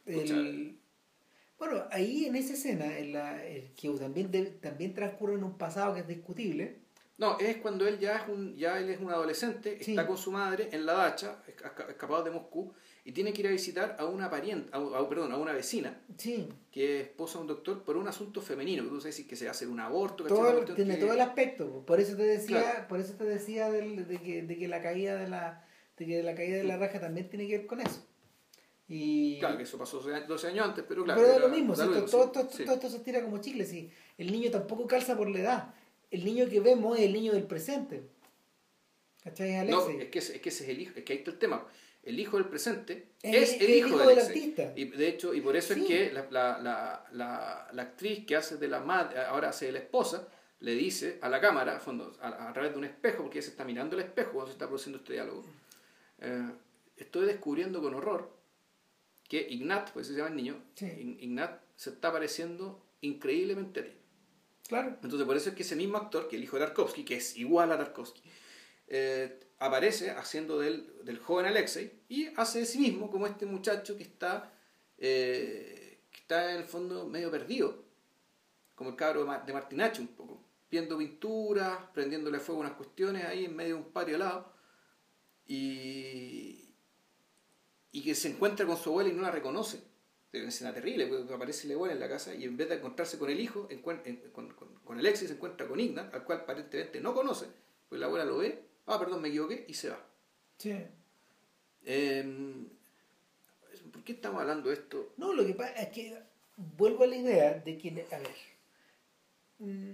El... 0.08 0.80
Bueno, 1.60 1.84
ahí 1.92 2.26
en 2.26 2.36
esa 2.36 2.54
escena, 2.54 2.98
en 2.98 3.14
la, 3.14 3.40
que 3.76 3.90
también, 4.00 4.60
también 4.60 4.96
transcurre 4.96 5.36
en 5.36 5.44
un 5.44 5.60
pasado 5.60 5.94
que 5.94 6.00
es 6.00 6.08
discutible, 6.08 6.80
no, 7.20 7.38
es 7.40 7.58
cuando 7.58 7.88
él 7.88 8.00
ya 8.00 8.18
es 8.18 8.30
un, 8.30 8.56
ya 8.56 8.80
él 8.80 8.90
es 8.90 9.00
un 9.00 9.12
adolescente, 9.12 9.78
está 9.80 10.08
con 10.08 10.18
su 10.18 10.32
madre 10.32 10.70
en 10.72 10.88
la 10.88 10.94
dacha, 10.94 11.44
escapado 11.48 12.24
de 12.24 12.32
Moscú, 12.32 12.74
y 13.08 13.14
tiene 13.14 13.32
que 13.32 13.39
ir 13.39 13.47
a 13.47 13.51
visitar 13.51 13.95
a 13.97 14.05
una 14.05 14.30
pariente, 14.30 14.70
a, 14.74 15.08
perdón, 15.08 15.32
a 15.32 15.38
una 15.38 15.53
vecina, 15.53 15.97
sí. 16.18 16.49
que 16.70 16.99
es 16.99 17.08
esposa 17.08 17.38
de 17.38 17.43
un 17.43 17.47
doctor, 17.47 17.84
por 17.86 17.95
un 17.95 18.05
asunto 18.05 18.41
femenino, 18.41 18.84
que 18.84 18.89
tú 18.89 18.99
sabes 18.99 19.22
que 19.22 19.38
se 19.38 19.47
hace 19.47 19.66
un 19.66 19.80
aborto. 19.80 20.26
Todo, 20.26 20.66
tiene 20.76 20.97
todo 20.97 21.14
el 21.14 21.22
aspecto, 21.22 21.86
por 21.86 22.01
eso 22.01 22.18
te 22.18 22.24
decía, 22.24 22.86
por 22.89 22.99
eso 22.99 23.14
te 23.14 23.24
decía 23.24 23.72
de, 23.72 24.20
que, 24.20 24.43
de 24.43 24.58
que 24.58 24.68
la 24.68 24.82
caída 24.82 25.16
de 25.16 25.30
la, 25.30 25.66
de 25.95 26.05
que 26.05 26.22
la 26.22 26.36
caída 26.36 26.58
de 26.58 26.66
la 26.66 26.76
raja 26.76 26.99
también 26.99 27.30
tiene 27.30 27.47
que 27.47 27.60
ver 27.60 27.68
con 27.68 27.80
eso. 27.80 28.05
Y... 28.89 29.39
Claro, 29.39 29.55
que 29.55 29.64
eso 29.64 29.78
pasó 29.78 30.01
12 30.01 30.47
años 30.47 30.68
antes, 30.68 30.84
pero 30.86 31.05
claro. 31.05 31.22
Pero 31.22 31.34
es 31.34 31.39
lo 31.39 31.49
mismo, 31.49 31.76
todo, 31.76 32.30
todo, 32.30 32.49
esto 32.49 32.89
se 32.89 32.99
tira 32.99 33.24
como 33.24 33.38
chicle, 33.38 33.66
sí. 33.66 33.89
El 34.18 34.34
niño 34.34 34.51
tampoco 34.51 34.86
calza 34.86 35.16
por 35.16 35.30
la 35.30 35.39
edad 35.39 35.74
el 36.12 36.26
niño 36.26 36.47
que 36.49 36.60
vemos 36.60 36.97
es 36.97 37.05
el 37.05 37.14
niño 37.14 37.34
del 37.34 37.43
presente. 37.43 38.03
¿Cachai, 39.24 39.68
No, 39.68 39.89
es 39.89 40.10
que, 40.10 40.20
es 40.20 40.32
que 40.39 40.49
ese 40.49 40.64
es 40.64 40.70
el 40.70 40.82
hijo, 40.82 40.93
es 40.95 41.03
que 41.03 41.14
ahí 41.14 41.20
está 41.20 41.32
el 41.32 41.38
tema. 41.38 41.66
El 42.08 42.22
hijo 42.22 42.38
del 42.38 42.45
presente 42.45 43.10
es, 43.22 43.60
el, 43.60 43.70
hijo, 43.70 43.97
del, 43.97 44.18
artista. 44.18 44.72
Y 44.78 44.86
de 44.86 45.10
hecho, 45.10 45.34
y 45.34 45.41
por 45.41 45.58
eso 45.58 45.74
es 45.74 45.84
que 45.84 46.14
la, 46.14 46.26
la, 46.32 47.05
la, 47.12 47.68
la, 47.74 47.82
actriz 47.82 48.26
que 48.26 48.38
hace 48.38 48.55
de 48.55 48.70
la 48.70 48.80
madre, 48.80 49.20
ahora 49.20 49.49
hace 49.49 49.66
de 49.66 49.74
la 49.74 49.80
esposa, 49.80 50.26
le 50.62 50.72
dice 50.72 51.20
a 51.22 51.28
la 51.28 51.41
cámara, 51.41 51.76
a, 51.76 51.80
fondo, 51.82 52.16
a, 52.22 52.53
través 52.53 52.72
de 52.72 52.78
un 52.78 52.86
espejo, 52.86 53.24
porque 53.24 53.39
ella 53.39 53.45
se 53.45 53.51
está 53.51 53.66
mirando 53.66 53.97
el 53.97 54.03
espejo 54.03 54.32
cuando 54.32 54.47
se 54.47 54.53
está 54.53 54.68
produciendo 54.68 54.99
este 54.99 55.14
diálogo, 55.14 55.43
eh, 56.20 56.49
estoy 56.95 57.26
descubriendo 57.26 57.82
con 57.82 57.93
horror 57.93 58.34
que 59.28 59.45
Ignat, 59.49 59.91
pues 59.91 60.08
se 60.08 60.14
llama 60.14 60.30
el 60.30 60.38
niño, 60.38 60.64
Ignat 60.80 61.60
se 61.76 61.89
está 61.89 62.10
pareciendo 62.10 62.88
increíblemente 63.01 63.82
a 63.82 63.84
ti. 63.84 63.91
Claro. 64.70 64.97
Entonces, 65.03 65.28
por 65.28 65.36
eso 65.36 65.49
es 65.49 65.55
que 65.55 65.64
ese 65.64 65.76
mismo 65.76 65.97
actor, 65.97 66.30
que 66.30 66.38
el 66.38 66.43
hijo 66.43 66.58
de 66.58 66.66
Tarkovsky, 66.68 67.03
que 67.03 67.18
es 67.18 67.36
igual 67.36 67.74
a 67.74 67.78
Tarkovsky, 67.78 68.22
eh, 68.88 69.39
aparece 69.60 70.12
haciendo 70.12 70.60
del, 70.60 70.93
del, 71.03 71.20
joven 71.20 71.47
Alexei 71.47 71.91
y 72.10 72.28
hace 72.36 72.60
de 72.60 72.66
sí 72.66 72.80
mismo 72.80 73.10
como 73.10 73.26
este 73.28 73.45
muchacho 73.45 73.97
que 73.97 74.03
está, 74.03 74.53
eh, 74.97 75.99
que 76.12 76.20
está 76.20 76.51
en 76.51 76.58
el 76.58 76.66
fondo 76.66 77.08
medio 77.08 77.32
perdido, 77.32 77.84
como 78.76 78.91
el 78.91 78.95
cabro 78.95 79.26
de 79.45 79.53
Martinacho 79.53 80.01
un 80.01 80.10
poco, 80.10 80.43
viendo 80.70 80.97
pinturas, 80.97 81.80
prendiéndole 81.93 82.39
fuego 82.39 82.62
unas 82.62 82.74
cuestiones 82.74 83.26
ahí 83.26 83.45
en 83.45 83.55
medio 83.55 83.76
de 83.76 83.82
un 83.82 83.91
patio 83.91 84.16
al 84.16 84.20
lado 84.20 84.53
y, 85.47 86.70
y 87.91 88.03
que 88.03 88.14
se 88.14 88.30
encuentra 88.30 88.66
con 88.68 88.78
su 88.78 88.89
abuela 88.89 89.10
y 89.10 89.14
no 89.14 89.24
la 89.24 89.32
reconoce. 89.32 89.82
Una 90.34 90.49
escena 90.49 90.72
terrible, 90.72 91.08
porque 91.08 91.34
aparece 91.34 91.68
León 91.68 91.89
en 91.89 91.99
la 91.99 92.08
casa 92.08 92.36
y 92.36 92.43
en 92.43 92.58
vez 92.58 92.70
de 92.70 92.76
encontrarse 92.76 93.18
con 93.18 93.32
el 93.32 93.39
hijo, 93.39 93.68
con, 93.82 94.03
con, 94.32 94.78
con 94.84 94.99
Alexis 94.99 95.30
se 95.30 95.34
encuentra 95.34 95.68
con 95.68 95.80
Ignat, 95.80 96.14
al 96.14 96.26
cual 96.26 96.41
aparentemente 96.41 97.01
no 97.01 97.16
conoce, 97.16 97.47
pues 97.89 97.99
la 97.99 98.05
abuela 98.05 98.26
lo 98.26 98.38
ve, 98.38 98.66
ah, 98.88 99.00
perdón, 99.00 99.22
me 99.22 99.30
equivoqué, 99.30 99.66
y 99.68 99.74
se 99.74 99.90
va. 99.90 100.00
Sí. 100.58 100.76
Em, 101.86 102.68
¿Por 103.92 104.04
qué 104.04 104.14
estamos 104.14 104.42
hablando 104.42 104.70
de 104.70 104.76
esto? 104.76 105.14
No, 105.18 105.34
lo 105.34 105.46
que 105.46 105.54
pasa 105.54 105.74
es 105.74 105.90
que 105.90 106.18
vuelvo 106.56 107.04
a 107.04 107.08
la 107.08 107.16
idea 107.16 107.54
de 107.54 107.78
que, 107.78 107.90
a 108.12 108.18
ver, 108.18 108.36
mm, 109.60 109.92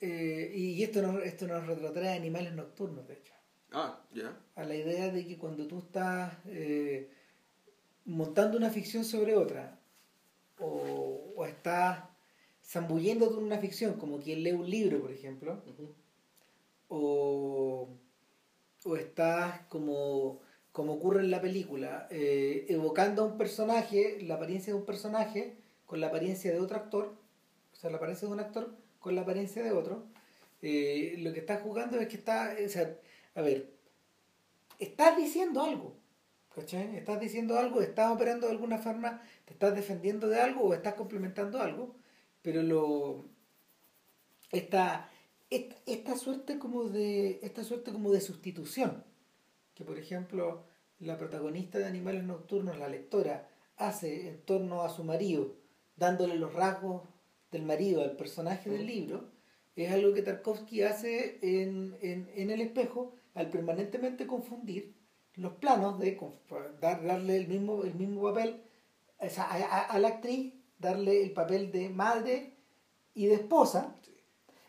eh, 0.00 0.52
y 0.54 0.82
esto 0.82 1.02
nos, 1.02 1.22
esto 1.24 1.46
nos 1.46 1.66
retrotrae 1.66 2.10
a 2.10 2.16
animales 2.16 2.52
nocturnos, 2.52 3.08
de 3.08 3.14
hecho. 3.14 3.32
Ah, 3.72 4.00
ya. 4.12 4.38
A 4.54 4.64
la 4.64 4.76
idea 4.76 5.10
de 5.10 5.26
que 5.26 5.38
cuando 5.38 5.66
tú 5.66 5.78
estás... 5.78 6.32
Eh, 6.46 7.10
montando 8.04 8.56
una 8.56 8.70
ficción 8.70 9.04
sobre 9.04 9.34
otra, 9.36 9.78
o, 10.58 11.32
o 11.36 11.46
estás 11.46 12.04
zambulléndote 12.62 13.38
en 13.38 13.44
una 13.44 13.58
ficción, 13.58 13.94
como 13.94 14.20
quien 14.20 14.42
lee 14.42 14.52
un 14.52 14.68
libro, 14.68 15.00
por 15.00 15.10
ejemplo, 15.10 15.62
o, 16.88 17.88
o 18.84 18.96
estás 18.96 19.60
como, 19.68 20.40
como 20.72 20.94
ocurre 20.94 21.20
en 21.20 21.30
la 21.30 21.40
película, 21.40 22.06
eh, 22.10 22.66
evocando 22.68 23.22
a 23.22 23.26
un 23.26 23.38
personaje, 23.38 24.18
la 24.22 24.34
apariencia 24.36 24.72
de 24.72 24.78
un 24.78 24.86
personaje, 24.86 25.56
con 25.86 26.00
la 26.00 26.08
apariencia 26.08 26.52
de 26.52 26.60
otro 26.60 26.76
actor, 26.76 27.14
o 27.72 27.76
sea, 27.76 27.90
la 27.90 27.96
apariencia 27.96 28.28
de 28.28 28.34
un 28.34 28.40
actor 28.40 28.74
con 29.00 29.14
la 29.14 29.22
apariencia 29.22 29.62
de 29.62 29.72
otro, 29.72 30.04
eh, 30.62 31.16
lo 31.18 31.32
que 31.32 31.40
estás 31.40 31.60
jugando 31.62 31.98
es 31.98 32.08
que 32.08 32.16
está, 32.16 32.54
o 32.64 32.68
sea, 32.68 32.96
a 33.34 33.42
ver, 33.42 33.70
estás 34.78 35.16
diciendo 35.16 35.62
algo 35.62 35.96
¿Cachai? 36.54 36.96
Estás 36.96 37.18
diciendo 37.20 37.58
algo, 37.58 37.82
estás 37.82 38.12
operando 38.12 38.46
de 38.46 38.52
alguna 38.52 38.78
forma, 38.78 39.20
te 39.44 39.54
estás 39.54 39.74
defendiendo 39.74 40.28
de 40.28 40.40
algo 40.40 40.62
o 40.62 40.74
estás 40.74 40.94
complementando 40.94 41.60
algo, 41.60 41.96
pero 42.42 42.62
lo 42.62 43.24
esta, 44.52 45.10
esta, 45.50 46.16
suerte 46.16 46.58
como 46.58 46.84
de 46.84 47.40
esta 47.42 47.64
suerte 47.64 47.92
como 47.92 48.10
de 48.10 48.20
sustitución 48.20 49.04
que 49.74 49.84
por 49.84 49.98
ejemplo 49.98 50.64
la 50.98 51.18
protagonista 51.18 51.78
de 51.78 51.86
Animales 51.86 52.24
Nocturnos, 52.24 52.78
la 52.78 52.88
lectora, 52.88 53.48
hace 53.76 54.28
en 54.28 54.40
torno 54.42 54.82
a 54.82 54.88
su 54.88 55.02
marido, 55.04 55.56
dándole 55.96 56.36
los 56.36 56.54
rasgos 56.54 57.02
del 57.50 57.62
marido 57.62 58.02
al 58.02 58.16
personaje 58.16 58.70
del 58.70 58.86
libro, 58.86 59.30
es 59.74 59.90
algo 59.90 60.14
que 60.14 60.22
Tarkovsky 60.22 60.82
hace 60.82 61.38
en, 61.42 61.96
en, 62.00 62.30
en 62.34 62.50
el 62.50 62.60
espejo 62.60 63.14
al 63.34 63.50
permanentemente 63.50 64.26
confundir 64.26 64.94
los 65.34 65.54
planos 65.54 65.98
de 65.98 66.18
darle 66.80 67.36
el 67.36 67.48
mismo, 67.48 67.82
el 67.82 67.94
mismo 67.94 68.22
papel 68.22 68.62
a, 69.18 69.98
la 69.98 70.08
actriz, 70.08 70.54
darle 70.78 71.22
el 71.22 71.32
papel 71.32 71.72
de 71.72 71.88
madre 71.88 72.56
y 73.14 73.26
de 73.26 73.34
esposa, 73.34 73.96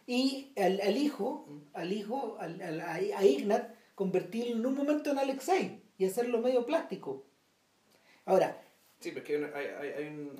y 0.06 0.54
al, 0.58 0.98
hijo, 0.98 1.48
al 1.74 1.92
hijo, 1.92 2.38
al, 2.40 2.82
a 2.82 3.26
Ignat, 3.26 3.76
convertirlo 3.96 4.56
en 4.56 4.66
un 4.66 4.76
momento 4.76 5.12
en 5.12 5.20
Alexei 5.20 5.82
y 5.98 6.06
hacerlo 6.06 6.40
medio 6.40 6.66
plástico. 6.66 7.26
Ahora, 8.26 8.62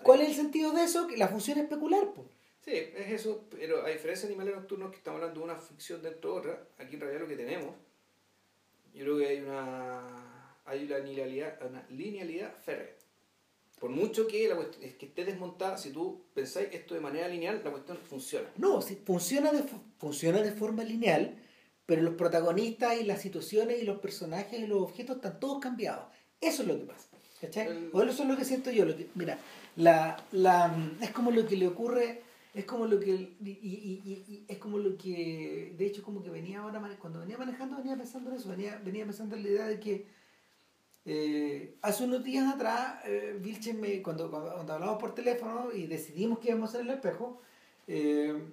¿cuál 0.04 0.22
es 0.22 0.30
el 0.30 0.36
sentido 0.36 0.72
de 0.72 0.84
eso? 0.84 1.08
Que 1.08 1.18
la 1.18 1.28
función 1.28 1.60
especular. 1.60 2.14
Pues. 2.14 2.28
Sí, 2.64 2.72
es 2.72 3.12
eso, 3.12 3.46
pero 3.50 3.86
a 3.86 3.90
diferencia 3.90 4.28
de 4.28 4.34
Animales 4.34 4.56
Nocturnos, 4.56 4.92
que 4.92 4.98
estamos 4.98 5.22
hablando 5.22 5.40
de 5.40 5.46
una 5.46 5.56
ficción 5.56 6.02
dentro 6.02 6.34
de 6.34 6.40
otra, 6.40 6.68
aquí 6.80 6.96
en 6.96 7.02
realidad 7.02 7.22
lo 7.22 7.28
que 7.28 7.36
tenemos 7.36 7.76
yo 8.96 9.04
creo 9.04 9.18
que 9.18 9.28
hay 9.28 9.42
una, 9.42 10.56
hay 10.64 10.86
una 10.86 11.00
linealidad, 11.00 11.60
una 11.70 11.86
linealidad 11.90 12.56
férrea. 12.64 12.95
Por 13.86 13.94
mucho 13.94 14.26
que 14.26 14.48
la 14.48 14.56
cuestión, 14.56 14.84
es 14.84 14.96
que 14.96 15.06
esté 15.06 15.26
desmontada, 15.26 15.78
si 15.78 15.92
tú 15.92 16.24
pensáis 16.34 16.70
esto 16.72 16.96
de 16.96 17.02
manera 17.02 17.28
lineal, 17.28 17.62
la 17.64 17.70
cuestión 17.70 18.00
funciona. 18.10 18.50
No, 18.58 18.82
sí, 18.82 19.00
funciona, 19.06 19.52
de, 19.52 19.64
funciona 20.00 20.42
de 20.42 20.52
forma 20.52 20.84
lineal, 20.84 21.36
pero 21.86 22.02
los 22.02 22.16
protagonistas 22.16 23.00
y 23.00 23.04
las 23.04 23.22
situaciones 23.22 23.80
y 23.80 23.86
los 23.86 24.00
personajes 24.00 24.60
y 24.60 24.66
los 24.66 24.82
objetos 24.82 25.18
están 25.18 25.40
todos 25.40 25.60
cambiados. 25.60 26.06
Eso 26.42 26.64
es 26.64 26.68
lo 26.68 26.80
que 26.80 26.86
pasa. 26.86 27.10
¿Cachai? 27.40 27.92
O 27.94 28.02
eso 28.02 28.24
es 28.24 28.28
lo 28.28 28.36
que 28.36 28.44
siento 28.44 28.72
yo. 28.72 28.86
Lo 28.86 28.98
que, 28.98 29.08
mira, 29.14 29.38
la, 29.76 30.18
la, 30.32 30.76
es 31.00 31.12
como 31.12 31.30
lo 31.30 31.46
que 31.46 31.56
le 31.56 31.68
ocurre 31.68 32.24
es 32.56 32.66
como 32.66 32.88
lo 32.88 33.00
que 33.00 33.12
y, 33.12 33.52
y, 33.52 34.46
es 34.48 34.58
como 34.58 34.80
lo 34.80 34.98
que 34.98 35.76
de 35.78 35.86
hecho 35.86 36.02
como 36.02 36.24
que 36.24 36.32
venía 36.32 36.62
ahora 36.62 36.82
cuando 36.98 37.20
venía 37.20 37.38
manejando 37.38 37.78
venía 37.78 37.96
pensando 37.96 38.32
en 38.32 38.38
eso 38.38 38.50
venía, 38.50 38.82
venía 38.84 39.06
pensando 39.06 39.36
en 39.36 39.44
la 39.44 39.50
idea 39.50 39.68
de 39.68 39.80
que 39.80 40.08
eh, 41.06 41.76
hace 41.82 42.04
unos 42.04 42.24
días 42.24 42.54
atrás 42.54 43.00
eh, 43.06 43.38
Vilchen 43.40 43.80
me, 43.80 44.02
cuando, 44.02 44.30
cuando, 44.30 44.74
hablamos 44.74 45.00
por 45.00 45.14
teléfono 45.14 45.72
y 45.74 45.88
decidimos 45.88 46.40
que 46.40 46.50
íbamos 46.50 46.70
a 46.70 46.78
hacer 46.78 46.82
el 46.82 46.94
espejo 46.96 47.42
eh, 47.88 48.44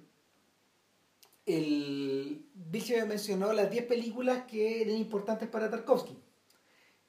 el 1.45 2.45
Vilchen 2.53 3.01
me 3.01 3.05
mencionó 3.05 3.51
las 3.53 3.69
10 3.69 3.85
películas 3.85 4.45
que 4.45 4.81
eran 4.81 4.95
importantes 4.95 5.49
para 5.49 5.69
Tarkovsky 5.69 6.15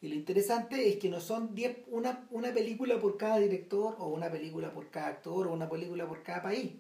y 0.05 0.09
lo 0.09 0.17
interesante 0.17 0.87
es 0.87 0.97
que 0.97 1.09
no 1.09 1.19
son 1.19 1.55
diez, 1.55 1.79
una, 1.87 2.27
una 2.31 2.53
película 2.53 2.99
por 3.01 3.17
cada 3.17 3.39
director 3.39 3.97
o 3.99 4.09
una 4.09 4.31
película 4.31 4.71
por 4.71 4.91
cada 4.91 5.07
actor 5.07 5.47
o 5.47 5.53
una 5.55 5.67
película 5.67 6.07
por 6.07 6.23
cada 6.23 6.43
país. 6.43 6.73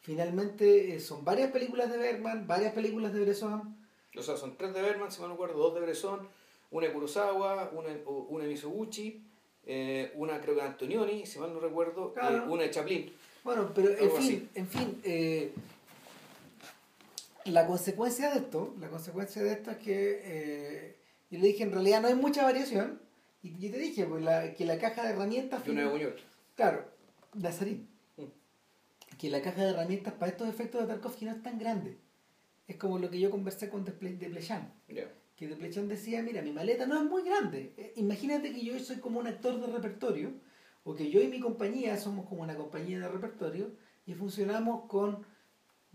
Finalmente 0.00 0.96
eh, 0.96 0.98
son 0.98 1.24
varias 1.24 1.52
películas 1.52 1.92
de 1.92 1.96
Bergman, 1.96 2.44
varias 2.48 2.72
películas 2.72 3.12
de 3.12 3.20
Bresson. 3.20 3.76
O 4.16 4.20
sea, 4.20 4.36
son 4.36 4.56
tres 4.56 4.74
de 4.74 4.82
Bergman, 4.82 5.12
si 5.12 5.20
mal 5.20 5.28
no 5.28 5.34
acuerdo, 5.34 5.58
dos 5.58 5.74
de 5.74 5.80
Bresson, 5.80 6.28
una 6.70 6.86
de 6.86 6.92
Kurosawa, 6.92 7.70
una, 7.72 7.88
una 8.28 8.44
de 8.44 8.50
Misoguchi, 8.50 9.22
eh, 9.64 10.12
una 10.14 10.40
creo 10.40 10.54
que 10.54 10.62
Antonioni, 10.62 11.26
si 11.26 11.38
mal 11.38 11.52
no 11.52 11.60
recuerdo, 11.60 12.14
y 12.16 12.50
una 12.50 12.62
de 12.64 12.70
Chaplin. 12.70 13.12
Bueno, 13.44 13.70
pero 13.74 13.90
en 13.90 14.10
fin, 14.10 14.50
en 14.54 14.66
fin, 14.66 15.00
la 17.46 17.66
consecuencia 17.66 18.30
de 18.30 18.38
esto, 18.40 18.74
la 18.80 18.88
consecuencia 18.88 19.42
de 19.42 19.52
esto 19.52 19.70
es 19.70 19.76
que 19.78 20.20
eh, 20.24 20.96
yo 21.30 21.38
le 21.38 21.48
dije, 21.48 21.62
en 21.62 21.72
realidad 21.72 22.02
no 22.02 22.08
hay 22.08 22.14
mucha 22.14 22.42
variación. 22.42 23.00
Y 23.42 23.56
yo 23.58 23.70
te 23.70 23.78
dije 23.78 24.04
pues, 24.06 24.22
la, 24.22 24.54
que 24.54 24.64
la 24.64 24.78
caja 24.78 25.02
de 25.02 25.10
herramientas... 25.10 25.64
De 25.64 25.70
una 25.70 25.88
de 25.88 26.16
Claro, 26.56 26.84
Nazarín. 27.34 27.88
Mm. 28.16 29.16
Que 29.18 29.30
la 29.30 29.40
caja 29.42 29.64
de 29.64 29.70
herramientas 29.70 30.14
para 30.14 30.32
estos 30.32 30.48
efectos 30.48 30.80
de 30.80 30.88
Tarkovsky 30.88 31.24
no 31.24 31.32
es 31.32 31.42
tan 31.42 31.58
grande. 31.58 31.98
Es 32.66 32.76
como 32.76 32.98
lo 32.98 33.10
que 33.10 33.20
yo 33.20 33.30
conversé 33.30 33.68
con 33.68 33.84
Desplechan. 33.84 34.72
Yeah. 34.88 35.08
Que 35.36 35.48
Desplechan 35.48 35.86
decía, 35.86 36.22
mira, 36.22 36.42
mi 36.42 36.52
maleta 36.52 36.86
no 36.86 36.96
es 36.96 37.04
muy 37.04 37.22
grande. 37.22 37.74
Eh, 37.76 37.92
imagínate 37.96 38.52
que 38.52 38.64
yo 38.64 38.78
soy 38.78 38.96
como 38.96 39.20
un 39.20 39.26
actor 39.26 39.60
de 39.60 39.66
repertorio, 39.66 40.32
o 40.82 40.94
que 40.94 41.10
yo 41.10 41.20
y 41.20 41.28
mi 41.28 41.40
compañía 41.40 41.96
somos 41.98 42.26
como 42.26 42.42
una 42.42 42.56
compañía 42.56 42.98
de 43.00 43.08
repertorio, 43.08 43.72
y 44.06 44.14
funcionamos 44.14 44.86
con 44.88 45.26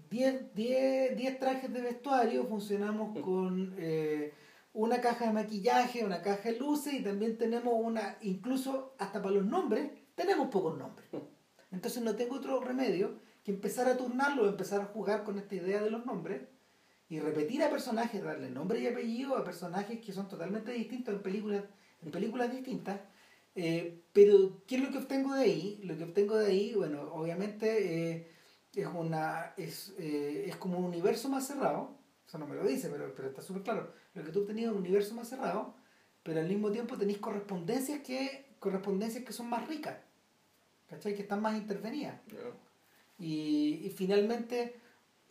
10, 0.09 0.53
10, 0.53 1.39
trajes 1.39 1.73
de 1.73 1.81
vestuario, 1.81 2.45
funcionamos 2.45 3.17
mm. 3.17 3.21
con 3.21 3.75
eh, 3.77 4.33
una 4.73 5.01
caja 5.01 5.27
de 5.27 5.33
maquillaje, 5.33 6.05
una 6.05 6.21
caja 6.21 6.51
de 6.51 6.59
luces 6.59 6.93
y 6.93 7.03
también 7.03 7.37
tenemos 7.37 7.73
una, 7.77 8.17
incluso 8.21 8.93
hasta 8.97 9.21
para 9.21 9.35
los 9.35 9.45
nombres, 9.45 9.91
tenemos 10.15 10.49
pocos 10.49 10.77
nombres. 10.77 11.07
Mm. 11.11 11.75
Entonces 11.75 12.03
no 12.03 12.15
tengo 12.15 12.35
otro 12.35 12.59
remedio 12.61 13.19
que 13.43 13.51
empezar 13.51 13.87
a 13.87 13.97
turnarlo, 13.97 14.47
empezar 14.47 14.81
a 14.81 14.85
jugar 14.85 15.23
con 15.23 15.37
esta 15.37 15.55
idea 15.55 15.81
de 15.81 15.89
los 15.89 16.05
nombres 16.05 16.41
y 17.11 17.19
repetir 17.19 17.61
a 17.61 17.69
personajes, 17.69 18.23
darle 18.23 18.49
nombre 18.49 18.79
y 18.79 18.87
apellido 18.87 19.35
a 19.35 19.43
personajes 19.43 19.99
que 19.99 20.13
son 20.13 20.29
totalmente 20.29 20.71
distintos 20.71 21.13
en 21.13 21.21
películas, 21.21 21.65
en 22.01 22.09
películas 22.09 22.49
distintas. 22.49 23.01
Eh, 23.53 24.01
pero, 24.13 24.63
¿qué 24.65 24.77
es 24.77 24.81
lo 24.81 24.91
que 24.91 24.99
obtengo 24.99 25.33
de 25.33 25.43
ahí? 25.43 25.81
Lo 25.83 25.97
que 25.97 26.05
obtengo 26.05 26.37
de 26.37 26.45
ahí, 26.47 26.73
bueno, 26.73 27.01
obviamente 27.11 28.11
eh, 28.13 28.31
es, 28.73 28.87
una, 28.87 29.53
es, 29.57 29.93
eh, 29.99 30.45
es 30.47 30.55
como 30.55 30.79
un 30.79 30.85
universo 30.85 31.27
más 31.27 31.45
cerrado, 31.45 31.97
eso 32.25 32.37
no 32.37 32.47
me 32.47 32.55
lo 32.55 32.63
dice, 32.63 32.87
pero, 32.89 33.13
pero 33.13 33.27
está 33.27 33.41
súper 33.41 33.63
claro. 33.63 33.91
Lo 34.13 34.23
que 34.23 34.31
tú 34.31 34.43
obtenido 34.43 34.71
es 34.71 34.77
un 34.77 34.81
universo 34.81 35.13
más 35.13 35.27
cerrado, 35.27 35.75
pero 36.23 36.39
al 36.39 36.47
mismo 36.47 36.71
tiempo 36.71 36.97
tenéis 36.97 37.17
correspondencias 37.17 37.99
que, 37.99 38.55
correspondencias 38.57 39.25
que 39.25 39.33
son 39.33 39.49
más 39.49 39.67
ricas, 39.67 39.97
¿cachai? 40.89 41.13
Que 41.13 41.23
están 41.23 41.41
más 41.41 41.57
intervenidas. 41.57 42.21
Y, 43.19 43.81
y, 43.83 43.89
finalmente, 43.89 44.79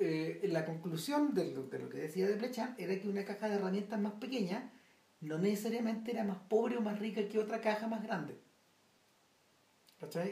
eh, 0.00 0.40
la 0.44 0.64
conclusión 0.64 1.34
de 1.34 1.52
lo, 1.52 1.64
de 1.64 1.88
que 1.88 1.98
decía 1.98 2.26
de 2.26 2.36
Plechan 2.36 2.74
era 2.78 2.98
que 2.98 3.08
una 3.08 3.24
caja 3.24 3.48
de 3.48 3.56
herramientas 3.56 4.00
más 4.00 4.14
pequeña 4.14 4.72
no 5.20 5.38
necesariamente 5.38 6.12
era 6.12 6.24
más 6.24 6.38
pobre 6.48 6.78
o 6.78 6.80
más 6.80 6.98
rica 6.98 7.28
que 7.28 7.38
otra 7.38 7.60
caja 7.60 7.86
más 7.86 8.02
grande. 8.02 8.38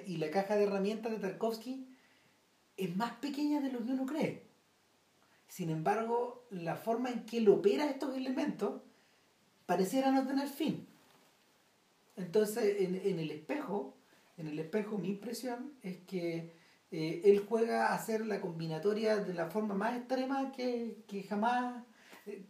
Y 0.06 0.16
la 0.16 0.30
caja 0.30 0.56
de 0.56 0.64
herramientas 0.64 1.12
de 1.12 1.18
Tarkovsky 1.18 1.86
es 2.78 2.96
más 2.96 3.12
pequeña 3.16 3.60
de 3.60 3.70
lo 3.70 3.84
que 3.84 3.92
uno 3.92 4.06
cree. 4.06 4.44
Sin 5.46 5.68
embargo, 5.68 6.46
la 6.50 6.76
forma 6.76 7.10
en 7.10 7.26
que 7.26 7.38
él 7.38 7.48
opera 7.48 7.84
estos 7.84 8.16
elementos 8.16 8.80
pareciera 9.66 10.10
no 10.10 10.26
tener 10.26 10.48
fin. 10.48 10.86
Entonces, 12.16 12.80
en, 12.80 12.94
en 12.94 13.18
el 13.18 13.30
espejo, 13.30 13.94
en 14.38 14.48
el 14.48 14.58
espejo 14.58 14.96
mi 14.96 15.10
impresión 15.10 15.74
es 15.82 15.98
que 15.98 16.57
eh, 16.90 17.23
él 17.24 17.44
juega 17.48 17.89
a 17.89 17.94
hacer 17.94 18.27
la 18.27 18.40
combinatoria 18.40 19.16
de 19.16 19.35
la 19.35 19.51
forma 19.51 19.74
más 19.74 19.97
extrema 19.97 20.52
que, 20.52 20.97
que 21.06 21.23
jamás, 21.23 21.85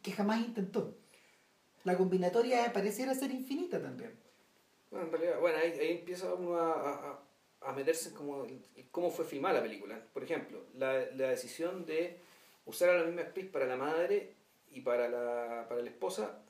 que 0.03 0.13
jamás 0.13 0.41
intentó. 0.41 0.97
La 1.85 1.97
combinatoria 1.97 2.73
pareciera 2.73 3.15
ser 3.15 3.31
infinita 3.31 3.81
también. 3.81 4.13
Bueno, 4.91 5.07
en 5.07 5.13
realidad, 5.13 5.41
bueno, 5.41 5.59
ahí, 5.59 5.73
ahí 5.79 5.99
empieza 5.99 6.33
uno 6.35 6.57
a, 6.57 7.23
a 7.61 7.73
meterse 7.73 8.11
en 8.11 8.15
cómo, 8.15 8.47
cómo 8.91 9.11
fue 9.11 9.25
filmada 9.25 9.57
la 9.57 9.63
película. 9.63 10.01
Por 10.13 10.23
ejemplo, 10.23 10.65
la, 10.75 10.93
la 11.13 11.29
decisión 11.29 11.85
de 11.87 12.19
usar 12.67 12.91
a 12.91 12.99
la 12.99 13.05
misma 13.05 13.23
actriz 13.23 13.47
para 13.51 13.67
la 13.67 13.77
madre 13.77 14.35
y 14.71 14.81
para 14.81 15.09
la, 15.09 15.67
para 15.69 15.83
la 15.83 15.89
esposa 15.89 16.41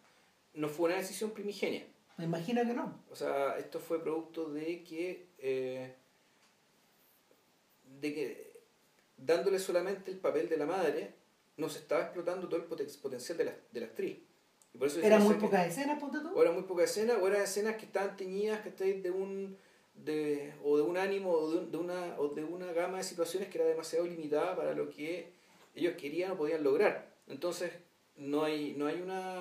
no 0.55 0.69
fue 0.69 0.87
una 0.87 0.97
decisión 0.97 1.31
primigenia. 1.31 1.87
Me 2.17 2.25
imagino 2.25 2.63
que 2.63 2.75
no. 2.75 3.05
O 3.11 3.15
sea, 3.15 3.57
esto 3.59 3.79
fue 3.79 4.03
producto 4.03 4.49
de 4.51 4.83
que, 4.83 5.29
eh, 5.39 5.95
de 8.01 8.15
que 8.15 8.61
dándole 9.17 9.59
solamente 9.59 10.11
el 10.11 10.19
papel 10.19 10.49
de 10.49 10.57
la 10.57 10.67
madre, 10.67 11.15
no 11.57 11.69
se 11.69 11.81
estaba 11.81 12.03
explotando 12.03 12.49
todo 12.49 12.61
el 12.61 12.67
potencial 12.67 13.37
de 13.37 13.45
la, 13.45 13.55
de 13.73 13.81
la 13.81 13.87
actriz. 13.87 14.19
Y 14.73 14.79
por 14.79 14.87
eso 14.87 15.01
¿Era 15.01 15.19
muy 15.19 15.35
pocas 15.35 15.67
escenas, 15.67 15.99
ponte 15.99 16.19
tú? 16.21 16.31
O 16.35 16.43
eran 16.43 16.55
muy 16.55 16.63
pocas 16.63 16.91
escenas, 16.91 17.19
o 17.21 17.27
eran 17.27 17.43
escenas 17.43 17.77
que 17.77 17.87
estaban 17.87 18.17
teñidas, 18.17 18.61
que 18.61 18.69
estáis 18.69 19.03
de 19.03 19.11
un 19.11 19.57
de, 20.05 20.55
o 20.63 20.77
de 20.77 20.83
un 20.85 20.97
ánimo 20.97 21.33
o 21.33 21.51
de, 21.51 21.77
una, 21.77 22.15
o 22.19 22.29
de 22.29 22.45
una 22.45 22.73
gama 22.73 22.99
de 22.99 23.05
situaciones 23.05 23.49
que 23.49 23.59
era 23.59 23.67
demasiado 23.67 24.07
limitada 24.07 24.55
para 24.55 24.73
lo 24.73 24.89
que 24.91 25.33
ellos 25.75 25.95
querían 25.97 26.33
o 26.33 26.37
podían 26.37 26.63
lograr. 26.63 27.09
Entonces, 27.27 27.73
no 28.19 28.45
hay, 28.45 28.75
no 28.77 28.87
hay 28.87 29.01
una. 29.01 29.37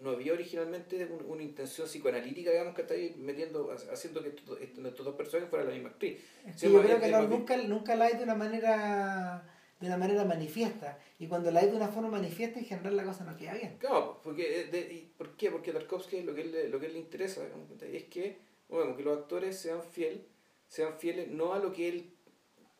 No 0.00 0.10
había 0.10 0.32
originalmente 0.32 1.08
una 1.26 1.42
intención 1.42 1.86
psicoanalítica, 1.86 2.50
digamos, 2.50 2.74
que 2.74 2.82
está 2.82 2.94
ahí 2.94 3.14
metiendo, 3.18 3.70
haciendo 3.92 4.22
que 4.22 4.28
estos, 4.28 5.04
dos 5.04 5.14
personajes 5.14 5.50
fueran 5.50 5.68
la 5.68 5.74
misma 5.74 5.90
actriz. 5.90 6.18
yo 6.60 6.82
creo 6.82 7.00
que 7.00 7.10
nunca, 7.10 7.56
nunca 7.56 7.96
la 7.96 8.06
hay 8.06 8.16
de 8.16 8.24
una 8.24 8.34
manera 8.34 9.48
de 9.80 9.88
una 9.88 9.96
manera 9.96 10.24
manifiesta. 10.24 10.98
Y 11.18 11.26
cuando 11.26 11.50
la 11.50 11.60
hay 11.60 11.70
de 11.70 11.76
una 11.76 11.88
forma 11.88 12.08
manifiesta, 12.08 12.60
en 12.60 12.66
general 12.66 12.96
la 12.96 13.04
cosa 13.04 13.24
no 13.24 13.36
queda 13.36 13.54
bien. 13.54 13.76
Claro, 13.78 14.20
porque, 14.22 14.64
de, 14.70 15.08
¿por 15.18 15.36
qué? 15.36 15.50
Porque 15.50 15.72
Tarkovsky 15.72 16.22
lo 16.22 16.34
que, 16.34 16.68
lo 16.68 16.78
que 16.78 16.88
le 16.88 16.98
interesa 16.98 17.42
es 17.80 18.04
que 18.04 18.52
bueno, 18.72 18.96
que 18.96 19.02
los 19.02 19.18
actores 19.18 19.58
sean 19.58 19.82
fieles, 19.82 20.22
sean 20.66 20.98
fieles 20.98 21.28
no 21.28 21.52
a 21.52 21.58
lo 21.58 21.72
que 21.72 21.88
él, 21.88 22.14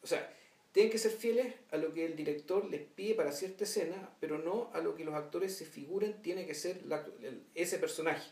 o 0.02 0.06
sea, 0.06 0.34
tienen 0.72 0.90
que 0.90 0.98
ser 0.98 1.12
fieles 1.12 1.54
a 1.70 1.76
lo 1.76 1.92
que 1.92 2.06
el 2.06 2.16
director 2.16 2.64
les 2.64 2.80
pide 2.80 3.14
para 3.14 3.32
cierta 3.32 3.64
escena, 3.64 4.10
pero 4.20 4.38
no 4.38 4.70
a 4.72 4.80
lo 4.80 4.94
que 4.94 5.04
los 5.04 5.14
actores 5.14 5.54
se 5.54 5.66
figuren 5.66 6.22
tiene 6.22 6.46
que 6.46 6.54
ser 6.54 6.80
ese 7.54 7.78
personaje. 7.78 8.30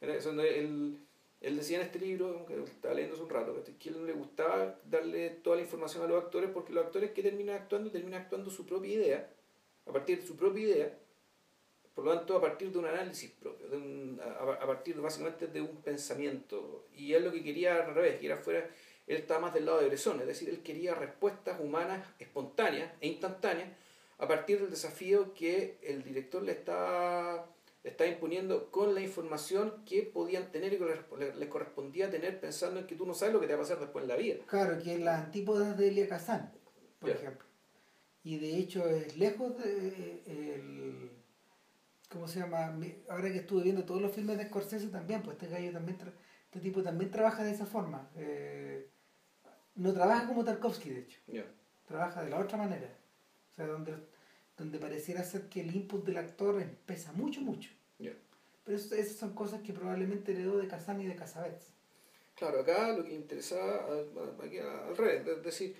Él, 0.00 0.98
él, 1.40 1.56
decía 1.56 1.78
en 1.78 1.86
este 1.86 2.00
libro, 2.00 2.44
que 2.46 2.60
estaba 2.64 2.94
leyendo 2.94 3.14
hace 3.14 3.24
un 3.24 3.30
rato, 3.30 3.62
que 3.78 3.88
a 3.88 3.92
él 3.92 4.00
no 4.00 4.06
le 4.06 4.12
gustaba 4.12 4.80
darle 4.84 5.30
toda 5.30 5.56
la 5.56 5.62
información 5.62 6.02
a 6.02 6.08
los 6.08 6.24
actores 6.24 6.50
porque 6.50 6.72
los 6.72 6.84
actores 6.84 7.12
que 7.12 7.22
terminan 7.22 7.56
actuando, 7.56 7.90
terminan 7.90 8.22
actuando 8.22 8.50
su 8.50 8.66
propia 8.66 8.92
idea, 8.92 9.30
a 9.86 9.92
partir 9.92 10.20
de 10.20 10.26
su 10.26 10.36
propia 10.36 10.64
idea, 10.64 10.98
por 11.94 12.04
lo 12.04 12.14
tanto, 12.14 12.36
a 12.36 12.40
partir 12.42 12.70
de 12.70 12.78
un 12.78 12.84
análisis 12.84 13.30
propio, 13.30 13.68
de 13.68 13.76
un, 13.78 14.20
a, 14.22 14.66
partir 14.66 15.00
básicamente 15.00 15.46
de 15.46 15.62
un 15.62 15.80
pensamiento. 15.80 16.84
Y 16.94 17.14
él 17.14 17.24
lo 17.24 17.32
que 17.32 17.42
quería 17.42 17.76
al 17.76 17.94
revés, 17.94 18.20
que 18.20 18.26
era 18.26 18.36
fuera, 18.36 18.68
él 19.06 19.16
estaba 19.16 19.40
más 19.40 19.54
del 19.54 19.66
lado 19.66 19.80
de 19.80 19.88
Bresson, 19.88 20.20
es 20.20 20.26
decir, 20.26 20.48
él 20.48 20.62
quería 20.62 20.94
respuestas 20.94 21.60
humanas 21.60 22.06
espontáneas 22.18 22.92
e 23.00 23.08
instantáneas 23.08 23.68
a 24.18 24.26
partir 24.26 24.60
del 24.60 24.70
desafío 24.70 25.34
que 25.34 25.78
el 25.82 26.02
director 26.02 26.42
le 26.42 26.52
está, 26.52 27.46
está 27.84 28.06
imponiendo 28.06 28.70
con 28.70 28.94
la 28.94 29.00
información 29.00 29.84
que 29.84 30.02
podían 30.02 30.50
tener 30.50 30.72
y 30.72 30.78
que 30.78 30.84
les, 31.36 31.48
correspondía 31.48 32.10
tener 32.10 32.40
pensando 32.40 32.80
en 32.80 32.86
que 32.86 32.94
tú 32.94 33.06
no 33.06 33.14
sabes 33.14 33.34
lo 33.34 33.40
que 33.40 33.46
te 33.46 33.52
va 33.52 33.60
a 33.60 33.62
pasar 33.62 33.78
después 33.78 34.02
en 34.02 34.08
la 34.08 34.16
vida. 34.16 34.36
Claro, 34.46 34.82
que 34.82 34.94
es 34.94 35.00
la 35.00 35.18
antípodas 35.18 35.76
de 35.76 35.88
Elia 35.88 36.08
Kazan, 36.08 36.52
por 36.98 37.10
ejemplo. 37.10 37.46
Y 38.24 38.38
de 38.38 38.56
hecho 38.56 38.88
es 38.88 39.16
lejos 39.16 39.56
de... 39.58 40.22
El 40.26 41.10
¿cómo 42.08 42.28
se 42.28 42.40
llama? 42.40 42.78
Ahora 43.08 43.30
que 43.30 43.38
estuve 43.38 43.64
viendo 43.64 43.84
todos 43.84 44.00
los 44.00 44.12
filmes 44.12 44.38
de 44.38 44.46
Scorsese 44.46 44.88
también, 44.88 45.22
pues 45.22 45.36
este 45.36 45.48
gallo 45.48 45.72
también, 45.72 45.98
este 46.44 46.60
tipo 46.60 46.82
también 46.82 47.10
trabaja 47.10 47.44
de 47.44 47.50
esa 47.50 47.66
forma. 47.66 48.10
Eh, 48.16 48.88
no 49.76 49.92
trabaja 49.92 50.26
como 50.26 50.44
Tarkovsky, 50.44 50.90
de 50.90 51.00
hecho. 51.00 51.20
Trabaja 51.86 52.24
de 52.24 52.30
la 52.30 52.40
otra 52.40 52.58
manera. 52.58 52.88
O 53.52 53.54
sea, 53.54 53.66
donde, 53.66 53.94
donde 54.56 54.78
pareciera 54.78 55.22
ser 55.22 55.48
que 55.48 55.60
el 55.60 55.74
input 55.74 56.04
del 56.04 56.16
actor 56.18 56.62
pesa 56.84 57.12
mucho, 57.12 57.40
mucho. 57.40 57.70
Pero 57.98 58.78
esas 58.78 59.16
son 59.16 59.32
cosas 59.32 59.62
que 59.62 59.72
probablemente 59.72 60.32
heredó 60.32 60.58
de 60.58 60.66
Kazan 60.66 61.00
y 61.00 61.06
de 61.06 61.14
Casabets. 61.14 61.68
Claro, 62.34 62.60
acá 62.60 62.92
lo 62.92 63.04
que 63.04 63.14
interesa 63.14 63.56
al 63.86 64.96
revés, 64.96 65.26
es 65.26 65.42
decir, 65.42 65.76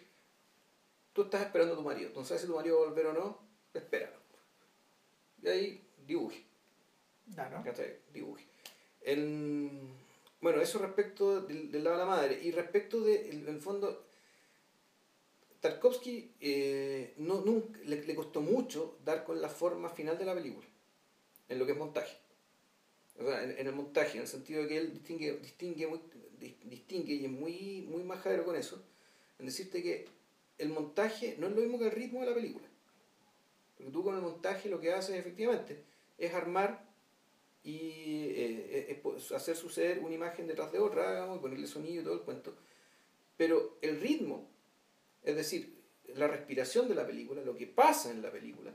tú 1.12 1.23
estás 1.23 1.43
esperando 1.43 1.74
a 1.74 1.77
tu 1.77 1.82
marido, 1.82 2.12
no 2.14 2.24
sabes 2.24 2.43
si 2.43 2.47
tu 2.47 2.55
marido 2.55 2.78
va 2.78 2.86
a 2.86 2.89
volver 2.90 3.06
o 3.06 3.12
no, 3.12 3.39
espéralo. 3.74 4.16
Y 5.43 5.48
ahí 5.48 5.85
dibuje. 6.06 6.44
Claro. 7.35 7.62
Dibuje. 8.12 8.47
Bueno, 10.47 10.60
eso 10.60 10.78
respecto 10.78 11.40
del, 11.40 11.82
lado 11.82 11.97
de 11.97 12.05
la 12.05 12.09
madre. 12.09 12.40
Y 12.40 12.52
respecto 12.52 13.01
de, 13.01 13.31
el 13.31 13.60
fondo, 13.60 14.06
Tarkovsky 15.59 16.36
eh, 16.39 17.14
no, 17.16 17.40
nunca, 17.40 17.81
le, 17.85 18.14
costó 18.14 18.40
mucho 18.43 18.97
dar 19.05 19.24
con 19.24 19.43
la 19.43 19.48
forma 19.48 19.89
final 19.89 20.16
de 20.16 20.24
la 20.24 20.35
película, 20.35 20.68
en 21.48 21.59
lo 21.59 21.66
que 21.66 21.73
es 21.73 21.78
montaje. 21.78 22.16
O 23.18 23.24
sea, 23.24 23.43
en, 23.43 23.66
el 23.66 23.74
montaje, 23.74 24.18
en 24.18 24.23
el 24.23 24.28
sentido 24.28 24.62
de 24.62 24.68
que 24.68 24.78
él 24.78 24.93
distingue, 24.93 25.36
distingue, 25.39 26.01
distingue 26.62 27.14
y 27.14 27.24
es 27.24 27.31
muy, 27.32 27.85
muy 27.90 28.05
majadero 28.05 28.44
con 28.44 28.55
eso, 28.55 28.81
en 29.40 29.47
decirte 29.47 29.82
que 29.82 30.05
el 30.59 30.68
montaje 30.68 31.35
no 31.40 31.48
es 31.48 31.56
lo 31.56 31.60
mismo 31.60 31.77
que 31.81 31.86
el 31.86 31.90
ritmo 31.90 32.20
de 32.20 32.27
la 32.27 32.35
película. 32.35 32.68
Porque 33.77 33.90
tú 33.90 34.05
con 34.05 34.14
el 34.14 34.23
montaje 34.23 34.68
lo 34.68 34.81
que 34.81 34.93
haces 34.93 35.16
efectivamente 35.16 35.82
es 36.18 36.32
armar 36.35 36.85
y 37.66 38.30
eh, 38.36 39.02
hacer 39.34 39.56
suceder 39.56 39.98
una 39.98 40.14
imagen 40.14 40.47
detrás 40.47 40.70
de 40.70 40.78
otra, 40.78 41.10
digamos, 41.10 41.40
ponerle 41.40 41.66
sonido 41.66 42.01
y 42.01 42.05
todo 42.05 42.14
el 42.14 42.20
cuento. 42.20 42.55
Pero 43.36 43.76
el 43.82 44.01
ritmo, 44.01 44.48
es 45.24 45.34
decir, 45.34 45.76
la 46.14 46.28
respiración 46.28 46.88
de 46.88 46.94
la 46.94 47.05
película, 47.05 47.43
lo 47.43 47.56
que 47.56 47.66
pasa 47.66 48.12
en 48.12 48.22
la 48.22 48.30
película, 48.30 48.72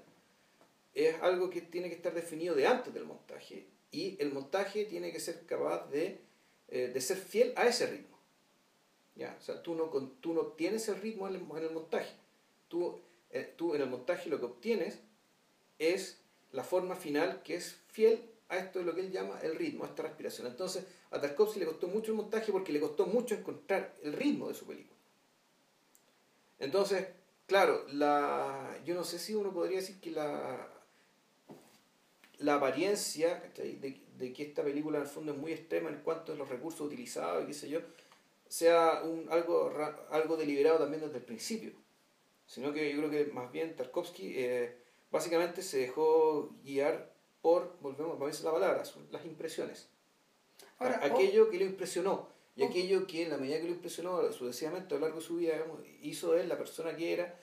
es 0.94 1.16
algo 1.22 1.50
que 1.50 1.62
tiene 1.62 1.88
que 1.88 1.96
estar 1.96 2.14
definido 2.14 2.54
de 2.54 2.68
antes 2.68 2.94
del 2.94 3.06
montaje 3.06 3.66
y 3.92 4.22
el 4.22 4.34
montaje 4.34 4.84
tiene 4.84 5.14
que 5.14 5.22
ser 5.22 5.46
capaz 5.46 5.90
de, 5.90 6.20
eh, 6.68 6.92
de 6.94 7.00
ser 7.02 7.16
fiel 7.16 7.54
a 7.56 7.68
ese 7.68 7.88
ritmo. 7.88 8.18
¿Ya? 9.16 9.38
O 9.40 9.42
sea, 9.42 9.64
tú 9.64 9.74
no, 9.74 9.86
tú 10.20 10.34
no 10.34 10.48
tienes 10.48 10.90
el 10.90 10.98
ritmo 10.98 11.30
en 11.30 11.36
el, 11.36 11.42
en 11.42 11.64
el 11.64 11.72
montaje. 11.72 12.14
Tú, 12.68 13.00
eh, 13.30 13.54
tú 13.56 13.74
en 13.74 13.84
el 13.84 13.90
montaje 13.90 14.30
lo 14.30 14.38
que 14.38 14.48
obtienes 14.48 15.00
es 15.80 16.20
la 16.52 16.66
forma 16.66 16.98
final 16.98 17.42
que 17.44 17.56
es 17.56 17.78
fiel 17.88 18.31
a 18.52 18.58
esto 18.58 18.80
de 18.80 18.86
lo 18.86 18.94
que 18.94 19.00
él 19.00 19.12
llama 19.12 19.40
el 19.42 19.56
ritmo, 19.56 19.86
a 19.86 19.88
esta 19.88 20.04
respiración. 20.04 20.46
Entonces, 20.46 20.86
a 21.10 21.22
Tarkovsky 21.22 21.60
le 21.62 21.66
costó 21.66 21.88
mucho 21.88 22.12
el 22.12 22.18
montaje 22.18 22.52
porque 22.52 22.74
le 22.74 22.82
costó 22.82 23.06
mucho 23.06 23.34
encontrar 23.34 23.96
el 24.04 24.12
ritmo 24.12 24.50
de 24.50 24.54
su 24.54 24.66
película. 24.66 25.00
Entonces, 26.60 27.08
claro, 27.48 27.86
la, 27.94 28.78
yo 28.86 28.94
no 28.94 29.06
sé 29.06 29.20
si 29.20 29.34
uno 29.34 29.54
podría 29.54 29.80
decir 29.80 30.02
que 30.02 30.12
la, 30.12 30.68
la 32.40 32.56
apariencia 32.56 33.42
de, 33.56 34.02
de, 34.18 34.34
que 34.34 34.44
esta 34.44 34.64
película 34.64 34.98
en 34.98 35.06
el 35.06 35.10
fondo 35.10 35.32
es 35.32 35.38
muy 35.38 35.54
extrema 35.54 35.90
en 35.90 36.02
cuanto 36.02 36.34
a 36.34 36.36
los 36.36 36.50
recursos 36.50 36.82
utilizados 36.82 37.46
y 37.46 37.48
qué 37.48 37.54
sé 37.54 37.70
yo, 37.70 37.80
sea 38.50 39.02
un, 39.04 39.28
algo, 39.32 39.74
algo 40.10 40.36
deliberado 40.36 40.78
también 40.80 41.02
desde 41.02 41.18
el 41.18 41.24
principio. 41.24 41.72
Sino 42.46 42.74
que 42.74 42.92
yo 42.92 42.98
creo 42.98 43.10
que 43.10 43.32
más 43.32 43.50
bien 43.50 43.78
Tarkovsky 43.78 44.34
eh, 44.36 44.76
básicamente 45.10 45.62
se 45.62 45.78
dejó 45.78 46.54
guiar 46.66 47.11
por, 47.42 47.78
volvemos 47.82 48.20
a 48.20 48.26
ver 48.26 48.44
la 48.44 48.52
palabra, 48.52 48.84
las 49.12 49.26
impresiones. 49.26 49.90
Ahora, 50.80 51.00
aquello 51.04 51.50
que 51.50 51.58
le 51.58 51.66
impresionó 51.66 52.30
y 52.56 52.64
aquello 52.64 53.08
que 53.08 53.24
en 53.24 53.30
la 53.30 53.38
medida 53.38 53.60
que 53.60 53.66
lo 53.66 53.72
impresionó 53.72 54.32
sucesivamente 54.32 54.94
a 54.94 54.98
lo 54.98 55.06
largo 55.06 55.20
de 55.20 55.26
su 55.26 55.38
vida 55.38 55.54
hizo 56.02 56.36
él 56.36 56.50
la 56.50 56.58
persona 56.58 56.96
que 56.96 57.14
era, 57.14 57.40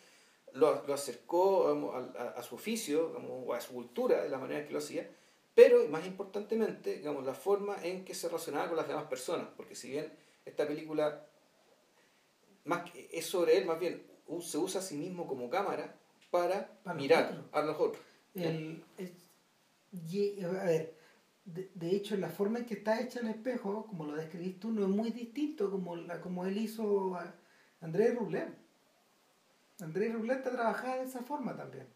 lo, 0.52 0.86
lo 0.86 0.94
acercó 0.94 1.68
a, 2.16 2.30
a, 2.36 2.42
su 2.42 2.54
oficio 2.54 3.12
o 3.46 3.52
a 3.52 3.60
su 3.60 3.72
cultura 3.72 4.22
de 4.22 4.28
la 4.28 4.38
manera 4.38 4.66
que 4.66 4.72
lo 4.72 4.78
hacía, 4.78 5.08
pero 5.54 5.86
más 5.88 6.06
importantemente 6.06 6.96
digamos, 6.96 7.24
la 7.24 7.34
forma 7.34 7.76
en 7.82 8.04
que 8.04 8.14
se 8.14 8.28
relacionaba 8.28 8.68
con 8.68 8.76
las 8.76 8.88
demás 8.88 9.04
personas, 9.04 9.48
porque 9.56 9.74
si 9.74 9.90
bien 9.90 10.12
esta 10.44 10.66
película 10.66 11.26
más 12.64 12.90
es 12.94 13.26
sobre 13.26 13.56
él, 13.56 13.66
más 13.66 13.78
bien 13.78 14.06
se 14.40 14.58
usa 14.58 14.80
a 14.80 14.84
sí 14.84 14.94
mismo 14.96 15.26
como 15.26 15.48
cámara 15.48 15.96
para, 16.30 16.78
mirar 16.94 17.44
a 17.52 17.62
los 17.62 17.80
otros. 17.80 18.02
El, 18.34 18.82
a 19.92 20.64
ver, 20.64 20.94
de, 21.44 21.96
hecho, 21.96 22.16
la 22.16 22.28
forma 22.28 22.58
en 22.58 22.66
que 22.66 22.74
está 22.74 23.00
hecha 23.00 23.20
el 23.20 23.28
espejo, 23.28 23.86
como 23.86 24.04
lo 24.04 24.16
describiste 24.16 24.60
tú, 24.60 24.70
no 24.70 24.82
es 24.82 24.88
muy 24.88 25.10
distinto 25.10 25.70
como, 25.70 25.96
la, 25.96 26.20
como 26.20 26.44
él 26.44 26.58
hizo 26.58 27.14
a 27.16 27.34
Andrés 27.80 28.14
Rublev. 28.14 28.54
Andrés 29.80 30.12
Rublev 30.12 30.42
trabajaba 30.42 30.96
de 30.96 31.04
esa 31.04 31.22
forma 31.22 31.56
también. 31.56 31.86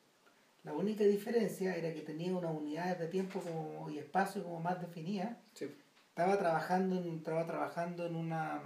La 0.65 0.73
única 0.73 1.05
diferencia 1.05 1.77
era 1.77 1.93
que 1.93 2.03
tenía 2.03 2.35
unas 2.35 2.55
unidades 2.55 2.99
de 2.99 3.09
tiempo 3.09 3.41
como, 3.41 3.91
y 3.91 3.99
espacio 3.99 4.43
como 4.43 4.61
más 4.61 4.81
definidas. 4.81 5.37
Estaba 6.09 6.39
trabajando 6.39 6.97
en, 6.97 7.17
estaba 7.17 7.47
trabajando 7.47 8.07
en 8.07 8.17
una 8.17 8.63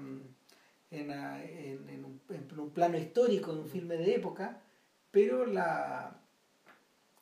en, 0.91 1.11
en, 1.11 2.05
un, 2.05 2.21
en, 2.29 2.61
un, 2.61 2.71
plano 2.71 2.99
histórico, 2.99 3.53
en 3.53 3.59
un 3.59 3.69
filme 3.69 3.97
de 3.97 4.15
época, 4.15 4.63
pero 5.11 5.47
la, 5.47 6.21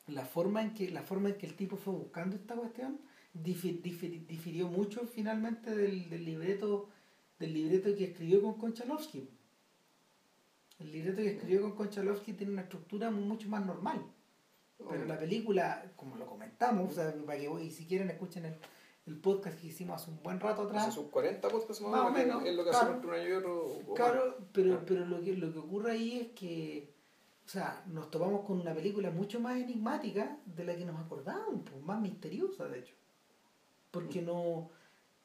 la, 0.06 0.24
forma 0.24 0.62
en 0.62 0.74
que, 0.74 0.90
la 0.90 1.02
forma 1.02 1.30
en 1.30 1.38
que 1.38 1.46
el 1.46 1.54
tipo 1.54 1.76
fue 1.76 1.92
buscando 1.94 2.36
esta 2.36 2.54
cuestión 2.54 3.00
difirió 3.32 4.68
mucho 4.68 5.06
finalmente 5.06 5.74
del, 5.74 6.08
del, 6.08 6.24
libreto 6.24 6.88
del 7.38 7.52
libreto 7.52 7.94
que 7.96 8.04
escribió 8.04 8.42
con 8.42 8.54
Konchalovsky. 8.54 9.28
El 10.78 10.92
libreto 10.92 11.18
que 11.18 11.30
escribió 11.30 11.62
con 11.62 11.72
Konchalovsky 11.72 12.32
tiene 12.34 12.52
una 12.52 12.62
estructura 12.62 13.10
mucho 13.10 13.48
más 13.48 13.64
normal. 13.64 14.04
Pero 14.76 15.04
la 15.04 15.18
película, 15.18 15.92
como 15.96 16.16
lo 16.16 16.26
comentamos, 16.26 16.94
para 16.94 17.38
que 17.38 17.50
y 17.62 17.70
si 17.70 17.86
quieren 17.86 18.10
escuchen 18.10 18.44
el, 18.44 18.56
el, 19.06 19.16
podcast 19.20 19.58
que 19.60 19.68
hicimos 19.68 20.02
hace 20.02 20.10
un 20.10 20.22
buen 20.22 20.40
rato 20.40 20.62
atrás. 20.62 20.88
Hace 20.88 21.00
40 21.02 21.48
podcasts 21.48 21.82
más, 21.82 22.00
o 22.00 22.10
menos. 22.10 22.44
Es 22.44 22.54
lo 22.54 22.64
que 22.64 22.70
claro, 22.70 22.86
hacemos 22.86 23.04
un 23.04 23.14
año 23.14 23.28
y 23.28 23.32
otro. 23.32 23.94
Claro, 23.94 24.38
pero, 24.52 24.84
pero 24.84 25.06
lo, 25.06 25.22
que, 25.22 25.34
lo 25.34 25.52
que 25.52 25.58
ocurre 25.58 25.92
ahí 25.92 26.18
es 26.20 26.28
que 26.38 26.93
o 27.44 27.48
sea, 27.48 27.82
nos 27.86 28.10
topamos 28.10 28.44
con 28.46 28.60
una 28.60 28.74
película 28.74 29.10
mucho 29.10 29.40
más 29.40 29.56
enigmática 29.56 30.38
de 30.46 30.64
la 30.64 30.76
que 30.76 30.84
nos 30.84 30.98
acordábamos, 30.98 31.62
pues, 31.70 31.82
más 31.82 32.00
misteriosa 32.00 32.68
de 32.68 32.80
hecho 32.80 32.94
porque 33.94 34.20
no. 34.20 34.70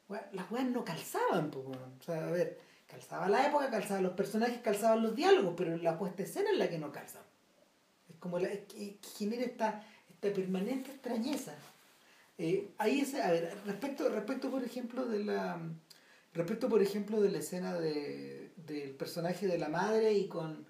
las 0.07 0.51
weas 0.51 0.67
no 0.67 0.85
calzaban, 0.85 1.49
pues, 1.49 1.65
o 1.65 2.03
sea, 2.05 2.27
a 2.27 2.31
ver, 2.31 2.59
calzaba 2.87 3.27
la 3.27 3.47
época, 3.47 3.69
calzaban 3.69 4.03
los 4.03 4.13
personajes, 4.13 4.59
calzaban 4.61 5.01
los 5.01 5.15
diálogos, 5.15 5.55
pero 5.57 5.75
la 5.77 5.97
puesta 5.97 6.23
escena 6.23 6.51
es 6.51 6.57
la 6.57 6.69
que 6.69 6.77
no 6.77 6.91
calza. 6.91 7.19
Es 8.07 8.15
como 8.17 8.37
la, 8.37 8.49
que, 8.49 8.99
genera 9.17 9.43
esta, 9.43 9.83
esta 10.07 10.31
permanente 10.33 10.91
extrañeza. 10.91 11.55
Eh, 12.37 12.69
ahí 12.77 13.01
es, 13.01 13.15
a 13.15 13.31
ver, 13.31 13.57
respecto, 13.65 14.07
respecto 14.07 14.49
por 14.49 14.63
ejemplo 14.63 15.05
de 15.05 15.25
la 15.25 15.59
respecto 16.31 16.69
por 16.69 16.81
ejemplo 16.81 17.19
de 17.19 17.31
la 17.31 17.39
escena 17.39 17.77
de, 17.77 18.51
del 18.55 18.91
personaje 18.91 19.47
de 19.47 19.57
la 19.57 19.67
madre 19.67 20.13
y 20.13 20.27
con 20.27 20.65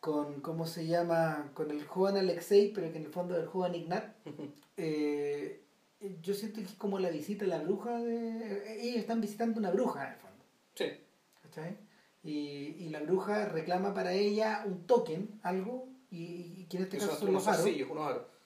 con 0.00 0.40
cómo 0.40 0.66
se 0.66 0.86
llama 0.86 1.50
con 1.54 1.70
el 1.70 1.84
joven 1.84 2.16
Alexei 2.16 2.72
pero 2.72 2.90
que 2.90 2.98
en 2.98 3.04
el 3.04 3.12
fondo 3.12 3.36
es 3.36 3.42
el 3.42 3.48
joven 3.48 3.74
Ignat 3.74 4.14
eh, 4.76 5.60
yo 6.22 6.34
siento 6.34 6.60
que 6.60 6.66
es 6.66 6.74
como 6.74 6.98
la 6.98 7.10
visita 7.10 7.44
a 7.44 7.48
la 7.48 7.58
bruja 7.58 7.98
de... 7.98 8.82
Ellos 8.82 8.96
están 8.96 9.20
visitando 9.20 9.60
una 9.60 9.70
bruja 9.70 10.06
en 10.06 10.12
el 10.12 10.18
fondo. 10.18 10.44
Sí. 10.74 10.86
¿Cachai? 11.42 11.76
Y, 12.22 12.76
y 12.78 12.88
la 12.88 13.00
bruja 13.00 13.46
reclama 13.46 13.92
para 13.94 14.12
ella 14.12 14.62
un 14.66 14.86
token, 14.86 15.40
algo, 15.42 15.88
y, 16.10 16.64
que 16.66 16.78
en 16.78 16.82
este 16.84 16.98
caso 16.98 17.16
son 17.16 17.32
los 17.32 17.46
aros. 17.46 17.68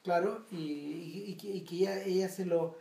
Claro, 0.03 0.45
y, 0.51 0.57
y, 0.57 1.39
y, 1.41 1.61
que 1.65 1.77
ella, 1.77 2.03
ella 2.03 2.29
se 2.29 2.45
lo... 2.45 2.77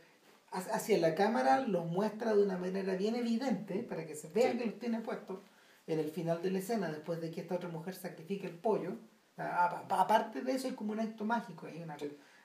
Hacia 0.52 1.00
la 1.00 1.16
cámara 1.16 1.62
los 1.62 1.86
muestra 1.88 2.36
de 2.36 2.44
una 2.44 2.60
manera 2.60 2.94
bien 2.96 3.16
evidente 3.16 3.82
para 3.82 4.06
que 4.06 4.16
se 4.16 4.30
vean 4.30 4.60
que 4.60 4.68
los 4.68 4.78
tiene 4.78 5.00
puestos 5.02 5.40
en 5.88 6.00
el 6.00 6.10
final 6.12 6.42
de 6.42 6.52
la 6.52 6.60
escena, 6.60 6.92
después 6.92 7.20
de 7.22 7.32
que 7.32 7.42
esta 7.42 7.56
otra 7.56 7.70
mujer 7.70 7.96
sacrifique 7.96 8.48
el 8.48 8.56
pollo. 8.56 8.92
Aparte 9.38 10.42
de 10.42 10.54
eso, 10.54 10.68
es 10.68 10.74
como 10.76 10.92
un 10.92 11.00
acto 11.00 11.26
mágico, 11.26 11.66
hay 11.66 11.82
una, 11.82 11.98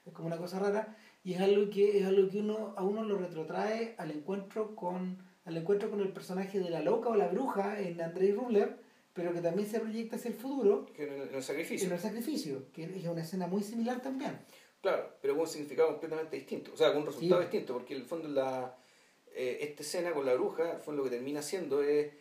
es 0.09 0.12
como 0.12 0.27
una 0.27 0.39
cosa 0.39 0.59
rara 0.59 0.97
y 1.23 1.35
es 1.35 1.40
algo 1.40 1.70
que 1.70 1.98
es 1.98 2.06
algo 2.06 2.28
que 2.28 2.39
uno 2.39 2.74
a 2.77 2.82
uno 2.82 3.02
lo 3.05 3.19
retrotrae 3.19 3.94
al 3.98 4.10
encuentro 4.10 4.74
con 4.74 5.19
al 5.44 5.56
encuentro 5.56 5.90
con 5.90 6.01
el 6.01 6.09
personaje 6.09 6.59
de 6.60 6.70
la 6.70 6.81
loca 6.81 7.10
o 7.10 7.15
la 7.15 7.28
bruja 7.28 7.81
en 7.81 8.01
Andrei 8.01 8.32
Rublev 8.32 8.77
pero 9.12 9.32
que 9.32 9.40
también 9.40 9.69
se 9.69 9.81
proyecta 9.81 10.16
hacia 10.16 10.31
el 10.31 10.36
futuro 10.36 10.86
en 10.97 11.35
el, 11.35 11.43
sacrificio. 11.43 11.86
en 11.86 11.94
el 11.94 12.01
sacrificio 12.01 12.73
que 12.73 12.85
es 12.85 13.06
una 13.06 13.23
escena 13.23 13.47
muy 13.47 13.62
similar 13.62 14.01
también. 14.01 14.39
Claro 14.81 15.16
pero 15.20 15.35
con 15.35 15.43
un 15.43 15.48
significado 15.48 15.90
completamente 15.90 16.36
distinto 16.36 16.73
o 16.73 16.77
sea 16.77 16.89
con 16.93 17.02
un 17.02 17.06
resultado 17.06 17.40
distinto 17.40 17.74
porque 17.74 17.94
en 17.94 18.01
el 18.01 18.06
fondo 18.06 18.28
la 18.28 18.77
eh, 19.35 19.59
esta 19.60 19.82
escena 19.82 20.12
con 20.12 20.24
la 20.24 20.35
bruja 20.35 20.78
fue 20.82 20.94
lo 20.94 21.05
que 21.05 21.10
termina 21.10 21.43
siendo 21.43 21.82
es 21.82 22.12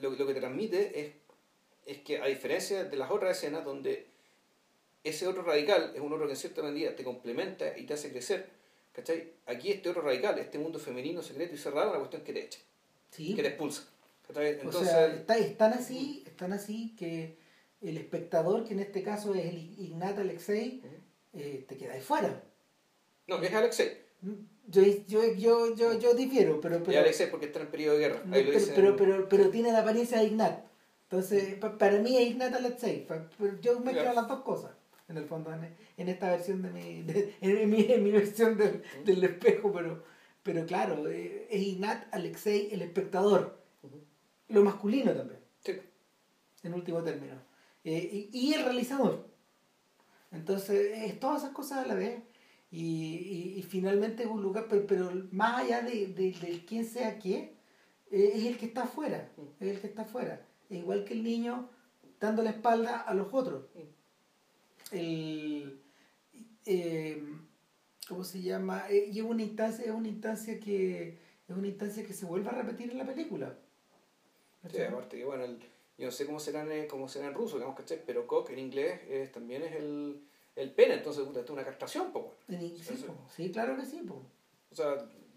lo, 0.00 0.10
lo 0.10 0.26
que 0.26 0.34
transmite 0.34 1.00
es 1.00 1.12
es 1.86 1.98
que 1.98 2.18
a 2.18 2.26
diferencia 2.26 2.84
de 2.84 2.96
las 2.96 3.10
otras 3.10 3.36
escenas 3.36 3.64
donde 3.64 4.06
ese 5.04 5.26
otro 5.26 5.42
radical 5.42 5.92
es 5.94 6.00
un 6.00 6.12
otro 6.12 6.26
que 6.26 6.32
en 6.32 6.36
cierta 6.36 6.62
medida 6.62 6.94
te 6.94 7.04
complementa 7.04 7.76
y 7.76 7.86
te 7.86 7.94
hace 7.94 8.10
crecer. 8.10 8.48
¿Cachai? 8.92 9.32
Aquí 9.46 9.72
este 9.72 9.88
otro 9.88 10.02
radical, 10.02 10.38
este 10.38 10.58
mundo 10.58 10.78
femenino, 10.78 11.22
secreto 11.22 11.54
y 11.54 11.58
cerrado, 11.58 11.86
es 11.86 11.90
una 11.90 11.98
cuestión 12.00 12.22
que 12.22 12.32
te 12.34 12.44
echa, 12.44 12.58
que 13.16 13.42
te 13.42 13.48
expulsa. 13.48 13.88
Entonces, 14.28 14.82
o 14.82 14.84
sea, 14.84 15.06
está, 15.06 15.38
están 15.38 15.72
así, 15.72 16.22
están 16.26 16.52
así 16.52 16.94
que 16.96 17.36
el 17.80 17.96
espectador, 17.96 18.64
que 18.64 18.74
en 18.74 18.80
este 18.80 19.02
caso 19.02 19.34
es 19.34 19.46
el 19.46 19.58
Ignat 19.78 20.18
Alexei, 20.18 20.82
eh, 21.32 21.64
te 21.66 21.76
queda 21.76 21.94
ahí 21.94 22.00
fuera. 22.00 22.42
No, 23.26 23.42
es 23.42 23.52
Alexei. 23.52 23.98
Yo, 24.68 24.82
yo, 25.06 25.34
yo, 25.34 25.74
yo, 25.74 25.98
yo 25.98 26.14
difiero, 26.14 26.60
pero... 26.60 26.82
pero 26.82 27.00
Alexei 27.00 27.30
porque 27.30 27.46
está 27.46 27.60
en 27.60 27.66
periodo 27.66 27.98
de 27.98 28.00
guerra. 28.00 28.22
pero, 28.74 28.96
pero, 28.96 29.28
pero, 29.28 29.50
tiene 29.50 29.72
la 29.72 29.80
apariencia 29.80 30.18
de 30.18 30.24
Ignat. 30.24 30.64
Entonces, 31.04 31.56
para 31.78 31.98
mí 31.98 32.16
es 32.16 32.30
Ignat 32.30 32.54
Alexei. 32.54 33.06
Yo 33.60 33.80
me 33.80 33.92
creo 33.92 34.14
las 34.14 34.28
dos 34.28 34.40
cosas 34.42 34.70
en 35.12 35.18
el 35.18 35.24
fondo, 35.26 35.52
en, 35.52 36.08
esta 36.08 36.30
versión 36.30 36.62
de 36.62 36.70
mi, 36.70 37.04
en, 37.40 37.70
mi, 37.70 37.82
en 37.92 38.02
mi 38.02 38.10
versión 38.10 38.56
del, 38.56 38.82
del, 39.04 39.22
espejo, 39.24 39.72
pero, 39.72 40.02
pero 40.42 40.66
claro, 40.66 41.06
eh, 41.08 41.46
es 41.50 41.62
Ignat 41.62 42.12
Alexei 42.14 42.70
el 42.72 42.82
espectador, 42.82 43.62
lo 44.48 44.64
masculino 44.64 45.12
también, 45.12 45.40
en 46.62 46.74
último 46.74 47.02
término, 47.02 47.34
eh, 47.84 48.28
y, 48.32 48.54
el 48.54 48.64
realizador. 48.64 49.28
Entonces, 50.30 50.92
es 50.96 51.20
todas 51.20 51.42
esas 51.42 51.52
cosas 51.52 51.84
a 51.84 51.86
la 51.86 51.94
vez. 51.94 52.22
Y, 52.72 53.54
y, 53.58 53.62
finalmente 53.62 54.22
es 54.22 54.30
un 54.30 54.40
lugar, 54.40 54.66
pero, 54.66 54.86
pero 54.86 55.10
más 55.30 55.60
allá 55.60 55.82
de, 55.82 56.06
de, 56.06 56.64
quién 56.66 56.86
sea 56.86 57.18
qué, 57.18 57.54
eh, 58.10 58.32
es 58.34 58.46
el 58.46 58.56
que 58.56 58.64
está 58.64 58.84
afuera, 58.84 59.30
es 59.60 59.68
el 59.68 59.78
que 59.78 59.88
está 59.88 60.02
afuera. 60.02 60.46
igual 60.70 61.04
que 61.04 61.12
el 61.12 61.22
niño 61.22 61.68
dando 62.18 62.42
la 62.42 62.48
espalda 62.48 63.00
a 63.00 63.12
los 63.12 63.28
otros 63.34 63.64
el 64.92 65.80
eh, 66.64 67.22
¿cómo 68.08 68.24
se 68.24 68.40
llama? 68.40 68.88
Eh, 68.88 69.10
y 69.12 69.18
es 69.18 69.24
una 69.24 69.42
instancia, 69.42 69.84
es 69.84 69.90
una 69.90 70.08
instancia 70.08 70.58
que 70.58 71.18
es 71.48 71.56
una 71.56 71.66
instancia 71.66 72.06
que 72.06 72.14
se 72.14 72.24
vuelve 72.24 72.48
a 72.48 72.52
repetir 72.52 72.90
en 72.90 72.98
la 72.98 73.06
película. 73.06 73.54
Sí, 74.70 74.80
aparte 74.80 75.18
que 75.18 75.24
bueno, 75.24 75.44
yo 75.98 76.06
no 76.06 76.10
sé 76.10 76.24
cómo 76.24 76.40
será 76.40 76.62
en, 76.62 76.88
cómo 76.88 77.06
será 77.08 77.26
en 77.26 77.34
ruso, 77.34 77.56
digamos, 77.56 77.76
¿cachai? 77.76 78.00
Pero 78.06 78.26
Kok 78.26 78.48
en 78.50 78.60
inglés 78.60 79.30
también 79.32 79.62
es 79.62 79.72
el, 79.74 80.22
el 80.56 80.70
pene, 80.72 80.94
entonces 80.94 81.26
es 81.26 81.50
una 81.50 81.64
castración, 81.64 82.12
po. 82.12 82.34
Sí, 82.48 83.04
po. 83.06 83.14
Sí, 83.34 83.50
claro 83.50 83.76
que 83.76 83.84
sí, 83.86 83.98
po. 84.06 84.22
O 84.70 84.74
sea, 84.74 84.96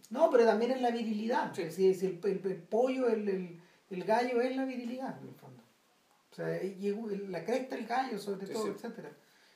No, 0.10 0.30
pero 0.30 0.46
también 0.46 0.72
es 0.72 0.82
la 0.82 0.92
virilidad. 0.92 1.54
Sí. 1.56 1.72
Si 1.72 1.88
el, 2.06 2.20
el- 2.24 2.42
el 2.46 2.62
pollo, 2.64 3.08
el, 3.08 3.60
el, 3.90 4.04
gallo 4.04 4.42
es 4.42 4.56
la 4.56 4.66
virilidad, 4.66 5.18
en 5.22 5.30
el 5.30 5.36
fondo. 5.36 5.64
O 6.32 6.36
sea, 6.36 6.48
la 7.30 7.44
cresta 7.46 7.76
del 7.76 7.86
gallo, 7.88 8.20
sobre 8.20 8.46
todo, 8.48 8.68
etcétera. 8.72 9.12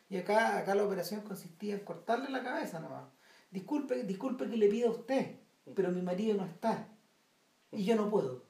Y 0.09 0.17
acá, 0.17 0.57
acá 0.57 0.73
la 0.75 0.85
operación 0.85 1.21
consistía 1.21 1.75
en 1.75 1.81
cortarle 1.81 2.29
la 2.29 2.41
cabeza 2.41 2.79
nomás. 2.79 3.03
Disculpe, 3.51 4.03
disculpe 4.03 4.49
que 4.49 4.57
le 4.57 4.67
pida 4.69 4.87
a 4.87 4.91
usted, 4.91 5.35
pero 5.75 5.91
mi 5.91 6.01
marido 6.01 6.35
no 6.35 6.45
está. 6.45 6.87
Y 7.71 7.83
yo 7.83 7.95
no 7.95 8.09
puedo. 8.09 8.43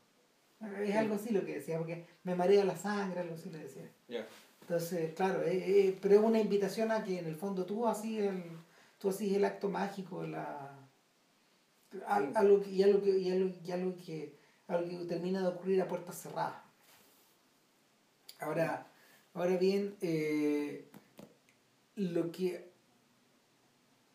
Es 0.84 0.96
algo 0.96 1.16
así 1.16 1.32
lo 1.34 1.44
que 1.46 1.56
decía, 1.56 1.78
porque 1.78 2.06
me 2.24 2.36
marea 2.36 2.64
la 2.66 2.78
sangre, 2.78 3.22
algo 3.22 3.36
así 3.36 3.50
le 3.50 3.60
decía. 3.60 3.90
ya. 4.08 4.28
Entonces, 4.70 5.16
claro, 5.16 5.42
eh, 5.44 5.88
eh, 5.88 5.98
pero 6.00 6.16
es 6.16 6.22
una 6.22 6.40
invitación 6.40 6.92
a 6.92 7.04
que 7.04 7.18
en 7.18 7.26
el 7.26 7.36
fondo 7.36 7.66
tú 7.66 7.88
así 7.88 8.20
el, 8.20 8.44
tú 9.00 9.10
así 9.10 9.34
el 9.36 9.44
acto 9.44 9.68
mágico, 9.68 10.24
la, 10.24 10.78
al- 12.08 12.28
Sí. 12.28 12.34
algo 12.36 12.62
que, 12.62 12.70
y 12.72 12.84
algo 12.84 13.02
que, 13.04 13.18
y 13.20 13.30
algo, 13.32 13.56
y 13.66 13.72
algo 13.72 13.96
que, 13.96 14.36
algo 14.68 14.90
que 14.90 15.06
termina 15.06 15.42
de 15.42 15.48
ocurrir 15.50 15.82
a 15.82 15.88
puertas 15.88 16.22
cerradas. 16.22 16.56
Ahora, 18.40 18.88
ahora 19.36 19.58
bien, 19.58 19.96
eh, 20.02 20.90
lo 21.96 22.32
que 22.32 22.70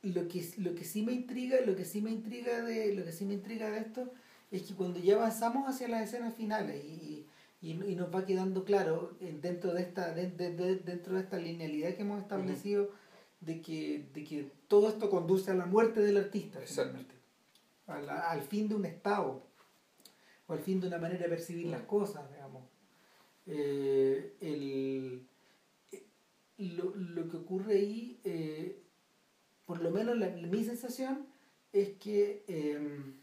lo 0.02 0.28
que 0.28 0.46
lo 0.58 0.74
que 0.74 0.84
sí 0.84 1.02
me 1.02 1.12
intriga, 1.12 1.60
lo 1.66 1.74
que 1.76 1.84
sí 1.84 2.00
me 2.02 2.10
intriga 2.10 2.62
de 2.62 2.94
lo 2.94 3.04
que 3.04 3.12
sí 3.12 3.24
me 3.24 3.34
intriga 3.34 3.70
de 3.70 3.78
esto 3.78 4.12
es 4.50 4.62
que 4.62 4.74
cuando 4.74 5.00
ya 5.00 5.14
avanzamos 5.16 5.68
hacia 5.68 5.88
las 5.88 6.02
escenas 6.08 6.34
finales 6.34 6.84
y, 6.84 7.23
y, 7.64 7.70
y 7.92 7.96
nos 7.96 8.14
va 8.14 8.26
quedando 8.26 8.64
claro 8.64 9.16
eh, 9.20 9.38
dentro 9.40 9.72
de 9.72 9.80
esta 9.82 10.12
de- 10.14 10.30
de- 10.30 10.54
de- 10.54 10.76
dentro 10.76 11.14
de 11.14 11.20
esta 11.22 11.38
linealidad 11.38 11.94
que 11.94 12.02
hemos 12.02 12.20
establecido 12.20 12.90
de 13.40 13.60
que 13.62 14.06
de 14.12 14.22
que 14.24 14.50
todo 14.68 14.88
esto 14.88 15.08
conduce 15.08 15.50
a 15.50 15.54
la 15.54 15.66
muerte 15.66 16.00
del 16.00 16.18
artista 16.18 16.60
Exacto. 16.60 16.98
finalmente. 16.98 17.14
A 17.86 18.00
la- 18.00 18.30
al 18.30 18.42
fin 18.42 18.68
de 18.68 18.74
un 18.74 18.84
estado 18.84 19.46
o 20.46 20.52
al 20.52 20.60
fin 20.60 20.78
de 20.80 20.88
una 20.88 20.98
manera 20.98 21.22
de 21.22 21.28
percibir 21.30 21.66
las 21.68 21.82
cosas 21.82 22.30
digamos 22.30 22.62
Eh, 23.46 24.36
el, 24.40 25.26
eh, 25.92 26.06
lo, 26.58 26.94
lo 26.96 27.28
que 27.28 27.36
ocurre 27.36 27.74
ahí 27.74 28.18
eh, 28.24 28.80
por 29.66 29.82
lo 29.82 29.90
menos 29.90 30.16
la- 30.16 30.30
mi 30.30 30.64
sensación 30.64 31.26
es 31.72 31.90
que 31.98 32.44
em, 32.48 33.20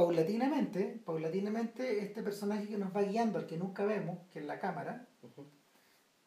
paulatinamente, 0.00 1.02
paulatinamente 1.04 2.02
este 2.02 2.22
personaje 2.22 2.66
que 2.66 2.78
nos 2.78 2.96
va 2.96 3.02
guiando, 3.02 3.38
al 3.38 3.46
que 3.46 3.58
nunca 3.58 3.84
vemos, 3.84 4.18
que 4.30 4.38
es 4.38 4.46
la 4.46 4.58
cámara, 4.58 5.06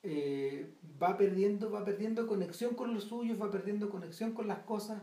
eh, 0.04 0.76
va 1.02 1.18
perdiendo, 1.18 1.72
va 1.72 1.84
perdiendo 1.84 2.28
conexión 2.28 2.76
con 2.76 2.94
los 2.94 3.06
suyos, 3.06 3.42
va 3.42 3.50
perdiendo 3.50 3.90
conexión 3.90 4.34
con 4.34 4.48
las 4.48 4.60
cosas, 4.60 5.02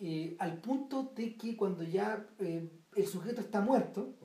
eh, 0.00 0.34
al 0.40 0.60
punto 0.60 1.12
de 1.14 1.36
que 1.36 1.56
cuando 1.56 1.84
ya 1.84 2.28
eh, 2.40 2.68
el 2.96 3.06
sujeto 3.06 3.40
está 3.40 3.60
muerto 3.60 4.16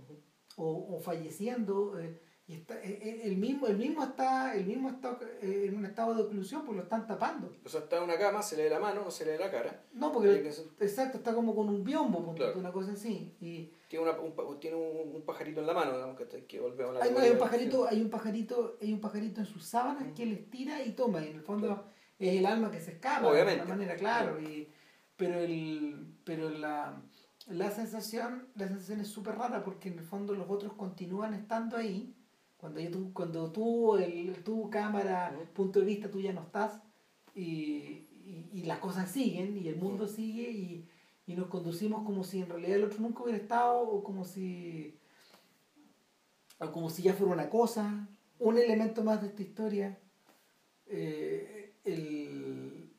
o, 0.57 0.95
o 0.95 0.99
falleciendo, 0.99 1.99
eh, 1.99 2.19
y 2.49 2.55
está, 2.55 2.73
eh, 2.83 2.99
eh, 3.03 3.21
el 3.25 3.37
mismo, 3.37 3.67
el 3.67 3.77
mismo 3.77 4.03
está, 4.03 4.55
el 4.55 4.65
mismo 4.65 4.89
está 4.89 5.19
eh, 5.43 5.65
en 5.67 5.77
un 5.77 5.85
estado 5.85 6.15
de 6.15 6.23
oclusión, 6.23 6.65
pues 6.65 6.75
lo 6.77 6.81
están 6.81 7.05
tapando. 7.05 7.53
O 7.63 7.69
sea, 7.69 7.81
está 7.81 7.97
en 7.97 8.03
una 8.05 8.17
cama, 8.17 8.41
se 8.41 8.57
le 8.57 8.63
ve 8.63 8.71
la 8.71 8.79
mano, 8.79 9.03
no 9.03 9.11
se 9.11 9.23
le 9.23 9.33
ve 9.33 9.37
la 9.37 9.51
cara. 9.51 9.83
No, 9.93 10.11
porque 10.11 10.51
exacto, 10.79 11.19
está 11.19 11.35
como 11.35 11.53
con 11.53 11.69
un 11.69 11.83
biombo, 11.83 12.33
Claro. 12.33 12.53
tú, 12.53 12.59
una 12.59 12.71
cosa 12.71 12.93
así. 12.93 13.35
Y 13.39 13.71
Tiene, 13.87 14.09
una- 14.09 14.19
un, 14.19 14.59
tiene 14.59 14.77
un, 14.77 15.15
un 15.17 15.21
pajarito 15.21 15.59
en 15.61 15.67
la 15.67 15.73
mano, 15.75 15.93
digamos, 15.93 16.17
que, 16.17 16.45
que 16.47 16.59
volvemos 16.59 16.95
a 16.95 16.99
la 16.99 17.05
hay, 17.05 17.15
hay 17.15 17.29
un 17.29 17.37
pajarito, 17.37 17.87
hay 17.87 18.01
un 18.01 18.09
pajarito, 18.09 18.77
hay 18.81 18.93
un 18.93 18.99
pajarito 18.99 19.41
en 19.41 19.45
sus 19.45 19.63
sábanas 19.63 20.07
que 20.15 20.23
él 20.23 20.31
estira 20.33 20.83
y 20.83 20.93
toma, 20.93 21.23
y 21.23 21.27
en 21.27 21.35
el 21.35 21.41
fondo 21.43 21.85
es 22.17 22.35
el 22.35 22.47
alma 22.47 22.71
que 22.71 22.79
se 22.81 22.93
escapa 22.93 23.27
Obviamente. 23.27 23.57
de 23.57 23.61
alguna 23.61 23.75
manera, 23.77 23.95
claro. 23.95 24.41
Y, 24.41 24.67
pero 25.15 25.37
el, 25.39 26.15
pero 26.23 26.49
la, 26.49 26.99
la 27.47 27.69
sensación, 27.69 28.47
la 28.55 28.67
sensación 28.67 29.01
es 29.01 29.07
súper 29.07 29.35
rara 29.37 29.63
porque 29.63 29.89
en 29.89 29.99
el 29.99 30.03
fondo 30.05 30.33
los 30.33 30.49
otros 30.49 30.73
continúan 30.73 31.35
estando 31.35 31.77
ahí. 31.77 32.15
Cuando 32.59 32.79
yo 32.81 32.91
tú, 32.91 33.13
cuando 33.13 33.51
tú, 33.51 33.95
el, 33.95 34.43
tu 34.43 34.69
cámara, 34.69 35.31
Ujú. 35.33 35.45
punto 35.53 35.79
de 35.79 35.85
vista, 35.85 36.11
tú 36.11 36.19
ya 36.19 36.33
no 36.33 36.41
estás, 36.41 36.81
y, 37.33 37.41
y, 38.25 38.49
y 38.53 38.63
las 38.63 38.79
cosas 38.79 39.09
siguen, 39.09 39.57
y 39.57 39.67
el 39.69 39.77
mundo 39.77 40.07
sigue, 40.07 40.51
y, 40.51 40.89
y 41.25 41.35
nos 41.35 41.47
conducimos 41.47 42.03
como 42.05 42.23
si 42.23 42.41
en 42.41 42.49
realidad 42.49 42.75
el 42.75 42.83
otro 42.83 42.99
nunca 42.99 43.23
hubiera 43.23 43.39
estado, 43.39 43.81
o 43.81 44.03
como 44.03 44.25
si 44.25 44.95
o 46.61 46.71
como 46.73 46.89
si 46.89 47.03
ya 47.03 47.13
fuera 47.13 47.31
una 47.33 47.49
cosa, 47.49 48.09
un 48.39 48.57
elemento 48.57 49.03
más 49.03 49.21
de 49.21 49.27
esta 49.27 49.41
historia. 49.41 49.97
Eh, 50.87 51.73
el- 51.85 52.91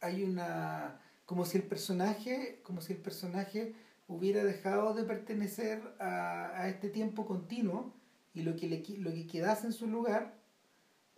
hay 0.00 0.22
una 0.24 1.00
como 1.26 1.44
si 1.44 1.58
el 1.58 1.64
personaje, 1.64 2.60
como 2.62 2.80
si 2.80 2.94
el 2.94 3.00
personaje 3.00 3.74
hubiera 4.06 4.42
dejado 4.44 4.94
de 4.94 5.02
pertenecer 5.04 5.82
a, 5.98 6.52
a 6.62 6.68
este 6.70 6.88
tiempo 6.88 7.26
continuo 7.26 7.92
y 8.38 8.42
lo 8.42 8.54
que 8.56 8.68
le 8.68 8.84
lo 8.98 9.10
que 9.10 9.26
quedase 9.26 9.66
en 9.66 9.72
su 9.72 9.86
lugar 9.86 10.34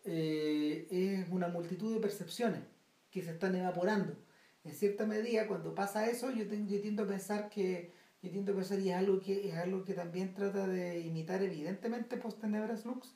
eh, 0.04 0.86
es 0.90 1.28
una 1.30 1.48
multitud 1.48 1.92
de 1.94 2.00
percepciones 2.00 2.62
que 3.10 3.22
se 3.22 3.32
están 3.32 3.54
evaporando. 3.54 4.16
En 4.64 4.74
cierta 4.74 5.06
medida, 5.06 5.46
cuando 5.46 5.74
pasa 5.74 6.08
eso, 6.08 6.30
yo, 6.30 6.46
ten- 6.46 6.68
yo 6.68 6.80
tiendo 6.80 7.02
a 7.04 7.06
pensar 7.06 7.48
que 7.50 7.92
yo 8.22 8.30
tiendo 8.30 8.52
a 8.52 8.56
pensar 8.56 8.78
y 8.80 8.90
es 8.90 8.96
algo 8.96 9.20
que 9.20 9.48
es 9.48 9.54
algo 9.56 9.84
que 9.84 9.94
también 9.94 10.34
trata 10.34 10.66
de 10.66 11.00
imitar 11.00 11.42
evidentemente 11.42 12.16
post 12.18 12.38
tenebras 12.40 12.84
lux 12.84 13.14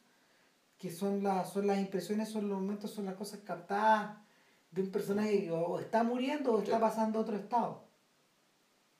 que 0.78 0.90
son 0.90 1.22
las 1.22 1.52
son 1.52 1.66
las 1.66 1.78
impresiones 1.78 2.30
son 2.30 2.48
los 2.48 2.58
momentos 2.60 2.90
son 2.90 3.04
las 3.04 3.14
cosas 3.14 3.40
captadas 3.40 4.16
de 4.70 4.80
un 4.82 4.90
personaje 4.90 5.44
que 5.44 5.50
o 5.50 5.78
está 5.78 6.02
muriendo 6.04 6.54
o 6.54 6.62
está 6.62 6.80
pasando 6.80 7.18
a 7.18 7.22
otro 7.22 7.36
estado 7.36 7.84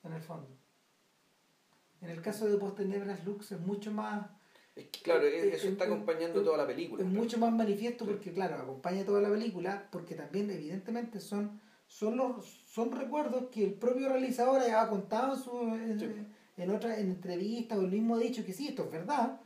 en 0.03 0.13
el 0.13 0.21
fondo 0.21 0.47
en 2.01 2.09
el 2.11 2.21
caso 2.21 2.45
de 2.47 2.57
post 2.57 2.77
tenebras 2.77 3.25
lux 3.25 3.51
es 3.51 3.59
mucho 3.59 3.91
más 3.91 4.27
Es 4.75 4.87
que, 4.87 4.99
claro, 5.01 5.25
Eh, 5.25 5.51
eso 5.53 5.69
está 5.69 5.85
acompañando 5.85 6.43
toda 6.43 6.57
la 6.57 6.67
película. 6.67 7.01
es 7.01 7.07
claro. 7.09 7.23
mucho 7.23 7.37
más 7.37 7.53
manifiesto 7.53 8.05
porque 8.05 8.31
claro 8.33 8.55
acompaña 8.55 9.05
toda 9.05 9.21
la 9.21 9.29
película 9.29 9.87
porque 9.91 10.15
también 10.15 10.51
evidentemente 10.51 11.19
son 11.19 11.61
son 11.87 12.17
los 12.17 12.45
son 12.45 12.91
recuerdos 12.91 13.45
que 13.51 13.63
el 13.63 13.73
propio 13.75 14.09
realizador 14.09 14.61
ha 14.61 14.89
contado 14.89 15.35
en, 15.35 15.39
su, 15.41 15.61
en, 15.75 15.99
Sí. 15.99 16.07
en 16.57 16.69
otras 16.71 16.97
en 16.97 17.07
entrevistas 17.11 17.77
o 17.77 17.81
él 17.81 17.91
mismo 17.91 18.15
ha 18.15 18.19
dicho 18.19 18.43
que 18.45 18.53
sí 18.53 18.67
esto 18.67 18.83
es 18.85 18.91
verdad 18.91 19.39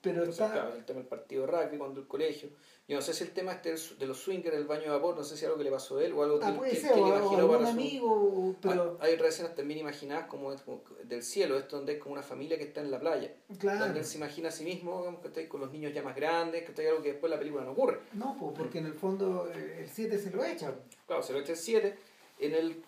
pero 0.00 0.18
Entonces, 0.18 0.44
está 0.44 0.52
claro, 0.52 0.76
el 0.76 0.84
tema 0.84 0.98
del 1.00 1.08
partido 1.08 1.46
de 1.46 1.52
rugby, 1.52 1.78
cuando 1.78 2.00
el 2.00 2.06
colegio. 2.06 2.50
Yo 2.86 2.96
no 2.96 3.02
sé 3.02 3.14
si 3.14 3.24
el 3.24 3.30
tema 3.30 3.52
este 3.52 3.74
de 3.98 4.06
los 4.06 4.18
swingers, 4.18 4.54
el 4.54 4.66
baño 4.66 4.82
de 4.82 4.88
vapor, 4.90 5.16
no 5.16 5.24
sé 5.24 5.38
si 5.38 5.46
algo 5.46 5.56
que 5.56 5.64
le 5.64 5.70
pasó 5.70 5.96
a 5.96 6.04
él 6.04 6.12
o 6.12 6.22
algo 6.22 6.38
que, 6.38 6.44
ah, 6.44 6.54
puede 6.54 6.70
que- 6.72 6.76
ser 6.76 6.92
que 6.92 7.00
o, 7.00 7.06
él 7.06 7.22
imaginó 7.22 7.48
para 7.48 7.64
su- 7.64 7.70
amigo 7.72 8.56
pero 8.60 8.98
Hay, 9.00 9.14
otras 9.14 9.32
escenas 9.34 9.54
también 9.54 9.80
imaginadas 9.80 10.26
como, 10.26 10.54
como 10.64 10.82
del 11.02 11.22
cielo, 11.22 11.56
esto 11.56 11.76
donde 11.76 11.94
es 11.94 11.98
como 11.98 12.12
una 12.12 12.22
familia 12.22 12.58
que 12.58 12.64
está 12.64 12.82
en 12.82 12.90
la 12.90 13.00
playa. 13.00 13.34
claro 13.58 13.86
Donde 13.86 14.00
él 14.00 14.04
se 14.04 14.18
imagina 14.18 14.50
a 14.50 14.52
sí 14.52 14.64
mismo, 14.64 14.98
digamos, 14.98 15.20
que 15.22 15.28
está 15.28 15.40
ahí 15.40 15.46
con 15.48 15.60
los 15.62 15.72
niños 15.72 15.94
ya 15.94 16.02
más 16.02 16.14
grandes, 16.14 16.62
que 16.64 16.68
está 16.68 16.82
ahí 16.82 16.88
algo 16.88 17.02
que 17.02 17.12
después 17.12 17.30
la 17.30 17.38
película 17.38 17.64
no 17.64 17.70
ocurre. 17.72 18.00
no 18.12 18.36
pues, 18.38 18.52
porque 18.54 18.78
en 18.80 18.86
el 18.86 18.94
fondo 18.94 19.50
eh, 19.54 19.78
el 19.80 19.88
7 19.88 20.18
se 20.18 20.30
lo 20.30 20.44
echa 20.44 20.74
Claro, 21.06 21.22
se 21.22 21.32
lo 21.32 21.38
echa 21.40 21.52
el 21.52 21.58
7. 21.58 21.96
En 22.38 22.54
el 22.54 22.82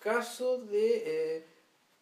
caso 0.00 0.58
de. 0.58 1.02
eh, 1.36 1.44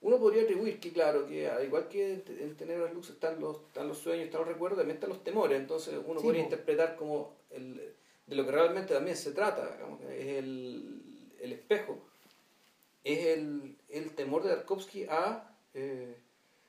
uno 0.01 0.19
podría 0.19 0.43
atribuir 0.45 0.79
que, 0.81 0.93
claro, 0.93 1.27
que 1.27 1.49
al 1.49 1.65
igual 1.65 1.89
que 1.89 2.23
en 2.29 2.57
tener 2.57 2.79
las 2.79 2.95
luces 2.95 3.15
están 3.15 3.41
los, 3.41 3.63
están 3.67 3.89
los 3.89 3.99
sueños, 3.99 4.27
están 4.27 4.41
los 4.43 4.49
recuerdos, 4.49 4.79
también 4.79 4.97
están 4.97 5.11
los 5.11 5.25
temores. 5.25 5.59
Entonces 5.61 5.95
uno 6.07 6.21
Sí, 6.21 6.27
podría 6.27 6.43
po. 6.43 6.45
interpretar 6.45 6.97
como 6.97 7.37
el, 7.51 7.95
de 8.27 8.37
lo 8.37 8.45
que 8.45 8.53
realmente 8.53 8.95
también 8.95 9.17
se 9.17 9.33
trata, 9.33 9.73
digamos, 9.75 10.01
es 10.03 10.27
el, 10.39 11.35
el 11.41 11.53
espejo, 11.53 11.99
es 13.05 13.27
el, 13.27 13.77
el 13.89 14.15
temor 14.15 14.43
de 14.45 14.51
Tarkovsky 14.55 15.05
a. 15.09 15.55
eh, 15.75 16.17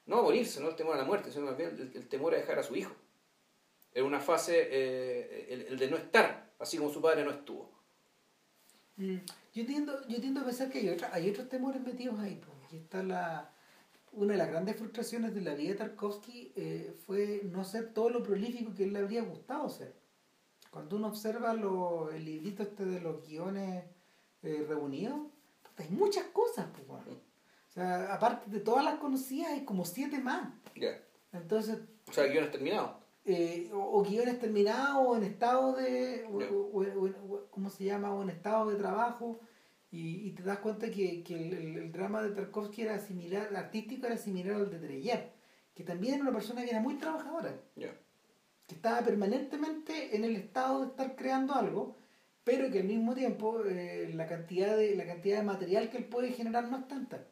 no 0.06 0.20
a 0.20 0.22
morirse, 0.24 0.60
no 0.62 0.70
el 0.70 0.76
temor 0.76 0.96
a 0.96 0.98
la 1.00 1.06
muerte, 1.06 1.32
sino 1.32 1.46
más 1.46 1.58
bien 1.58 1.70
el, 1.70 1.92
el 1.96 2.08
temor 2.10 2.34
a 2.34 2.38
dejar 2.38 2.58
a 2.60 2.64
su 2.64 2.76
hijo. 2.76 2.96
En 3.94 4.06
una 4.06 4.20
fase, 4.20 4.68
eh, 4.72 5.48
el, 5.50 5.62
el 5.68 5.78
de 5.78 5.88
no 5.90 5.98
estar, 5.98 6.52
así 6.60 6.78
como 6.78 6.90
su 6.92 7.02
padre 7.02 7.24
no 7.24 7.32
estuvo. 7.32 7.70
Mm, 8.98 9.18
Yo 9.54 9.66
tiendo, 9.66 10.08
yo 10.08 10.20
tiendo 10.22 10.42
a 10.42 10.46
pensar 10.46 10.70
que 10.70 10.80
hay, 10.80 10.90
otra, 10.90 11.10
hay 11.14 11.30
otros 11.30 11.50
temores 11.50 11.82
metidos 11.82 12.20
ahí. 12.20 12.36
pues, 12.44 12.58
Y 12.72 12.78
está 12.78 13.04
la, 13.04 13.52
una 14.14 14.34
de 14.34 14.38
las 14.38 14.50
grandes 14.50 14.76
frustraciones 14.78 15.34
de 15.34 15.42
la 15.42 15.54
vida 15.56 15.70
de 15.72 15.76
Tarkovsky 15.76 16.54
eh, 16.56 16.96
fue 17.06 17.42
no 17.46 17.64
ser 17.64 17.94
todo 17.94 18.10
lo 18.10 18.24
prolífico 18.24 18.74
que 18.74 18.84
él 18.84 18.94
le 18.94 19.00
habría 19.00 19.22
gustado 19.24 19.70
ser. 19.70 19.94
Cuando 20.72 20.98
uno 20.98 21.08
observa 21.08 21.54
lo, 21.54 22.12
el 22.12 22.26
librito 22.26 22.64
este 22.64 22.86
de 22.86 23.00
los 23.02 23.26
guiones 23.28 23.84
eh, 24.44 24.66
reunidos, 24.68 25.20
hay 25.78 25.90
muchas 25.90 26.26
cosas. 26.26 26.68
Pues, 26.74 26.86
bueno. 26.88 27.06
O 27.70 27.72
sea, 27.72 28.14
aparte 28.14 28.50
de 28.52 28.60
todas 28.60 28.84
las 28.84 28.96
conocidas, 29.00 29.52
hay 29.52 29.64
como 29.66 29.86
siete 29.86 30.20
más. 30.20 30.50
Ya. 30.76 31.00
Entonces, 31.32 31.80
O 32.08 32.12
sea, 32.14 32.26
el 32.26 32.32
guion 32.34 32.46
es 32.46 32.52
terminado. 32.52 33.00
eh, 33.26 33.70
o, 33.74 34.00
o 34.00 34.04
guiones 34.04 34.40
terminados 34.40 35.08
o 35.08 35.16
en 35.16 35.24
estado 35.24 35.74
de 35.74 36.26
o, 36.26 36.38
o- 36.38 37.46
¿cómo 37.52 37.70
se 37.70 37.84
llama? 37.86 38.12
o 38.14 38.22
en 38.24 38.30
estado 38.32 38.70
de 38.70 38.76
trabajo 38.78 39.40
y, 39.92 40.28
y 40.28 40.32
te 40.34 40.44
das 40.44 40.60
cuenta 40.60 40.90
que, 40.92 41.24
que 41.24 41.36
el, 41.36 41.54
el- 41.54 41.78
el 41.78 41.92
drama 41.92 42.22
de 42.24 42.32
Tarkovsky 42.32 42.84
era 42.84 43.00
similar 43.00 43.48
el 43.50 43.56
artístico 43.56 44.06
era 44.08 44.18
similar 44.18 44.56
al 44.56 44.70
de 44.70 44.80
Dreyer 44.80 45.32
que 45.76 45.84
también 45.84 46.16
era 46.16 46.24
una 46.24 46.34
persona 46.34 46.64
que 46.64 46.70
era 46.72 46.80
muy 46.82 46.96
trabajadora 46.96 47.60
Ya. 47.76 47.92
que 48.68 48.76
estaba 48.76 49.02
permanentemente 49.02 50.16
en 50.16 50.24
el 50.26 50.36
estado 50.36 50.82
de 50.82 50.88
estar 50.88 51.16
creando 51.16 51.56
algo, 51.56 51.96
pero 52.44 52.70
que 52.72 52.80
al 52.80 52.86
mismo 52.88 53.16
tiempo 53.16 53.64
eh, 53.66 54.12
la, 54.14 54.28
cantidad 54.28 54.76
de, 54.78 54.96
la 54.96 55.06
cantidad 55.06 55.38
de 55.40 55.44
material 55.44 55.90
que 55.90 55.98
él 55.98 56.06
puede 56.06 56.32
generar 56.32 56.68
no 56.70 56.78
es 56.80 56.88
tanta. 56.88 57.26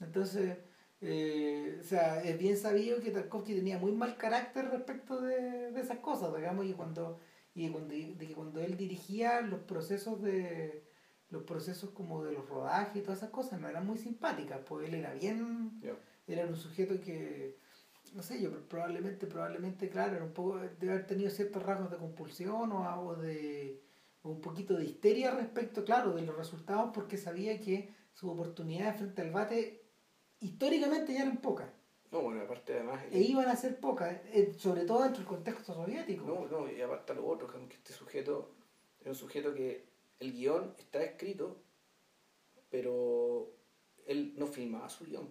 Entonces, 0.00 0.58
eh, 1.00 1.78
o 1.80 1.84
sea, 1.84 2.22
es 2.22 2.38
bien 2.38 2.56
sabido 2.56 3.00
que 3.00 3.10
Tarkovsky 3.10 3.54
tenía 3.54 3.78
muy 3.78 3.92
mal 3.92 4.16
carácter 4.16 4.66
respecto 4.70 5.20
de, 5.20 5.70
de 5.72 5.80
esas 5.80 5.98
cosas, 5.98 6.34
digamos, 6.36 6.66
y 6.66 6.72
cuando, 6.74 7.18
y 7.54 7.68
cuando, 7.70 7.94
de 7.94 8.16
que 8.26 8.34
cuando 8.34 8.60
él 8.60 8.76
dirigía 8.76 9.40
los 9.42 9.60
procesos 9.60 10.20
de 10.22 10.84
los 11.32 11.42
procesos 11.44 11.90
como 11.90 12.22
de 12.22 12.32
los 12.32 12.46
rodajes 12.48 12.96
y 12.96 13.00
todas 13.00 13.18
esas 13.18 13.30
cosas 13.30 13.58
no 13.58 13.68
eran 13.68 13.86
muy 13.86 13.96
simpáticas, 13.96 14.60
pues 14.66 14.86
él 14.86 14.94
era 14.94 15.14
bien, 15.14 15.80
era 16.26 16.46
un 16.46 16.56
sujeto 16.56 17.00
que, 17.00 17.56
no 18.12 18.22
sé, 18.22 18.40
yo 18.40 18.50
probablemente, 18.68 19.26
probablemente, 19.26 19.88
claro, 19.88 20.16
era 20.16 20.24
un 20.24 20.32
poco, 20.32 20.58
debe 20.58 20.92
haber 20.92 21.06
tenido 21.06 21.30
ciertos 21.30 21.62
rasgos 21.62 21.90
de 21.90 21.96
compulsión 21.96 22.70
o, 22.70 22.86
algo 22.86 23.16
de 23.16 23.82
un 24.24 24.40
poquito 24.40 24.76
de 24.76 24.84
histeria 24.84 25.32
respecto, 25.32 25.84
claro, 25.84 26.12
de 26.12 26.22
los 26.22 26.36
resultados 26.36 26.90
porque 26.94 27.16
sabía 27.16 27.58
que 27.58 27.92
sus 28.12 28.30
oportunidades 28.30 28.98
frente 28.98 29.22
al 29.22 29.30
bate 29.30 29.82
históricamente 30.38 31.14
ya 31.14 31.22
eran 31.22 31.38
pocas. 31.38 31.70
No, 32.12 32.20
bueno, 32.20 32.42
aparte 32.42 32.74
además... 32.74 33.02
E 33.10 33.20
iban 33.22 33.48
a 33.48 33.56
ser 33.56 33.80
pocas, 33.80 34.20
eh, 34.34 34.52
sobre 34.58 34.84
todo 34.84 35.02
dentro 35.02 35.20
del 35.20 35.28
contexto 35.28 35.72
soviético. 35.72 36.26
No, 36.26 36.46
no, 36.46 36.70
y 36.70 36.82
aparte 36.82 37.14
lo 37.14 37.26
otro, 37.26 37.48
que 37.48 37.74
este 37.74 37.94
sujeto 37.94 38.50
es 39.00 39.06
un 39.06 39.14
sujeto 39.14 39.54
que 39.54 39.91
el 40.22 40.32
guion 40.32 40.74
está 40.78 41.02
escrito, 41.02 41.56
pero 42.70 43.50
él 44.06 44.34
no 44.36 44.46
filmaba 44.46 44.88
su 44.88 45.04
guion. 45.04 45.28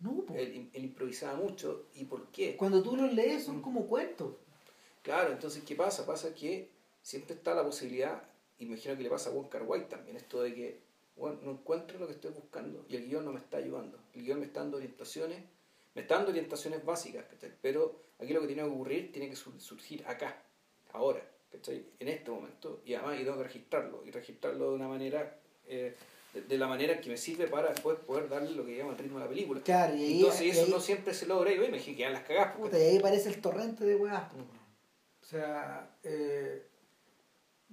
No, 0.00 0.24
él, 0.34 0.68
él, 0.72 0.84
improvisaba 0.84 1.38
mucho. 1.38 1.86
¿Y 1.94 2.04
por 2.04 2.26
qué? 2.32 2.56
Cuando 2.56 2.82
tú 2.82 2.96
los 2.96 3.12
lees 3.12 3.44
son 3.44 3.58
mm. 3.58 3.62
como 3.62 3.86
cuentos. 3.86 4.34
Claro, 5.02 5.32
entonces, 5.32 5.62
¿qué 5.64 5.76
pasa? 5.76 6.04
Pasa 6.04 6.34
que 6.34 6.70
siempre 7.02 7.34
está 7.34 7.54
la 7.54 7.64
posibilidad, 7.64 8.22
imagino 8.58 8.96
que 8.96 9.02
le 9.02 9.10
pasa 9.10 9.30
a 9.30 9.32
Wong 9.32 9.48
Kar 9.48 9.62
Wai 9.64 9.88
también, 9.88 10.16
esto 10.16 10.42
de 10.42 10.54
que 10.54 10.80
bueno, 11.16 11.38
no 11.42 11.50
encuentro 11.52 11.98
lo 11.98 12.06
que 12.06 12.14
estoy 12.14 12.32
buscando 12.32 12.84
y 12.88 12.96
el 12.96 13.06
guion 13.06 13.24
no 13.24 13.32
me 13.32 13.38
está 13.38 13.58
ayudando. 13.58 13.98
El 14.14 14.22
guion 14.22 14.40
me 14.40 14.46
está 14.46 14.60
dando 14.60 14.78
orientaciones, 14.78 15.42
me 15.94 16.02
está 16.02 16.16
dando 16.16 16.30
orientaciones 16.30 16.84
básicas, 16.84 17.24
pero 17.60 18.00
aquí 18.18 18.32
lo 18.32 18.40
que 18.40 18.46
tiene 18.46 18.62
que 18.62 18.68
ocurrir 18.68 19.12
tiene 19.12 19.28
que 19.28 19.36
surgir 19.36 20.04
acá, 20.06 20.42
ahora. 20.92 21.28
En 21.98 22.08
este 22.08 22.30
momento, 22.30 22.80
y 22.84 22.94
además 22.94 23.18
yo 23.18 23.24
tengo 23.24 23.38
que 23.38 23.44
registrarlo, 23.44 24.02
y 24.06 24.10
registrarlo 24.10 24.70
de 24.70 24.74
una 24.74 24.88
manera, 24.88 25.38
eh, 25.66 25.94
de, 26.48 26.58
la 26.58 26.66
manera 26.66 27.00
que 27.00 27.10
me 27.10 27.16
sirve 27.16 27.46
para 27.46 27.68
después 27.70 27.98
poder 27.98 28.28
darle 28.28 28.52
lo 28.52 28.64
que 28.64 28.76
llama 28.76 28.92
el 28.92 28.98
ritmo 28.98 29.18
a 29.18 29.22
la 29.22 29.28
película. 29.28 29.60
Claro, 29.60 29.94
y 29.94 30.20
Entonces 30.20 30.56
eso 30.56 30.66
no 30.68 30.80
siempre 30.80 31.14
se 31.14 31.26
logra, 31.26 31.52
y 31.52 31.58
me 31.58 31.70
dije 31.70 31.94
que 31.94 32.08
las 32.08 32.24
cagas. 32.24 32.54
y 32.72 32.76
ahí 32.76 32.98
parece 33.00 33.28
el 33.28 33.40
torrente 33.40 33.84
de 33.84 33.96
weas. 33.96 34.32
O 34.32 35.24
sea, 35.24 35.96
eh, 36.02 36.66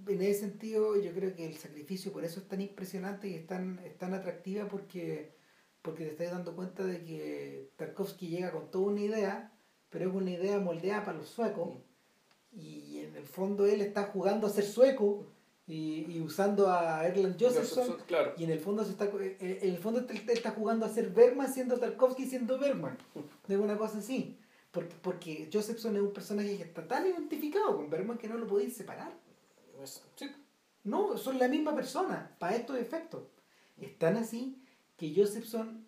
en 0.08 0.22
ese 0.22 0.42
sentido 0.42 1.00
yo 1.00 1.12
creo 1.14 1.36
que 1.36 1.46
el 1.46 1.58
sacrificio 1.58 2.12
por 2.12 2.24
eso 2.24 2.40
es 2.40 2.48
tan 2.48 2.62
impresionante 2.62 3.28
y 3.28 3.36
es 3.36 3.48
tan, 3.48 3.80
es 3.80 3.98
tan 3.98 4.14
atractiva 4.14 4.68
porque, 4.68 5.36
porque 5.82 6.06
te 6.06 6.12
estás 6.12 6.32
dando 6.32 6.56
cuenta 6.56 6.86
de 6.86 7.04
que 7.04 7.72
Tarkovsky 7.76 8.28
llega 8.28 8.52
con 8.52 8.72
toda 8.72 8.92
una 8.92 9.02
idea, 9.02 9.54
pero 9.90 10.10
es 10.10 10.16
una 10.16 10.32
idea 10.32 10.60
moldeada 10.60 11.06
para 11.06 11.18
los 11.18 11.30
suecos 11.30 11.78
y 12.52 13.00
en 13.00 13.16
el 13.16 13.26
fondo 13.26 13.66
él 13.66 13.82
está 13.82 14.06
jugando 14.06 14.48
a 14.48 14.50
ser 14.50 14.66
sueco 14.66 15.26
y, 15.70 16.20
usando 16.20 16.72
a 16.72 17.06
Erland 17.08 17.40
Josephson 17.40 17.98
y 18.38 18.44
en 18.44 18.50
el 18.50 18.60
fondo 18.60 18.84
se 18.84 18.92
está 18.92 19.06
eh, 19.06 19.38
eh, 19.40 19.60
en 19.62 19.70
el 19.76 19.78
fondo 19.78 20.00
él 20.00 20.24
está 20.28 20.52
jugando 20.52 20.84
a 20.84 20.90
ser 20.90 21.12
Bergman 21.12 21.54
siendo 21.54 21.78
Tarkovsky 21.78 22.26
siendo 22.26 22.58
Bergman. 22.58 22.98
De 23.48 23.56
una 23.56 23.78
cosa 23.78 24.00
así. 24.00 24.38
Porque, 24.72 24.96
porque 25.02 25.50
Josephson 25.52 25.96
es 25.96 26.02
un 26.02 26.12
personaje 26.12 26.58
que 26.58 26.64
está 26.64 26.88
tan 26.88 27.06
identificado 27.06 27.76
con 27.76 27.90
Bergman 27.90 28.18
que 28.18 28.28
no 28.28 28.38
lo 28.38 28.48
podéis 28.48 28.76
separar. 28.76 29.12
No, 30.84 31.18
son 31.18 31.38
la 31.38 31.48
misma 31.48 31.76
persona 31.76 32.36
para 32.40 32.56
estos 32.56 32.78
efectos. 32.78 33.24
Es 33.80 33.98
tan 34.00 34.18
así 34.18 34.60
que 34.98 35.14
Josephson 35.16 35.86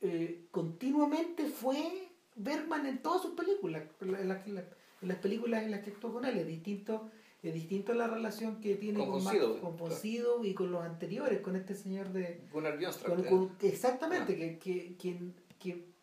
eh, 0.00 0.46
continuamente 0.52 1.46
fue 1.46 2.08
Bergman 2.36 2.86
en 2.86 3.02
todas 3.02 3.22
sus 3.22 3.32
películas 3.32 3.82
en 4.00 4.64
las 5.06 5.18
películas 5.18 5.62
en 5.62 5.70
las 5.70 5.82
que 5.82 5.90
actuó 5.90 6.12
con 6.12 6.24
él. 6.24 6.38
Es 6.38 6.46
distinto, 6.46 7.10
es 7.42 7.54
distinto 7.54 7.94
la 7.94 8.06
relación 8.06 8.60
que 8.60 8.76
tiene 8.76 8.98
con, 9.06 9.22
con 9.22 10.44
y 10.44 10.54
con 10.54 10.72
los 10.72 10.82
anteriores, 10.82 11.40
con 11.40 11.56
este 11.56 11.74
señor 11.74 12.12
de... 12.12 12.40
Gunnar 12.52 12.78
exactamente, 13.62 14.36
que, 14.36 14.58
que, 14.58 14.96
que, 14.96 15.18
que 15.58 15.94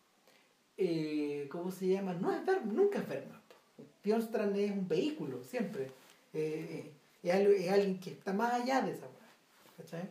eh, 0.78 1.48
¿cómo 1.50 1.72
se 1.72 1.88
llama? 1.88 2.14
No 2.14 2.32
es 2.32 2.42
nunca 2.66 3.00
es 3.00 3.08
Bergman. 3.08 3.42
Björnstrand 4.04 4.58
es 4.58 4.72
un 4.72 4.88
vehículo, 4.88 5.44
siempre. 5.44 5.92
Eh, 6.34 6.92
es, 7.22 7.70
alguien 7.70 8.00
que 8.00 8.12
está 8.12 8.34
más 8.34 8.54
allá 8.54 8.82
de 8.82 8.94
esa 8.94 9.08
¿cachai? 9.78 10.10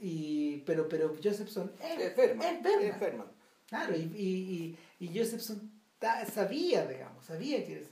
Y, 0.00 0.58
pero, 0.66 0.88
pero 0.88 1.14
Josephson 1.22 1.70
es, 1.80 2.16
Bergman. 2.16 3.26
Claro, 3.68 3.96
y, 3.96 4.00
y, 4.00 4.76
y, 4.98 5.06
y 5.06 5.18
Josephson 5.18 5.70
sabía, 6.32 6.86
digamos, 6.86 7.24
sabía 7.24 7.64
que, 7.64 7.84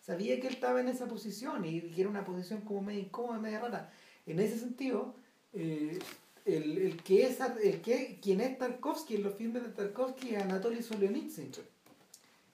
sabía 0.00 0.40
que 0.40 0.46
él 0.46 0.54
estaba 0.54 0.80
en 0.80 0.88
esa 0.88 1.06
posición 1.06 1.64
y 1.64 1.80
que 1.80 2.00
era 2.00 2.10
una 2.10 2.24
posición 2.24 2.62
como 2.62 2.82
medio 2.82 3.00
incómoda, 3.00 3.38
media 3.38 3.60
rara. 3.60 3.92
En 4.26 4.38
ese 4.38 4.58
sentido, 4.58 5.14
eh, 5.52 5.98
el, 6.44 6.78
el, 6.78 7.02
que 7.02 7.26
es, 7.26 7.38
el 7.40 7.80
que, 7.80 8.18
quien 8.20 8.40
es 8.40 8.58
Tarkovsky 8.58 9.16
en 9.16 9.22
los 9.22 9.34
filmes 9.34 9.62
de 9.62 9.70
Tarkovsky 9.70 10.34
es 10.34 10.42
Anatoly 10.42 10.82
Solzhenitsyn. 10.82 11.52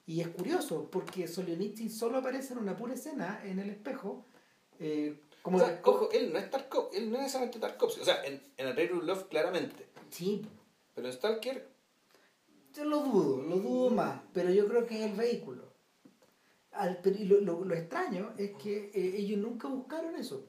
Y 0.07 0.21
es 0.21 0.29
curioso, 0.29 0.89
porque 0.91 1.29
Solzhenitsyn 1.29 1.91
solo 1.91 2.19
aparece 2.19 2.55
en 2.55 2.61
una 2.61 2.77
pura 2.77 2.95
escena 2.95 3.43
en 3.45 3.59
el 3.59 3.71
espejo. 3.71 4.25
Eh, 4.81 5.21
como 5.43 5.59
ojo, 5.85 6.11
él 6.13 6.33
no 6.33 6.39
es 6.39 6.51
Tarkovsky, 6.51 6.97
él 6.97 7.11
no 7.11 7.17
es 7.17 7.23
necesariamente 7.23 7.59
Tarkovsky. 7.59 8.01
O 8.01 8.05
sea, 8.05 8.25
en, 8.25 8.43
en 8.57 9.07
Love 9.07 9.29
claramente. 9.29 9.87
Sí. 10.11 10.43
Pero 10.95 11.07
en 11.07 11.15
Stalker 11.15 11.78
yo 12.79 12.85
lo 12.85 13.03
dudo, 13.03 13.43
lo 13.43 13.57
dudo 13.57 13.91
más, 13.91 14.21
pero 14.33 14.51
yo 14.53 14.69
creo 14.69 14.87
que 14.87 15.05
es 15.05 15.11
el 15.11 15.17
vehículo. 15.17 15.65
Al, 16.71 17.01
y 17.05 17.25
lo, 17.25 17.41
lo, 17.41 17.65
lo, 17.65 17.75
extraño 17.75 18.35
es 18.39 18.53
que 18.53 18.93
eh, 18.95 19.17
ellos 19.17 19.41
nunca 19.41 19.67
buscaron 19.67 20.15
eso. 20.15 20.47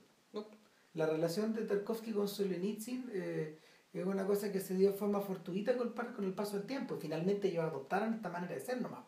La 0.93 1.07
relación 1.07 1.53
de 1.53 1.63
Tarkovsky 1.63 2.11
con 2.11 2.27
Solzhenitsyn 2.27 3.09
eh, 3.13 3.57
es 3.93 4.05
una 4.05 4.27
cosa 4.27 4.51
que 4.51 4.59
se 4.59 4.75
dio 4.75 4.91
de 4.91 4.97
forma 4.97 5.21
fortuita 5.21 5.75
con 5.75 5.87
el, 5.87 6.13
con 6.13 6.25
el 6.25 6.33
paso 6.33 6.57
del 6.57 6.67
tiempo. 6.67 6.97
Finalmente 6.99 7.47
ellos 7.47 7.63
adoptaron 7.63 8.13
esta 8.13 8.29
manera 8.29 8.53
de 8.53 8.61
ser 8.61 8.79
nomás. 8.81 9.05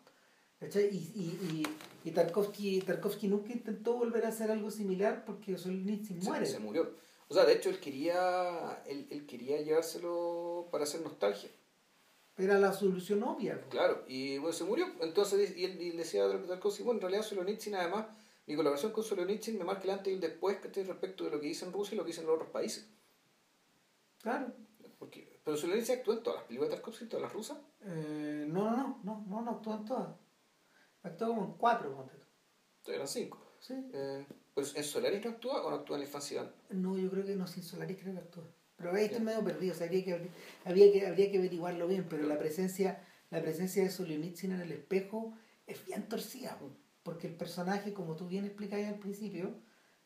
Y, 0.61 0.65
y, 0.65 1.63
y, 2.05 2.09
y 2.09 2.11
Tarkovsky, 2.11 2.81
Tarkovsky 2.81 3.27
nunca 3.27 3.51
intentó 3.51 3.97
volver 3.97 4.25
a 4.25 4.29
hacer 4.29 4.49
algo 4.49 4.71
similar 4.71 5.25
porque 5.25 5.57
Solzhenitsyn 5.57 6.19
muere. 6.19 6.45
Se, 6.45 6.53
se, 6.53 6.59
murió. 6.59 6.95
O 7.27 7.33
sea, 7.33 7.45
de 7.45 7.53
hecho 7.53 7.69
él 7.69 7.79
quería, 7.79 8.81
él, 8.85 9.07
él 9.09 9.25
quería 9.25 9.61
llevárselo 9.61 10.67
para 10.71 10.85
hacer 10.85 11.01
nostalgia. 11.01 11.49
Era 12.37 12.57
la 12.57 12.73
solución 12.73 13.23
obvia. 13.23 13.61
Claro, 13.69 14.03
y 14.07 14.37
bueno, 14.37 14.53
se 14.53 14.63
murió. 14.63 14.85
Entonces, 15.01 15.55
y 15.55 15.65
él, 15.65 15.81
y 15.81 15.91
decía 15.91 16.23
tal 16.47 16.59
cosa, 16.59 16.83
bueno, 16.83 16.97
en 16.97 17.01
realidad 17.01 17.23
Solonitsyn 17.23 17.75
además, 17.75 18.07
mi 18.47 18.55
colaboración 18.55 18.91
con 18.91 19.03
Solonitsyn 19.03 19.57
me 19.57 19.63
marca 19.63 19.83
el 19.83 19.91
antes 19.91 20.11
y 20.11 20.15
el 20.15 20.21
después 20.21 20.57
respecto 20.61 21.23
de 21.23 21.31
lo 21.31 21.39
que 21.39 21.47
dice 21.47 21.65
en 21.65 21.73
Rusia 21.73 21.95
y 21.95 21.97
lo 21.97 22.03
que 22.03 22.09
dicen 22.09 22.25
los 22.25 22.35
otros 22.35 22.49
países. 22.49 22.89
Claro. 24.21 24.53
Porque, 24.97 25.39
pero 25.43 25.57
Solonitsyn 25.57 25.99
actuó 25.99 26.13
en 26.13 26.23
todas 26.23 26.39
las 26.39 26.47
películas 26.47 26.69
de 26.69 26.75
Tarkovsky, 26.77 27.03
en 27.03 27.09
todas 27.09 27.23
las 27.23 27.33
rusas. 27.33 27.57
Eh, 27.81 28.45
no, 28.47 28.71
no, 28.71 28.77
no, 28.77 28.99
no, 29.03 29.25
no, 29.27 29.41
no 29.41 29.51
actuó 29.51 29.75
en 29.75 29.85
todas. 29.85 30.15
Actuó 31.03 31.27
como 31.29 31.45
en 31.45 31.53
cuatro, 31.53 31.89
Entonces 31.89 32.95
eran 32.95 33.07
cinco. 33.07 33.39
Sí. 33.59 33.73
Eh, 33.93 34.25
pues, 34.53 34.75
¿En 34.75 34.83
Solaris 34.83 35.23
no 35.23 35.31
actúa 35.31 35.63
o 35.63 35.69
no 35.69 35.77
actúa 35.77 35.95
en 35.95 36.01
la 36.01 36.07
infancia? 36.07 36.53
No, 36.69 36.97
yo 36.97 37.09
creo 37.09 37.25
que 37.25 37.35
no, 37.35 37.47
sin 37.47 37.63
Solaris 37.63 37.97
creo 38.01 38.13
que 38.13 38.19
actúa. 38.19 38.43
Pero 38.81 38.95
ahí 38.95 39.05
estoy 39.05 39.21
medio 39.21 39.43
perdido, 39.43 39.73
o 39.73 39.77
sea, 39.77 39.87
habría 39.87 40.03
que, 40.03 40.29
habría 40.65 40.91
que, 40.91 41.07
habría 41.07 41.31
que 41.31 41.37
averiguarlo 41.37 41.87
bien, 41.87 42.05
pero 42.09 42.25
la 42.25 42.39
presencia, 42.39 43.01
la 43.29 43.41
presencia 43.41 43.83
de 43.83 43.89
Solzhenitsyn 43.89 44.53
en 44.53 44.61
el 44.61 44.71
espejo 44.71 45.33
es 45.67 45.85
bien 45.85 46.07
torcida, 46.09 46.57
porque 47.03 47.27
el 47.27 47.35
personaje, 47.35 47.93
como 47.93 48.15
tú 48.15 48.27
bien 48.27 48.45
explicabas 48.45 48.87
al 48.87 48.99
principio 48.99 49.55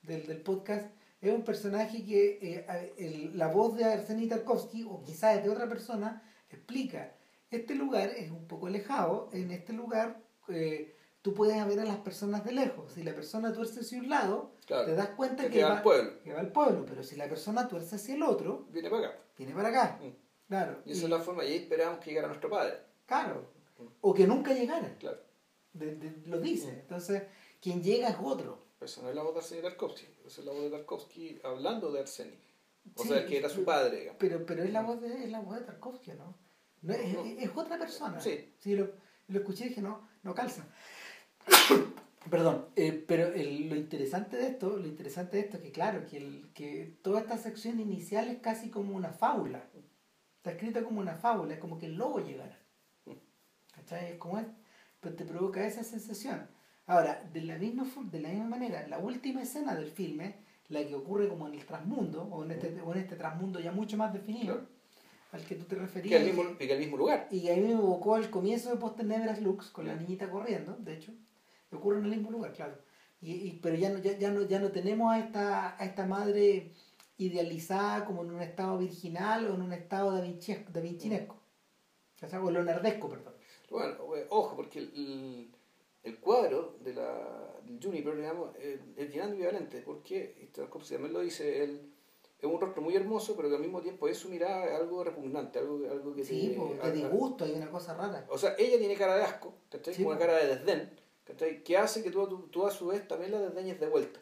del, 0.01 0.27
del 0.27 0.41
podcast, 0.41 0.87
es 1.21 1.33
un 1.33 1.43
personaje 1.43 2.03
que 2.05 2.65
eh, 2.67 3.31
la 3.33 3.47
voz 3.47 3.77
de 3.77 3.85
Arseny 3.85 4.27
Tarkovsky, 4.27 4.83
o 4.83 5.03
quizás 5.03 5.41
de 5.41 5.49
otra 5.49 5.67
persona, 5.67 6.21
explica, 6.49 7.15
este 7.49 7.75
lugar 7.75 8.09
es 8.09 8.29
un 8.31 8.45
poco 8.47 8.67
alejado, 8.67 9.29
en 9.33 9.51
este 9.51 9.73
lugar... 9.73 10.21
Eh, 10.49 10.95
tú 11.25 11.33
puedes 11.33 11.65
ver 11.65 11.79
a 11.79 11.85
las 11.85 11.97
personas 11.97 12.45
de 12.45 12.51
lejos. 12.51 12.91
Si 12.93 13.01
la 13.01 13.15
persona 13.15 13.51
tuerce 13.51 13.79
hacia 13.79 13.97
un 13.97 14.09
lado, 14.09 14.53
te 14.65 14.95
das 14.95 15.09
cuenta 15.09 15.49
que, 15.49 15.63
va, 15.63 15.77
al 15.77 15.81
pueblo. 15.81 16.23
que 16.23 16.33
va 16.33 16.39
al 16.39 16.51
pueblo. 16.51 16.85
Pero 16.87 17.03
si 17.03 17.15
la 17.15 17.27
persona 17.29 17.67
tuerce 17.67 17.95
hacia 17.95 18.15
el 18.15 18.23
otro, 18.23 18.65
viene 18.71 18.89
para 18.89 19.07
acá. 19.07 19.19
Viene 19.37 19.53
para 19.53 19.69
acá. 19.69 19.99
Mm. 20.01 20.47
Claro. 20.47 20.81
Y 20.85 20.91
esa 20.91 21.03
es 21.03 21.09
la 21.09 21.19
forma, 21.19 21.43
y 21.43 21.47
ahí 21.47 21.57
esperamos 21.57 21.99
que 21.99 22.09
llegara 22.09 22.27
nuestro 22.27 22.49
padre. 22.49 22.79
Claro. 23.05 23.51
Mm. 23.77 23.85
O 24.01 24.13
que 24.13 24.27
nunca 24.27 24.53
llegara. 24.53 24.95
Claro. 24.97 25.19
lo 26.25 26.39
dice. 26.39 26.71
Mm. 26.71 26.79
Entonces, 26.79 27.23
quien 27.61 27.83
llega 27.83 28.09
es 28.09 28.17
otro. 28.21 28.65
Esa 28.81 29.01
no 29.01 29.09
es 29.09 29.15
la 29.15 29.23
voz 29.23 29.33
de 29.33 29.39
Arseny 29.39 29.61
Tarkovsky. 29.61 30.07
Esa 30.25 30.41
es 30.41 30.45
la 30.45 30.51
voz 30.51 30.63
de 30.63 30.69
Tarkovsky 30.69 31.39
hablando 31.43 31.91
de 31.91 31.99
Arseny. 32.01 32.37
O 32.95 33.03
sea, 33.03 33.25
que 33.25 33.37
era 33.37 33.49
su 33.49 33.63
padre. 33.63 34.13
Pero, 34.19 34.45
pero 34.45 34.63
es, 34.63 34.71
la 34.71 34.83
voz 34.83 35.01
de, 35.01 35.23
es 35.23 35.31
la 35.31 35.39
voz 35.39 35.55
de 35.55 35.65
Tarkovsky, 35.65 36.11
¿no? 36.11 36.35
no, 36.83 36.93
es, 36.93 37.15
es, 37.39 37.49
otra 37.55 37.79
persona. 37.79 38.19
Sí. 38.19 38.53
Si 38.59 38.75
lo, 38.75 38.91
lo 39.27 39.39
escuché 39.39 39.65
y 39.65 39.69
dije, 39.69 39.81
no, 39.81 40.07
no 40.21 40.35
calza. 40.35 40.67
Perdón, 42.29 42.65
eh, 42.75 43.03
pero 43.07 43.27
el- 43.33 43.69
lo 43.69 43.75
interesante 43.75 44.37
de 44.37 44.47
esto, 44.47 44.77
lo 44.77 44.87
interesante 44.87 45.37
de 45.37 45.43
esto 45.43 45.57
es 45.57 45.63
que 45.63 45.71
claro, 45.71 46.05
que, 46.09 46.17
el, 46.17 46.49
que 46.53 46.97
toda 47.03 47.21
esta 47.21 47.37
sección 47.37 47.79
inicial 47.79 48.27
es 48.29 48.39
casi 48.39 48.69
como 48.69 48.95
una 48.95 49.11
fábula. 49.11 49.63
Está 50.37 50.51
escrita 50.51 50.83
como 50.83 50.99
una 51.01 51.15
fábula, 51.15 51.53
es 51.53 51.59
como 51.59 51.77
que 51.77 51.85
el 51.87 51.95
lobo 51.95 52.19
llegara. 52.19 52.57
¿Cachai? 53.73 54.13
Es 54.13 54.17
como 54.17 54.39
es, 54.39 54.45
pero 54.99 55.15
te 55.15 55.25
provoca 55.25 55.65
esa 55.65 55.83
sensación. 55.83 56.47
Ahora, 56.87 57.23
de 57.33 57.41
la 57.41 57.57
misma 57.57 57.85
de 58.11 58.19
la 58.19 58.29
misma 58.29 58.45
manera, 58.47 58.87
la 58.87 58.99
última 58.99 59.41
escena 59.41 59.75
del 59.75 59.89
filme, 59.91 60.35
la 60.69 60.85
que 60.85 60.95
ocurre 60.95 61.27
como 61.27 61.47
en 61.47 61.53
el 61.55 61.65
transmundo, 61.65 62.23
o 62.23 62.43
en 62.43 62.51
este, 62.51 62.79
o 62.81 62.91
en 62.93 62.99
este 62.99 63.15
transmundo 63.15 63.59
ya 63.59 63.71
mucho 63.71 63.97
más 63.97 64.13
definido, 64.13 64.55
Claro. 64.55 64.67
al 65.33 65.43
que 65.45 65.55
tú 65.55 65.65
te 65.65 65.75
Que 65.75 65.81
referías. 65.81 66.21
al 66.21 66.27
mismo, 66.27 66.57
que 66.57 66.71
al 66.73 66.79
mismo 66.79 66.97
lugar. 66.97 67.27
Y 67.31 67.49
a 67.49 67.55
mí 67.55 67.61
me 67.61 67.71
evocó 67.73 68.17
el 68.17 68.29
comienzo 68.29 68.69
de 68.69 68.77
Poster 68.77 69.05
Never's 69.05 69.41
Lux, 69.41 69.69
con 69.69 69.85
la 69.87 69.95
niñita 69.95 70.29
corriendo, 70.29 70.75
de 70.79 70.93
hecho. 70.95 71.11
Ocurre 71.71 71.99
en 71.99 72.05
el 72.05 72.11
mismo 72.11 72.31
lugar, 72.31 72.53
claro. 72.53 72.77
Y, 73.21 73.31
y- 73.33 73.59
pero 73.61 73.75
ya 73.75 73.89
no, 73.89 73.99
ya, 73.99 74.17
ya, 74.17 74.31
no, 74.31 74.43
ya 74.43 74.59
no 74.59 74.71
tenemos 74.71 75.11
a 75.13 75.19
esta, 75.19 75.75
a 75.81 75.85
esta 75.85 76.05
madre 76.05 76.71
idealizada 77.17 78.05
como 78.05 78.23
en 78.23 78.31
un 78.31 78.41
estado 78.41 78.77
virginal 78.77 79.49
o 79.49 79.55
en 79.55 79.61
un 79.61 79.73
estado 79.73 80.11
da, 80.13 80.21
Vinci, 80.21 80.53
da 80.71 80.81
vincinesco. 80.81 81.37
O 82.21 82.27
sea, 82.27 82.41
o 82.43 82.51
leonardesco, 82.51 83.09
perdón. 83.09 83.33
Bueno, 83.69 84.15
eh, 84.15 84.25
ojo, 84.29 84.55
porque 84.55 84.79
el, 84.79 85.51
el, 86.03 86.19
cuadro 86.19 86.77
de 86.81 86.93
la, 86.93 87.59
del 87.63 87.79
Juniper, 87.81 88.15
digamos, 88.15 88.55
eh, 88.57 88.79
es 88.95 89.09
bien 89.09 89.23
ambivalente, 89.23 89.81
porque, 89.81 90.49
Tarkovsky 90.53 90.93
también 90.95 91.13
lo 91.13 91.21
dice, 91.21 91.63
él 91.63 91.91
es 92.39 92.45
un 92.45 92.59
rostro 92.61 92.81
muy 92.81 92.95
hermoso, 92.95 93.35
pero 93.35 93.49
que 93.49 93.55
al 93.55 93.61
mismo 93.61 93.81
tiempo 93.81 94.07
es 94.07 94.17
su 94.17 94.29
mirada 94.29 94.65
es 94.65 94.79
algo 94.79 95.03
repugnante, 95.03 95.59
algo, 95.59 95.79
algo 95.89 96.13
que 96.15 96.23
Sí, 96.23 96.49
de 96.49 96.79
a- 96.81 96.91
disgusto, 96.91 97.43
hay 97.45 97.53
una 97.53 97.69
cosa 97.71 97.95
rara. 97.95 98.25
O 98.29 98.37
sea, 98.37 98.55
ella 98.57 98.77
tiene 98.77 98.95
cara 98.95 99.15
de 99.17 99.23
asco, 99.23 99.55
¿cachai? 99.69 99.93
Sí, 99.93 100.03
Como 100.03 100.11
una 100.15 100.19
cara 100.19 100.37
de 100.37 100.47
desdén, 100.55 100.99
¿cachai? 101.25 101.63
Que 101.63 101.77
hace 101.77 102.01
que 102.03 102.11
tú, 102.11 102.27
tú, 102.27 102.47
tú 102.49 102.65
a 102.65 102.71
su 102.71 102.87
vez 102.87 103.07
también 103.07 103.31
la 103.31 103.41
desdeñes 103.41 103.79
de 103.79 103.87
vuelta. 103.87 104.19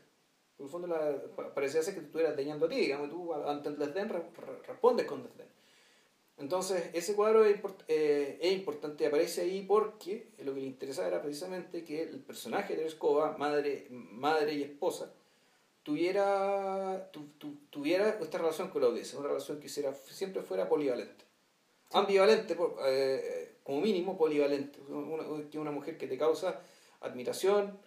En 0.60 0.66
el 0.66 0.72
fondo 0.72 0.88
la, 0.88 1.22
pa- 1.36 1.54
parecía 1.54 1.82
ser 1.84 1.94
que 1.94 2.00
tú 2.02 2.06
estuvieras 2.08 2.36
desdeñando 2.36 2.66
a 2.66 2.70
ti, 2.70 2.76
digamos, 2.76 3.08
y 3.08 3.12
tú 3.12 3.34
ante 3.34 3.70
el 3.70 3.78
desdén 3.78 4.10
re- 4.10 4.20
re- 4.36 4.62
respondes 4.68 5.06
con 5.06 5.24
desdén. 5.24 5.48
Entonces, 6.38 6.90
ese 6.94 7.16
cuadro 7.16 7.46
es, 7.46 7.62
import- 7.62 7.84
eh, 7.88 8.40
es 8.42 8.52
importante, 8.54 9.06
aparece 9.06 9.42
ahí 9.42 9.62
porque 9.64 10.30
lo 10.40 10.54
que 10.54 10.62
le 10.62 10.66
interesaba 10.68 11.08
era 11.08 11.22
precisamente 11.22 11.84
que 11.84 12.02
el 12.04 12.20
personaje 12.20 12.76
de 12.76 12.86
Escoba, 12.88 13.38
madre, 13.38 13.88
madre 13.90 14.54
y 14.56 14.64
esposa, 14.64 15.14
tuviera, 15.84 17.10
tu- 17.12 17.28
tu- 17.38 17.58
tuviera 17.70 18.18
esta 18.22 18.38
relación 18.38 18.70
con 18.70 18.82
la 18.82 18.88
audiencia, 18.88 19.20
una 19.20 19.28
relación 19.28 19.60
que 19.60 19.70
será- 19.70 19.94
siempre 19.94 20.42
fuera 20.42 20.68
polivalente. 20.70 21.24
Ambivalente, 21.92 22.56
por- 22.56 22.78
eh, 22.88 23.58
como 23.64 23.82
mínimo 23.82 24.18
polivalente. 24.18 24.80
Una, 24.90 25.24
una 25.62 25.72
mujer 25.72 25.98
que 25.98 26.08
te 26.08 26.18
causa 26.18 26.62
admiración, 27.04 27.78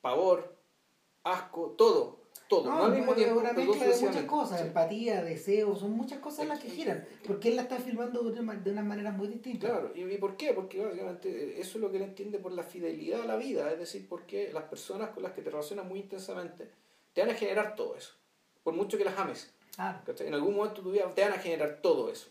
pavor, 0.00 0.56
asco, 1.24 1.74
todo. 1.76 2.20
Todo. 2.48 2.68
No, 2.68 2.84
al 2.84 2.92
mismo 2.96 3.14
tiempo, 3.14 3.38
una 3.38 3.52
mezcla 3.52 3.86
de 3.86 4.00
muchas 4.00 4.24
cosas, 4.24 4.60
Sí. 4.60 4.66
empatía, 4.66 5.22
deseo, 5.22 5.76
son 5.76 5.92
muchas 5.92 6.18
cosas 6.18 6.48
las 6.48 6.58
que 6.58 6.68
giran. 6.68 7.06
Porque 7.24 7.48
él 7.48 7.54
la 7.56 7.62
está 7.62 7.76
filmando 7.78 8.24
de, 8.24 8.40
una, 8.40 8.54
de 8.54 8.72
unas 8.72 8.84
maneras 8.84 9.16
muy 9.16 9.28
distintas. 9.28 9.70
Claro, 9.70 9.92
¿y 9.94 10.18
por 10.18 10.36
qué? 10.36 10.52
Porque 10.52 10.84
básicamente 10.84 11.28
eh, 11.28 11.60
eso 11.60 11.78
es 11.78 11.82
lo 11.82 11.92
que 11.92 11.98
él 11.98 12.02
entiende 12.02 12.40
por 12.40 12.50
la 12.50 12.64
fidelidad 12.64 13.22
a 13.22 13.26
la 13.26 13.36
vida, 13.36 13.70
es 13.70 13.78
decir, 13.78 14.08
porque 14.08 14.50
las 14.52 14.64
personas 14.64 15.10
con 15.10 15.22
las 15.22 15.30
que 15.32 15.42
te 15.42 15.50
relacionas 15.50 15.86
muy 15.86 16.00
intensamente 16.00 16.72
te 17.12 17.20
van 17.20 17.30
a 17.30 17.34
generar 17.34 17.76
todo 17.76 17.94
eso, 17.94 18.14
por 18.64 18.74
mucho 18.74 18.98
que 18.98 19.04
las 19.04 19.16
ames. 19.16 19.54
¿cachai? 20.04 20.26
En 20.26 20.34
algún 20.34 20.56
momento 20.56 20.78
de 20.78 20.82
tu 20.82 20.90
vida 20.90 21.08
te 21.14 21.22
van 21.22 21.32
a 21.32 21.38
generar 21.38 21.78
todo 21.80 22.10
eso. 22.10 22.30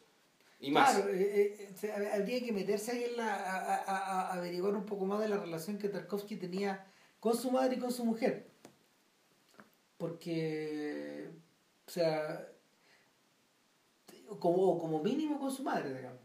Y 0.59 0.71
más. 0.71 0.93
Claro, 0.95 1.09
eh, 1.13 1.69
eh, 1.83 2.09
habría 2.13 2.41
que 2.43 2.51
meterse 2.51 2.91
ahí 2.91 3.03
en 3.05 3.17
la, 3.17 3.33
a, 3.35 3.75
a- 3.77 3.97
a- 4.29 4.33
averiguar 4.33 4.75
un 4.75 4.85
poco 4.85 5.05
más 5.05 5.19
de 5.21 5.29
la 5.29 5.37
relación 5.37 5.77
que 5.77 5.89
Tarkovsky 5.89 6.35
tenía 6.35 6.85
con 7.19 7.35
su 7.37 7.51
madre 7.51 7.75
y 7.75 7.79
con 7.79 7.91
su 7.91 8.03
mujer. 8.05 8.49
Porque, 9.97 11.29
o 11.87 11.91
sea, 11.91 12.47
como, 14.39 14.77
como 14.79 15.01
mínimo 15.01 15.39
con 15.39 15.51
su 15.51 15.63
madre, 15.63 15.93
digamos. 15.95 16.21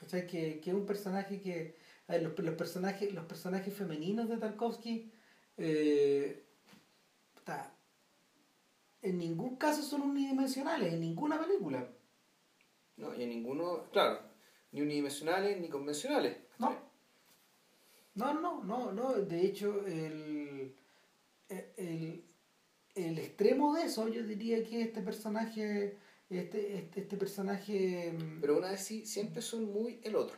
¿Cachai? 0.00 0.26
Que, 0.26 0.60
que 0.60 0.70
es 0.70 0.76
un 0.76 0.86
personaje 0.86 1.40
que, 1.40 1.76
ver, 2.08 2.22
los, 2.22 2.38
los 2.38 2.54
personajes, 2.54 3.12
los 3.14 3.24
personajes 3.26 3.74
femeninos 3.74 4.28
de 4.28 4.36
Tarkovsky, 4.38 5.12
eh, 5.58 6.44
puta, 7.34 7.72
en 9.02 9.18
ningún 9.18 9.56
caso 9.56 9.82
son 9.82 10.02
unidimensionales, 10.02 10.92
en 10.92 11.00
ninguna 11.00 11.38
película. 11.40 11.88
No, 13.02 13.12
y 13.16 13.24
en 13.24 13.30
ninguno, 13.30 13.88
claro, 13.90 14.20
ni 14.70 14.80
unidimensionales 14.80 15.60
ni 15.60 15.68
convencionales. 15.68 16.36
No. 16.58 16.76
No, 18.14 18.32
no, 18.34 18.62
no, 18.62 18.92
no. 18.92 19.12
De 19.14 19.44
hecho, 19.44 19.84
el, 19.86 20.72
el, 21.48 22.24
el 22.94 23.18
extremo 23.18 23.74
de 23.74 23.86
eso, 23.86 24.06
yo 24.06 24.22
diría 24.22 24.62
que 24.64 24.82
este 24.82 25.00
personaje, 25.02 25.96
este, 26.30 26.76
este, 26.78 27.00
este 27.00 27.16
personaje. 27.16 28.12
mm, 28.12 28.40
Pero 28.40 28.58
una 28.58 28.70
vez 28.70 28.84
sí, 28.84 29.04
siempre 29.04 29.42
son 29.42 29.64
muy 29.72 30.00
el 30.04 30.14
otro. 30.14 30.36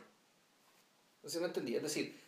No 1.21 1.29
sé 1.29 1.35
si 1.37 1.41
me 1.41 1.47
entendí. 1.47 1.75
Es 1.75 1.83
decir, 1.83 2.19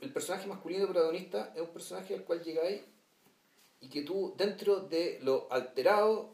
el 0.00 0.10
personaje 0.12 0.46
masculino 0.46 0.86
protagonista 0.86 1.52
es 1.54 1.60
un 1.60 1.68
personaje 1.70 2.14
al 2.14 2.24
cual 2.24 2.42
llegáis 2.42 2.80
y 3.80 3.88
que 3.90 4.02
tú, 4.02 4.34
dentro 4.38 4.80
de 4.80 5.18
lo 5.22 5.52
alterado 5.52 6.30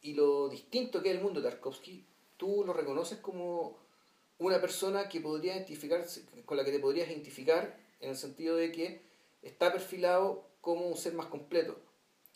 y 0.00 0.14
lo 0.14 0.48
distinto 0.48 1.02
que 1.02 1.10
es 1.10 1.16
el 1.16 1.22
mundo 1.22 1.40
de 1.42 1.50
Tarkovsky, 1.50 2.06
tú 2.36 2.64
lo 2.66 2.72
reconoces 2.72 3.18
como 3.18 3.78
una 4.38 4.60
persona 4.60 5.08
que 5.08 5.20
podría 5.20 5.54
identificarse, 5.54 6.24
con 6.44 6.56
la 6.56 6.64
que 6.64 6.72
te 6.72 6.80
podrías 6.80 7.08
identificar 7.08 7.78
en 8.00 8.10
el 8.10 8.16
sentido 8.16 8.56
de 8.56 8.72
que 8.72 9.02
está 9.42 9.72
perfilado 9.72 10.48
como 10.60 10.86
un 10.86 10.96
ser 10.96 11.14
más 11.14 11.26
completo. 11.26 11.78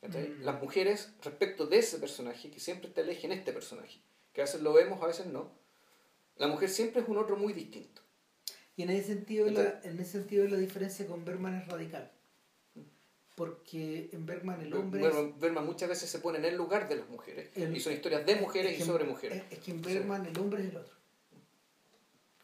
Mm. 0.03 0.43
Las 0.43 0.63
mujeres, 0.63 1.13
respecto 1.23 1.67
de 1.67 1.79
ese 1.79 1.99
personaje, 1.99 2.51
que 2.51 2.61
siempre 2.61 2.89
te 2.91 3.01
alejen 3.01 3.33
este 3.33 3.53
personaje, 3.53 4.01
que 4.33 4.41
a 4.41 4.45
veces 4.45 4.63
lo 4.63 4.73
vemos, 4.73 5.03
a 5.03 5.07
veces 5.07 5.27
no, 5.27 5.51
la 6.37 6.47
mujer 6.47 6.69
siempre 6.69 7.03
es 7.03 7.09
un 7.09 7.19
otro 7.19 7.37
muy 7.37 7.53
distinto. 7.53 8.03
Y 8.77 8.83
en 8.83 8.91
ese 8.91 9.09
sentido, 9.09 9.51
la, 9.51 9.81
en 9.83 9.99
ese 9.99 10.13
sentido 10.13 10.47
la 10.47 10.57
diferencia 10.57 11.05
con 11.07 11.25
Bergman 11.25 11.57
es 11.57 11.67
radical. 11.67 12.13
Porque 13.39 14.11
en 14.13 14.27
Bergman 14.27 14.61
el 14.61 14.75
hombre. 14.75 15.07
es- 15.07 15.39
Bergman, 15.41 15.65
muchas 15.65 15.89
veces 15.89 16.11
se 16.11 16.19
pone 16.19 16.39
en 16.39 16.45
el 16.45 16.57
lugar 16.57 16.89
de 16.89 16.97
las 16.97 17.09
mujeres 17.09 17.49
El- 17.55 17.75
y 17.77 17.81
son 17.81 17.93
historias 17.93 18.27
de 18.27 18.35
mujeres 18.35 18.73
es 18.73 18.81
y 18.81 18.83
sobre 18.83 19.05
mujeres. 19.05 19.43
Es, 19.51 19.61
que 19.61 19.71
en 19.71 19.81
Bergman 19.81 20.27
el 20.27 20.37
hombre 20.39 20.63
es 20.65 20.71
el 20.71 20.77
otro. 20.77 20.95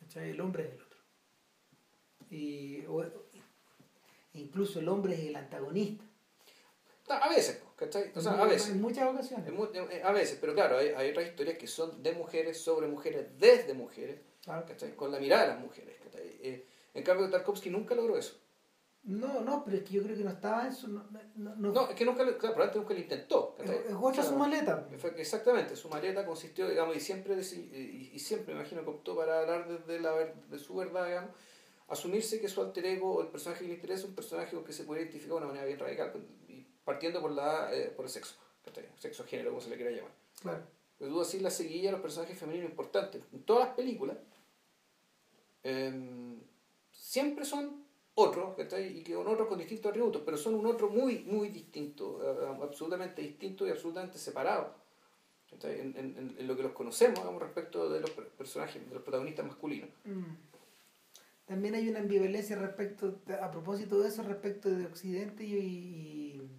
¿Cachai? 0.01 0.31
El 0.31 0.41
hombre 0.41 0.65
es 0.69 0.73
el 0.75 0.81
otro. 0.83 0.99
Y, 2.31 2.85
o- 2.87 3.05
incluso 4.35 4.79
el 4.81 4.89
hombre 4.89 5.15
es 5.15 5.21
el 5.21 5.37
antagonista. 5.37 6.05
A 7.09 7.29
veces, 7.29 7.61
¿cachai? 7.77 8.13
O 8.15 8.21
sea, 8.21 8.33
a 8.41 8.47
veces. 8.47 8.71
En 8.71 8.81
muchas 8.81 9.07
ocasiones. 9.13 9.47
Eh, 9.91 10.03
A 10.03 10.13
veces, 10.13 10.39
pero 10.41 10.55
claro, 10.55 10.79
hay, 10.79 10.89
hay 10.89 11.11
otras 11.11 11.27
historias 11.27 11.59
que 11.59 11.67
son 11.67 12.03
de 12.03 12.13
mujeres, 12.13 12.61
sobre 12.61 12.87
mujeres, 12.87 13.27
desde 13.39 13.75
mujeres, 13.75 14.21
Claro. 14.43 14.65
¿cachai? 14.67 14.95
Con 14.97 15.11
la 15.13 15.19
mirada 15.21 15.43
de 15.43 15.49
las 15.49 15.61
mujeres, 15.61 15.97
¿cachai? 16.03 16.39
Eh, 16.41 16.67
en 16.95 17.03
cambio, 17.03 17.29
Tarkovsky 17.29 17.69
nunca 17.69 17.95
logró 17.95 18.17
eso. 18.17 18.39
No, 19.07 19.43
no, 19.43 19.63
pero 19.65 19.77
es 19.77 19.83
que 19.85 19.93
yo 19.95 20.03
creo 20.03 20.17
que 20.17 20.25
no 20.25 20.31
estaba 20.31 20.67
en 20.67 20.75
su. 20.75 20.89
No, 20.89 21.05
no, 21.37 21.55
no- 21.57 21.73
No, 21.73 21.89
es 21.91 21.95
que 21.95 22.05
nunca, 22.07 22.23
lo- 22.25 22.39
claro, 22.39 22.55
probablemente 22.55 22.79
nunca 22.79 22.95
lo 22.95 23.01
intentó. 23.01 23.55
es, 23.63 23.71
es 23.71 23.95
otra 24.01 24.23
su 24.23 24.35
maleta. 24.37 24.89
Exactamente, 25.17 25.77
su 25.77 25.89
maleta 25.91 26.25
consistió, 26.25 26.69
digamos, 26.69 26.97
y 26.97 27.01
siempre, 27.01 27.35
y, 27.39 28.11
y 28.15 28.19
siempre 28.19 28.55
me 28.55 28.61
imagino 28.61 28.83
que 28.83 28.89
optó 28.91 29.15
para 29.15 29.41
hablar 29.41 29.69
desde 29.69 30.01
la, 30.01 30.13
de 30.15 30.59
su 30.59 30.75
verdad, 30.75 31.07
digamos, 31.07 31.31
asumirse 31.89 32.41
que 32.41 32.49
su 32.49 32.63
alter 32.63 32.87
ego 32.87 33.17
o 33.17 33.21
el 33.23 33.29
personaje 33.29 33.61
que 33.63 33.69
le 33.69 33.75
interesa 33.75 34.05
es 34.05 34.09
un 34.09 34.15
personaje 34.15 34.55
con 34.55 34.65
que 34.65 34.73
se 34.73 34.85
puede 34.85 35.03
identificar 35.03 35.33
de 35.33 35.37
una 35.37 35.47
manera 35.49 35.67
bien 35.67 35.79
radical, 35.79 36.13
partiendo 36.85 37.21
por, 37.21 37.33
la, 37.33 37.75
eh, 37.75 37.93
por 37.95 38.07
el 38.07 38.11
sexo, 38.11 38.35
sexo 38.99 39.25
género, 39.25 39.51
como 39.51 39.61
se 39.61 39.69
le 39.69 39.77
quiera 39.77 39.91
llamar. 39.91 40.13
Claro. 40.41 40.63
Pero 40.99 41.11
tú 41.11 41.21
así 41.21 41.41
la 41.41 41.51
seguilla 41.51 41.91
a 41.91 41.93
los 41.93 42.01
personajes 42.01 42.39
femeninos 42.39 42.71
importantes. 42.71 43.23
En 43.35 43.43
todas 43.43 43.67
las 43.69 43.77
películas, 43.77 44.17
em, 45.63 46.41
siempre 46.91 47.45
son 47.45 47.84
otros, 48.15 48.55
¿cachai? 48.57 48.99
Y 48.99 49.03
que 49.03 49.15
son 49.15 49.27
otros 49.27 49.49
con 49.49 49.59
distintos 49.59 49.91
atributos, 49.91 50.23
pero 50.25 50.37
son 50.37 50.55
un 50.55 50.67
otro 50.67 50.89
muy, 50.89 51.21
muy 51.25 51.49
distinto, 51.49 52.21
eh, 52.23 52.57
absolutamente 52.63 53.23
distinto 53.23 53.67
y 53.67 53.71
absolutamente 53.71 54.19
separado. 54.19 54.83
En, 55.63 55.95
en- 55.97 56.35
en- 56.39 56.47
lo 56.49 56.57
que 56.57 56.65
los 56.65 56.73
conocemos 56.73 57.21
digamos, 57.21 57.41
respecto 57.41 57.89
de 57.89 58.01
los 58.01 58.11
per- 58.11 58.29
personajes, 58.31 58.87
de 58.89 58.93
los 58.95 59.05
protagonistas 59.05 59.47
masculinos. 59.47 59.89
Mm. 60.05 60.35
También 61.47 61.75
hay 61.77 61.89
una 61.89 62.01
ambivalencia 62.01 62.57
respecto, 62.57 63.21
a 63.41 63.51
propósito 63.51 64.01
de 64.01 64.09
eso, 64.09 64.23
respecto 64.23 64.69
de 64.71 64.87
Occidente 64.87 65.45
y, 65.45 65.55
y, 65.55 66.51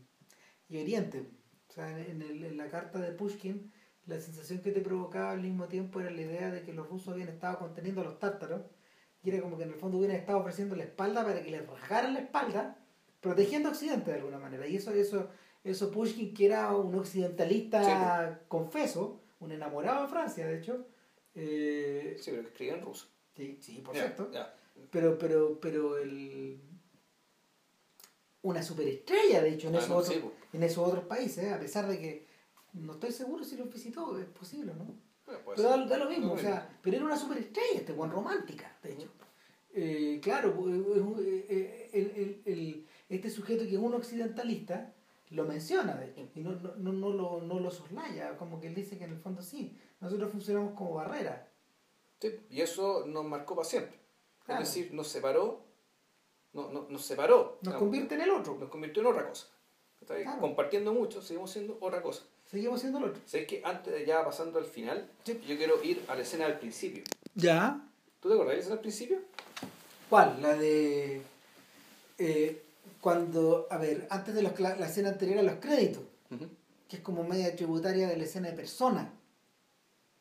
y 0.69 0.81
Oriente. 0.81 1.27
O 1.69 1.73
sea, 1.73 1.89
en, 1.99 2.21
el- 2.21 2.43
en 2.43 2.55
la 2.57 2.69
carta 2.69 2.99
de 2.99 3.11
Pushkin, 3.11 3.71
la 4.05 4.19
sensación 4.19 4.59
que 4.61 4.71
te 4.71 4.81
provocaba 4.81 5.31
al 5.31 5.41
mismo 5.41 5.65
tiempo 5.67 5.99
era 5.99 6.11
la 6.11 6.21
idea 6.21 6.51
de 6.51 6.61
que 6.63 6.71
los 6.71 6.87
rusos 6.87 7.09
habían 7.13 7.29
estado 7.29 7.59
conteniendo 7.59 8.01
a 8.01 8.05
los 8.05 8.19
tártaros 8.19 8.61
y 9.25 9.29
era 9.29 9.41
como 9.41 9.57
que 9.57 9.63
en 9.63 9.69
el 9.69 9.75
fondo 9.75 9.97
hubieran 9.97 10.17
estado 10.17 10.37
ofreciendo 10.39 10.75
la 10.75 10.83
espalda 10.83 11.23
para 11.25 11.41
que 11.43 11.49
les 11.51 11.67
rajaran 11.67 12.13
la 12.13 12.19
espalda, 12.21 12.77
protegiendo 13.19 13.69
a 13.69 13.71
Occidente 13.71 14.11
de 14.11 14.17
alguna 14.19 14.37
manera. 14.39 14.67
Y 14.67 14.75
eso, 14.75 14.91
eso, 14.93 15.29
eso 15.63 15.89
Pushkin, 15.91 16.33
que 16.33 16.45
era 16.45 16.71
un 16.75 16.93
occidentalista 16.95 18.41
confeso, 18.47 19.21
un 19.39 19.51
enamorado 19.51 20.03
de 20.03 20.07
Francia, 20.09 20.47
de 20.47 20.59
hecho. 20.59 20.85
eh, 21.33 22.15
Sí, 22.19 22.29
pero 22.31 22.43
que 22.43 22.49
escribían 22.49 22.81
ruso. 22.81 23.07
sí, 23.35 23.57
sí, 23.61 23.81
por 23.83 23.95
cierto. 23.95 24.29
Pero, 24.91 25.17
pero, 25.17 25.59
pero 25.59 25.97
el. 25.97 26.61
una 28.43 28.61
superestrella, 28.61 29.41
de 29.41 29.49
hecho, 29.49 29.69
en, 29.69 29.75
Ah, 29.75 29.79
esos, 29.79 29.89
no, 29.89 29.95
otros, 29.97 30.13
sí, 30.15 30.21
en 30.53 30.63
esos 30.63 30.87
otros 30.87 31.05
países, 31.05 31.51
a 31.51 31.59
pesar 31.59 31.87
de 31.87 31.97
que 31.99 32.27
no 32.73 32.93
estoy 32.93 33.11
seguro 33.11 33.43
si 33.43 33.57
los 33.57 33.71
visitó, 33.73 34.17
es 34.19 34.25
posible, 34.25 34.73
¿no? 34.75 34.85
Bueno, 35.25 35.41
puede 35.43 35.57
Pero 35.57 35.69
da, 35.69 35.85
da 35.87 35.97
lo 35.97 36.09
mismo, 36.09 36.33
o 36.33 36.37
sea, 36.37 36.77
pero 36.83 36.97
era 36.97 37.05
una 37.05 37.17
superestrella, 37.17 37.79
este 37.79 37.93
Juan 37.93 38.11
romántica, 38.11 38.77
de 38.83 38.93
hecho. 38.93 39.09
Eh, 39.77 40.19
claro, 40.23 40.55
pues, 40.55 40.73
eh, 40.73 41.45
eh, 41.49 41.89
el, 41.93 42.11
el- 42.15 42.41
el- 42.45 42.87
este 43.09 43.29
sujeto 43.29 43.63
que 43.65 43.73
es 43.73 43.77
un 43.77 43.93
occidentalista 43.93 44.93
lo 45.31 45.43
menciona, 45.43 45.95
de 45.95 46.11
hecho, 46.11 46.21
y 46.35 46.39
no, 46.39 46.51
no, 46.53 46.75
no, 46.77 46.93
no 46.93 47.09
lo, 47.09 47.41
no 47.41 47.59
lo 47.59 47.69
soslaya, 47.69 48.37
como 48.37 48.61
que 48.61 48.67
él 48.67 48.75
dice 48.75 48.97
que 48.97 49.03
en 49.03 49.11
el 49.11 49.19
fondo 49.19 49.41
sí, 49.41 49.77
nosotros 49.99 50.31
funcionamos 50.31 50.73
como 50.75 50.93
barrera. 50.93 51.51
Sí, 52.21 52.39
y 52.49 52.61
eso 52.61 53.05
nos 53.05 53.25
marcó 53.25 53.53
para 53.55 53.67
siempre. 53.67 53.99
Claro. 54.45 54.63
Es 54.63 54.69
decir, 54.73 54.93
nos 54.93 55.09
separó, 55.09 55.65
no, 56.53 56.71
no- 56.71 56.87
nos 56.89 57.03
separó. 57.03 57.59
Nos 57.61 57.73
convierte 57.75 58.15
en 58.15 58.21
el 58.21 58.29
otro, 58.29 58.55
nos 58.57 58.69
convirtió 58.69 59.01
en 59.01 59.07
otra 59.09 59.27
cosa. 59.27 59.47
Compartiendo 60.39 60.93
mucho, 60.93 61.21
seguimos 61.21 61.51
siendo 61.51 61.77
otra 61.81 62.01
cosa. 62.01 62.23
seguimos 62.45 62.79
siendo 62.79 62.99
el 62.99 63.05
otro. 63.05 63.21
¿Sabes 63.25 63.47
que 63.47 63.61
antes 63.65 63.91
de 63.91 64.05
ya 64.05 64.23
pasando 64.23 64.59
al 64.59 64.65
final, 64.65 65.09
Sí. 65.23 65.33
yo 65.47 65.57
quiero 65.57 65.83
ir 65.83 66.03
a 66.07 66.15
la 66.15 66.21
escena 66.21 66.45
del 66.47 66.59
principio? 66.59 67.03
Ya. 67.33 67.81
¿Tú 68.19 68.29
te 68.29 68.35
acordás 68.35 68.51
de 68.51 68.55
la 68.55 68.59
escena 68.59 68.75
del 68.75 68.81
principio? 68.81 69.19
¿Cuál? 70.09 70.41
La 70.41 70.55
de. 70.55 71.21
eh, 72.17 72.63
cuando. 73.01 73.67
A 73.69 73.77
ver, 73.77 74.07
antes 74.09 74.33
de 74.35 74.41
los, 74.43 74.59
la 74.59 74.87
escena 74.87 75.09
anterior 75.09 75.39
a 75.39 75.43
los 75.43 75.55
créditos, 75.55 76.03
que 76.87 76.97
es 76.97 77.01
como 77.01 77.23
media 77.23 77.55
tributaria 77.55 78.07
de 78.07 78.17
la 78.17 78.23
escena 78.23 78.49
de 78.49 78.55
persona. 78.55 79.11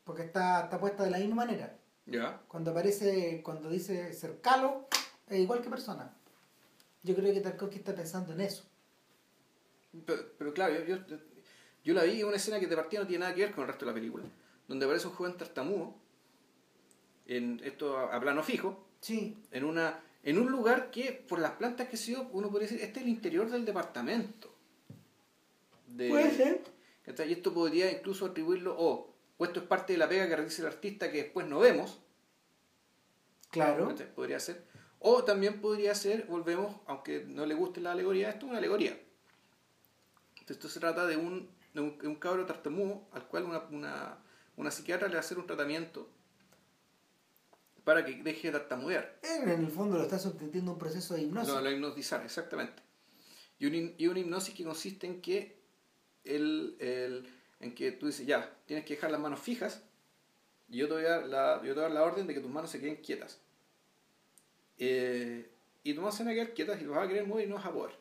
Porque 0.03 0.23
está, 0.23 0.65
está 0.65 0.79
puesta 0.79 1.03
de 1.03 1.09
la 1.09 1.17
misma 1.17 1.35
manera. 1.35 1.75
Ya. 2.05 2.39
Cuando 2.47 2.71
aparece, 2.71 3.41
cuando 3.43 3.69
dice 3.69 4.13
cercalo, 4.13 4.87
es 5.27 5.39
igual 5.39 5.61
que 5.61 5.69
persona. 5.69 6.13
Yo 7.01 7.15
creo 7.15 7.33
que 7.33 7.41
Tarkovsky 7.41 7.77
está 7.77 7.95
pensando 7.95 8.33
en 8.33 8.41
eso. 8.41 8.63
Pero, 10.05 10.23
pero 10.37 10.53
claro, 10.53 10.75
yo, 10.83 10.97
yo, 11.07 11.17
yo 11.83 11.93
la 11.93 12.03
vi 12.03 12.19
en 12.21 12.27
una 12.27 12.35
escena 12.35 12.59
que 12.59 12.67
de 12.67 12.75
partida 12.75 13.01
no 13.01 13.07
tiene 13.07 13.21
nada 13.23 13.33
que 13.33 13.41
ver 13.41 13.51
con 13.51 13.63
el 13.63 13.69
resto 13.69 13.85
de 13.85 13.91
la 13.91 13.95
película, 13.95 14.23
donde 14.67 14.85
aparece 14.85 15.07
un 15.07 15.13
joven 15.13 15.37
tartamudo, 15.37 15.95
en 17.27 17.61
esto 17.63 17.97
a, 17.97 18.15
a 18.15 18.19
plano 18.19 18.43
fijo, 18.43 18.85
Sí. 19.05 19.37
en 19.51 19.63
una 19.65 19.99
en 20.23 20.39
un 20.39 20.49
lugar 20.51 20.89
que 20.89 21.11
por 21.11 21.37
las 21.37 21.51
plantas 21.51 21.87
que 21.89 21.95
se 21.97 22.07
dio 22.11 22.27
uno 22.31 22.49
podría 22.49 22.67
decir 22.67 22.83
este 22.83 22.99
es 22.99 23.05
el 23.05 23.11
interior 23.11 23.47
del 23.51 23.63
departamento 23.63 24.51
de, 25.87 26.09
Puede 26.09 26.31
ser. 26.31 26.63
¿cachai? 27.05 27.29
y 27.29 27.33
esto 27.33 27.53
podría 27.53 27.91
incluso 27.91 28.25
atribuirlo 28.25 28.75
o 28.77 29.13
o 29.37 29.45
esto 29.45 29.59
es 29.59 29.65
parte 29.67 29.93
de 29.93 29.99
la 29.99 30.09
pega 30.09 30.27
que 30.27 30.35
realiza 30.35 30.61
el 30.63 30.69
artista 30.69 31.11
que 31.11 31.23
después 31.23 31.45
no 31.45 31.59
vemos 31.59 31.99
Claro. 33.51 33.89
¿cachai? 33.89 34.07
podría 34.15 34.39
ser 34.39 34.63
o 34.99 35.23
también 35.23 35.61
podría 35.61 35.93
ser 35.93 36.25
volvemos 36.25 36.75
aunque 36.87 37.23
no 37.27 37.45
le 37.45 37.53
guste 37.53 37.81
la 37.81 37.91
alegoría 37.91 38.29
esto 38.29 38.45
es 38.47 38.49
una 38.49 38.57
alegoría 38.57 38.97
esto 40.47 40.67
se 40.67 40.79
trata 40.79 41.05
de 41.05 41.17
un 41.17 41.47
de 41.75 41.81
un, 41.81 41.97
de 41.99 42.07
un 42.07 42.15
cabro 42.15 42.45
tartamudo 42.47 43.03
al 43.11 43.27
cual 43.27 43.43
una, 43.43 43.59
una, 43.69 44.17
una 44.55 44.71
psiquiatra 44.71 45.07
le 45.09 45.13
va 45.13 45.19
a 45.19 45.23
hacer 45.23 45.37
un 45.37 45.45
tratamiento 45.45 46.09
para 47.85 48.03
que 48.03 48.21
deje 48.21 48.51
de 48.51 48.59
tartamudear 48.59 49.17
en 49.53 49.63
el 49.65 49.71
fondo 49.71 49.97
lo 49.97 50.03
está 50.03 50.19
sometiendo 50.19 50.71
a 50.71 50.73
un 50.73 50.79
proceso 50.79 51.13
de 51.13 51.21
hipnosis. 51.21 51.53
No, 51.53 51.61
la 51.61 51.71
hipnotizar, 51.71 52.23
exactamente. 52.25 52.83
Y, 53.59 53.67
un, 53.67 53.73
hin- 53.73 53.95
y 53.97 54.07
una 54.07 54.19
hipnosis 54.19 54.53
que 54.53 54.63
consiste 54.65 55.07
en 55.07 55.21
que 55.21 55.57
el, 56.25 56.75
el- 56.79 57.29
en 57.61 57.73
que 57.73 57.91
tú 57.93 58.07
dices, 58.07 58.25
ya, 58.27 58.53
tienes 58.65 58.85
que 58.85 58.95
dejar 58.95 59.11
las 59.11 59.21
manos 59.21 59.39
fijas 59.39 59.81
y 60.67 60.77
yo 60.77 60.87
te 60.87 60.95
voy 60.95 61.05
a 61.05 61.09
dar 61.09 61.25
la, 61.27 61.55
yo 61.63 61.69
te 61.69 61.73
voy 61.75 61.79
a 61.79 61.83
dar 61.83 61.91
la 61.91 62.03
orden 62.03 62.27
de 62.27 62.33
que 62.33 62.41
tus 62.41 62.51
manos 62.51 62.69
se 62.69 62.79
queden 62.81 62.97
quietas. 62.97 63.39
Eh, 64.77 65.49
y 65.83 65.93
tus 65.93 66.01
manos 66.01 66.15
se 66.17 66.23
van 66.23 66.31
a 66.31 66.35
quedar 66.35 66.53
quietas 66.53 66.81
y 66.81 66.85
los 66.85 66.95
vas 66.95 67.05
a 67.05 67.07
querer 67.07 67.25
mover 67.27 67.45
y 67.45 67.49
no 67.49 67.55
vas 67.55 67.65
a 67.65 67.71
poder. 67.71 67.95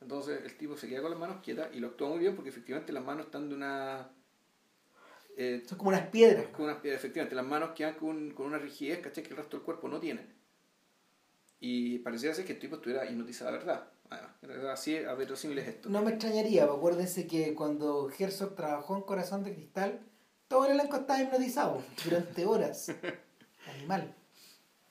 Entonces 0.00 0.40
el 0.44 0.56
tipo 0.56 0.76
se 0.76 0.88
queda 0.88 1.02
con 1.02 1.10
las 1.10 1.20
manos 1.20 1.42
quietas 1.42 1.68
y 1.74 1.80
lo 1.80 1.88
actúa 1.88 2.08
muy 2.08 2.18
bien 2.18 2.34
porque 2.34 2.50
efectivamente 2.50 2.92
las 2.92 3.04
manos 3.04 3.26
están 3.26 3.48
de 3.48 3.54
una... 3.54 4.10
eh, 5.36 5.62
Son 5.66 5.78
como 5.78 5.90
unas 5.90 6.08
piedras. 6.08 6.46
con 6.48 6.64
unas 6.64 6.78
piedras, 6.78 7.00
efectivamente, 7.00 7.34
las 7.36 7.44
manos 7.46 7.70
quedan 7.74 7.94
con, 7.94 8.30
con 8.32 8.46
una 8.46 8.58
rigidez, 8.58 9.00
¿cachai? 9.00 9.22
Que 9.22 9.30
el 9.30 9.36
resto 9.36 9.56
del 9.56 9.64
cuerpo 9.64 9.88
no 9.88 10.00
tiene. 10.00 10.26
Y 11.60 11.98
parecía 12.00 12.34
ser 12.34 12.44
que 12.44 12.52
el 12.52 12.58
tipo 12.58 12.76
estuviera 12.76 13.04
hipnotizado, 13.10 13.52
verdad. 13.52 13.88
Era 14.42 14.72
así 14.72 14.96
a 14.96 15.14
verosímil 15.14 15.58
es 15.58 15.68
esto. 15.68 15.88
No 15.88 16.02
me 16.02 16.10
extrañaría, 16.10 16.64
acuérdense 16.64 17.26
que 17.26 17.54
cuando 17.54 18.10
Herzog 18.16 18.54
trabajó 18.54 18.96
en 18.96 19.02
Corazón 19.02 19.42
de 19.42 19.52
Cristal, 19.54 20.00
todo 20.48 20.66
el 20.66 20.72
elenco 20.72 20.96
estaba 20.96 21.20
hipnotizado 21.20 21.82
durante 22.04 22.46
horas. 22.46 22.92
Animal. 23.74 24.14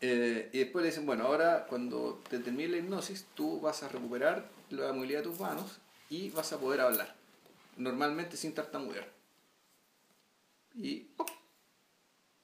Eh, 0.02 0.50
y 0.52 0.60
después 0.60 0.84
le 0.84 0.90
dicen, 0.90 1.06
bueno, 1.06 1.26
ahora 1.26 1.66
cuando 1.70 2.22
te 2.30 2.40
termine 2.40 2.70
la 2.70 2.78
hipnosis, 2.78 3.26
tú 3.34 3.62
vas 3.62 3.82
a 3.84 3.88
recuperar 3.88 4.50
la 4.70 4.92
movilidad 4.92 5.20
de 5.20 5.30
tus 5.30 5.40
manos 5.40 5.80
y 6.10 6.30
vas 6.32 6.52
a 6.52 6.60
poder 6.60 6.82
hablar. 6.82 7.16
Normalmente 7.78 8.36
sin 8.36 8.54
tartamudear. 8.54 9.15
Y 10.76 11.00
¡pop! 11.02 11.30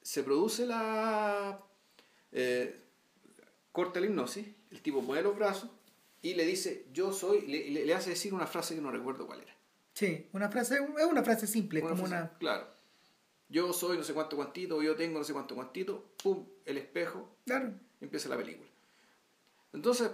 se 0.02 0.24
produce 0.24 0.66
la... 0.66 1.62
eh, 2.32 2.80
corta 3.72 4.00
la 4.00 4.08
hipnosis, 4.08 4.48
el 4.72 4.82
tipo 4.82 5.02
pone 5.06 5.22
los 5.22 5.36
brazos 5.38 5.70
y 6.22 6.34
le 6.34 6.46
dice, 6.46 6.86
yo 6.94 7.12
soy, 7.14 7.42
le, 7.48 7.70
le- 7.72 7.86
le 7.86 7.94
hace 7.94 8.12
decir 8.12 8.34
una 8.34 8.48
frase 8.48 8.76
que 8.76 8.82
no 8.82 8.92
recuerdo 8.92 9.26
cuál 9.28 9.42
era. 9.42 9.56
Sí, 9.94 10.28
una 10.34 10.50
frase, 10.50 10.76
es 10.76 11.06
una 11.06 11.24
frase 11.24 11.46
simple, 11.48 11.82
Una 11.82 11.90
como 11.92 12.04
frase- 12.08 12.22
una. 12.24 12.38
Claro. 12.38 12.68
Yo 13.50 13.74
soy 13.74 13.98
no 13.98 14.04
sé 14.04 14.14
cuánto 14.14 14.36
cuantito, 14.38 14.82
yo 14.82 14.96
tengo 14.96 15.20
no 15.20 15.26
sé 15.26 15.34
cuánto 15.34 15.56
cuantito, 15.56 16.14
pum, 16.24 16.46
el 16.66 16.78
espejo, 16.78 17.36
Claro. 17.46 17.74
empieza 18.00 18.30
la 18.30 18.38
película. 18.38 18.70
Entonces, 19.74 20.10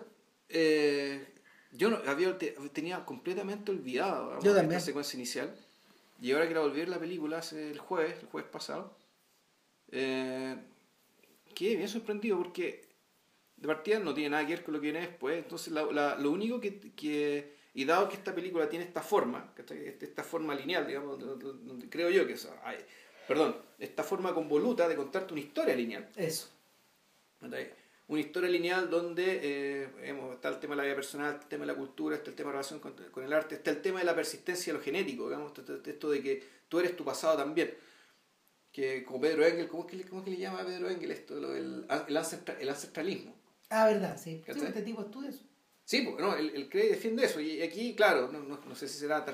eh, 0.50 1.34
yo 1.72 1.90
no, 1.90 1.98
había, 2.10 2.38
te- 2.38 2.56
tenía 2.74 3.06
completamente 3.06 3.72
olvidado 3.72 4.24
digamos, 4.26 4.44
Yo 4.44 4.58
esta 4.58 4.80
secuencia 4.80 5.18
inicial. 5.18 5.56
Y 6.22 6.32
ahora 6.32 6.48
que 6.48 6.54
la 6.54 6.62
volví 6.62 6.78
a 6.78 6.80
ver 6.80 6.90
la 6.90 7.00
película 7.00 7.38
hace 7.40 7.70
el 7.72 7.80
jueves, 7.80 8.20
el 8.22 8.28
jueves 8.28 8.50
pasado, 8.50 8.98
eh, 9.92 10.56
quedé 11.54 11.76
bien 11.76 11.88
sorprendido 11.90 12.38
porque 12.38 12.88
de 13.56 13.68
partida 13.68 14.00
no 14.00 14.14
tiene 14.14 14.32
nada 14.32 14.46
que 14.46 14.54
ver 14.56 14.64
con 14.64 14.74
lo 14.74 14.80
que 14.80 14.92
viene 14.92 15.02
después. 15.08 15.38
Entonces, 15.38 15.74
la- 15.74 15.86
la- 15.86 16.16
lo 16.16 16.32
único 16.32 16.60
que, 16.60 16.80
que- 16.94 17.56
Y 17.74 17.86
dado 17.86 18.10
que 18.10 18.16
esta 18.16 18.34
película 18.34 18.68
tiene 18.68 18.86
esta 18.86 19.02
forma. 19.04 19.54
Este- 19.56 20.06
esta 20.06 20.24
forma 20.24 20.56
lineal, 20.56 20.88
digamos, 20.88 21.20
donde, 21.20 21.46
donde 21.64 21.88
creo 21.90 22.10
yo 22.10 22.26
que 22.26 22.34
es. 22.34 22.50
ay, 22.64 22.78
perdón, 23.28 23.56
esta 23.78 24.04
forma 24.04 24.34
convoluta 24.34 24.88
de 24.88 24.96
contarte 24.96 25.34
una 25.34 25.42
historia 25.42 25.76
lineal. 25.76 26.10
Eso. 26.16 26.50
Una 28.10 28.22
historia 28.22 28.50
lineal 28.50 28.90
donde 28.90 29.40
eh, 29.44 29.90
hemos- 30.04 30.34
está 30.36 30.48
el 30.50 30.60
tema 30.60 30.74
de 30.76 30.78
la 30.78 30.84
vida 30.84 30.96
personal, 30.96 31.40
el 31.42 31.48
tema 31.48 31.66
de 31.66 31.74
la 31.74 31.78
cultura, 31.78 32.16
está 32.16 32.30
el 32.30 32.36
tema 32.38 32.50
de 32.52 32.54
la 32.56 32.62
relación 32.62 32.80
con, 32.80 32.94
con 33.12 33.24
el 33.24 33.34
arte, 33.34 33.56
está 33.56 33.72
el 33.72 33.82
tema 33.82 34.00
de 34.00 34.06
la 34.06 34.16
persistencia 34.16 34.72
de 34.72 34.80
lo 34.80 34.84
genético, 34.86 35.26
digamos, 35.28 35.52
esto, 35.58 36.10
de 36.10 36.22
que 36.22 36.44
tú 36.70 36.80
eres 36.80 36.96
tu 36.96 37.04
pasado 37.04 37.36
también. 37.38 37.74
Que 38.72 39.04
como 39.04 39.20
Pedro 39.22 39.46
Engel, 39.46 39.68
¿cómo 39.68 39.84
es 39.86 39.90
que 39.90 39.98
le, 39.98 40.04
cómo 40.06 40.22
es 40.22 40.26
que 40.26 40.32
le 40.32 40.38
llama 40.38 40.62
a 40.62 40.66
Pedro 40.66 40.90
Engel 40.90 41.12
esto? 41.12 41.36
Lo 41.36 41.56
el, 41.56 41.86
ancestra- 41.90 42.58
el 42.60 42.70
ancestralismo. 42.70 43.36
Ah, 43.70 43.88
verdad, 43.88 44.18
sí. 44.18 44.42
Sí, 44.46 44.60
este 44.66 44.82
tipo 44.84 45.02
estudia 45.02 45.30
eso. 45.30 45.42
Sí, 45.84 46.02
porque 46.02 46.22
no, 46.22 46.36
él, 46.36 46.52
él 46.54 46.70
cree 46.70 46.86
y 46.86 46.90
defiende 46.90 47.26
eso. 47.26 47.40
Y 47.42 47.62
aquí, 47.62 47.96
claro, 47.96 48.30
no, 48.32 48.40
no, 48.44 48.60
no 48.66 48.76
sé 48.76 48.88
si 48.88 49.00
será 49.00 49.26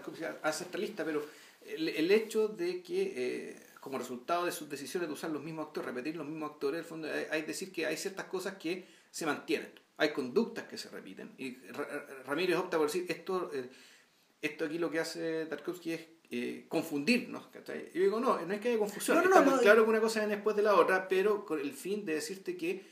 ancestralista, 0.43 1.03
pero 1.03 1.25
el, 1.65 1.89
el 1.89 2.11
hecho 2.11 2.47
de 2.47 2.81
que, 2.81 3.13
eh, 3.15 3.55
como 3.83 3.97
resultado 3.97 4.45
de 4.45 4.51
sus 4.51 4.69
decisiones 4.69 5.09
de 5.09 5.13
usar 5.13 5.29
los 5.29 5.43
mismos 5.43 5.67
actores, 5.67 5.87
repetir 5.89 6.15
los 6.15 6.25
mismos 6.25 6.51
actores, 6.51 6.79
el 6.79 6.85
fondo 6.85 7.07
hay, 7.11 7.25
hay 7.29 7.41
decir 7.41 7.71
que 7.71 7.85
hay 7.85 7.97
ciertas 7.97 8.25
cosas 8.25 8.55
que 8.55 8.87
se 9.11 9.25
mantienen. 9.25 9.69
Hay 9.97 10.09
conductas 10.13 10.63
que 10.65 10.77
se 10.77 10.89
repiten. 10.89 11.33
Y 11.37 11.55
Ra- 11.67 11.83
Ra- 11.85 12.07
Ramírez 12.25 12.55
opta 12.57 12.77
por 12.77 12.87
decir, 12.87 13.05
esto, 13.09 13.51
eh, 13.53 13.69
esto 14.41 14.65
aquí 14.65 14.77
lo 14.79 14.89
que 14.89 14.99
hace 14.99 15.45
Tarkovsky 15.47 15.91
es 15.91 16.01
eh, 16.31 16.65
confundirnos. 16.67 17.47
¿cachai? 17.47 17.91
Yo 17.93 18.01
digo, 18.01 18.19
no, 18.19 18.39
no 18.43 18.53
es 18.53 18.59
que 18.61 18.69
haya 18.69 18.79
confusión. 18.79 19.17
No, 19.17 19.23
no, 19.29 19.39
Está 19.51 19.59
claro 19.61 19.83
que 19.83 19.89
una 19.89 19.99
cosa 20.01 20.19
viene 20.21 20.35
después 20.35 20.55
de 20.55 20.63
la 20.63 20.75
otra, 20.75 21.07
pero 21.07 21.45
con 21.45 21.59
el 21.59 21.73
fin 21.73 22.05
de 22.05 22.15
decirte 22.15 22.57
que 22.57 22.85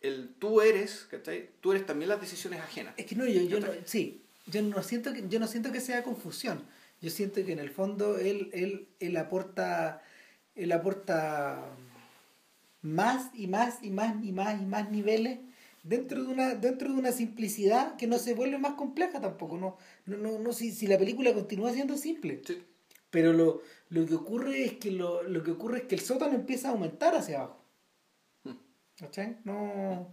el 0.00 0.34
tú 0.38 0.60
eres, 0.62 1.06
¿cachai? 1.10 1.50
Tú 1.60 1.72
eres 1.72 1.84
también 1.84 2.08
las 2.08 2.20
decisiones 2.20 2.60
ajenas. 2.60 2.94
Es 2.96 3.04
que 3.04 3.16
no, 3.16 3.26
yo, 3.26 3.42
yo 3.42 3.60
no, 3.60 3.66
sí, 3.84 4.22
yo 4.46 4.62
no 4.62 4.82
siento 4.82 5.12
que, 5.12 5.28
yo 5.28 5.38
no 5.40 5.46
siento 5.46 5.70
que 5.72 5.80
sea 5.80 6.02
confusión. 6.02 6.64
Yo 7.02 7.10
siento 7.10 7.44
que 7.44 7.52
en 7.52 7.58
el 7.58 7.70
fondo 7.70 8.16
él, 8.18 8.48
él, 8.52 8.88
él 8.98 9.16
aporta, 9.18 10.02
él 10.62 10.72
aporta 10.72 11.64
más 12.82 13.30
y 13.34 13.46
más 13.46 13.82
y 13.82 13.90
más 13.90 14.22
y 14.24 14.32
más 14.32 14.60
y 14.60 14.64
más 14.64 14.90
niveles 14.90 15.38
dentro 15.82 16.22
de 16.22 16.28
una, 16.28 16.54
dentro 16.54 16.92
de 16.92 16.98
una 16.98 17.12
simplicidad 17.12 17.96
que 17.96 18.06
no 18.06 18.18
se 18.18 18.34
vuelve 18.34 18.58
más 18.58 18.74
compleja 18.74 19.20
tampoco. 19.20 19.56
No, 19.58 19.76
no, 20.06 20.16
no, 20.16 20.38
no 20.38 20.52
si, 20.52 20.72
si 20.72 20.86
la 20.86 20.98
película 20.98 21.32
continúa 21.34 21.72
siendo 21.72 21.96
simple. 21.96 22.42
Sí. 22.46 22.62
Pero 23.10 23.32
lo, 23.32 23.62
lo 23.88 24.06
que 24.06 24.14
ocurre 24.14 24.64
es 24.64 24.72
que 24.74 24.90
lo, 24.92 25.22
lo 25.22 25.42
que 25.42 25.50
ocurre 25.50 25.78
es 25.78 25.84
que 25.84 25.96
el 25.96 26.00
sótano 26.00 26.34
empieza 26.34 26.68
a 26.68 26.72
aumentar 26.72 27.14
hacia 27.16 27.38
abajo. 27.38 27.64
Hmm. 28.44 28.56
¿Cachai? 28.98 29.38
No. 29.44 30.12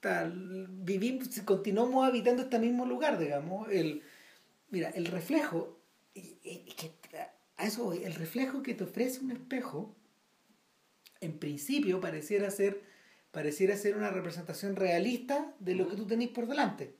Tal, 0.00 0.66
vivimos, 0.68 1.28
continuamos 1.44 2.06
habitando 2.06 2.42
este 2.42 2.58
mismo 2.58 2.84
lugar, 2.86 3.18
digamos. 3.18 3.70
El, 3.70 4.02
mira, 4.70 4.90
el 4.90 5.06
reflejo, 5.06 5.78
y 6.12 6.34
que- 6.76 6.92
a 7.56 7.66
eso 7.66 7.84
voy, 7.84 8.04
el 8.04 8.14
reflejo 8.14 8.62
que 8.62 8.74
te 8.74 8.84
ofrece 8.84 9.20
un 9.20 9.30
espejo, 9.30 9.94
en 11.20 11.38
principio 11.38 12.00
pareciera 12.00 12.50
ser, 12.50 12.82
pareciera 13.30 13.76
ser 13.76 13.96
una 13.96 14.10
representación 14.10 14.76
realista 14.76 15.54
de 15.60 15.74
lo 15.74 15.88
que 15.88 15.96
tú 15.96 16.06
tenés 16.06 16.28
por 16.28 16.46
delante. 16.46 16.96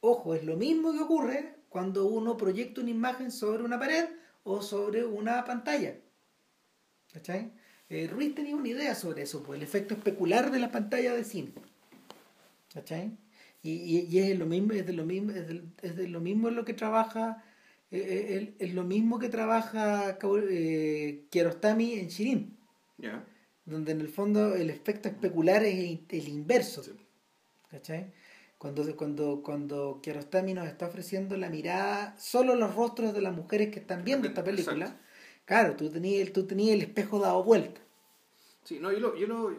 Ojo, 0.00 0.34
es 0.34 0.44
lo 0.44 0.56
mismo 0.56 0.92
que 0.92 1.00
ocurre 1.00 1.56
cuando 1.68 2.06
uno 2.06 2.36
proyecta 2.36 2.80
una 2.80 2.90
imagen 2.90 3.30
sobre 3.30 3.62
una 3.62 3.78
pared 3.78 4.08
o 4.42 4.62
sobre 4.62 5.04
una 5.04 5.44
pantalla. 5.44 5.96
¿Cachai? 7.12 7.52
Eh, 7.88 8.06
Ruiz 8.06 8.34
tenía 8.34 8.56
una 8.56 8.68
idea 8.68 8.94
sobre 8.94 9.22
eso, 9.22 9.42
pues 9.42 9.58
el 9.58 9.62
efecto 9.62 9.94
especular 9.94 10.50
de 10.50 10.58
la 10.58 10.70
pantalla 10.70 11.14
de 11.14 11.24
cine. 11.24 11.52
¿Cachai? 12.72 13.16
Y, 13.62 14.06
y, 14.08 14.18
es 14.18 14.38
lo 14.38 14.46
mismo, 14.46 14.72
es 14.72 14.86
de 14.86 14.92
lo 14.94 15.04
mismo, 15.04 15.32
es 15.32 15.46
de, 15.46 15.62
es 15.82 15.96
de 15.96 16.08
lo 16.08 16.20
mismo 16.20 16.48
en 16.48 16.56
lo 16.56 16.64
que 16.64 16.72
trabaja, 16.72 17.44
eh, 17.90 18.54
es, 18.58 18.74
lo 18.74 18.84
mismo 18.84 19.18
que 19.18 19.28
trabaja 19.28 20.18
eh, 20.50 21.24
Kiarostami 21.30 21.94
en 21.94 22.08
Shirin. 22.08 22.56
Donde 23.64 23.92
en 23.92 24.00
el 24.00 24.08
fondo 24.08 24.54
el 24.54 24.70
efecto 24.70 25.08
especular 25.08 25.64
es 25.64 26.00
el 26.08 26.28
inverso. 26.28 26.82
¿Cachai? 27.70 28.12
Cuando, 28.58 28.94
cuando, 28.94 29.42
cuando 29.42 30.00
Kiarostami 30.02 30.52
nos 30.52 30.66
está 30.66 30.86
ofreciendo 30.86 31.36
la 31.36 31.48
mirada, 31.48 32.14
solo 32.18 32.54
los 32.56 32.74
rostros 32.74 33.14
de 33.14 33.22
las 33.22 33.34
mujeres 33.34 33.70
que 33.70 33.80
están 33.80 34.04
viendo 34.04 34.28
esta 34.28 34.44
película, 34.44 35.00
claro, 35.46 35.76
tú 35.76 35.88
tenías, 35.88 36.30
tú 36.32 36.46
tenías 36.46 36.74
el 36.74 36.82
espejo 36.82 37.18
dado 37.18 37.42
vuelta. 37.42 37.80
Sí, 38.64 38.78
no, 38.78 38.92
yo 38.92 39.00
lo, 39.00 39.16
yo 39.16 39.26
lo, 39.26 39.56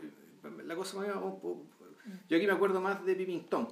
la 0.65 0.75
cosa 0.75 0.97
más, 0.97 1.07
yo 1.07 2.37
aquí 2.37 2.45
me 2.45 2.53
acuerdo 2.53 2.79
más 2.79 3.03
de 3.03 3.15
Pipington, 3.15 3.69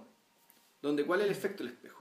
donde 0.82 1.06
cuál 1.06 1.20
es 1.22 1.28
el 1.28 1.32
efecto 1.32 1.64
del 1.64 1.74
espejo. 1.74 1.99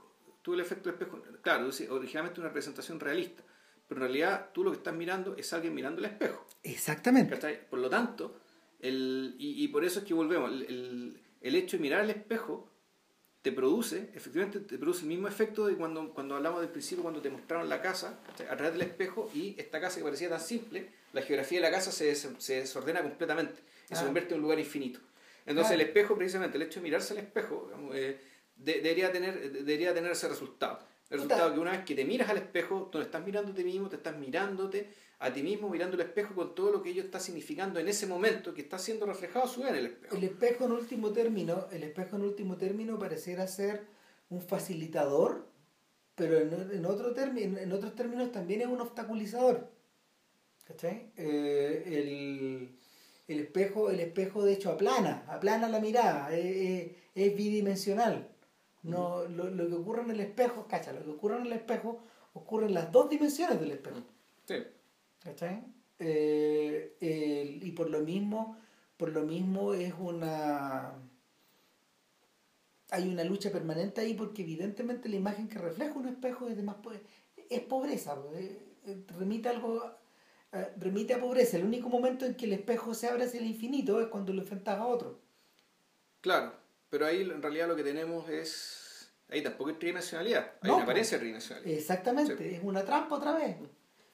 Tú 0.49 0.55
el 0.55 0.61
efecto 0.61 0.89
espejo, 0.89 1.21
claro, 1.43 1.69
originalmente 1.89 2.39
una 2.39 2.49
representación 2.49 2.99
realista, 2.99 3.43
pero 3.87 4.01
en 4.01 4.07
realidad 4.07 4.49
tú 4.51 4.63
lo 4.63 4.71
que 4.71 4.77
estás 4.77 4.95
mirando 4.95 5.35
es 5.35 5.53
alguien 5.53 5.75
mirando 5.75 5.99
el 5.99 6.05
espejo. 6.05 6.43
Exactamente. 6.63 7.37
Por 7.69 7.77
lo 7.77 7.87
tanto, 7.87 8.35
el, 8.79 9.35
y, 9.37 9.63
y 9.63 9.67
por 9.67 9.85
eso 9.85 9.99
es 9.99 10.05
que 10.05 10.15
volvemos, 10.15 10.51
el, 10.51 10.63
el, 10.63 11.21
el 11.41 11.55
hecho 11.55 11.77
de 11.77 11.83
mirar 11.83 12.03
el 12.03 12.09
espejo 12.09 12.67
te 13.43 13.51
produce, 13.51 14.09
efectivamente, 14.15 14.59
te 14.61 14.79
produce 14.79 15.03
el 15.03 15.09
mismo 15.09 15.27
efecto 15.27 15.67
de 15.67 15.75
cuando, 15.75 16.15
cuando 16.15 16.35
hablamos 16.35 16.61
del 16.61 16.71
principio, 16.71 17.03
cuando 17.03 17.21
te 17.21 17.29
mostraron 17.29 17.69
la 17.69 17.83
casa 17.83 18.19
a 18.49 18.57
través 18.57 18.73
del 18.73 18.81
espejo 18.81 19.29
y 19.35 19.53
esta 19.55 19.79
casa 19.79 19.97
que 19.99 20.03
parecía 20.03 20.29
tan 20.29 20.41
simple, 20.41 20.89
la 21.13 21.21
geografía 21.21 21.59
de 21.59 21.61
la 21.61 21.71
casa 21.71 21.91
se, 21.91 22.15
se 22.15 22.53
desordena 22.55 23.03
completamente 23.03 23.61
y 23.87 23.93
se 23.93 24.01
ah. 24.01 24.05
convierte 24.05 24.33
en 24.33 24.39
un 24.39 24.41
lugar 24.41 24.57
infinito. 24.57 24.99
Entonces 25.45 25.73
el 25.73 25.81
espejo, 25.81 26.15
precisamente, 26.15 26.57
el 26.57 26.63
hecho 26.63 26.79
de 26.79 26.85
mirarse 26.85 27.13
al 27.13 27.19
espejo, 27.19 27.71
eh, 27.93 28.19
debería, 28.59 29.11
tener, 29.11 29.51
debería 29.51 29.93
tener 29.93 30.11
ese 30.11 30.27
resultado. 30.29 30.79
El 31.09 31.17
resultado 31.17 31.53
que 31.53 31.59
una 31.59 31.71
vez 31.71 31.85
que 31.85 31.95
te 31.95 32.05
miras 32.05 32.29
al 32.29 32.37
espejo, 32.37 32.87
tú 32.91 32.99
no 32.99 33.03
estás 33.03 33.25
mirando 33.25 33.51
a 33.51 33.55
ti 33.55 33.63
mismo, 33.63 33.89
te 33.89 33.95
estás 33.95 34.15
mirándote 34.15 34.93
a 35.17 35.33
ti 35.33 35.41
mismo, 35.41 35.67
mirando 35.67 35.95
el 35.95 36.01
espejo 36.01 36.35
con 36.35 36.53
todo 36.53 36.71
lo 36.71 36.83
que 36.83 36.91
ello 36.91 37.01
está 37.01 37.19
significando 37.19 37.79
en 37.79 37.87
ese 37.87 38.05
momento 38.05 38.53
que 38.53 38.61
está 38.61 38.77
siendo 38.77 39.05
reflejado 39.05 39.47
su 39.47 39.65
en 39.65 39.75
el 39.75 39.85
espejo. 39.87 40.15
El 40.15 40.23
espejo 40.23 40.65
en 40.65 40.71
último 40.71 41.11
término, 41.11 41.67
el 41.71 41.83
espejo 41.83 42.15
en 42.15 42.21
último 42.21 42.57
término 42.57 42.99
pareciera 42.99 43.47
ser 43.47 43.87
un 44.29 44.41
facilitador, 44.41 45.47
pero 46.15 46.37
en, 46.37 46.85
otro 46.85 47.13
término, 47.13 47.57
en 47.57 47.71
otros 47.71 47.95
términos 47.95 48.31
también 48.31 48.61
es 48.61 48.67
un 48.67 48.79
obstaculizador. 48.79 49.67
¿Cachai? 50.65 51.11
Eh, 51.17 51.83
el, 51.87 52.77
el, 53.27 53.39
espejo, 53.39 53.89
el 53.89 53.99
espejo 53.99 54.43
de 54.43 54.53
hecho 54.53 54.69
aplana, 54.69 55.25
aplana 55.27 55.67
la 55.67 55.79
mirada, 55.79 56.31
es, 56.37 56.91
es 57.15 57.35
bidimensional. 57.35 58.29
No, 58.83 59.25
lo, 59.25 59.49
lo, 59.49 59.67
que 59.67 59.75
ocurre 59.75 60.03
en 60.03 60.11
el 60.11 60.19
espejo, 60.21 60.65
cacha, 60.67 60.93
lo 60.93 61.03
que 61.03 61.11
ocurre 61.11 61.37
en 61.37 61.45
el 61.47 61.53
espejo 61.53 61.99
ocurre 62.33 62.67
en 62.67 62.73
las 62.73 62.91
dos 62.91 63.09
dimensiones 63.09 63.59
del 63.59 63.71
espejo. 63.71 64.01
Sí. 64.45 64.55
¿Cachai? 65.21 65.63
Eh, 65.99 67.59
y 67.61 67.71
por 67.71 67.89
lo 67.89 67.99
mismo, 67.99 68.57
por 68.95 69.09
lo 69.09 69.23
mismo 69.23 69.73
es 69.73 69.93
una 69.99 70.93
hay 72.91 73.07
una 73.07 73.23
lucha 73.23 73.51
permanente 73.51 74.01
ahí 74.01 74.13
porque 74.13 74.41
evidentemente 74.41 75.09
la 75.09 75.17
imagen 75.17 75.47
que 75.47 75.59
refleja 75.59 75.93
un 75.93 76.07
espejo 76.07 76.47
es 76.47 76.55
de 76.55 76.63
más 76.63 76.77
es 77.49 77.59
pobreza, 77.61 78.17
eh, 78.33 78.75
eh, 78.85 79.03
remite 79.17 79.49
algo 79.49 79.95
remite 80.77 81.13
a 81.13 81.19
pobreza. 81.19 81.57
El 81.57 81.65
único 81.65 81.89
momento 81.89 82.25
en 82.25 82.33
que 82.33 82.45
el 82.45 82.53
espejo 82.53 82.95
se 82.95 83.07
abre 83.07 83.25
hacia 83.25 83.39
el 83.39 83.45
infinito 83.45 84.01
es 84.01 84.07
cuando 84.07 84.33
lo 84.33 84.41
enfrentas 84.41 84.79
a 84.79 84.87
otro. 84.87 85.19
Claro, 86.21 86.53
pero 86.89 87.05
ahí 87.05 87.21
en 87.21 87.41
realidad 87.41 87.67
lo 87.67 87.75
que 87.75 87.83
tenemos 87.83 88.29
es. 88.29 89.11
Ahí 89.29 89.43
tampoco 89.43 89.69
es 89.69 89.77
tridimensionalidad, 89.77 90.53
hay 90.61 90.71
una 90.71 90.83
apariencia 90.83 91.17
de 91.17 91.19
tridimensionalidad. 91.19 91.77
Exactamente, 91.77 92.55
es 92.55 92.63
una 92.63 92.83
trampa 92.83 93.15
otra 93.15 93.33
vez. 93.33 93.57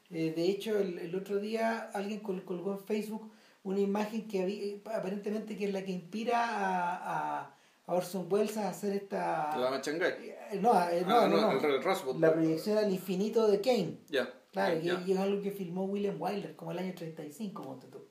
Eh, 0.10 0.34
de 0.36 0.44
hecho, 0.44 0.78
el, 0.78 1.00
el, 1.00 1.16
otro 1.16 1.40
día 1.40 1.90
alguien 1.94 2.20
colgó 2.20 2.74
en 2.74 2.80
Facebook 2.80 3.32
una 3.66 3.80
imagen 3.80 4.28
que 4.28 4.44
había, 4.44 4.76
aparentemente 4.96 5.58
que 5.58 5.66
es 5.66 5.74
la 5.74 5.84
que 5.84 5.92
inspira 5.92 6.38
a, 6.38 7.42
a, 7.42 7.56
Orson 7.88 8.28
Welles 8.32 8.58
a 8.58 8.70
hacer 8.70 8.94
esta... 8.94 9.58
¿La 9.58 9.70
Machangai? 9.72 10.12
Eh, 10.12 10.60
no, 10.60 10.72
eh, 10.90 11.04
no, 11.06 11.20
ah, 11.20 11.28
no, 11.28 11.54
no, 11.54 12.20
la 12.20 12.34
proyección 12.34 12.78
al 12.78 12.92
infinito 12.92 13.48
de 13.48 13.62
Kane. 13.62 14.00
Ya. 14.10 14.32
Claro, 14.52 14.80
y, 14.80 15.12
es 15.12 15.18
algo 15.18 15.42
que 15.42 15.52
filmó 15.52 15.86
William 15.86 16.20
Wyler 16.20 16.56
como 16.56 16.72
el 16.72 16.80
año 16.80 16.94
35, 16.96 17.64
monte 17.64 17.88
tú. 17.88 18.08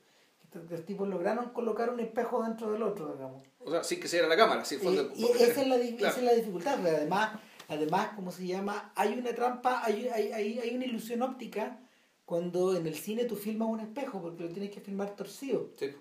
Los 0.69 0.85
tipos 0.85 1.07
lograron 1.07 1.49
colocar 1.49 1.89
un 1.89 1.99
espejo 1.99 2.43
dentro 2.43 2.71
del 2.71 2.83
otro, 2.83 3.13
digamos. 3.13 3.43
O 3.59 3.71
sea, 3.71 3.83
sin 3.83 3.99
que 3.99 4.07
se 4.07 4.21
la 4.21 4.37
cámara. 4.37 4.63
Sí, 4.65 4.77
fue 4.77 4.93
y, 5.15 5.25
esa, 5.25 5.61
es 5.61 5.67
la, 5.67 5.75
esa 5.75 6.17
es 6.17 6.23
la 6.23 6.33
dificultad, 6.33 6.79
pero 6.81 6.97
además, 6.97 7.39
además, 7.67 8.09
¿cómo 8.15 8.31
se 8.31 8.47
llama? 8.47 8.91
Hay 8.95 9.17
una 9.17 9.33
trampa, 9.33 9.81
hay, 9.83 10.07
hay, 10.07 10.31
hay, 10.31 10.59
hay 10.59 10.75
una 10.75 10.85
ilusión 10.85 11.21
óptica 11.21 11.79
cuando 12.25 12.75
en 12.75 12.87
el 12.87 12.95
cine 12.95 13.25
tú 13.25 13.35
filmas 13.35 13.69
un 13.69 13.79
espejo, 13.79 14.21
porque 14.21 14.43
lo 14.43 14.49
tienes 14.49 14.71
que 14.71 14.81
filmar 14.81 15.15
torcido. 15.15 15.71
Sí. 15.77 15.93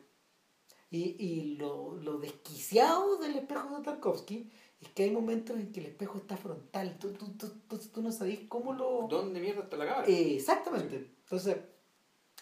Y, 0.90 1.16
y 1.18 1.56
lo, 1.56 1.96
lo, 1.96 2.18
desquiciado 2.18 3.16
del 3.16 3.36
espejo 3.36 3.78
de 3.78 3.82
Tarkovsky 3.82 4.50
es 4.80 4.88
que 4.90 5.04
hay 5.04 5.10
momentos 5.10 5.56
en 5.58 5.72
que 5.72 5.80
el 5.80 5.86
espejo 5.86 6.18
está 6.18 6.36
frontal. 6.36 6.98
Tú, 6.98 7.12
tú, 7.12 7.34
tú, 7.36 7.78
tú 7.78 8.02
no 8.02 8.12
sabes 8.12 8.40
cómo 8.48 8.72
lo... 8.72 9.08
¿Dónde 9.08 9.40
mierda 9.40 9.64
está 9.64 9.76
la 9.76 9.86
cámara? 9.86 10.06
Eh, 10.06 10.36
exactamente. 10.36 11.10
Entonces, 11.24 11.56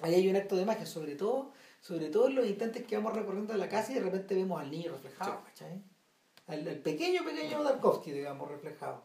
ahí 0.01 0.14
hay 0.14 0.28
un 0.28 0.36
acto 0.36 0.56
de 0.56 0.66
magia, 0.66 0.86
sobre 0.86 1.14
todo, 1.14 1.52
sobre 1.82 2.09
todo 2.09 2.28
en 2.28 2.36
los 2.36 2.46
instantes 2.46 2.86
que 2.86 2.96
vamos 2.96 3.14
recorriendo 3.14 3.54
la 3.54 3.68
casa 3.68 3.92
y 3.92 3.96
de 3.96 4.00
repente 4.00 4.34
vemos 4.34 4.59
al 4.59 4.70
niño 4.70 4.92
reflejado, 4.92 5.44
¿cachai? 5.44 5.82
Al, 6.46 6.64
pequeño, 6.78 7.22
pequeño 7.22 7.62
Tarkovsky, 7.62 8.12
digamos, 8.12 8.50
reflejado. 8.50 9.02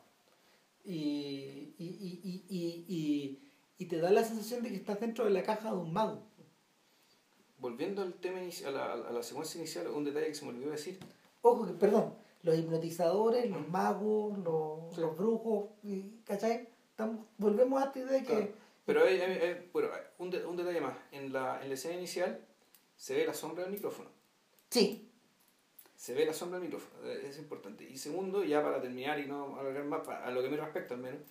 y, 0.86 1.74
y, 1.78 2.46
y, 2.50 2.86
y 2.88 3.48
y 3.78 3.86
te 3.86 4.00
da 4.00 4.12
la 4.12 4.24
sensación 4.24 4.64
de 4.64 4.70
que 4.70 4.76
estás 4.76 5.00
dentro 5.00 5.26
de 5.26 5.32
la 5.32 5.44
caja 5.44 5.70
de 5.70 5.78
un 5.78 5.94
mago. 5.94 6.24
Volviendo 7.60 8.02
al 8.02 8.14
tema 8.16 8.40
a 8.40 8.72
la, 8.72 8.94
a 8.94 9.12
la 9.12 9.24
secuencia 9.24 9.60
inicial, 9.60 9.88
un 9.88 10.04
detalle 10.04 10.28
que 10.28 10.36
se 10.36 10.46
me 10.46 10.52
olvidó 10.52 10.72
decir. 10.72 11.00
Ojo, 11.42 11.66
que, 11.68 11.74
perdón, 11.74 12.14
los 12.44 12.58
hipnotizadores, 12.58 13.50
los 13.50 13.68
magos, 13.68 14.38
los, 14.40 14.98
los 14.98 15.18
brujos, 15.18 15.70
¿cachai? 16.26 16.68
Estamos, 16.90 17.26
volvemos 17.38 17.82
a 17.82 17.86
esta 17.86 18.00
idea 18.00 18.12
de 18.12 18.24
que... 18.24 18.54
Pero 18.86 19.04
hay, 19.04 19.70
bueno, 19.74 19.90
un, 20.18 20.36
un, 20.36 20.58
detalle 20.58 20.82
más. 20.82 20.96
En 21.12 21.34
la, 21.34 21.62
en 21.62 21.68
la 21.68 21.74
escena 21.74 21.96
inicial 21.96 22.40
se 22.98 23.16
ve 23.16 23.26
la 23.26 23.34
sombra 23.34 23.64
del 23.64 23.72
micrófono. 23.72 24.10
Sí. 24.70 25.10
Se 25.96 26.14
ve 26.14 26.26
la 26.26 26.34
sombra 26.34 26.60
del 26.60 26.68
micrófono, 26.68 27.10
es 27.10 27.38
importante. 27.38 27.86
Y 27.90 27.98
segundo, 27.98 28.44
ya 28.44 28.62
para 28.62 28.82
terminar 28.82 29.20
y 29.20 29.28
no 29.28 29.58
alargar 29.58 29.86
más, 29.86 30.08
a 30.08 30.30
lo 30.32 30.44
que 30.44 30.50
me 30.50 30.58
respecta 30.58 30.94
al 30.94 31.00
menos, 31.00 31.22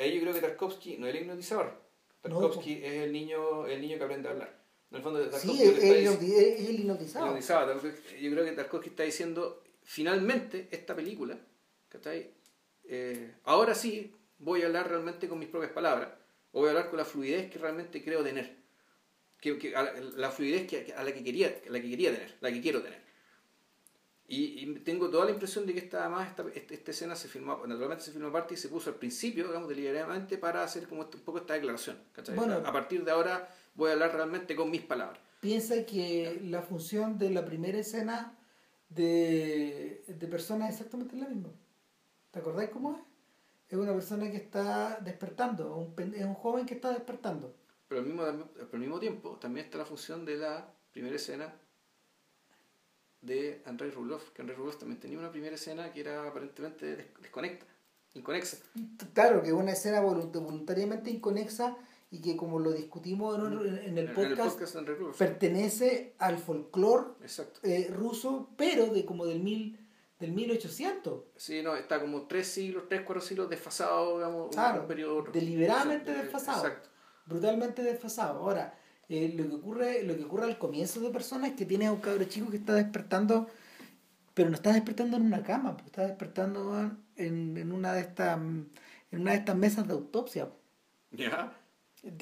Ahí 0.00 0.14
yo 0.14 0.22
creo 0.22 0.32
que 0.32 0.40
Tarkovsky 0.40 0.96
no 0.96 1.06
es 1.06 1.14
el 1.14 1.22
hipnotizador. 1.22 1.74
Tarkovsky 2.22 2.80
es 2.82 3.02
el 3.02 3.12
niño, 3.12 3.66
el 3.66 3.82
niño 3.82 3.98
que 3.98 4.04
aprende 4.04 4.28
a 4.28 4.32
hablar. 4.32 4.58
En 4.90 4.96
el 4.96 5.02
fondo, 5.02 5.20
Tarkovsky 5.20 5.58
sí, 5.58 5.62
es, 5.62 5.78
el 6.68 6.80
hipnotizado. 6.80 7.38
Yo 8.18 8.30
creo 8.30 8.44
que 8.44 8.52
Tarkovsky 8.52 8.88
está 8.88 9.02
diciendo, 9.02 9.62
finalmente, 9.82 10.68
esta 10.70 10.96
película, 10.96 11.38
¿cachai? 11.90 12.30
Eh, 12.84 13.34
ahora 13.44 13.74
sí 13.74 14.16
voy 14.38 14.62
a 14.62 14.66
hablar 14.66 14.88
realmente 14.88 15.28
con 15.28 15.38
mis 15.38 15.50
propias 15.50 15.72
palabras, 15.72 16.08
o 16.52 16.60
voy 16.60 16.68
a 16.68 16.70
hablar 16.70 16.88
con 16.88 16.96
la 16.96 17.04
fluidez 17.04 17.50
que 17.50 17.58
realmente 17.58 18.02
creo 18.02 18.24
tener. 18.24 18.56
Que, 19.40 19.58
que 19.58 19.72
la 20.16 20.30
fluidez 20.30 20.66
que, 20.66 20.92
a 20.92 21.02
la 21.02 21.12
que, 21.12 21.24
quería, 21.24 21.48
la 21.68 21.80
que 21.80 21.88
quería 21.88 22.12
tener, 22.12 22.36
la 22.40 22.52
que 22.52 22.60
quiero 22.60 22.82
tener. 22.82 23.00
Y, 24.32 24.74
tengo 24.84 25.10
toda 25.10 25.24
la 25.24 25.32
impresión 25.32 25.66
de 25.66 25.72
que 25.72 25.80
esta, 25.80 26.02
además 26.02 26.28
esta, 26.28 26.44
esta, 26.72 26.90
escena 26.92 27.16
se 27.16 27.26
filmó, 27.26 27.66
naturalmente 27.66 28.04
se 28.04 28.12
filmó 28.12 28.28
aparte 28.28 28.54
y 28.54 28.56
se 28.56 28.68
puso 28.68 28.90
al 28.90 28.96
principio, 28.96 29.48
digamos, 29.48 29.68
deliberadamente 29.68 30.38
para 30.38 30.62
hacer 30.62 30.86
como 30.86 31.02
un 31.02 31.20
poco 31.24 31.38
esta 31.38 31.54
declaración. 31.54 31.98
a 32.64 32.72
partir 32.72 33.04
de 33.04 33.10
ahora 33.10 33.48
voy 33.74 33.90
a 33.90 33.94
hablar 33.94 34.14
realmente 34.14 34.54
con 34.54 34.70
mis 34.70 34.82
palabras. 34.82 35.20
Piensa 35.40 35.84
que 35.84 36.40
la 36.44 36.62
función 36.62 37.18
de 37.18 37.30
la 37.30 37.44
primera 37.44 37.78
escena 37.78 38.38
de, 38.88 40.04
de 40.06 40.26
persona 40.28 40.68
es 40.68 40.76
exactamente 40.76 41.16
la 41.16 41.26
misma. 41.26 41.50
¿Te 42.30 42.38
acordáis 42.38 42.70
cómo 42.70 42.92
es? 42.92 42.98
Es 43.68 43.78
una 43.78 43.92
persona 43.92 44.30
que 44.30 44.36
está 44.36 45.00
despertando, 45.00 45.74
un, 45.74 46.14
es 46.14 46.24
un 46.24 46.34
joven 46.34 46.66
que 46.66 46.74
está 46.74 46.92
despertando. 46.92 47.56
Pero 47.90 48.02
al 48.02 48.06
mismo, 48.06 48.22
pero 48.54 48.68
al 48.72 48.78
mismo 48.78 49.00
tiempo 49.00 49.36
también 49.40 49.66
está 49.66 49.78
la 49.78 49.84
función 49.84 50.24
de 50.24 50.36
la 50.36 50.72
primera 50.92 51.16
escena 51.16 51.52
de 53.20 53.62
Andrei 53.66 53.90
Rublev, 53.90 54.32
que 54.32 54.42
Andrei 54.42 54.56
Rublev 54.56 54.78
también 54.78 55.00
tenía 55.00 55.18
una 55.18 55.32
primera 55.32 55.56
escena 55.56 55.92
que 55.92 56.02
era 56.02 56.24
aparentemente 56.24 57.10
desconecta, 57.20 57.66
inconexa. 58.14 58.58
Claro, 59.12 59.42
que 59.42 59.48
es 59.48 59.54
una 59.54 59.72
escena 59.72 60.00
voluntariamente 60.00 61.10
inconexa 61.10 61.76
y 62.12 62.20
que 62.20 62.36
como 62.36 62.60
lo 62.60 62.70
discutimos 62.70 63.36
en, 63.38 63.98
el 63.98 64.12
podcast, 64.12 64.60
pertenece 65.18 66.14
al 66.18 66.38
folclore 66.38 67.08
eh, 67.64 67.90
ruso, 67.92 68.50
pero 68.56 68.86
de 68.86 69.04
como 69.04 69.26
del 69.26 69.40
mil 69.40 69.84
del 70.20 70.30
1800. 70.30 71.24
Sí, 71.34 71.60
no, 71.60 71.74
está 71.74 72.00
como 72.00 72.28
tres 72.28 72.46
siglos, 72.46 72.84
tres, 72.88 73.00
cuatro 73.04 73.20
siglos 73.20 73.50
desfasado, 73.50 74.18
digamos, 74.18 74.50
Claro, 74.50 74.82
un 74.82 74.86
periodo... 74.86 75.24
deliberadamente 75.32 76.12
desfasado. 76.12 76.66
Exacto. 76.66 76.89
Brutalmente 77.26 77.82
desfasado. 77.82 78.40
Ahora, 78.40 78.74
eh, 79.08 79.32
lo, 79.36 79.48
que 79.48 79.54
ocurre, 79.54 80.02
lo 80.02 80.16
que 80.16 80.24
ocurre 80.24 80.44
al 80.44 80.58
comienzo 80.58 81.00
de 81.00 81.10
Persona 81.10 81.48
es 81.48 81.54
que 81.54 81.66
tiene 81.66 81.86
a 81.86 81.92
un 81.92 82.00
cabro 82.00 82.24
chico 82.24 82.50
que 82.50 82.56
está 82.58 82.74
despertando, 82.74 83.48
pero 84.34 84.48
no 84.50 84.56
está 84.56 84.72
despertando 84.72 85.16
en 85.16 85.24
una 85.24 85.42
cama, 85.42 85.76
pues, 85.76 85.86
está 85.86 86.06
despertando 86.06 86.90
en, 87.16 87.56
en 87.56 87.72
una 87.72 87.92
de 87.92 88.00
estas 88.00 88.38
en 89.12 89.20
una 89.20 89.32
de 89.32 89.38
estas 89.38 89.56
mesas 89.56 89.86
de 89.86 89.92
autopsia. 89.92 90.48
¿Ya? 91.10 91.52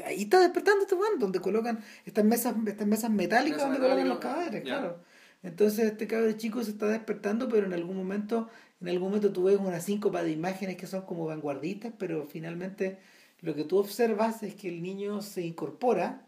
Ahí 0.05 0.23
está 0.23 0.41
despertando 0.41 0.83
este 0.83 0.95
weón, 0.95 1.19
donde 1.19 1.41
colocan 1.41 1.85
estas 2.05 2.25
mesas, 2.25 2.55
estas 2.67 2.87
mesas 2.87 3.11
metálicas 3.11 3.61
donde 3.61 3.79
colocan 3.79 4.09
los 4.09 4.19
cadáveres, 4.19 4.63
claro. 4.63 5.01
Entonces 5.43 5.93
este 5.93 6.09
cabro 6.09 6.33
chico 6.33 6.65
se 6.65 6.73
está 6.73 6.87
despertando, 6.87 7.49
pero 7.49 7.67
en 7.67 7.73
algún 7.73 7.97
momento, 7.97 8.49
en 8.81 8.89
algún 8.89 9.09
momento 9.11 9.33
tú 9.33 9.45
ves 9.45 9.59
una 9.59 9.79
síncopa 9.81 10.23
de 10.25 10.33
imágenes 10.33 10.77
que 10.77 10.89
son 10.89 11.03
como 11.03 11.27
vanguardistas, 11.27 11.93
pero 11.97 12.27
finalmente 12.27 12.99
lo 13.41 13.55
que 13.55 13.65
tú 13.65 13.79
observas 13.79 14.43
es 14.43 14.55
que 14.55 14.69
el 14.69 14.83
niño 14.83 15.21
se 15.23 15.43
incorpora, 15.43 16.27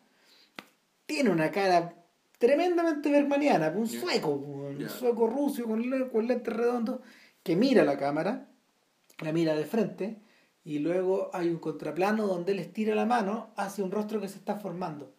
tiene 1.07 1.31
una 1.31 1.51
cara 1.51 1.95
tremendamente 2.39 3.11
bermaniana, 3.11 3.69
un 3.75 3.87
sueco, 4.01 4.29
un 4.31 4.89
sueco 4.89 5.27
ruso 5.27 5.65
con, 5.65 6.09
con 6.11 6.27
lentes 6.27 6.55
redondos, 6.55 7.01
que 7.43 7.57
mira 7.57 7.85
la 7.85 7.99
cámara, 7.99 8.49
la 9.21 9.33
mira 9.33 9.55
de 9.55 9.65
frente, 9.65 10.17
y 10.65 10.79
luego 10.79 11.31
hay 11.33 11.49
un 11.49 11.59
contraplano 11.59 12.27
donde 12.27 12.53
él 12.53 12.59
estira 12.61 12.95
la 12.95 13.07
mano 13.07 13.51
hacia 13.57 13.83
un 13.85 13.91
rostro 13.91 14.21
que 14.21 14.29
se 14.29 14.39
está 14.39 14.57
formando, 14.57 15.15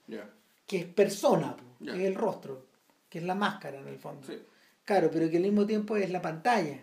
que 0.66 0.78
es 0.78 0.86
persona, 0.86 1.56
que 1.94 2.02
es 2.04 2.08
el 2.08 2.16
rostro, 2.16 2.68
que 3.10 3.18
es 3.20 3.24
la 3.26 3.36
máscara 3.36 3.80
en 3.80 3.88
el 3.88 3.98
fondo. 3.98 4.26
Sí. 4.26 4.40
Claro, 4.86 5.10
pero 5.12 5.30
que 5.30 5.38
al 5.38 5.44
mismo 5.44 5.66
tiempo 5.66 5.96
es 5.98 6.10
la 6.10 6.22
pantalla, 6.22 6.80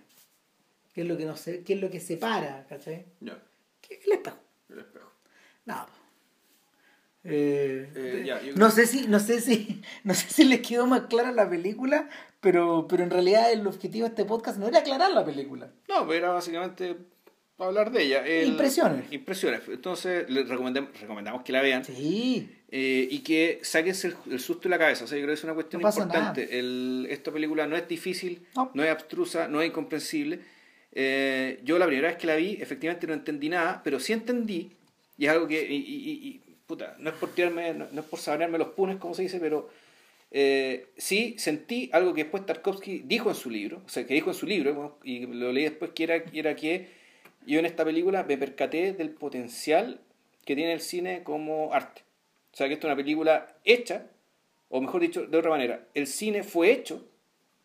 que 0.93 1.01
es 1.03 1.07
lo 1.07 1.17
que, 1.17 1.25
nos, 1.25 1.41
se- 1.41 1.63
que 1.65 1.75
es 1.75 1.81
lo 1.81 1.89
que 1.91 1.99
separa, 2.01 2.67
¿cachai? 2.69 3.07
Que 3.81 3.95
es 3.95 4.07
el 4.07 4.13
espejo. 4.13 4.39
El 4.71 4.79
espejo. 4.81 5.13
No. 5.67 5.87
Eh, 7.25 7.91
Eh, 7.95 8.23
ya, 8.27 8.41
yo 8.43 8.55
no 8.55 8.71
sé 8.71 8.87
si 8.87 9.07
no 9.09 9.19
sé 9.19 9.41
si 9.41 9.83
no 10.05 10.15
sé 10.15 10.29
si 10.31 10.45
les 10.45 10.61
quedó 10.67 10.87
más 10.87 11.03
clara 11.03 11.33
la 11.33 11.51
película 11.51 12.09
pero 12.41 12.87
pero 12.89 13.03
en 13.03 13.11
realidad 13.11 13.51
el 13.53 13.67
objetivo 13.67 14.05
de 14.05 14.11
este 14.11 14.25
podcast 14.25 14.59
no 14.59 14.69
era 14.69 14.79
aclarar 14.79 15.11
la 15.11 15.25
película 15.25 15.69
No, 15.89 16.03
pero 16.07 16.13
era 16.15 16.31
básicamente 16.31 16.97
para 17.57 17.69
hablar 17.71 17.91
de 17.91 18.05
ella. 18.05 18.25
El- 18.25 18.51
Impresiones. 18.51 19.11
Impresiones. 19.13 19.63
Entonces, 19.67 20.31
les 20.31 20.49
recomendamos, 20.49 20.91
recomendamos 21.01 21.43
que 21.43 21.51
la 21.51 21.61
vean. 21.61 21.85
sí 21.85 22.55
eh, 22.71 23.09
y 23.11 23.19
que 23.25 23.59
sáquense 23.65 24.07
el, 24.09 24.15
el 24.31 24.39
susto 24.39 24.65
de 24.65 24.69
la 24.69 24.79
cabeza. 24.79 25.03
O 25.03 25.07
sea, 25.09 25.19
yo 25.19 25.25
creo 25.25 25.35
que 25.35 25.39
es 25.41 25.45
una 25.45 25.55
cuestión 25.55 25.83
No 25.83 25.89
pasa 25.89 26.03
importante. 26.03 26.57
El, 26.57 27.09
esta 27.11 27.33
película 27.33 27.67
no 27.67 27.75
es 27.77 27.89
difícil, 27.89 28.47
No. 28.55 28.71
no, 28.75 28.85
es 28.85 28.91
abstrusa, 28.93 29.49
no 29.49 29.61
es 29.61 29.67
incomprensible. 29.71 30.39
Eh, 30.93 31.61
yo 31.65 31.79
la 31.79 31.87
primera 31.87 32.09
vez 32.09 32.17
que 32.17 32.27
la 32.27 32.37
vi, 32.37 32.59
efectivamente 32.61 33.07
no 33.07 33.15
entendí 33.15 33.49
nada, 33.49 33.81
pero 33.85 34.01
sí 34.01 34.13
entendí, 34.13 34.71
y 35.19 35.27
es 35.27 35.31
algo 35.31 35.47
que, 35.47 35.63
y, 35.63 35.77
y- 35.77 36.29
y- 36.29 36.41
puta, 36.67 36.97
no 36.99 37.11
es 37.11 37.17
por 37.17 37.31
tirarme, 37.35 37.73
no, 37.75 37.87
no 37.93 38.01
es 38.01 38.07
por 38.07 38.19
saborearme 38.19 38.59
los 38.59 38.69
punes, 38.69 38.97
como 38.97 39.15
se 39.15 39.23
dice, 39.23 39.39
pero 39.41 39.71
eh, 40.31 40.87
sí 40.97 41.35
sentí 41.39 41.89
algo 41.93 42.13
que 42.15 42.25
después 42.25 42.45
Tarkovsky 42.45 43.03
dijo 43.07 43.29
en 43.31 43.35
su 43.37 43.51
libro, 43.51 43.81
o 43.87 43.89
sea, 43.89 44.07
que 44.07 44.15
dijo 44.15 44.31
en 44.31 44.35
su 44.37 44.47
libro, 44.47 44.99
y 45.05 45.27
lo 45.27 45.53
leí 45.53 45.65
después, 45.65 45.93
que 45.93 46.05
era, 46.05 46.23
que 46.25 46.39
era 46.39 46.55
que 46.57 46.89
yo 47.47 47.59
en 47.59 47.67
esta 47.67 47.85
película 47.85 48.25
me 48.25 48.37
percaté 48.37 48.93
del 48.93 49.11
potencial 49.11 50.01
que 50.45 50.55
tiene 50.57 50.73
el 50.73 50.81
cine 50.81 51.23
como 51.23 51.73
arte. 51.73 52.03
O 52.53 52.57
sea, 52.57 52.67
que 52.69 52.75
esto 52.75 52.87
es 52.87 52.93
una 52.93 52.97
película 53.03 53.47
hecha, 53.65 54.07
o 54.69 54.81
mejor 54.81 55.01
dicho, 55.01 55.27
de 55.27 55.39
otra 55.39 55.51
manera, 55.51 55.87
el 55.95 56.07
cine 56.07 56.43
fue 56.43 56.71
hecho, 56.73 57.07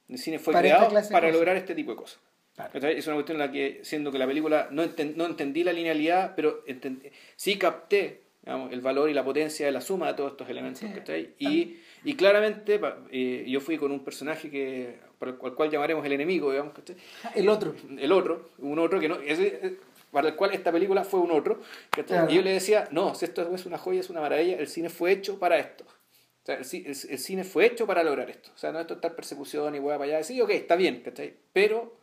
el 0.07 0.17
cine 0.17 0.39
fue 0.39 0.53
Para 0.53 0.67
esta 0.67 0.87
creado 0.87 1.09
para 1.11 1.27
cosas. 1.27 1.33
lograr 1.33 1.55
este 1.57 1.75
tipo 1.75 1.91
de 1.91 1.97
cosas. 1.97 2.19
Claro. 2.55 2.87
Es 2.87 3.07
una 3.07 3.15
cuestión 3.15 3.37
en 3.41 3.47
la 3.47 3.51
que, 3.51 3.79
siendo 3.83 4.11
que 4.11 4.19
la 4.19 4.27
película 4.27 4.67
no, 4.71 4.83
enten- 4.83 5.15
no 5.15 5.25
entendí 5.25 5.63
la 5.63 5.73
linealidad, 5.73 6.33
pero 6.35 6.63
enten- 6.65 7.11
sí 7.35 7.57
capté 7.57 8.21
digamos, 8.43 8.71
el 8.73 8.81
valor 8.81 9.09
y 9.09 9.13
la 9.13 9.23
potencia 9.23 9.65
de 9.65 9.71
la 9.71 9.81
suma 9.81 10.07
de 10.07 10.13
todos 10.15 10.31
estos 10.33 10.49
elementos. 10.49 10.81
Sí. 10.81 10.87
¿cachai? 10.93 11.33
Y, 11.39 11.77
y 12.03 12.15
claramente 12.15 12.79
eh, 13.11 13.45
yo 13.47 13.59
fui 13.61 13.77
con 13.77 13.91
un 13.91 14.03
personaje 14.03 14.49
que, 14.51 14.99
para 15.17 15.31
el 15.31 15.37
cual, 15.37 15.69
llamaremos 15.71 16.05
el 16.05 16.11
enemigo, 16.11 16.51
digamos, 16.51 16.73
¿cachai? 16.73 16.95
el 17.35 17.49
otro 17.49 17.73
el 17.97 18.11
otro, 18.11 18.49
un 18.59 18.77
otro 18.79 18.99
que 18.99 19.07
no, 19.07 19.15
ese, 19.21 19.59
eh, 19.63 19.77
para 20.11 20.27
el 20.27 20.35
cual 20.35 20.53
esta 20.53 20.71
película 20.71 21.03
fue 21.05 21.21
un 21.21 21.31
otro. 21.31 21.59
Claro. 22.05 22.29
Y 22.29 22.35
yo 22.35 22.41
le 22.43 22.51
decía, 22.51 22.87
no, 22.91 23.15
si 23.15 23.25
esto 23.25 23.49
es 23.55 23.65
una 23.65 23.77
joya, 23.79 24.01
es 24.01 24.09
una 24.11 24.21
maravilla, 24.21 24.57
el 24.59 24.67
cine 24.67 24.89
fue 24.89 25.11
hecho 25.13 25.39
para 25.39 25.57
esto. 25.57 25.85
O 25.85 26.45
sea, 26.45 26.55
el, 26.57 26.65
el- 26.85 26.85
el 27.09 27.17
cine 27.19 27.43
fue 27.45 27.65
hecho 27.65 27.87
para 27.87 28.03
lograr 28.03 28.29
esto. 28.29 28.51
O 28.53 28.57
sea, 28.59 28.71
no 28.73 28.79
esto 28.81 28.93
estar 28.95 29.15
persecución 29.15 29.73
y 29.75 29.79
hueá 29.79 29.97
para 29.97 30.17
allá. 30.17 30.23
Sí, 30.23 30.39
ok, 30.41 30.49
está 30.51 30.75
bien, 30.75 31.01
¿cachai? 31.01 31.33
Pero 31.53 31.95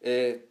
eh, 0.00 0.46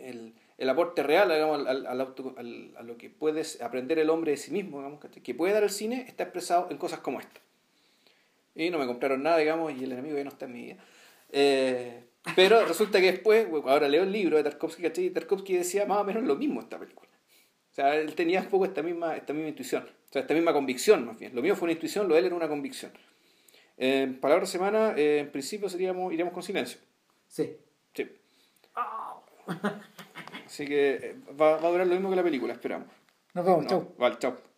el, 0.00 0.34
el 0.58 0.68
aporte 0.68 1.02
real, 1.02 1.30
al, 1.30 1.86
al 1.86 2.00
auto- 2.00 2.34
al- 2.36 2.72
a 2.76 2.82
lo 2.82 2.96
que 2.96 3.10
puedes 3.10 3.60
aprender 3.60 3.98
el 3.98 4.10
hombre 4.10 4.32
de 4.32 4.36
sí 4.36 4.50
mismo, 4.52 4.78
digamos, 4.78 5.00
que 5.04 5.34
puede 5.34 5.52
dar 5.52 5.62
el 5.62 5.70
cine, 5.70 6.04
está 6.08 6.24
expresado 6.24 6.68
en 6.70 6.78
cosas 6.78 7.00
como 7.00 7.20
esta. 7.20 7.40
Y 8.54 8.70
no 8.70 8.78
me 8.78 8.86
compraron 8.86 9.22
nada, 9.22 9.38
digamos, 9.38 9.72
y 9.72 9.82
el 9.84 9.92
enemigo 9.92 10.16
ya 10.16 10.24
no 10.24 10.30
está 10.30 10.44
en 10.46 10.52
mi 10.52 10.62
vida. 10.62 10.76
Eh, 11.32 12.04
pero 12.36 12.64
resulta 12.64 13.00
que 13.00 13.10
después, 13.10 13.48
ahora 13.66 13.88
leo 13.88 14.04
el 14.04 14.12
libro 14.12 14.36
de 14.36 14.44
Tarkovsky, 14.44 14.82
¿cachai? 14.82 15.06
Y 15.06 15.10
Tarkovsky 15.10 15.56
decía 15.56 15.86
más 15.86 15.98
o 15.98 16.04
menos 16.04 16.22
lo 16.22 16.36
mismo 16.36 16.60
esta 16.60 16.78
película. 16.78 17.10
O 17.70 17.74
sea, 17.74 17.96
él 17.96 18.14
tenía 18.14 18.40
un 18.40 18.46
poco 18.46 18.64
esta 18.64 18.82
misma, 18.82 19.16
esta 19.16 19.32
misma 19.32 19.48
intuición, 19.48 19.82
o 19.82 20.12
sea, 20.12 20.22
esta 20.22 20.32
misma 20.32 20.52
convicción 20.52 21.04
más 21.04 21.18
bien. 21.18 21.34
Lo 21.34 21.42
mío 21.42 21.56
fue 21.56 21.66
una 21.66 21.72
intuición, 21.72 22.06
lo 22.06 22.14
de 22.14 22.20
él 22.20 22.26
era 22.26 22.36
una 22.36 22.48
convicción. 22.48 22.92
Eh, 23.76 24.16
palabra 24.20 24.46
semana, 24.46 24.94
eh, 24.96 25.18
en 25.18 25.32
principio 25.32 25.68
seríamos, 25.68 26.12
iríamos 26.12 26.32
con 26.32 26.44
silencio. 26.44 26.78
Sí. 27.26 27.56
Así 30.46 30.66
que 30.66 30.94
eh, 30.94 31.16
va, 31.40 31.56
va 31.58 31.68
a 31.68 31.70
durar 31.70 31.86
lo 31.86 31.94
mismo 31.94 32.10
que 32.10 32.16
la 32.16 32.22
película, 32.22 32.52
esperamos. 32.52 32.88
nos 33.34 33.44
vemos 33.44 33.64
No, 33.64 33.68
chau 33.68 33.94
Vale, 33.98 34.18
chao. 34.18 34.53